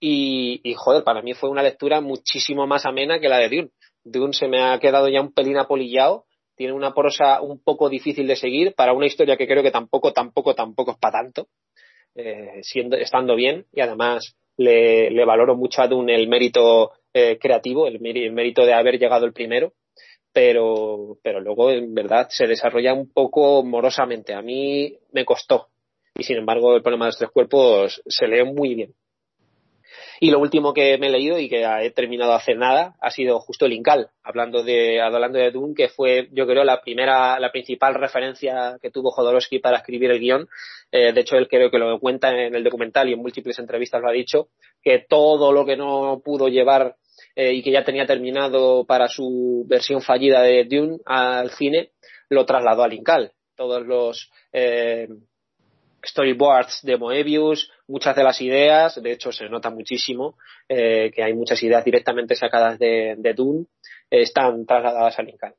[0.00, 3.70] y, y, joder, para mí fue una lectura muchísimo más amena que la de Dune.
[4.04, 8.26] Dune se me ha quedado ya un pelín apolillado, tiene una prosa un poco difícil
[8.26, 11.48] de seguir para una historia que creo que tampoco, tampoco, tampoco es para tanto,
[12.14, 17.38] eh, siendo, estando bien y además le, le valoro mucho a Dune el mérito eh,
[17.38, 19.72] creativo, el, mérito de haber llegado el primero,
[20.32, 24.34] pero, pero luego en verdad se desarrolla un poco morosamente.
[24.34, 25.68] A mí me costó
[26.16, 28.94] y sin embargo el problema de los tres cuerpos se lee muy bien.
[30.24, 33.40] Y lo último que me he leído y que he terminado hace nada ha sido
[33.40, 37.52] justo el Incal, hablando de, hablando de Dune, que fue, yo creo, la primera, la
[37.52, 40.48] principal referencia que tuvo Jodorowsky para escribir el guion.
[40.90, 44.00] Eh, de hecho, él creo que lo cuenta en el documental y en múltiples entrevistas
[44.00, 44.48] lo ha dicho,
[44.80, 46.96] que todo lo que no pudo llevar
[47.36, 51.90] eh, y que ya tenía terminado para su versión fallida de Dune al cine,
[52.30, 53.32] lo trasladó al Incal.
[53.56, 55.06] Todos los eh,
[56.04, 60.36] storyboards de Moebius, muchas de las ideas, de hecho se nota muchísimo
[60.68, 63.66] eh, que hay muchas ideas directamente sacadas de, de Dune,
[64.10, 65.54] están trasladadas al Incal.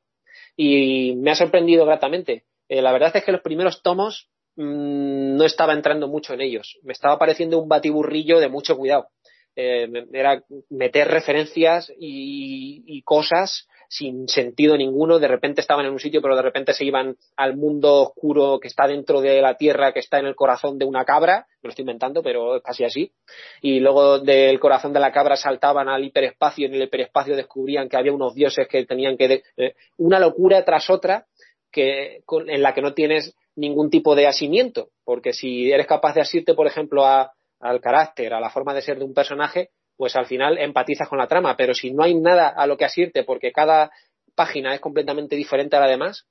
[0.56, 2.44] Y me ha sorprendido gratamente.
[2.68, 6.78] la verdad es que los primeros tomos mmm, no estaba entrando mucho en ellos.
[6.82, 9.08] Me estaba pareciendo un batiburrillo de mucho cuidado
[9.56, 15.18] eh, era meter referencias y, cosas sin sentido ninguno.
[15.18, 18.68] De repente estaban en un sitio, pero de repente se iban al mundo oscuro que
[18.68, 21.46] está dentro de la tierra, que está en el corazón de una cabra.
[21.62, 23.12] Me lo estoy inventando, pero es casi así.
[23.60, 27.88] Y luego del corazón de la cabra saltaban al hiperespacio y en el hiperespacio descubrían
[27.88, 29.42] que había unos dioses que tenían que.
[29.56, 31.26] Eh, una locura tras otra
[31.70, 34.88] que, en la que no tienes ningún tipo de asimiento.
[35.04, 38.82] Porque si eres capaz de asirte, por ejemplo, a al carácter, a la forma de
[38.82, 41.56] ser de un personaje, pues al final empatizas con la trama.
[41.56, 43.90] Pero si no hay nada a lo que asirte, porque cada
[44.34, 46.26] página es completamente diferente a la demás,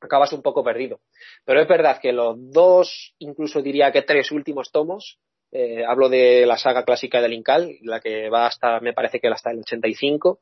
[0.00, 1.00] acabas un poco perdido.
[1.44, 5.18] Pero es verdad que los dos, incluso diría que tres últimos tomos,
[5.50, 9.28] eh, hablo de la saga clásica del Incal, la que va hasta, me parece que
[9.28, 10.40] hasta el 85.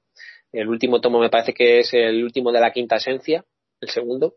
[0.53, 3.45] El último tomo me parece que es el último de la quinta esencia,
[3.81, 4.35] el segundo.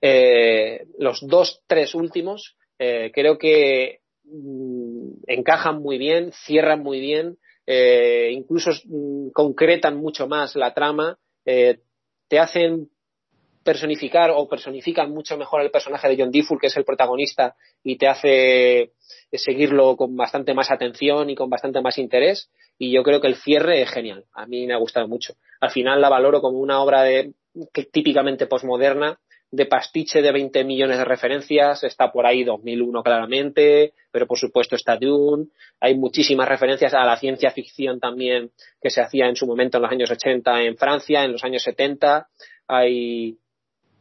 [0.00, 7.38] Eh, los dos, tres últimos, eh, creo que Mm, encajan muy bien, cierran muy bien,
[7.66, 11.80] eh, incluso mm, concretan mucho más la trama, eh,
[12.28, 12.90] te hacen
[13.64, 17.96] personificar o personifican mucho mejor el personaje de John Difful, que es el protagonista, y
[17.96, 18.92] te hace
[19.32, 22.50] seguirlo con bastante más atención y con bastante más interés.
[22.78, 24.24] Y yo creo que el cierre es genial.
[24.34, 25.34] A mí me ha gustado mucho.
[25.60, 27.32] Al final la valoro como una obra de,
[27.90, 29.18] típicamente posmoderna,
[29.54, 34.74] de pastiche de 20 millones de referencias, está por ahí 2001 claramente, pero por supuesto
[34.74, 35.46] está Dune,
[35.80, 38.50] hay muchísimas referencias a la ciencia ficción también
[38.82, 41.62] que se hacía en su momento en los años 80 en Francia, en los años
[41.62, 42.28] 70,
[42.66, 43.38] hay,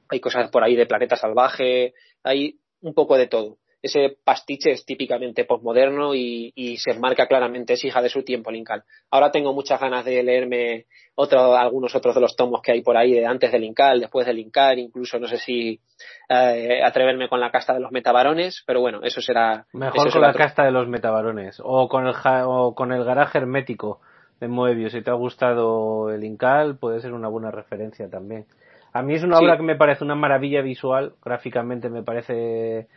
[0.10, 4.86] hay cosas por ahí de Planeta Salvaje, hay un poco de todo ese pastiche es
[4.86, 8.84] típicamente postmoderno y, y, se marca claramente, es hija de su tiempo, Linkal.
[9.12, 12.96] Ahora tengo muchas ganas de leerme otro, algunos otros de los tomos que hay por
[12.96, 15.82] ahí de antes del Linkal, después del Linkal, incluso no sé si
[16.30, 19.66] eh, atreverme con la casta de los metabarones, pero bueno, eso será.
[19.74, 24.00] Mejor con la casta de los metabarones o con el, o con el garaje hermético
[24.40, 24.94] de Moebius.
[24.94, 28.46] Si te ha gustado el Incal, puede ser una buena referencia también.
[28.94, 32.88] A mí es una obra que me parece una maravilla visual, gráficamente me parece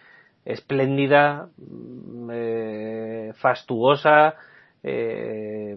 [0.46, 4.36] espléndida, mm, eh, fastuosa.
[4.82, 5.76] Eh,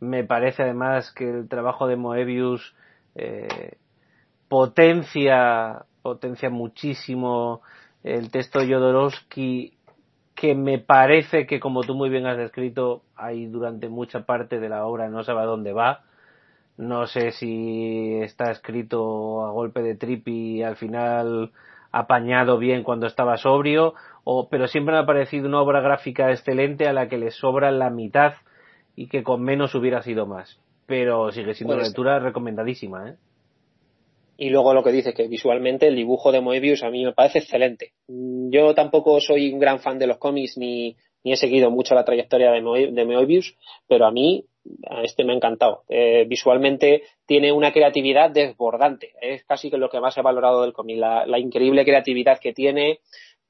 [0.00, 2.74] me parece además que el trabajo de Moebius
[3.14, 3.78] eh,
[4.48, 7.62] potencia, potencia muchísimo
[8.02, 9.74] el texto de Jodorowsky
[10.34, 14.68] que me parece que como tú muy bien has descrito ahí durante mucha parte de
[14.68, 16.04] la obra no sabe a dónde va
[16.76, 21.50] no sé si está escrito a golpe de trip y al final
[21.98, 23.94] apañado bien cuando estaba sobrio,
[24.24, 27.70] o, pero siempre me ha parecido una obra gráfica excelente a la que le sobra
[27.70, 28.34] la mitad
[28.94, 30.60] y que con menos hubiera sido más.
[30.86, 33.16] Pero sigue siendo una lectura recomendadísima, ¿eh?
[34.40, 37.40] Y luego lo que dice que visualmente el dibujo de Moebius a mí me parece
[37.40, 37.92] excelente.
[38.06, 42.04] Yo tampoco soy un gran fan de los cómics ni, ni he seguido mucho la
[42.04, 42.60] trayectoria de,
[43.04, 43.56] Moebius,
[43.88, 44.44] pero a mí
[45.02, 45.84] este me ha encantado.
[45.88, 49.12] Eh, visualmente tiene una creatividad desbordante.
[49.20, 53.00] Es casi que lo que más he valorado del cómic, la, increíble creatividad que tiene,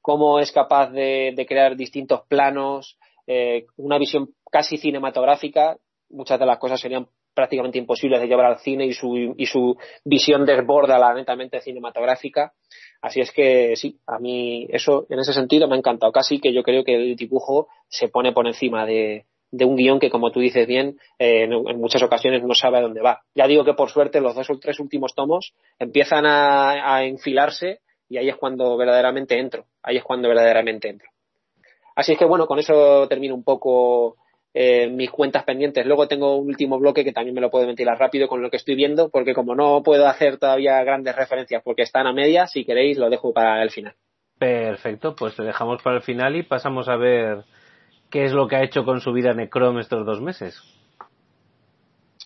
[0.01, 5.77] cómo es capaz de, crear distintos planos, eh, una visión casi cinematográfica.
[6.09, 9.77] Muchas de las cosas serían prácticamente imposibles de llevar al cine y su, y su
[10.03, 12.53] visión desborda la netamente cinematográfica.
[13.01, 16.11] Así es que sí, a mí eso en ese sentido me ha encantado.
[16.11, 19.99] Casi que yo creo que el dibujo se pone por encima de, de un guion
[19.99, 23.21] que, como tú dices bien, eh, en, muchas ocasiones no sabe a dónde va.
[23.35, 28.17] Ya digo que por suerte los dos o tres últimos tomos empiezan a, enfilarse y
[28.17, 29.65] ahí es cuando verdaderamente entro.
[29.83, 31.09] Ahí es cuando verdaderamente entro.
[31.95, 34.17] Así es que bueno, con eso termino un poco
[34.53, 35.85] eh, mis cuentas pendientes.
[35.85, 38.57] Luego tengo un último bloque que también me lo puedo ventilar rápido con lo que
[38.57, 42.65] estoy viendo, porque como no puedo hacer todavía grandes referencias porque están a media, si
[42.65, 43.95] queréis lo dejo para el final.
[44.37, 47.43] Perfecto, pues te dejamos para el final y pasamos a ver
[48.09, 50.55] qué es lo que ha hecho con su vida Necrom estos dos meses.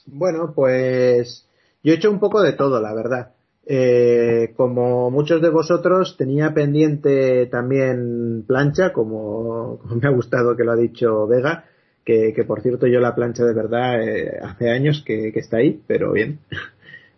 [0.06, 1.48] Bueno, pues
[1.84, 3.34] yo he hecho un poco de todo, la verdad.
[3.66, 10.74] Eh, como muchos de vosotros, tenía pendiente también plancha, como, me ha gustado que lo
[10.74, 11.66] ha dicho Vega,
[12.04, 16.12] que, por cierto yo la plancha de verdad eh, hace años que, está ahí, pero
[16.12, 16.40] bien.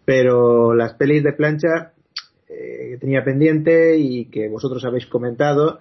[0.05, 1.93] Pero las pelis de plancha
[2.47, 5.79] eh, tenía pendiente y que vosotros habéis comentado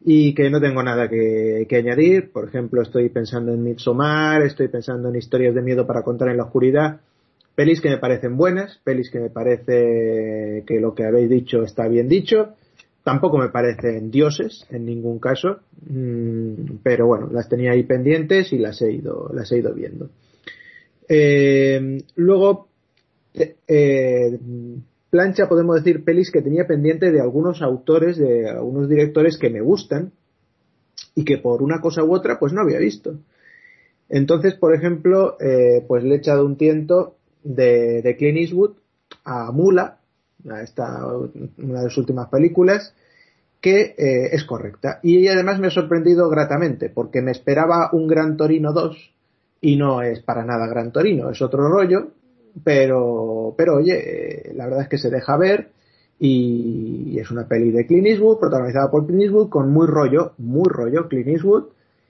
[0.00, 2.30] y que no tengo nada que, añadir.
[2.32, 6.38] Por ejemplo, estoy pensando en Midsommar, estoy pensando en historias de miedo para contar en
[6.38, 7.00] la oscuridad
[7.54, 11.86] Pelis que me parecen buenas, pelis que me parece que lo que habéis dicho está
[11.86, 12.54] bien dicho.
[13.04, 18.58] Tampoco me parecen dioses en ningún caso, mm, pero bueno, las tenía ahí pendientes y
[18.58, 20.10] las he ido, las he ido viendo.
[21.08, 22.68] Eh, luego,
[23.34, 24.38] eh, eh,
[25.14, 29.60] plancha podemos decir pelis que tenía pendiente de algunos autores, de algunos directores que me
[29.60, 30.10] gustan
[31.14, 33.14] y que por una cosa u otra pues no había visto.
[34.08, 35.36] Entonces, por ejemplo,
[35.86, 38.72] pues le he echado un tiento de, de Clint Eastwood
[39.24, 39.98] a Mula,
[40.60, 41.06] esta,
[41.58, 42.92] una de sus últimas películas,
[43.60, 44.98] que eh, es correcta.
[45.00, 49.14] Y además me ha sorprendido gratamente, porque me esperaba un Gran Torino 2
[49.60, 52.08] y no es para nada Gran Torino, es otro rollo,
[52.62, 55.70] pero, pero oye, eh, la verdad es que se deja ver
[56.18, 60.68] y es una peli de Clint Eastwood, protagonizada por Clint Eastwood, con muy rollo, muy
[60.68, 61.64] rollo Clint Eastwood,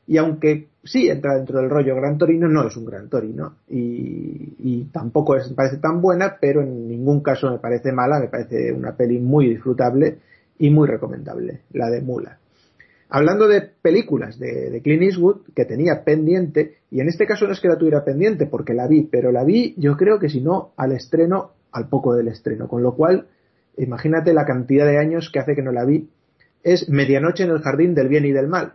[0.07, 3.57] y aunque sí entra dentro del rollo Gran Torino, no es un Gran Torino.
[3.69, 8.21] Y, y tampoco es, me parece tan buena, pero en ningún caso me parece mala,
[8.21, 10.19] me parece una peli muy disfrutable
[10.59, 12.39] y muy recomendable, la de Mula.
[13.09, 17.53] Hablando de películas de, de, Clint Eastwood que tenía pendiente, y en este caso no
[17.53, 20.41] es que la tuviera pendiente porque la vi, pero la vi yo creo que si
[20.41, 23.27] no al estreno, al poco del estreno, con lo cual
[23.77, 26.09] imagínate la cantidad de años que hace que no la vi,
[26.63, 28.75] es Medianoche en el Jardín del Bien y del Mal,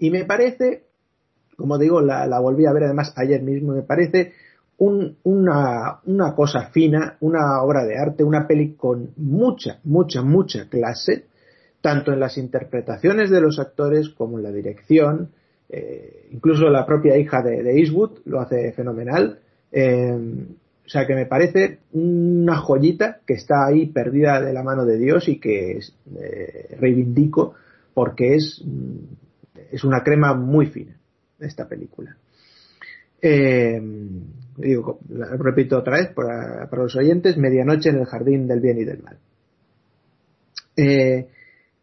[0.00, 0.84] y me parece,
[1.56, 4.32] como digo, la, volví a ver además ayer mismo, me parece
[4.78, 11.26] una, una cosa fina, una obra de arte, una peli con mucha, mucha, mucha clase,
[11.80, 15.30] tanto en las interpretaciones de los actores como en la dirección.
[15.68, 19.38] Eh, incluso la propia hija de, Eastwood lo hace fenomenal.
[19.72, 20.12] Eh,
[20.84, 24.98] o sea que me parece una joyita que está ahí perdida de la mano de
[24.98, 27.54] Dios y que eh, reivindico
[27.94, 28.64] porque es
[29.70, 30.96] es una crema muy fina
[31.38, 32.16] esta película.
[33.22, 33.80] Eh,
[34.56, 39.02] digo, repito otra vez para, los oyentes, Medianoche en el Jardín del Bien y del
[39.02, 39.18] Mal.
[40.76, 41.28] Eh,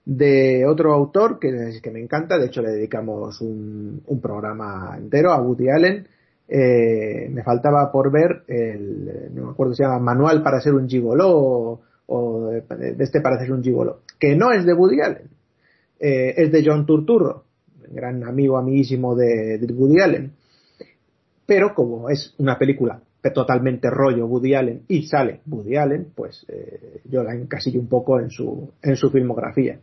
[0.10, 5.42] de otro autor que, que, me encanta, de hecho le dedicamos un, programa entero a
[5.42, 6.08] Woody Allen,
[6.48, 10.76] eh, me faltaba por ver el, no me acuerdo si se llama Manual para ser
[10.76, 15.30] un gigolo o, de, este para ser un gigolo, que no es de Woody Allen,
[16.00, 17.44] es de John Turturro,
[17.90, 20.32] gran amigo, amiguísimo de, Woody Allen.
[21.46, 23.02] Pero como es una película
[23.34, 28.20] totalmente rollo Woody Allen y sale Woody Allen, pues eh, yo la encasillo un poco
[28.20, 29.80] en su, en su filmografía.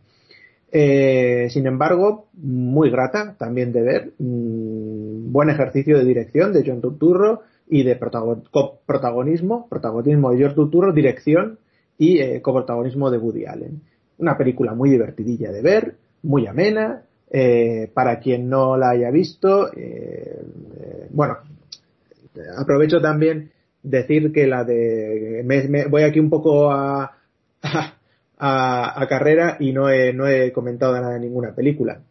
[0.77, 6.81] Eh, sin embargo, muy grata también de ver, mm, buen ejercicio de dirección de John
[6.81, 11.59] Turturro y de protagonismo, protagonismo de George Turturro, dirección
[11.97, 13.83] y eh, coprotagonismo de Woody Allen.
[14.17, 19.71] Una película muy divertidilla de ver, muy amena, eh, para quien no la haya visto,
[19.73, 20.41] eh,
[20.77, 21.37] eh, bueno,
[22.57, 23.49] aprovecho también
[23.81, 25.41] decir que la de.
[25.45, 27.17] Me, voy aquí un poco a,
[28.37, 32.01] carrera y no he, no he comentado nada de ninguna película.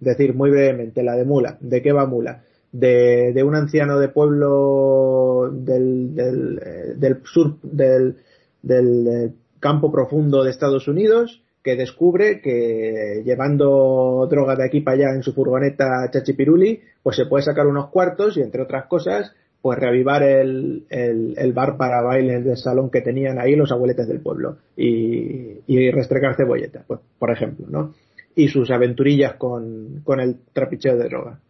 [0.00, 1.56] Decir muy brevemente, la de Mula.
[1.60, 2.42] ¿De qué va Mula?
[2.72, 6.60] De, de un anciano de pueblo del, del,
[6.96, 8.16] del sur del,
[8.62, 15.14] del campo profundo de Estados Unidos que descubre que llevando droga de aquí para allá
[15.14, 19.32] en su furgoneta Chachipiruli, pues se puede sacar unos cuartos y entre otras cosas,
[19.64, 24.20] pues reavivar el, el, bar para bailes del salón que tenían ahí los abueletes del
[24.20, 27.94] pueblo y, restregar cebolleta, pues, por ejemplo, ¿no?
[28.36, 31.40] Y sus aventurillas con, con el trapicheo de droga,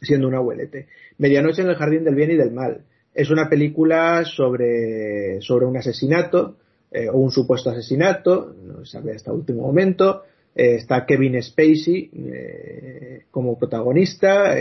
[0.00, 0.86] siendo un abuelete.
[1.18, 2.84] Medianoche en el jardín del bien y del mal.
[3.12, 6.56] es una película sobre, sobre un asesinato
[6.90, 10.22] eh, o un supuesto asesinato, no se sabe hasta último momento.
[10.54, 14.54] Eh, está Kevin Spacey eh, como protagonista,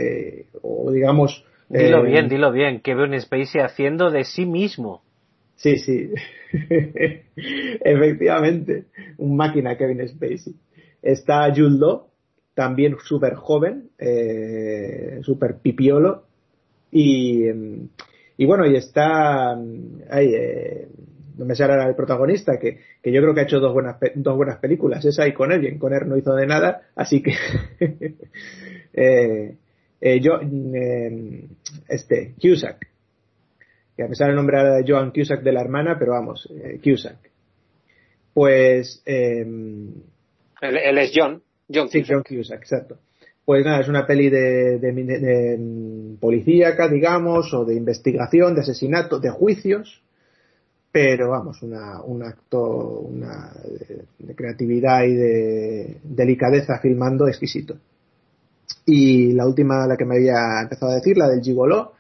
[0.62, 1.46] o digamos.
[1.70, 2.82] Dilo bien, dilo bien.
[2.82, 5.04] Kevin Spacey haciendo de sí mismo.
[5.56, 6.12] Sí, sí.
[7.82, 8.86] Efectivamente.
[9.18, 10.56] Un máquina Kevin Spacey.
[11.02, 12.02] Está Jules
[12.54, 13.90] también súper joven,
[15.22, 16.24] súper pipiolo.
[16.92, 17.46] Y,
[18.38, 19.56] y bueno, y está.
[20.10, 20.34] Ahí,
[21.40, 24.36] no me sale el protagonista, que, que, yo creo que ha hecho dos buenas, dos
[24.36, 27.34] buenas películas, esa y con él, y Conner no hizo de nada, así que
[28.94, 29.56] eh,
[30.02, 31.46] eh, yo, eh,
[31.88, 32.88] este, Cusack,
[33.96, 37.18] que me sale el nombre de Joan Cusack de la hermana, pero vamos, eh, Cusack.
[38.34, 39.02] Pues...
[39.06, 40.04] Él,
[40.62, 41.42] él, es John.
[41.74, 42.98] John sí, John Cusack, exacto.
[43.46, 48.62] Pues nada, es una peli de, de, de, de policíaca, digamos, o de investigación, de
[48.62, 50.04] asesinato, de juicios,
[50.92, 53.52] pero vamos, una, un acto una,
[54.18, 57.78] de, creatividad y de delicadeza filmando exquisito.
[58.92, 61.94] Y la última, la que me había empezado a decir, la del Gigoló,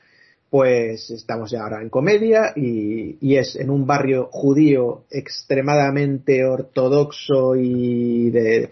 [0.50, 7.56] pues estamos ya ahora en comedia y, y, es en un barrio judío extremadamente ortodoxo
[7.56, 8.72] y de,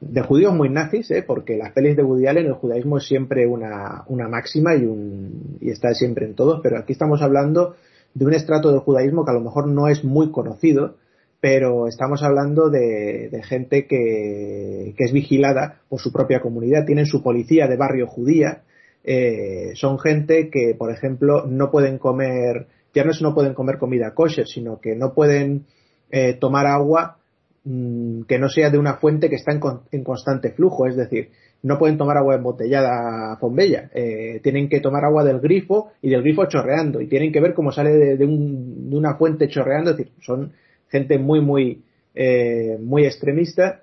[0.00, 1.24] de judíos muy nazis, ¿eh?
[1.26, 5.58] porque las pelis de Woody Allen, el judaísmo es siempre una, una máxima y, un,
[5.60, 7.74] y está siempre en todos, pero aquí estamos hablando
[8.14, 10.94] de un estrato del judaísmo que a lo mejor no es muy conocido,
[11.40, 17.68] pero estamos hablando de, gente que, es vigilada por su propia comunidad, tienen su policía
[17.68, 18.62] de barrio judía,
[19.04, 24.46] eh, son gente que, por ejemplo, no pueden comer, ya no pueden comer comida kosher,
[24.46, 25.66] sino que no pueden
[26.10, 27.18] eh, tomar agua
[27.64, 31.30] mm, que no sea de una fuente que está en constante flujo, es decir,
[31.62, 36.10] no pueden tomar agua embotellada a bombella, eh, tienen que tomar agua del grifo y
[36.10, 39.90] del grifo chorreando y tienen que ver cómo sale de, un, de una fuente chorreando,
[39.90, 40.52] es decir, son
[40.88, 41.82] gente muy, muy,
[42.14, 43.82] eh, muy extremista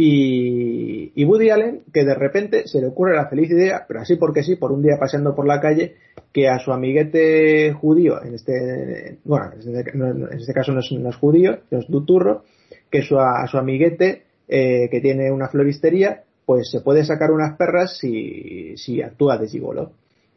[0.00, 4.14] y, y, Woody Allen que de repente se le ocurre la feliz idea, pero así
[4.14, 5.96] porque sí, por un día paseando por la calle,
[6.32, 11.88] que a su amiguete judío, en este, bueno, en este, caso no es, judío, es
[11.88, 12.44] duturro,
[12.90, 17.56] que su, a su amiguete eh, que tiene una floristería, pues se puede sacar unas
[17.56, 19.90] perras si, si actúa de gigolo.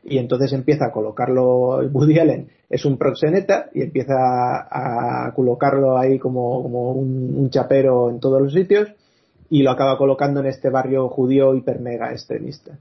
[0.04, 6.18] Y entonces empieza a colocarlo, Woody Allen es un proxeneta y empieza a, colocarlo ahí
[6.18, 8.88] como, como un, chapero en todos los sitios
[9.50, 12.80] y lo acaba colocando en este barrio judío hiper mega extremista.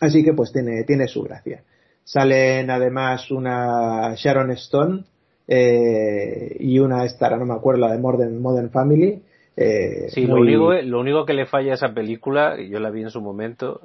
[0.00, 1.62] Así que pues tiene, tiene su gracia.
[2.02, 5.04] Salen además una Sharon Stone
[5.46, 9.22] eh, y una esta, no me acuerdo, la de Modern, Modern Family,
[9.56, 13.02] eh, sí, lo, único, lo único que le falla a esa película, yo la vi
[13.02, 13.82] en su momento,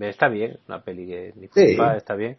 [0.00, 1.32] está bien, una peli que
[1.96, 2.36] está bien,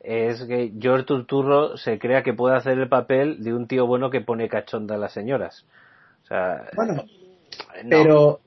[0.00, 4.10] es que George Turturro se crea que puede hacer el papel de un tío bueno
[4.10, 5.64] que pone cachonda a las señoras.
[6.24, 7.04] O sea, bueno,
[7.88, 8.40] pero,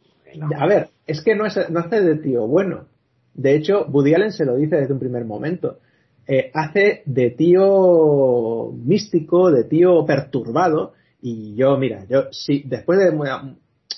[0.58, 2.86] a ver, es que no, es, no hace de tío bueno.
[3.34, 5.80] De hecho, Woody Allen se lo dice desde un primer momento.
[6.28, 10.94] Eh, hace de tío místico, de tío perturbado,
[11.28, 13.12] y yo, mira, yo sí, después de.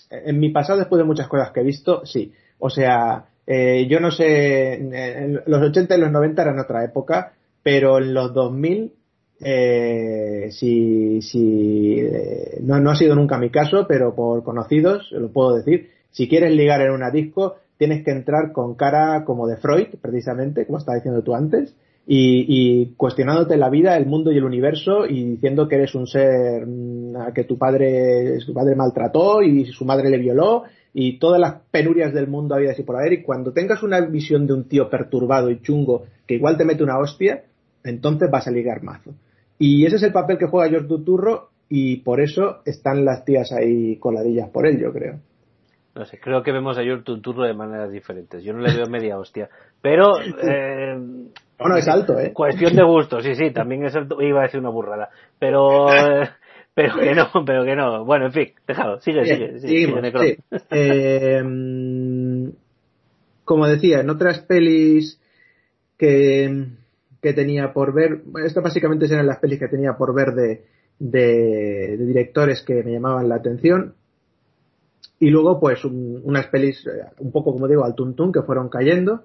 [0.09, 2.31] En mi pasado, después de muchas cosas que he visto, sí.
[2.57, 7.33] O sea, eh, yo no sé, en los 80 y los 90 eran otra época,
[7.61, 8.93] pero en los 2000,
[9.41, 11.19] eh, si,
[11.99, 16.29] eh, no, no ha sido nunca mi caso, pero por conocidos, lo puedo decir, si
[16.29, 20.77] quieres ligar en una disco, tienes que entrar con cara como de Freud, precisamente, como
[20.77, 21.75] estaba diciendo tú antes,
[22.09, 26.07] y, y, cuestionándote la vida, el mundo y el universo y diciendo que eres un
[26.07, 30.63] ser mm, que tu padre, su padre maltrató y su madre le violó
[30.93, 34.47] y todas las penurias del mundo había así por haber y cuando tengas una visión
[34.47, 37.43] de un tío perturbado y chungo que igual te mete una hostia,
[37.83, 39.13] entonces vas a ligar mazo.
[39.59, 43.51] Y ese es el papel que juega George Duturro y por eso están las tías
[43.51, 45.19] ahí coladillas por él, yo creo.
[45.93, 48.43] No sé, creo que vemos a George Duturro de maneras diferentes.
[48.43, 49.49] Yo no le veo media hostia.
[49.81, 50.95] Pero eh,
[51.59, 52.33] bueno, es alto, ¿eh?
[52.33, 54.21] Cuestión de gusto, sí, sí, también es alto.
[54.21, 55.09] Iba a decir una burrada.
[55.39, 55.87] Pero,
[56.75, 58.05] pero que no, pero que no.
[58.05, 58.99] Bueno, en fin, dejado.
[59.01, 60.39] Sigue, sigue, sigue.
[60.69, 61.43] Eh,
[63.43, 65.19] como decía, en otras pelis
[65.97, 66.67] que,
[67.21, 70.65] que tenía por ver, estas básicamente eran las pelis que tenía por ver de,
[70.99, 73.95] de, directores que me llamaban la atención.
[75.19, 79.23] Y luego, pues, unas pelis, eh, un poco como digo, al tuntún, que fueron cayendo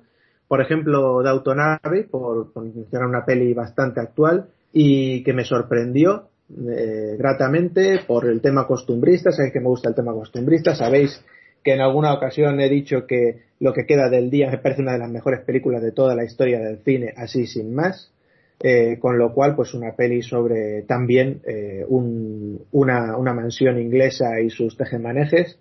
[0.53, 7.17] por ejemplo, de Autonave, por, mencionar una peli bastante actual y que me sorprendió eh,
[7.17, 9.33] gratamente por el tema costumbrista.
[9.33, 10.75] Sabéis que me gusta el tema costumbrista.
[10.75, 11.25] Sabéis
[11.65, 14.93] que en alguna ocasión he dicho que lo que queda del día me parece una
[14.93, 18.13] de las mejores películas de toda la historia del cine, así sin más.
[18.61, 24.39] Eh, con lo cual, pues una peli sobre también eh, un, una, una, mansión inglesa
[24.39, 25.59] y sus tejemanejes,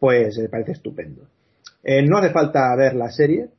[0.00, 1.28] pues me parece estupendo.
[2.08, 3.50] No hace falta ver la serie,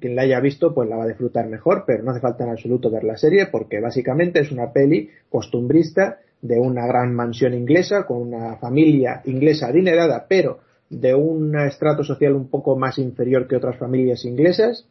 [0.00, 2.50] quien la haya visto pues la va a disfrutar mejor, pero no hace falta en
[2.50, 8.06] absoluto ver la serie porque básicamente es una peli costumbrista de una gran mansión inglesa
[8.06, 13.56] con una familia inglesa adinerada, pero de un estrato social un poco más inferior que
[13.56, 14.86] otras familias inglesas,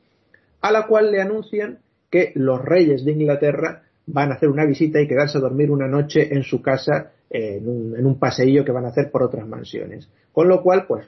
[0.61, 1.79] a la cual le anuncian
[2.09, 5.87] que los reyes de Inglaterra van a hacer una visita y quedarse a dormir una
[5.87, 9.47] noche en su casa en un, en un paseillo que van a hacer por otras
[9.47, 10.09] mansiones.
[10.31, 11.07] Con lo cual, pues,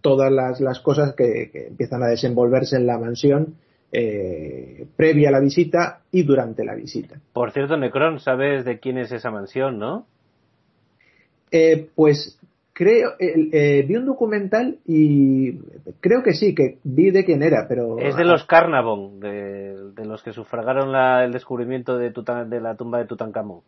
[0.00, 3.56] todas las, las cosas que, que, empiezan a desenvolverse en la mansión
[3.92, 7.20] eh, previa a la visita y durante la visita.
[7.32, 10.06] Por cierto, Necron, ¿sabes de quién es esa mansión, no?
[11.50, 12.38] Eh, pues
[12.72, 15.58] creo, eh, vi un documental y
[16.00, 17.98] creo que sí, que vi de quién era, pero...
[17.98, 22.60] Es de los Carnavon, de, de los que sufragaron la, el descubrimiento de, Tutan, de
[22.60, 23.60] la tumba de Tutankamón.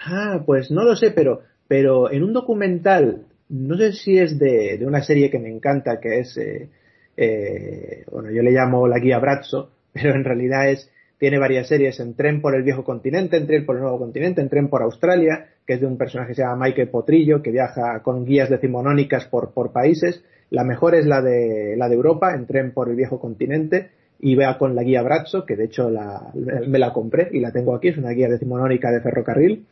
[0.00, 4.76] Ah, pues no lo sé, pero, pero en un documental, no sé si es de,
[4.78, 6.68] de una serie que me encanta, que es, eh,
[7.16, 11.98] eh, bueno, yo le llamo La Guía Brazzo, pero en realidad es tiene varias series
[11.98, 14.82] en Tren por el viejo continente, en Tren por el nuevo continente, en Tren por
[14.82, 18.48] Australia, que es de un personaje que se llama Michael Potrillo, que viaja con guías
[18.48, 20.22] decimonónicas por, por países.
[20.50, 24.36] La mejor es la de, la de Europa, en Tren por el viejo continente, y
[24.36, 27.74] vea con la guía Brazzo, que de hecho la, me la compré y la tengo
[27.74, 29.66] aquí, es una guía decimonónica de ferrocarril.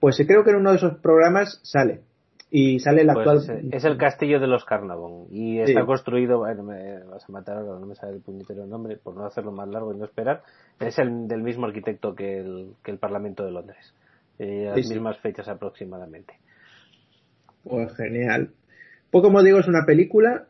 [0.00, 2.00] Pues creo que en uno de esos programas sale
[2.50, 3.68] y sale el Pues actual.
[3.72, 5.86] es el castillo de los Carnavon y está Sí.
[5.86, 9.24] construido, bueno, me vas a matar ahora, no me sale el puñetero nombre, por no
[9.24, 10.42] hacerlo más largo y no esperar,
[10.80, 13.94] es el del mismo arquitecto que el, que el Parlamento de Londres,
[14.38, 14.94] eh, a las sí.
[14.94, 16.34] mismas fechas aproximadamente.
[17.62, 18.50] Pues genial.
[19.10, 20.46] Pues como digo, es una película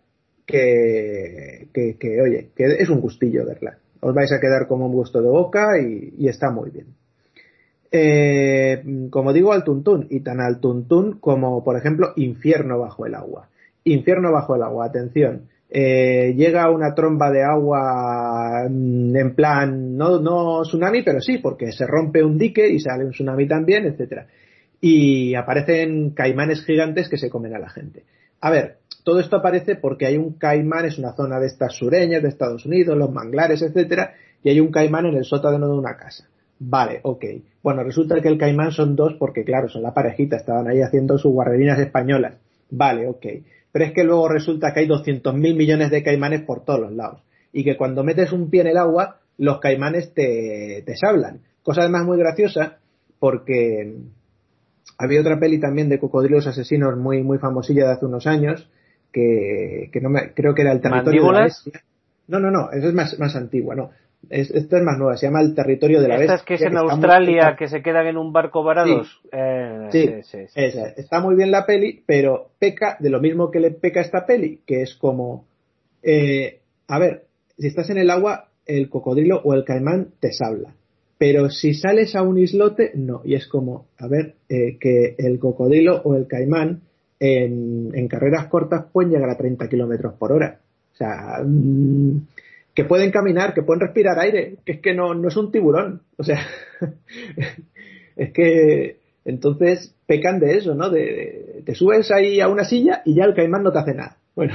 [0.47, 3.79] que, que, que, oye, que es un gustillo verla.
[4.01, 6.87] Os vais a quedar como un gusto de boca y, y está muy bien.
[7.93, 13.15] Eh, como digo, al tuntún, y tan al tuntún como, por ejemplo, Infierno bajo el
[13.15, 13.49] agua.
[13.85, 15.49] Infierno bajo el agua, atención.
[15.73, 21.71] Eh, llega una tromba de agua mm, en plan, no, no tsunami, pero sí, porque
[21.73, 24.27] se rompe un dique y sale un tsunami también, etcétera.
[24.81, 28.05] Y aparecen caimanes gigantes que se comen a la gente.
[28.41, 32.23] A ver, todo esto aparece porque hay un caimán, es una zona de estas sureñas
[32.23, 35.97] de Estados Unidos, los manglares, etcétera, y hay un caimán en el sótano de una
[35.97, 36.29] casa.
[36.63, 37.25] Vale, ok.
[37.63, 41.17] Bueno, resulta que el caimán son dos porque, claro, son la parejita, estaban ahí haciendo
[41.17, 42.37] sus guarrerinas españolas.
[42.71, 43.27] Vale, ok.
[43.73, 46.93] Pero es que luego resulta que hay 200 mil millones de caimanes por todos los
[46.93, 47.23] lados.
[47.53, 51.41] Y que cuando metes un pie en el agua, los caimanes te, te sablan.
[51.63, 52.79] Cosa además muy graciosa
[53.19, 53.95] porque
[54.99, 58.69] había otra peli también de cocodrilos asesinos muy, muy famosilla de hace unos años
[59.13, 61.65] que, que no me, creo que era el territorio de la ¿Mandíbulas?
[61.65, 61.83] bestia.
[62.29, 63.91] No, no, no, esa es más, más antigua, no.
[64.29, 66.35] Es, esta es más nueva, se llama El territorio de la bestia.
[66.35, 69.21] Estas que es en muy- Australia, que se quedan en un barco varados.
[69.33, 70.89] Eh, Sí, sí, sí, sí, esa.
[70.89, 70.95] sí.
[71.01, 74.61] Está muy bien la peli, pero peca de lo mismo que le peca esta peli,
[74.67, 75.47] que es como,
[76.03, 77.25] eh, a ver,
[77.59, 80.75] si estás en el agua, el cocodrilo o el caimán te sabla.
[81.19, 83.23] Pero si sales a un islote, no.
[83.25, 86.83] Y es como, a ver, eh, que el cocodrilo o el caimán
[87.19, 90.61] en, en carreras cortas pueden llegar a 30 kilómetros por hora.
[90.93, 92.17] O sea, mm,
[92.81, 96.01] que pueden caminar, que pueden respirar aire, que es que no, no es un tiburón.
[96.17, 96.41] O sea,
[98.17, 100.89] es que entonces pecan de eso, ¿no?
[100.89, 104.17] De, te subes ahí a una silla y ya el caimán no te hace nada.
[104.35, 104.55] Bueno,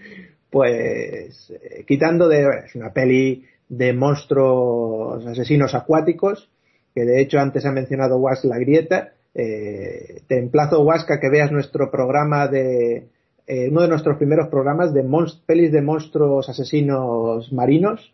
[0.50, 6.50] pues eh, quitando de es una peli de monstruos asesinos acuáticos,
[6.94, 9.14] que de hecho antes ha mencionado Was la grieta.
[9.34, 13.08] eh, te emplazo, Huasca, que veas nuestro programa de
[13.54, 15.02] eh, uno de nuestros primeros programas de
[15.46, 18.12] pelis de monstruos asesinos marinos,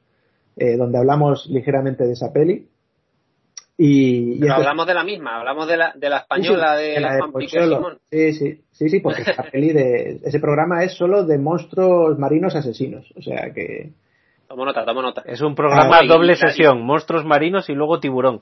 [0.57, 2.67] eh, donde hablamos ligeramente de esa peli.
[3.81, 6.85] Y, y Pero este- hablamos de la misma, hablamos de la, de la española Sí,
[6.87, 7.77] sí, de la la de.
[7.77, 7.99] Simón.
[8.11, 12.57] Sí, sí, sí, sí, porque esa peli de, ese programa es solo de monstruos marinos
[12.57, 13.07] asesinos.
[13.17, 13.93] O sea que,
[14.49, 15.23] Tomo nota, tomo nota.
[15.27, 18.41] Es un programa Ah, doble y- sesión, monstruos marinos y luego tiburón.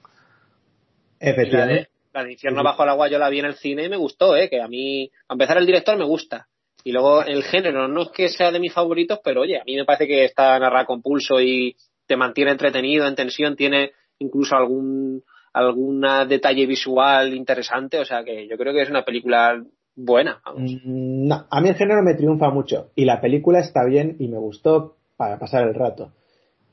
[1.20, 1.89] Y la de, efectivamente.
[2.15, 2.65] la de Infierno sí.
[2.65, 4.49] bajo el agua yo la vi en el cine y me gustó, ¿eh?
[4.49, 6.47] Que a mí, a empezar el director me gusta.
[6.86, 9.74] Y luego el género no es que sea de mis favoritos, pero oye, a mí
[9.74, 11.74] me parece que está narrada con pulso y
[12.06, 13.90] te mantiene entretenido, en tensión, tiene
[14.20, 19.60] incluso algún algún detalle visual interesante, o sea que yo creo que es una película
[19.97, 20.62] buena, vamos.
[20.84, 24.28] Mm, No, a mí el género me triunfa mucho y la película está bien y
[24.28, 26.12] me gustó para pasar el rato.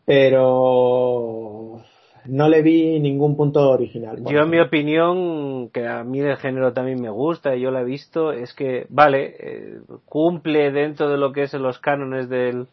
[0.05, 1.81] Pero
[2.25, 4.17] no le vi ningún punto original.
[4.25, 7.81] Yo, en mi opinión, que a mí del género también me gusta y yo la
[7.81, 12.67] he visto, es que, vale, eh, cumple dentro de lo que es los cánones del,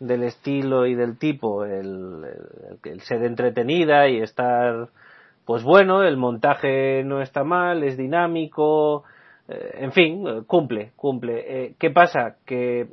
[0.00, 2.24] del estilo y del tipo el,
[2.84, 4.88] el, ser entretenida y estar
[5.44, 9.04] pues bueno el montaje no está mal es dinámico
[9.46, 11.44] eh, en fin cumple cumple.
[11.46, 12.88] Eh, qué pasa que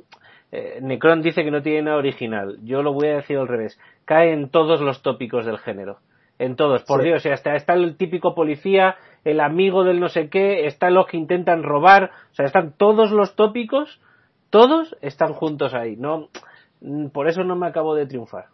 [0.52, 2.58] eh, Necron dice que no tiene nada original.
[2.64, 5.98] Yo lo voy a decir al revés cae en todos los tópicos del género.
[6.40, 6.82] En todos.
[6.84, 10.88] Por Dios o sea, está el típico policía el amigo del no sé qué está
[10.88, 14.00] los que intentan robar o sea están todos los tópicos
[14.50, 15.96] todos están juntos ahí.
[15.96, 16.28] No
[16.80, 18.46] Mm, por eso no me acabo de triunfar.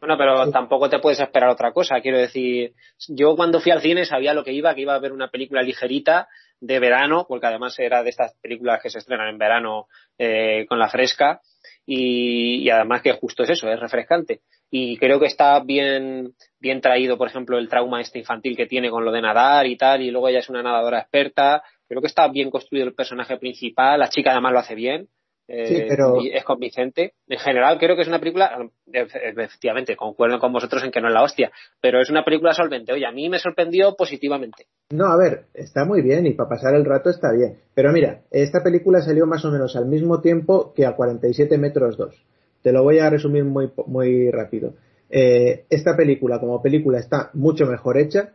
[0.00, 2.00] Bueno, pero tampoco te puedes esperar otra cosa.
[2.00, 2.74] Quiero decir,
[3.08, 5.62] yo cuando fui al cine sabía lo que iba, que iba a ver una película
[5.62, 6.28] ligerita
[6.60, 9.86] de verano, porque además era de estas películas que se estrenan en verano
[10.18, 11.40] eh, con la fresca,
[11.86, 14.40] y, además que justo es eso, es refrescante.
[14.70, 18.90] Y creo que está bien, bien traído, por ejemplo, el trauma este infantil que tiene
[18.90, 21.62] con lo de nadar y tal, y luego ella es una nadadora experta.
[21.88, 25.08] Creo que está bien construido el personaje principal, la chica además lo hace bien
[25.48, 25.88] eh,
[26.32, 27.12] es convincente.
[27.28, 31.14] En general, creo que es una película, efectivamente, concuerdo con vosotros en que no es
[31.14, 32.92] la hostia, pero es una película solvente.
[32.92, 34.66] Oye, a mí me sorprendió positivamente.
[34.90, 37.58] No, a ver, está muy bien y para pasar el rato está bien.
[37.74, 41.96] Pero mira, esta película salió más o menos al mismo tiempo que a 47 metros
[41.96, 42.14] 2.
[42.62, 44.74] Te lo voy a resumir muy, muy rápido.
[45.08, 48.32] Eh, esta película, como película, está mucho mejor hecha,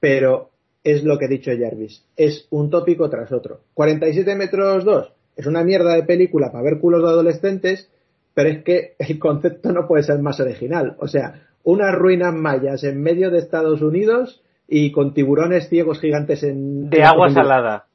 [0.00, 0.50] pero
[0.82, 2.04] es lo que he dicho Jarvis.
[2.16, 3.60] Es un tópico tras otro.
[3.74, 7.88] 47 metros 2 es una mierda de película para ver culos de adolescentes,
[8.34, 10.96] pero es que el concepto no puede ser más original.
[10.98, 16.42] O sea, unas ruinas mayas en medio de Estados Unidos y con tiburones ciegos gigantes
[16.42, 16.90] en...
[16.90, 17.86] De agua salada.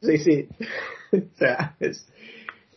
[0.00, 0.48] Sí, sí.
[1.12, 2.06] o sea, es,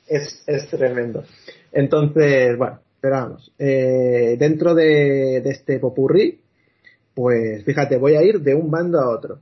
[0.07, 1.23] es, tremendo.
[1.71, 3.53] Entonces, bueno, pero vamos.
[3.57, 6.41] Eh, dentro de, de este popurrí,
[7.13, 9.39] pues fíjate, voy a ir de un bando a otro.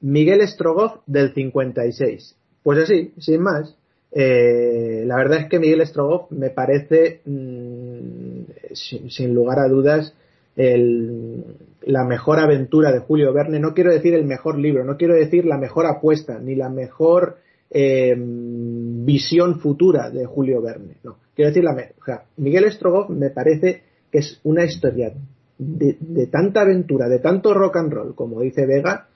[0.00, 2.36] Miguel Strogoff del 56.
[2.62, 3.76] Pues así, sin más.
[4.12, 8.40] Eh, la verdad es que Miguel Strogoff me parece, mm,
[8.74, 10.14] sin, lugar a dudas,
[10.56, 13.60] la mejor aventura de Julio Verne.
[13.60, 17.38] No quiero decir el mejor libro, no quiero decir la mejor apuesta, ni la mejor
[17.70, 20.96] eh, visión futura de Julio Verne.
[21.02, 22.22] No, quiero decir la mejor.
[22.36, 25.14] Miguel Strogoff me parece que es una historia
[25.56, 29.06] de, tanta aventura, de tanto rock and roll, como dice Vega,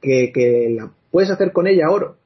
[0.00, 2.16] que, que la puedes hacer con ella oro.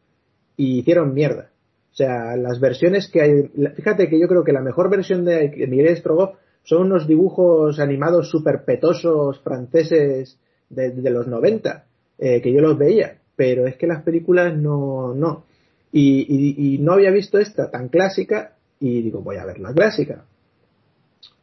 [0.57, 1.51] Y hicieron mierda.
[1.97, 3.51] O sea, las versiones que hay.
[3.75, 8.29] Fíjate que yo creo que la mejor versión de Miguel Strogoff son unos dibujos animados
[8.29, 11.87] super petosos franceses de, los 90,
[12.19, 15.15] eh, que yo los veía, pero es que las películas no.
[15.15, 15.45] no.
[15.91, 20.27] Y, no había visto esta tan clásica y digo, voy a ver la clásica.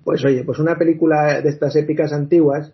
[0.03, 2.71] Pues oye, pues una película de estas épicas antiguas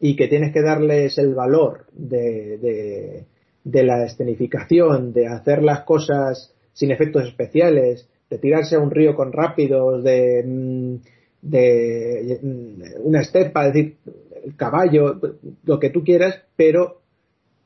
[0.00, 3.24] y que tienes que darles el valor de,
[3.62, 9.14] de la escenificación, de hacer las cosas sin efectos especiales, de tirarse a un río
[9.14, 10.94] con rápidos, de, mm,
[11.40, 13.96] de mm, una estepa, es decir,
[14.44, 15.18] el caballo,
[15.64, 17.00] lo que tú quieras, pero,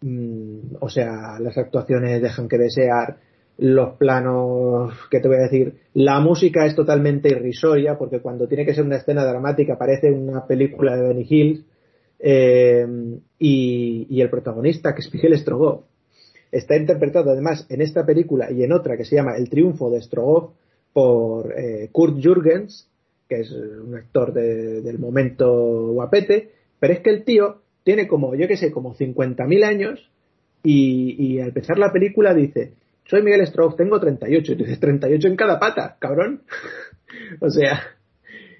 [0.00, 3.18] mm, o sea, las actuaciones dejan que desear,
[3.58, 8.64] los planos, que te voy a decir, la música es totalmente irrisoria, porque cuando tiene
[8.64, 11.64] que ser una escena dramática parece una película de Benny Hill,
[12.20, 12.86] eh,
[13.38, 15.84] y, el protagonista, que es Miguel Strogoff,
[16.50, 20.00] Está interpretado además en esta película y en otra que se llama El triunfo de
[20.00, 20.52] Strogoff
[20.92, 22.88] por eh, Kurt Jürgens,
[23.28, 28.48] que es un actor del momento guapete, pero es que el tío tiene como, yo
[28.48, 30.10] que sé, como 50.000 años
[30.62, 32.72] y, al empezar la película dice,
[33.04, 36.42] soy Miguel Strogoff, tengo 38, y tú dices 38 en cada pata, cabrón.
[37.40, 37.80] o sea,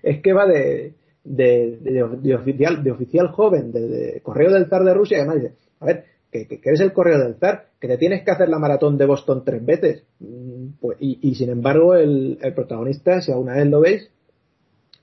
[0.02, 0.94] es que va de,
[1.24, 5.86] de, oficial, de oficial joven, de, correo del zar de Rusia, y además dice, a
[5.86, 8.98] ver, que, que, eres el correo del zar, que te tienes que hacer la maratón
[8.98, 10.04] de Boston tres veces.
[10.20, 14.10] Mm, pues, y, sin embargo, el, protagonista, si alguna vez lo veis,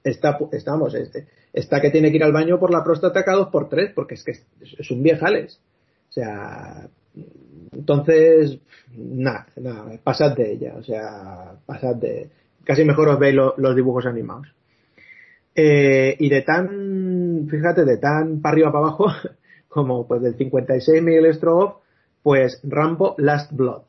[0.03, 3.49] está, estamos, este, está que tiene que ir al baño por la próstata cada dos
[3.49, 5.59] por tres, porque es que es, un viejales.
[6.09, 6.87] O sea,
[7.71, 8.59] entonces,
[8.95, 12.29] nada, nada, pasad de ella, o sea, pasad de,
[12.63, 14.47] casi mejor os veis los dibujos animados.
[15.57, 19.07] Eh, y de tan, fíjate, de tan para arriba para abajo,
[19.75, 21.81] como pues del 56 Miguel Strogoff,
[22.23, 23.81] pues Rambo Last Blood.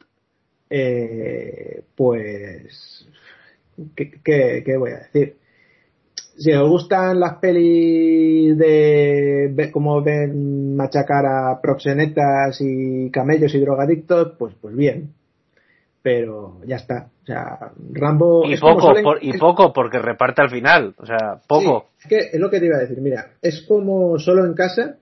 [0.68, 3.06] Eh, pues,
[3.94, 5.36] ¿qué, voy a decir?
[6.12, 14.32] Si os gustan las pelis de cómo ven machacar a proxenetas y camellos y drogadictos,
[14.36, 15.15] pues, pues bien.
[16.02, 17.10] Pero ya está.
[17.23, 18.44] O sea, Rambo.
[18.44, 20.97] Y poco, y poco porque reparte al final.
[20.98, 21.90] O sea, poco.
[22.00, 23.00] es que es lo que te iba a decir.
[23.00, 24.97] Mira, es como solo en casa,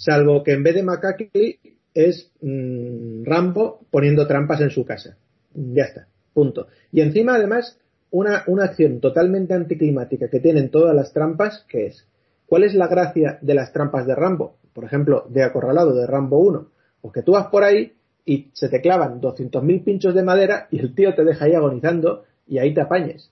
[0.00, 1.58] salvo que en vez de Makaki
[1.94, 5.16] es mm, Rambo poniendo trampas en su casa.
[5.54, 6.68] Ya está, punto.
[6.90, 7.78] Y encima, además,
[8.10, 12.06] una, una acción totalmente anticlimática que tienen todas las trampas, que es,
[12.46, 14.56] ¿cuál es la gracia de las trampas de Rambo?
[14.72, 16.68] Por ejemplo, de Acorralado, de Rambo 1.
[17.02, 17.92] Pues que tú vas por ahí
[18.24, 22.24] y se te clavan 200.000 pinchos de madera y el tío te deja ahí agonizando
[22.46, 23.30] y ahí te apañes.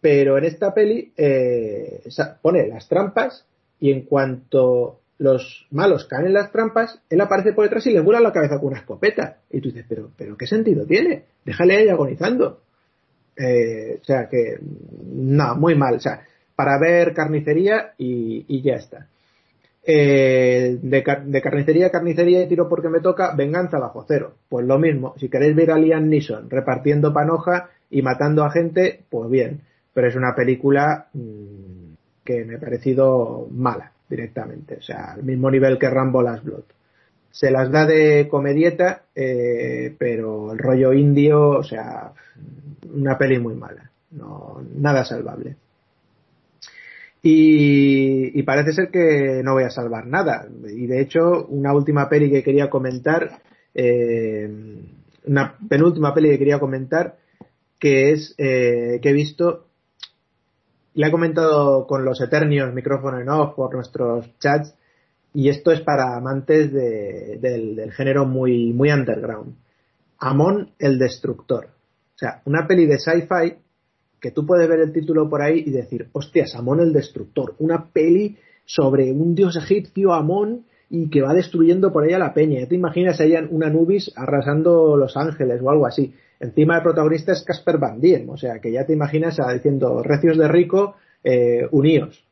[0.00, 2.02] Pero en esta peli eh,
[2.42, 3.46] pone las trampas
[3.78, 8.00] y en cuanto los malos caen en las trampas, él aparece por detrás y le
[8.00, 9.38] vuela la cabeza con una escopeta.
[9.50, 11.24] Y tú dices, pero, pero ¿qué sentido tiene?
[11.44, 12.60] Déjale ahí agonizando.
[13.36, 15.94] Eh, o sea que, no, muy mal.
[15.94, 16.22] O sea,
[16.56, 19.06] para ver carnicería y, ya está.
[19.84, 21.02] Eh, de,
[21.40, 24.34] carnicería a carnicería y tiro porque me toca, venganza bajo cero.
[24.48, 29.04] Pues lo mismo, si queréis ver a Liam Neeson repartiendo panoja y matando a gente,
[29.08, 29.60] pues bien.
[29.94, 31.94] Pero es una película mm,
[32.24, 34.76] que me ha parecido mala directamente.
[34.76, 36.64] O sea, al mismo nivel que Rambo Last Blood.
[37.30, 42.12] Se las da de comedieta, eh, pero el rollo indio, o sea,
[42.92, 43.90] una peli muy mala.
[44.10, 45.56] No, nada salvable.
[47.22, 50.46] Y, parece ser que no voy a salvar nada.
[50.68, 53.40] Y de hecho, una última peli que quería comentar,
[53.74, 54.50] eh,
[55.24, 57.16] una penúltima peli que quería comentar,
[57.78, 59.68] que es eh, que he visto,
[60.94, 64.74] le he comentado con los Eternios micrófono en off por nuestros chats,
[65.34, 69.54] y esto es para amantes del, del, género muy, muy underground.
[70.18, 71.66] Amon el Destructor.
[72.14, 73.54] O sea, una peli de sci-fi
[74.20, 77.86] que tú puedes ver el título por ahí y decir, hostia, Amon el Destructor, una
[77.86, 82.66] peli sobre un dios egipcio, Amon, y que va destruyendo por ahí a la peña.
[82.68, 86.14] Te imaginas ahí un Anubis arrasando Los Ángeles o algo así.
[86.42, 90.36] Encima el protagonista es Casper Van Dien, o sea que ya te imaginas diciendo recios
[90.36, 92.24] de rico, eh, uníos.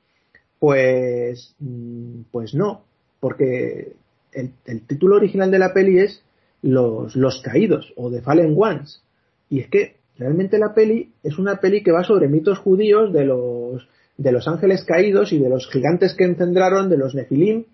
[0.59, 2.83] Pues, mm, pues no,
[3.21, 3.93] porque
[4.33, 6.25] el, título original de la peli es
[6.61, 9.01] los, los Caídos o The Fallen Ones.
[9.49, 13.25] Y es que realmente la peli es una peli que va sobre mitos judíos de
[13.25, 17.65] los, de los ángeles caídos y de los gigantes que encendraron, de los Nefilim,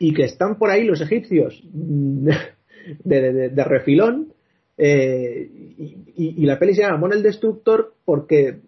[0.00, 4.32] y que están por ahí los egipcios de, de, refilón.
[4.84, 5.48] Eh,
[6.16, 8.62] y, la peli se llama Amón el Destructor porque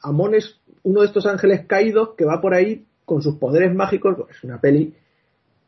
[0.00, 4.16] Amón es uno de estos ángeles caídos que va por ahí con sus poderes mágicos.
[4.28, 4.94] Es una peli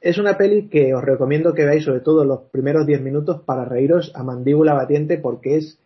[0.00, 3.64] es una peli que os recomiendo que veáis sobre todo los primeros 10 minutos para
[3.64, 5.78] reíros a mandíbula batiente porque es,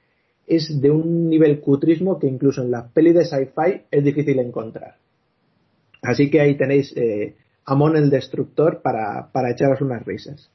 [0.47, 4.97] es de un nivel cutrismo que incluso en las pelis de sci-fi es difícil encontrar.
[6.01, 10.51] Así que ahí tenéis eh, Amon el Destructor para, para echaros unas risas.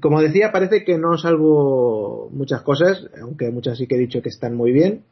[0.00, 4.28] Como decía, parece que no salvo muchas cosas, aunque muchas sí que he dicho que
[4.28, 5.04] están muy bien.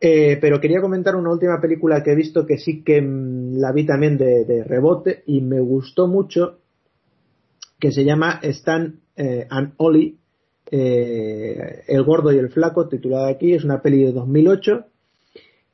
[0.00, 3.72] Eh, pero quería comentar una última película que he visto que sí que mm, la
[3.72, 6.58] vi también de, rebote y me gustó mucho,
[7.80, 10.16] que se llama Stan eh, and Ollie,
[10.70, 14.84] eh, El gordo y el flaco, titulada aquí, es una peli de 2008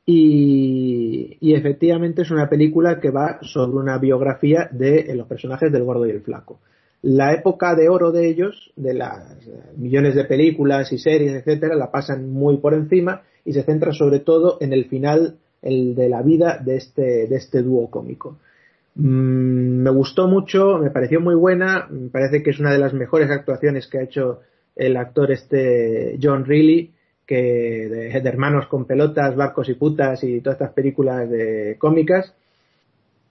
[0.05, 5.83] y, y, efectivamente es una película que va sobre una biografía de los personajes del
[5.83, 6.61] gordo y el flaco.
[7.01, 9.37] La época de oro de ellos, de las
[9.75, 14.19] millones de películas y series, etcétera, la pasan muy por encima y se centra sobre
[14.19, 18.37] todo en el final el de la vida de este, de este dúo cómico.
[18.95, 22.93] Mm, me gustó mucho, me pareció muy buena, me parece que es una de las
[22.93, 24.41] mejores actuaciones que ha hecho
[24.75, 26.91] el actor este John Reilly,
[27.25, 32.33] que de, hermanos con pelotas, barcos y putas y todas estas películas de cómicas,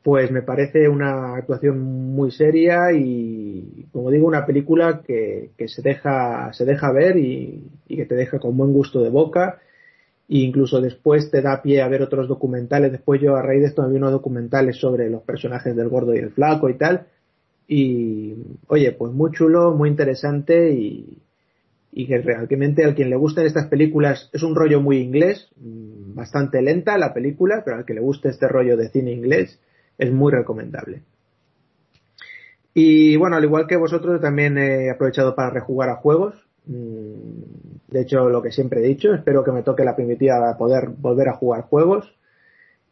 [0.03, 5.83] pues me parece una actuación muy seria y como digo una película que, que se
[5.83, 9.59] deja se deja ver y, y, que te deja con buen gusto de boca
[10.29, 12.93] e incluso después te da pie a ver otros documentales.
[12.93, 16.15] Después yo a raíz de esto me vi unos documentales sobre los personajes del gordo
[16.15, 17.09] y el flaco y tal.
[17.69, 18.37] Y
[18.69, 21.19] oye, pues muy chulo, muy interesante y,
[21.93, 26.15] y que realmente a quien le gusten estas películas es un rollo muy inglés, mm,
[26.15, 29.61] bastante lenta la película, pero al que le guste este rollo de cine inglés
[30.01, 31.03] es muy recomendable.
[32.73, 36.35] Y bueno, al igual que vosotros también he aprovechado para rejugar a juegos.
[36.67, 40.57] Mm, de hecho, lo que siempre he dicho, espero que me toque la primitiva para
[40.57, 42.17] poder volver a jugar juegos.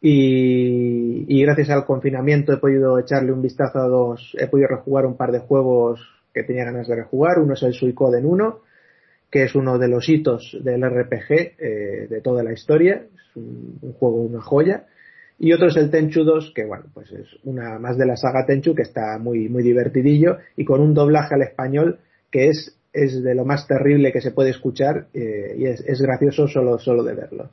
[0.01, 5.17] Y, gracias al confinamiento he podido echarle un vistazo a dos, he podido rejugar un
[5.17, 5.99] par de juegos
[6.33, 7.39] que tenía ganas de rejugar.
[7.39, 8.59] Uno es el Suicoden 1,
[9.31, 13.07] que es uno de los hitos del RPG eh, de toda la historia.
[13.13, 14.85] Es un, un, juego, una joya.
[15.39, 18.45] Y otro es el Tenchu 2, que bueno, pues es una más de la saga
[18.45, 23.23] Tenchu, que está muy, muy divertidillo y con un doblaje al español que es es
[23.23, 27.13] de lo más terrible que se puede escuchar eh, y es, gracioso solo, solo de
[27.13, 27.51] verlo.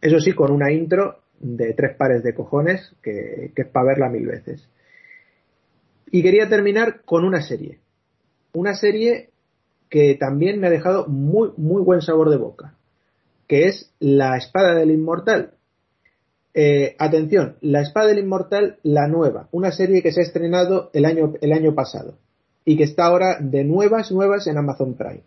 [0.00, 4.08] Eso sí, con una intro de tres pares de cojones que, que es para verla
[4.08, 4.68] mil veces.
[6.10, 7.78] Y quería terminar con una serie.
[8.52, 9.30] Una serie
[9.88, 12.74] que también me ha dejado muy, muy buen sabor de boca.
[13.48, 15.52] que es La Espada del Inmortal.
[16.58, 21.04] Eh, atención, La Espada del Inmortal, la nueva, una serie que se ha estrenado el
[21.04, 22.14] año, el año pasado
[22.64, 25.20] y que está ahora de nuevas, nuevas en Amazon Prime.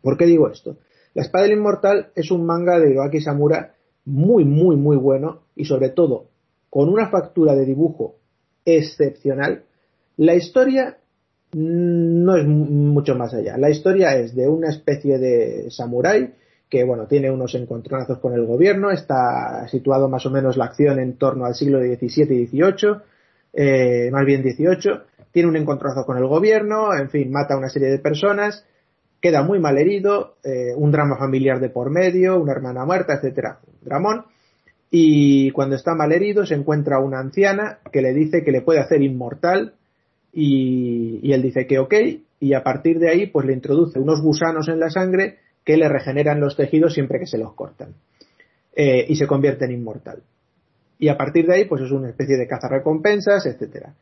[0.00, 0.78] ¿Por qué digo esto?
[1.12, 3.74] La Espada del Inmortal es un manga de Hiroaki Samura
[4.06, 6.28] muy, muy, muy bueno y sobre todo
[6.70, 8.16] con una factura de dibujo
[8.64, 9.64] excepcional.
[10.16, 10.96] La historia
[11.52, 13.58] no es mucho más allá.
[13.58, 16.32] La historia es de una especie de samurái
[16.72, 20.98] que bueno, tiene unos encontronazos con el gobierno, está situado más o menos la acción
[21.00, 22.96] en torno al siglo XVII y XVIII,
[23.52, 27.68] eh, más bien XVIII, tiene un encontronazo con el gobierno, en fin, mata a una
[27.68, 28.64] serie de personas,
[29.20, 33.58] queda muy mal herido, eh, un drama familiar de por medio, una hermana muerta, etcétera,
[33.82, 34.24] dramón,
[34.90, 38.80] y cuando está mal herido se encuentra una anciana que le dice que le puede
[38.80, 39.74] hacer inmortal
[40.32, 41.94] y, y él dice que ok,
[42.40, 45.88] y a partir de ahí pues le introduce unos gusanos en la sangre que le
[45.88, 47.94] regeneran los tejidos siempre que se los cortan.
[48.74, 50.22] Eh, y se convierte en inmortal.
[50.98, 53.92] Y a partir de ahí, pues es una especie de recompensas, etcétera.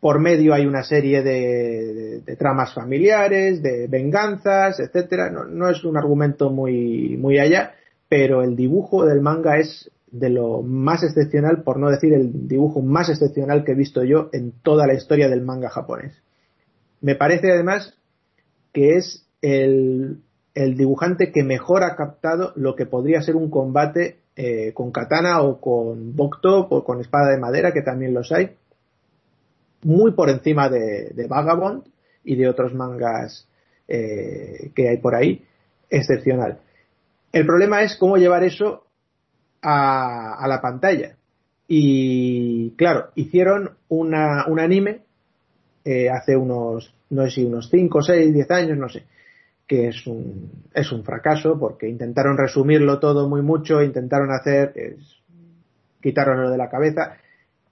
[0.00, 5.30] Por medio hay una serie de, tramas familiares, de venganzas, etcétera.
[5.30, 7.74] No, es un argumento muy, muy allá,
[8.08, 12.80] pero el dibujo del manga es de lo más excepcional, por no decir el dibujo
[12.80, 16.14] más excepcional que he visto yo en toda la historia del manga japonés.
[17.02, 17.94] Me parece además
[18.72, 20.22] que es el,
[20.54, 25.60] dibujante que mejor ha captado lo que podría ser un combate eh, con katana o
[25.60, 28.56] con bokto o con espada de madera, que también los hay,
[29.82, 31.84] muy por encima de, Vagabond
[32.24, 33.48] y de otros mangas
[33.86, 35.44] eh, que hay por ahí,
[35.90, 36.58] excepcional.
[37.32, 38.84] El problema es cómo llevar eso
[39.62, 41.16] a, la pantalla.
[41.66, 45.02] Y claro, hicieron una, un anime
[45.84, 49.04] eh, hace unos, no sé si unos 5, 6, 10 años, no sé,
[49.68, 54.96] que es un, es un fracaso porque intentaron resumirlo todo muy mucho, intentaron hacer, es,
[56.02, 57.18] lo de la cabeza,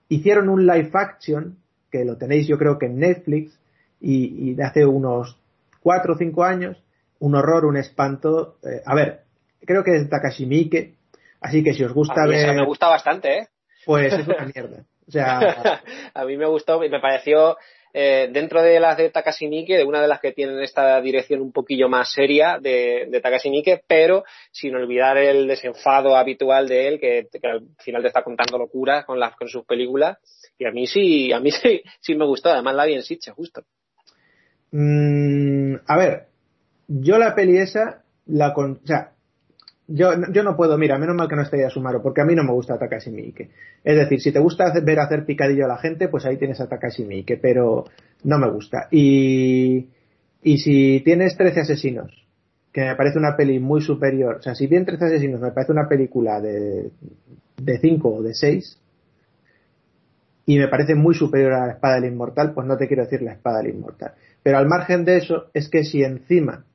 [0.07, 1.57] hicieron un live action,
[1.91, 3.59] que lo tenéis yo creo que en Netflix,
[3.99, 5.39] y, de hace unos
[5.81, 6.77] cuatro o cinco años,
[7.19, 9.21] un horror, un espanto, eh, a ver,
[9.65, 10.93] creo que es de Takashi Miike,
[11.41, 12.55] así que si os gusta a ver...
[12.55, 13.47] me gusta bastante, ¿eh?
[13.87, 14.83] Pues es una mierda.
[15.07, 15.39] O sea,
[16.13, 17.57] a mí me gustó y me pareció
[17.99, 21.41] eh, dentro de las de Takashi Miike, de una de las que tienen esta dirección
[21.41, 26.89] un poquillo más seria de, de Takashi Miike, pero sin olvidar el desenfado habitual de
[26.89, 30.19] él, que, al final te está contando locuras con, con sus películas.
[30.59, 31.49] Y a mí sí, a mí
[31.99, 33.63] sí, me gustó, además la vi en Sitcha, justo.
[34.69, 36.27] Mm, a ver,
[36.87, 39.13] yo la peli esa, la con, o sea,
[39.87, 42.35] yo, yo no puedo, mira, menos mal que no estoy a Sumaro, porque a mí
[42.35, 43.49] no me gusta Takashi Miike.
[43.83, 46.67] Es decir, si te gusta ver hacer picadillo a la gente, pues ahí tienes a
[46.67, 47.85] Takashi Miike, pero
[48.23, 48.87] no me gusta.
[48.91, 49.87] Y,
[50.43, 52.11] y si tienes 13 asesinos,
[52.73, 55.71] que me parece una peli muy superior, o sea, si bien 13 asesinos me parece
[55.71, 56.91] una película de,
[57.55, 58.81] de 5 o de 6,
[60.45, 63.21] y me parece muy superior a la espada del inmortal, pues no te quiero decir
[63.21, 64.13] la espada del inmortal.
[64.43, 66.65] Pero al margen de eso, es que si encima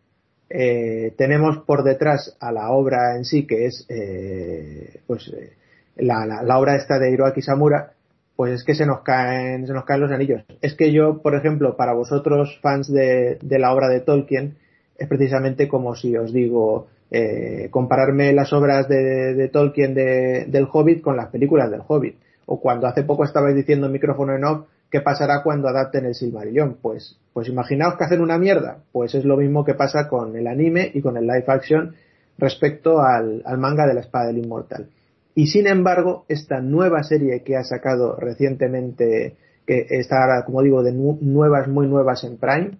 [0.52, 5.52] eh, tenemos por detrás a la obra en sí, que es eh, pues eh,
[5.96, 7.92] la, la, obra esta de Hiroaki Samura,
[8.36, 10.42] pues es que se nos caen, se nos caen los anillos.
[10.60, 14.56] Es que yo, por ejemplo, para vosotros fans de, de la obra de Tolkien,
[14.98, 21.02] es precisamente como si os digo, eh, compararme las obras de, Tolkien de, del Hobbit
[21.02, 22.16] con las películas del Hobbit.
[22.46, 26.76] O cuando hace poco estabais diciendo micrófono en off, ¿qué pasará cuando adapten el Silmarillion?
[26.80, 28.84] Pues, pues imaginaos que hacen una mierda.
[28.92, 31.94] Pues es lo mismo que pasa con el anime y con el live action
[32.36, 34.90] respecto al, manga de la espada del inmortal.
[35.34, 40.82] Y sin embargo, esta nueva serie que ha sacado recientemente, que está ahora, como digo,
[40.82, 42.72] de nuevas, muy nuevas en Prime,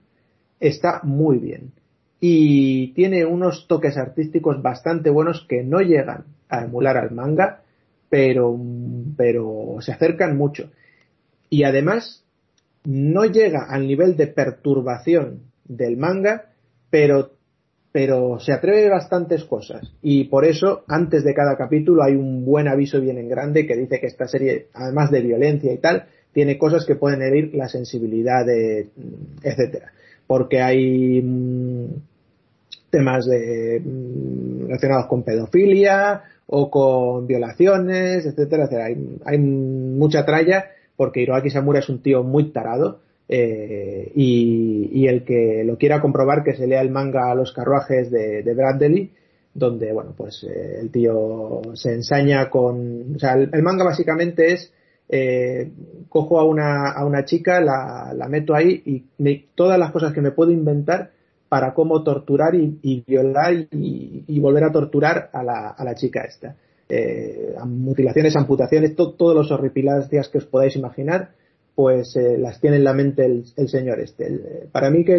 [0.60, 1.72] está muy bien.
[2.20, 7.62] Y tiene unos toques artísticos bastante buenos que no llegan a emular al manga,
[8.10, 8.54] pero,
[9.16, 10.70] pero se acercan mucho
[11.52, 12.24] y además
[12.84, 16.46] no llega al nivel de perturbación del manga,
[16.88, 17.32] pero,
[17.92, 19.92] pero se atreve bastantes cosas.
[20.00, 23.76] Y por eso, antes de cada capítulo hay un buen aviso bien en grande que
[23.76, 27.68] dice que esta serie, además de violencia y tal, tiene cosas que pueden herir la
[27.68, 28.88] sensibilidad de,
[29.42, 29.92] etcétera.
[30.26, 31.86] Porque hay mm,
[32.88, 38.86] temas de, mm, relacionados con pedofilia o con violaciones, etcétera, etcétera.
[38.86, 40.64] Hay, hay mucha tralla
[40.96, 46.42] porque Hiroaki Samura es un tío muy tarado eh, y, el que lo quiera comprobar
[46.44, 49.10] que se lea el manga a los carruajes de, Bradley
[49.54, 54.72] donde bueno pues eh, el tío se ensaña con o sea el, manga básicamente es
[55.08, 55.70] eh,
[56.08, 60.22] cojo a una, a una chica la, la meto ahí y todas las cosas que
[60.22, 61.10] me puedo inventar
[61.52, 66.56] para cómo torturar y, violar y, volver a torturar a la, a la chica esta.
[66.94, 71.30] Eh, mutilaciones, amputaciones, todos los horripilancias que os podáis imaginar,
[71.74, 74.26] pues eh, las tiene en la mente el, señor este.
[74.26, 75.14] Eh, para mí que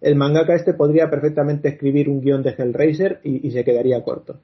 [0.00, 4.40] el, mangaka este podría perfectamente escribir un guion de Hellraiser y, se quedaría corto.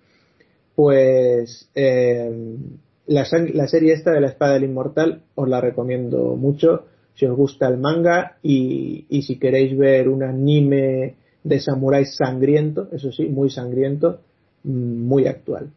[0.76, 6.84] Pues la, la, serie esta de la espada del inmortal os la recomiendo mucho
[7.16, 12.88] si os gusta el manga y, y si queréis ver un anime de samuráis sangriento,
[12.92, 14.20] eso sí, muy sangriento,
[14.62, 15.72] mm, muy actual.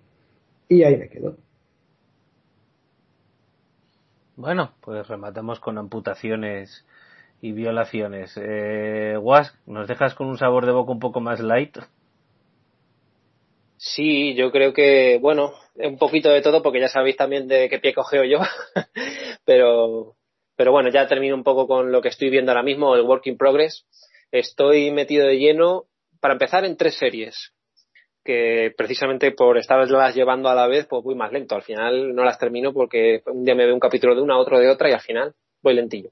[0.71, 1.35] Y ahí me quedo.
[4.37, 6.85] Bueno, pues rematamos con amputaciones
[7.41, 8.39] y violaciones.
[8.41, 11.77] Eh, Was, ¿nos dejas con un sabor de boca un poco más light?
[13.75, 17.79] Sí, yo creo que, bueno, un poquito de todo, porque ya sabéis también de qué
[17.79, 18.39] pie cogeo yo,
[19.43, 20.15] pero,
[20.55, 23.27] pero bueno, ya termino un poco con lo que estoy viendo ahora mismo, el Work
[23.27, 23.85] in Progress.
[24.31, 25.87] Estoy metido de lleno,
[26.21, 27.51] para empezar, en tres series,
[28.23, 31.55] que precisamente por estarlas llevando a la vez, pues voy más lento.
[31.55, 34.59] Al final no las termino porque un día me veo un capítulo de una, otro
[34.59, 36.11] de otra y al final voy lentillo.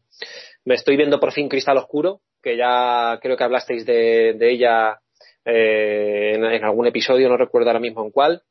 [0.65, 4.99] Me estoy viendo por fin Cristal Oscuro, que ya creo que hablasteis de, ella
[5.45, 8.41] eh, en, algún episodio, no recuerdo ahora mismo en cuál,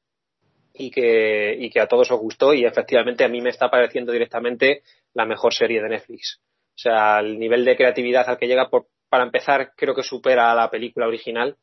[0.75, 4.13] y que, y que a todos os gustó y efectivamente a mí me está pareciendo
[4.13, 4.83] directamente
[5.15, 6.41] la mejor serie de Netflix.
[6.77, 10.53] O sea, el nivel de creatividad al que llega por, para empezar, creo que supera
[10.53, 11.57] a la película original.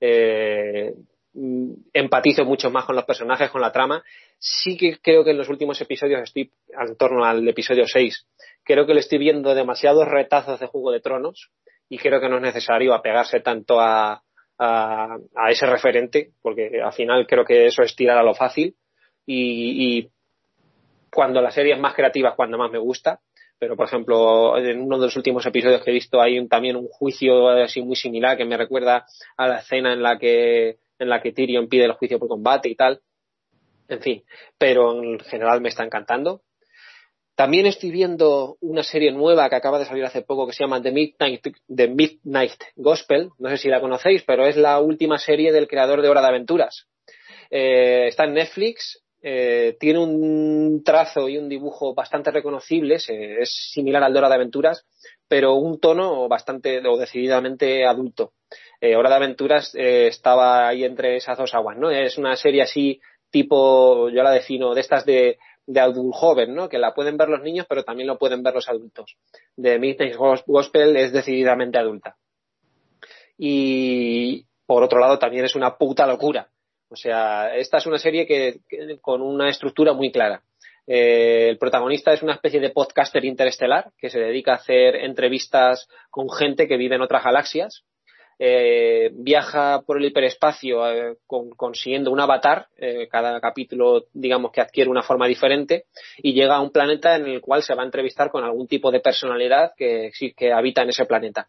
[0.00, 0.92] Eh,
[1.92, 4.02] empatizo mucho más con los personajes, con la trama.
[4.38, 8.26] Sí que creo que en los últimos episodios estoy en torno al episodio 6.
[8.64, 11.50] Creo que le estoy viendo demasiados retazos de Juego de Tronos
[11.88, 14.22] y creo que no es necesario apegarse tanto a,
[14.58, 18.74] a, ese referente, porque al final creo que eso es tirar a lo fácil.
[19.26, 20.10] Y, y
[21.10, 23.20] cuando la serie es más creativa es cuando más me gusta
[23.58, 26.88] pero por ejemplo en uno de los últimos episodios que he visto hay también un
[26.88, 29.06] juicio así muy similar que me recuerda
[29.36, 32.68] a la escena en la que en la que Tyrion pide el juicio por combate
[32.68, 33.00] y tal.
[33.88, 34.24] En fin
[34.58, 36.42] pero en general me está encantando.
[37.34, 40.80] También estoy viendo una serie nueva que acaba de salir hace poco que se llama
[40.80, 43.28] The Midnight, The Midnight Gospel.
[43.38, 46.28] No sé si la conocéis pero es la última serie del creador de Hora de
[46.28, 46.86] Aventuras.
[47.50, 54.04] Eh, está en Netflix eh, tiene un trazo y un dibujo bastante reconocibles, es similar
[54.04, 54.86] al de Hora de Aventuras,
[55.26, 58.34] pero un tono bastante o decididamente adulto.
[58.80, 61.90] Eh, Hora de Aventuras eh, estaba ahí entre esas dos aguas, ¿no?
[61.90, 66.68] Es una serie así tipo, yo la defino, de estas de, de joven, ¿no?
[66.68, 69.16] Que la pueden ver los niños, pero también lo pueden ver los adultos.
[69.56, 72.16] De Midnight Gospel es decididamente adulta.
[73.36, 76.48] Y por otro lado también es una puta locura
[76.88, 78.60] o sea, esta es una serie que,
[79.00, 80.42] con una estructura muy clara.
[80.86, 85.88] Eh, el protagonista es una especie de podcaster interestelar que se dedica a hacer entrevistas
[86.10, 87.84] con gente que vive en otras galaxias.
[88.38, 92.68] Eh, viaja por el hiperespacio eh, consiguiendo un avatar,
[93.10, 95.86] cada capítulo digamos que adquiere una forma diferente
[96.18, 98.90] y llega a un planeta en el cual se va a entrevistar con algún tipo
[98.90, 101.48] de personalidad que, que habita en ese planeta.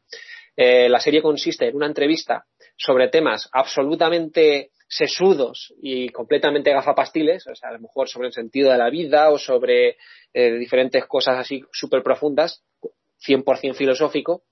[0.55, 2.45] la serie consiste en una entrevista
[2.77, 8.71] sobre temas absolutamente sesudos y completamente gafapastiles, o sea, a lo mejor sobre el sentido
[8.71, 9.97] de la vida o sobre
[10.33, 12.63] eh, diferentes cosas así súper profundas,
[13.25, 14.43] 100% filosófico,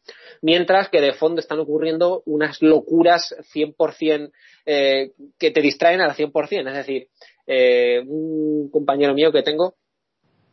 [0.42, 4.32] mientras que de fondo están ocurriendo unas locuras 100%
[4.66, 6.68] eh, que te distraen al 100%.
[6.68, 7.08] Es decir,
[7.48, 9.76] eh, un compañero mío que tengo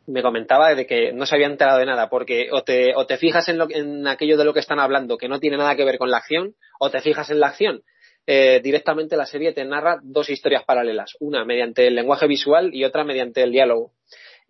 [0.05, 3.17] me comentaba de que no se había enterado de nada, porque o te, o te
[3.17, 5.85] fijas en, lo, en aquello de lo que están hablando que no tiene nada que
[5.85, 7.83] ver con la acción, o te fijas en la acción
[8.25, 12.85] eh, directamente la serie te narra dos historias paralelas, una mediante el lenguaje visual y
[12.85, 13.91] otra mediante el diálogo.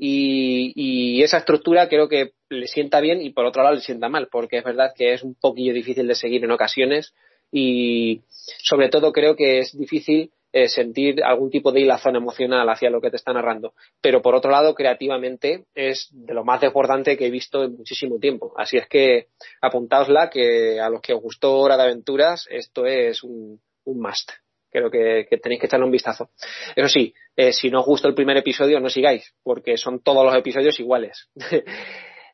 [0.06, 4.28] Y, esa estructura creo que le sienta bien y por otro lado le sienta mal,
[4.30, 7.14] porque es verdad que es un poquillo difícil de seguir en ocasiones
[7.54, 12.90] y sobre todo creo que es difícil eh, sentir algún tipo de hilazón emocional hacia
[12.90, 13.76] lo que te está narrando.
[14.02, 18.20] Pero por otro lado, creativamente es de lo más desbordante que he visto en muchísimo
[18.20, 18.54] tiempo.
[18.58, 19.28] Así es que
[19.62, 24.32] apuntaosla que a los que os gustó Hora de Aventuras, esto es un, un must.
[24.74, 26.32] Creo que, tenéis que echarle un vistazo.
[26.76, 30.26] Eso sí, eh, si no os gustó el primer episodio, no sigáis, porque son todos
[30.26, 31.30] los episodios iguales.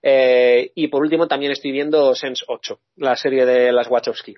[0.02, 4.34] Eh, y por último, también estoy viendo Sense 8, la serie de las Wachowski.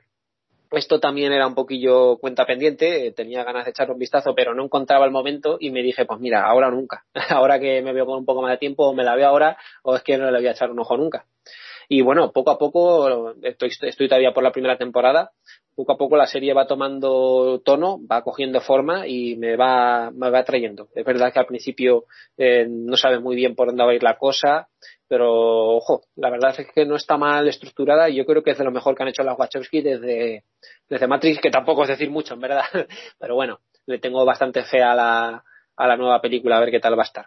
[0.72, 4.56] Esto también era un poquillo cuenta pendiente, eh, tenía ganas de echar un vistazo, pero
[4.56, 7.06] no encontraba el momento y me dije, pues mira, ahora nunca.
[7.30, 9.56] ahora que me veo con un poco más de tiempo, o me la veo ahora,
[9.84, 11.28] o es que no le voy a echar un ojo nunca.
[11.94, 15.32] Y bueno, poco a poco, estoy, estoy todavía por la primera temporada,
[15.76, 20.30] poco a poco la serie va tomando tono, va cogiendo forma y me va, me
[20.30, 20.88] va atrayendo.
[20.96, 22.06] Es verdad que al principio
[22.38, 24.70] eh, no sabe muy bien por dónde va a ir la cosa,
[25.10, 28.58] pero ojo, la verdad es que no está mal estructurada y yo creo que es
[28.58, 30.46] de lo mejor que han hecho las Wachowski desde,
[30.88, 32.64] desde Matrix, que tampoco es decir mucho, en verdad.
[33.20, 35.44] Pero bueno, le tengo bastante fe a la,
[35.76, 37.26] a la nueva película, a ver qué tal va a estar.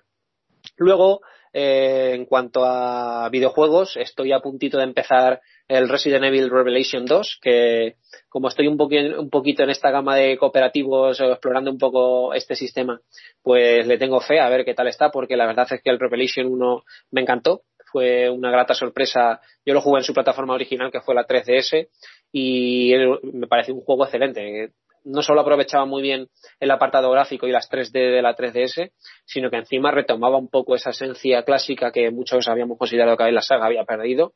[0.78, 1.20] Luego,
[1.57, 7.39] eh, en cuanto a videojuegos, estoy a puntito de empezar el Resident Evil Revelation 2,
[7.41, 7.94] que
[8.28, 13.00] como estoy un, un poquito en esta gama de cooperativos explorando un poco este sistema,
[13.41, 16.00] pues le tengo fe a ver qué tal está, porque la verdad es que el
[16.00, 19.41] Revelation 1 me encantó, fue una grata sorpresa.
[19.65, 21.89] Yo lo jugué en su plataforma original, que fue la 3DS,
[22.33, 22.92] y
[23.33, 24.73] me pareció un juego excelente
[25.05, 26.28] no solo aprovechaba muy bien
[26.60, 28.92] el apartado gráfico y las 3D de la 3DS,
[29.24, 33.42] sino que encima retomaba un poco esa esencia clásica que muchos habíamos considerado que la
[33.42, 34.34] saga había perdido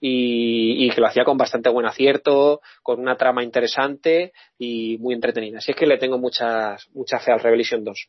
[0.00, 5.58] y, que lo hacía con bastante buen acierto, con una trama interesante y muy entretenida.
[5.58, 8.08] Así es que le tengo muchas, mucha fe al Revelation 2.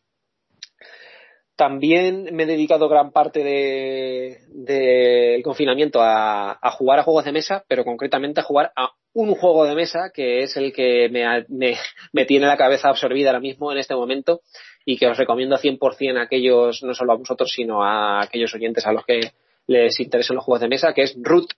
[1.55, 7.33] También me he dedicado gran parte del de, confinamiento a, a, jugar a juegos de
[7.33, 11.45] mesa, pero concretamente a jugar a un juego de mesa que es el que me,
[11.49, 11.77] me,
[12.13, 14.41] me, tiene la cabeza absorbida ahora mismo en este momento
[14.85, 18.85] y que os recomiendo 100% a aquellos, no solo a vosotros, sino a aquellos oyentes
[18.85, 19.31] a los que
[19.67, 21.53] les interesen los juegos de mesa, que es Root.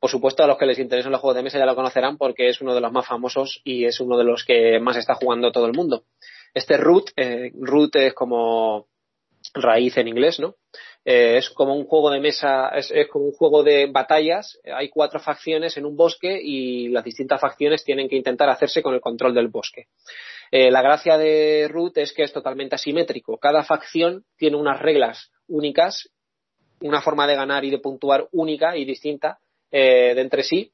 [0.00, 2.48] Por supuesto, a los que les interesen los juegos de mesa ya lo conocerán porque
[2.48, 5.50] es uno de los más famosos y es uno de los que más está jugando
[5.50, 6.04] todo el mundo.
[6.54, 8.86] Este Root, eh, Root es como
[9.54, 10.54] raíz en inglés, ¿no?
[11.04, 14.58] Eh, es como un juego de mesa, es, como un juego de batallas.
[14.64, 18.94] Hay cuatro facciones en un bosque y las distintas facciones tienen que intentar hacerse con
[18.94, 19.86] el control del bosque.
[20.50, 23.38] Eh, la gracia de Root es que es totalmente asimétrico.
[23.38, 26.10] Cada facción tiene unas reglas únicas,
[26.80, 29.38] una forma de ganar y de puntuar única y distinta
[29.70, 30.72] eh, de entre sí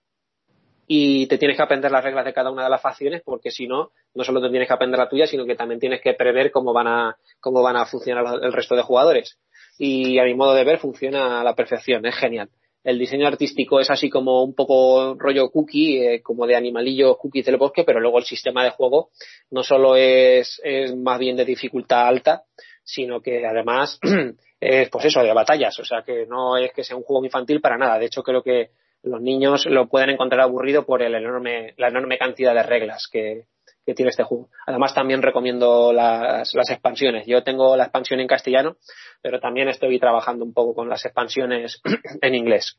[0.86, 3.66] y te tienes que aprender las reglas de cada una de las facciones porque si
[3.66, 6.50] no, no solo te tienes que aprender la tuya, sino que también tienes que prever
[6.50, 9.38] cómo van a, cómo van a funcionar el resto de jugadores
[9.78, 12.48] y a mi modo de ver funciona a la perfección, es genial.
[12.82, 17.46] El diseño artístico es así como un poco rollo cookie, eh, como de animalillo cookies
[17.46, 19.08] del bosque, pero luego el sistema de juego
[19.50, 22.44] no solo es, es más bien de dificultad alta,
[22.82, 23.98] sino que además
[24.60, 27.62] es pues eso, de batallas, o sea que no es que sea un juego infantil
[27.62, 27.98] para nada.
[27.98, 28.70] De hecho, creo que
[29.02, 33.46] los niños lo pueden encontrar aburrido por el enorme, la enorme cantidad de reglas que,
[33.84, 34.48] que tiene este juego.
[34.66, 37.26] Además, también recomiendo las, expansiones.
[37.26, 38.76] Yo tengo la expansión en castellano,
[39.22, 41.80] pero también estoy trabajando un poco con las expansiones
[42.22, 42.78] en inglés.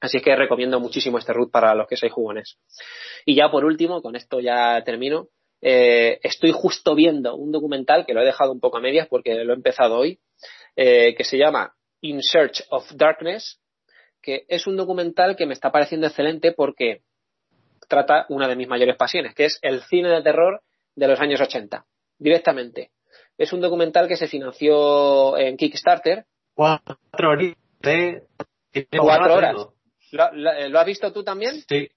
[0.00, 2.58] Así que recomiendo muchísimo este root para los que sois jugones.
[3.24, 5.28] Y ya por último, con esto ya termino,
[5.60, 9.44] eh, estoy justo viendo un documental que lo he dejado un poco a medias porque
[9.44, 10.18] lo he empezado hoy,
[10.74, 13.60] eh, que se llama In Search of Darkness,
[14.20, 17.02] que es un documental que me está pareciendo excelente porque
[17.88, 20.62] trata una de mis mayores pasiones, que es el cine de terror
[20.94, 21.84] de los años 80,
[22.18, 22.90] directamente.
[23.38, 26.26] Es un documental que se financió en Kickstarter.
[26.54, 27.56] Cuatro horas.
[28.90, 29.56] Cuatro horas.
[30.12, 31.54] ¿Lo, has visto tú también?
[31.68, 31.88] Sí.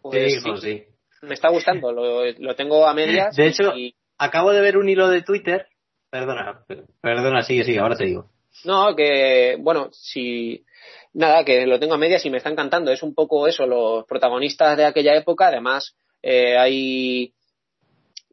[0.00, 0.84] Pues sí,
[1.22, 3.34] Me está gustando, lo, tengo a medias.
[3.34, 3.72] De hecho,
[4.18, 5.66] acabo de ver un hilo de Twitter.
[6.10, 6.64] Perdona,
[7.00, 8.30] perdona, sigue, sigue, ahora te digo.
[8.64, 10.64] No, que, bueno, si
[11.12, 12.92] nada, que lo tengo a medias y me está encantando.
[12.92, 15.48] Es un poco eso, los protagonistas de aquella época.
[15.48, 17.32] Además, eh, hay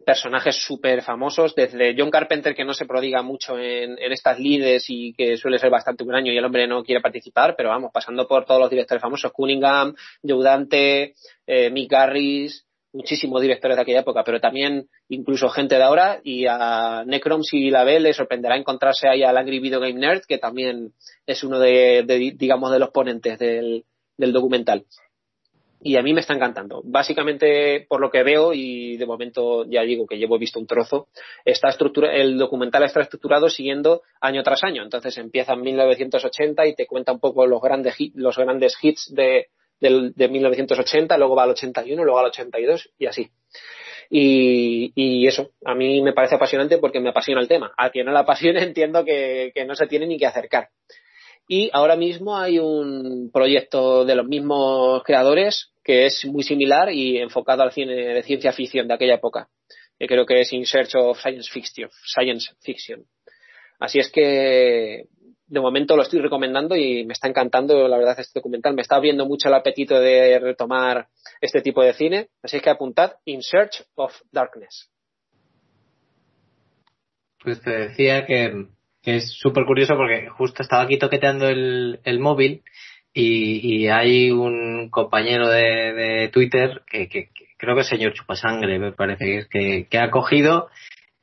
[0.06, 5.14] personajes súper famosos, desde John Carpenter, que no se prodiga mucho en, estas lides y
[5.14, 8.28] que suele ser bastante un año y el hombre no quiere participar, pero vamos, pasando
[8.28, 11.14] por todos los directores famosos, Cunningham, Joe Dante,
[11.48, 16.46] eh, Mick Garris, muchísimos directores de aquella época, pero también incluso gente de ahora y
[16.48, 20.38] a Necrom si la ve le sorprenderá encontrarse ahí al Angry Video Game Nerd que
[20.38, 20.94] también
[21.26, 22.04] es uno de,
[22.38, 23.84] digamos de los ponentes del,
[24.18, 24.86] documental.
[25.86, 26.82] Y a mí me está encantando.
[26.86, 31.10] Básicamente por lo que veo y de momento ya digo que llevo visto un trozo
[31.44, 34.82] está estructura el documental está estructurado siguiendo año tras año.
[34.82, 39.48] Entonces empieza en 1980 y te cuenta un poco los grandes los grandes hits de
[39.84, 43.30] del, de 1980, luego va al 81, luego al 82 y así.
[44.10, 47.74] Y, y, eso, a mí me parece apasionante porque me apasiona el tema.
[47.78, 50.70] A quien no la apasione entiendo que, que no se tiene ni que acercar.
[51.48, 57.18] Y ahora mismo hay un proyecto de los mismos creadores que es muy similar y
[57.18, 59.50] enfocado al cine de ciencia ficción de aquella época.
[60.00, 61.90] Que creo que es In Search of Science Fiction.
[62.06, 63.04] Science Fiction.
[63.80, 65.08] Así es que
[65.54, 68.74] de momento lo estoy recomendando y me está encantando, la verdad, este documental.
[68.74, 71.10] Me está abriendo mucho el apetito de retomar
[71.42, 72.30] este tipo de cine.
[72.42, 74.90] Así que apuntad In Search of Darkness.
[77.44, 78.66] Pues te decía que,
[79.04, 82.64] es súper curioso porque justo estaba aquí toqueteando el, móvil
[83.14, 89.86] y, hay un compañero de, Twitter que, creo que es señor Chupasangre, me parece que,
[89.88, 90.70] que ha cogido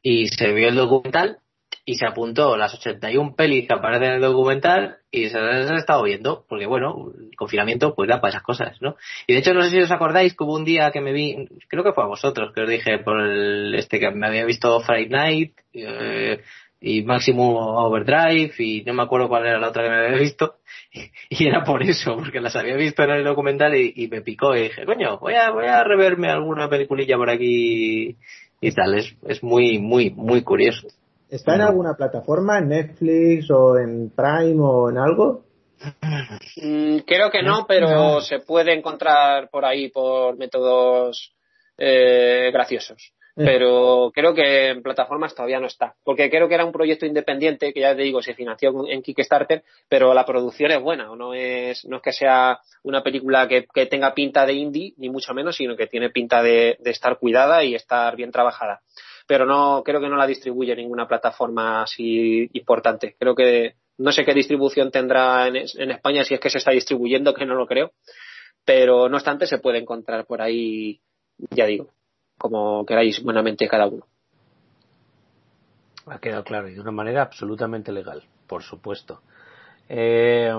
[0.02, 1.38] y se vio el documental
[1.84, 5.76] y se apuntó las 81 pelis que aparecen en el documental y se las ha
[5.76, 8.96] estado viendo, porque bueno, el confinamiento pues da para esas cosas, ¿no?
[9.26, 11.48] Y de hecho no sé si os acordáis que hubo un día que me vi,
[11.68, 14.80] creo que fue a vosotros, que os dije por el, este que me había visto
[14.80, 16.40] Friday Night eh,
[16.80, 20.56] y Maximum Overdrive y no me acuerdo cuál era la otra que me había visto
[21.28, 24.62] y, era por eso, porque las había visto en el documental y, me picó y
[24.64, 28.16] dije, coño, voy a, voy a reverme alguna peliculilla por aquí
[28.60, 30.88] y tal, es, es muy, muy, muy curioso.
[31.30, 35.44] ¿Está en alguna plataforma, en Netflix o en Prime o en algo?
[36.56, 41.32] Mm, creo que no, pero se puede encontrar por ahí por métodos
[41.78, 43.12] eh, graciosos.
[43.36, 43.44] Eh.
[43.44, 45.94] Pero creo que en plataformas todavía no está.
[46.02, 49.62] Porque creo que era un proyecto independiente, que ya te digo, se financió en Kickstarter,
[49.88, 51.04] pero la producción es buena.
[51.14, 55.32] No es, no es que sea una película que, tenga pinta de indie, ni mucho
[55.32, 58.82] menos, sino que tiene pinta de estar cuidada y estar bien trabajada
[59.30, 63.14] pero no creo que no la distribuye ninguna plataforma así importante.
[63.16, 67.32] Creo que no sé qué distribución tendrá en, España si es que se está distribuyendo,
[67.32, 67.92] que no lo creo,
[68.64, 71.00] pero no obstante se puede encontrar por ahí,
[71.50, 71.92] ya digo,
[72.38, 74.04] como queráis buenamente cada uno.
[76.06, 79.22] Ha quedado claro y de una manera absolutamente legal, por supuesto.
[79.88, 80.52] Eh,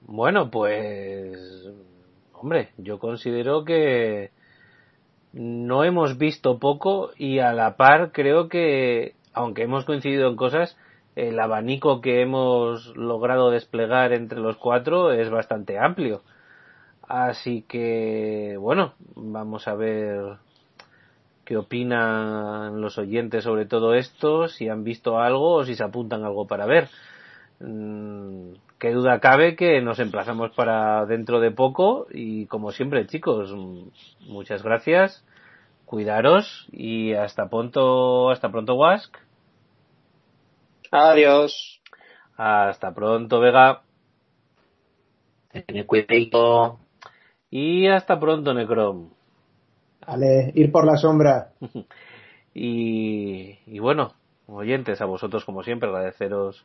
[0.00, 1.38] bueno, pues,
[2.32, 4.32] hombre, yo considero que
[5.32, 10.76] no hemos visto poco y a la par creo que, aunque hemos coincidido en cosas,
[11.16, 16.22] el abanico que hemos logrado desplegar entre los cuatro es bastante amplio.
[17.02, 20.36] Así que, bueno, vamos a ver
[21.44, 26.24] qué opinan los oyentes sobre todo esto, si han visto algo o si se apuntan
[26.24, 26.88] algo para ver.
[28.80, 33.54] Qué duda cabe que nos emplazamos para dentro de poco y como siempre chicos,
[34.20, 35.22] muchas gracias,
[35.84, 39.14] cuidaros y hasta pronto, hasta pronto Wask.
[40.90, 41.82] Adiós.
[42.38, 43.82] Hasta pronto Vega.
[45.86, 46.78] cuidado.
[47.50, 49.10] Y hasta pronto Necrom.
[50.06, 51.52] Vale, ir por la sombra.
[52.54, 54.14] y, y bueno,
[54.46, 56.64] oyentes, a vosotros como siempre agradeceros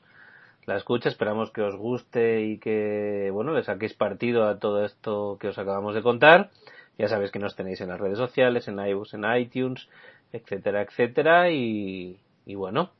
[0.65, 1.09] la escucha.
[1.09, 5.57] Esperamos que os guste y que, bueno, le saquéis partido a todo esto que os
[5.57, 6.49] acabamos de contar.
[6.97, 9.89] Ya sabéis que nos tenéis en las redes sociales, en iBooks, en iTunes,
[10.31, 11.51] etcétera, etcétera.
[11.51, 12.91] Y, y bueno,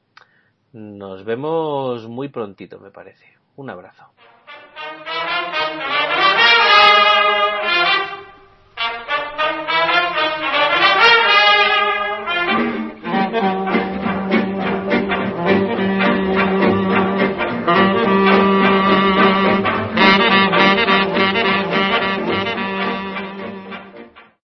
[0.73, 3.25] nos vemos muy prontito, me parece.
[3.55, 4.11] Un abrazo.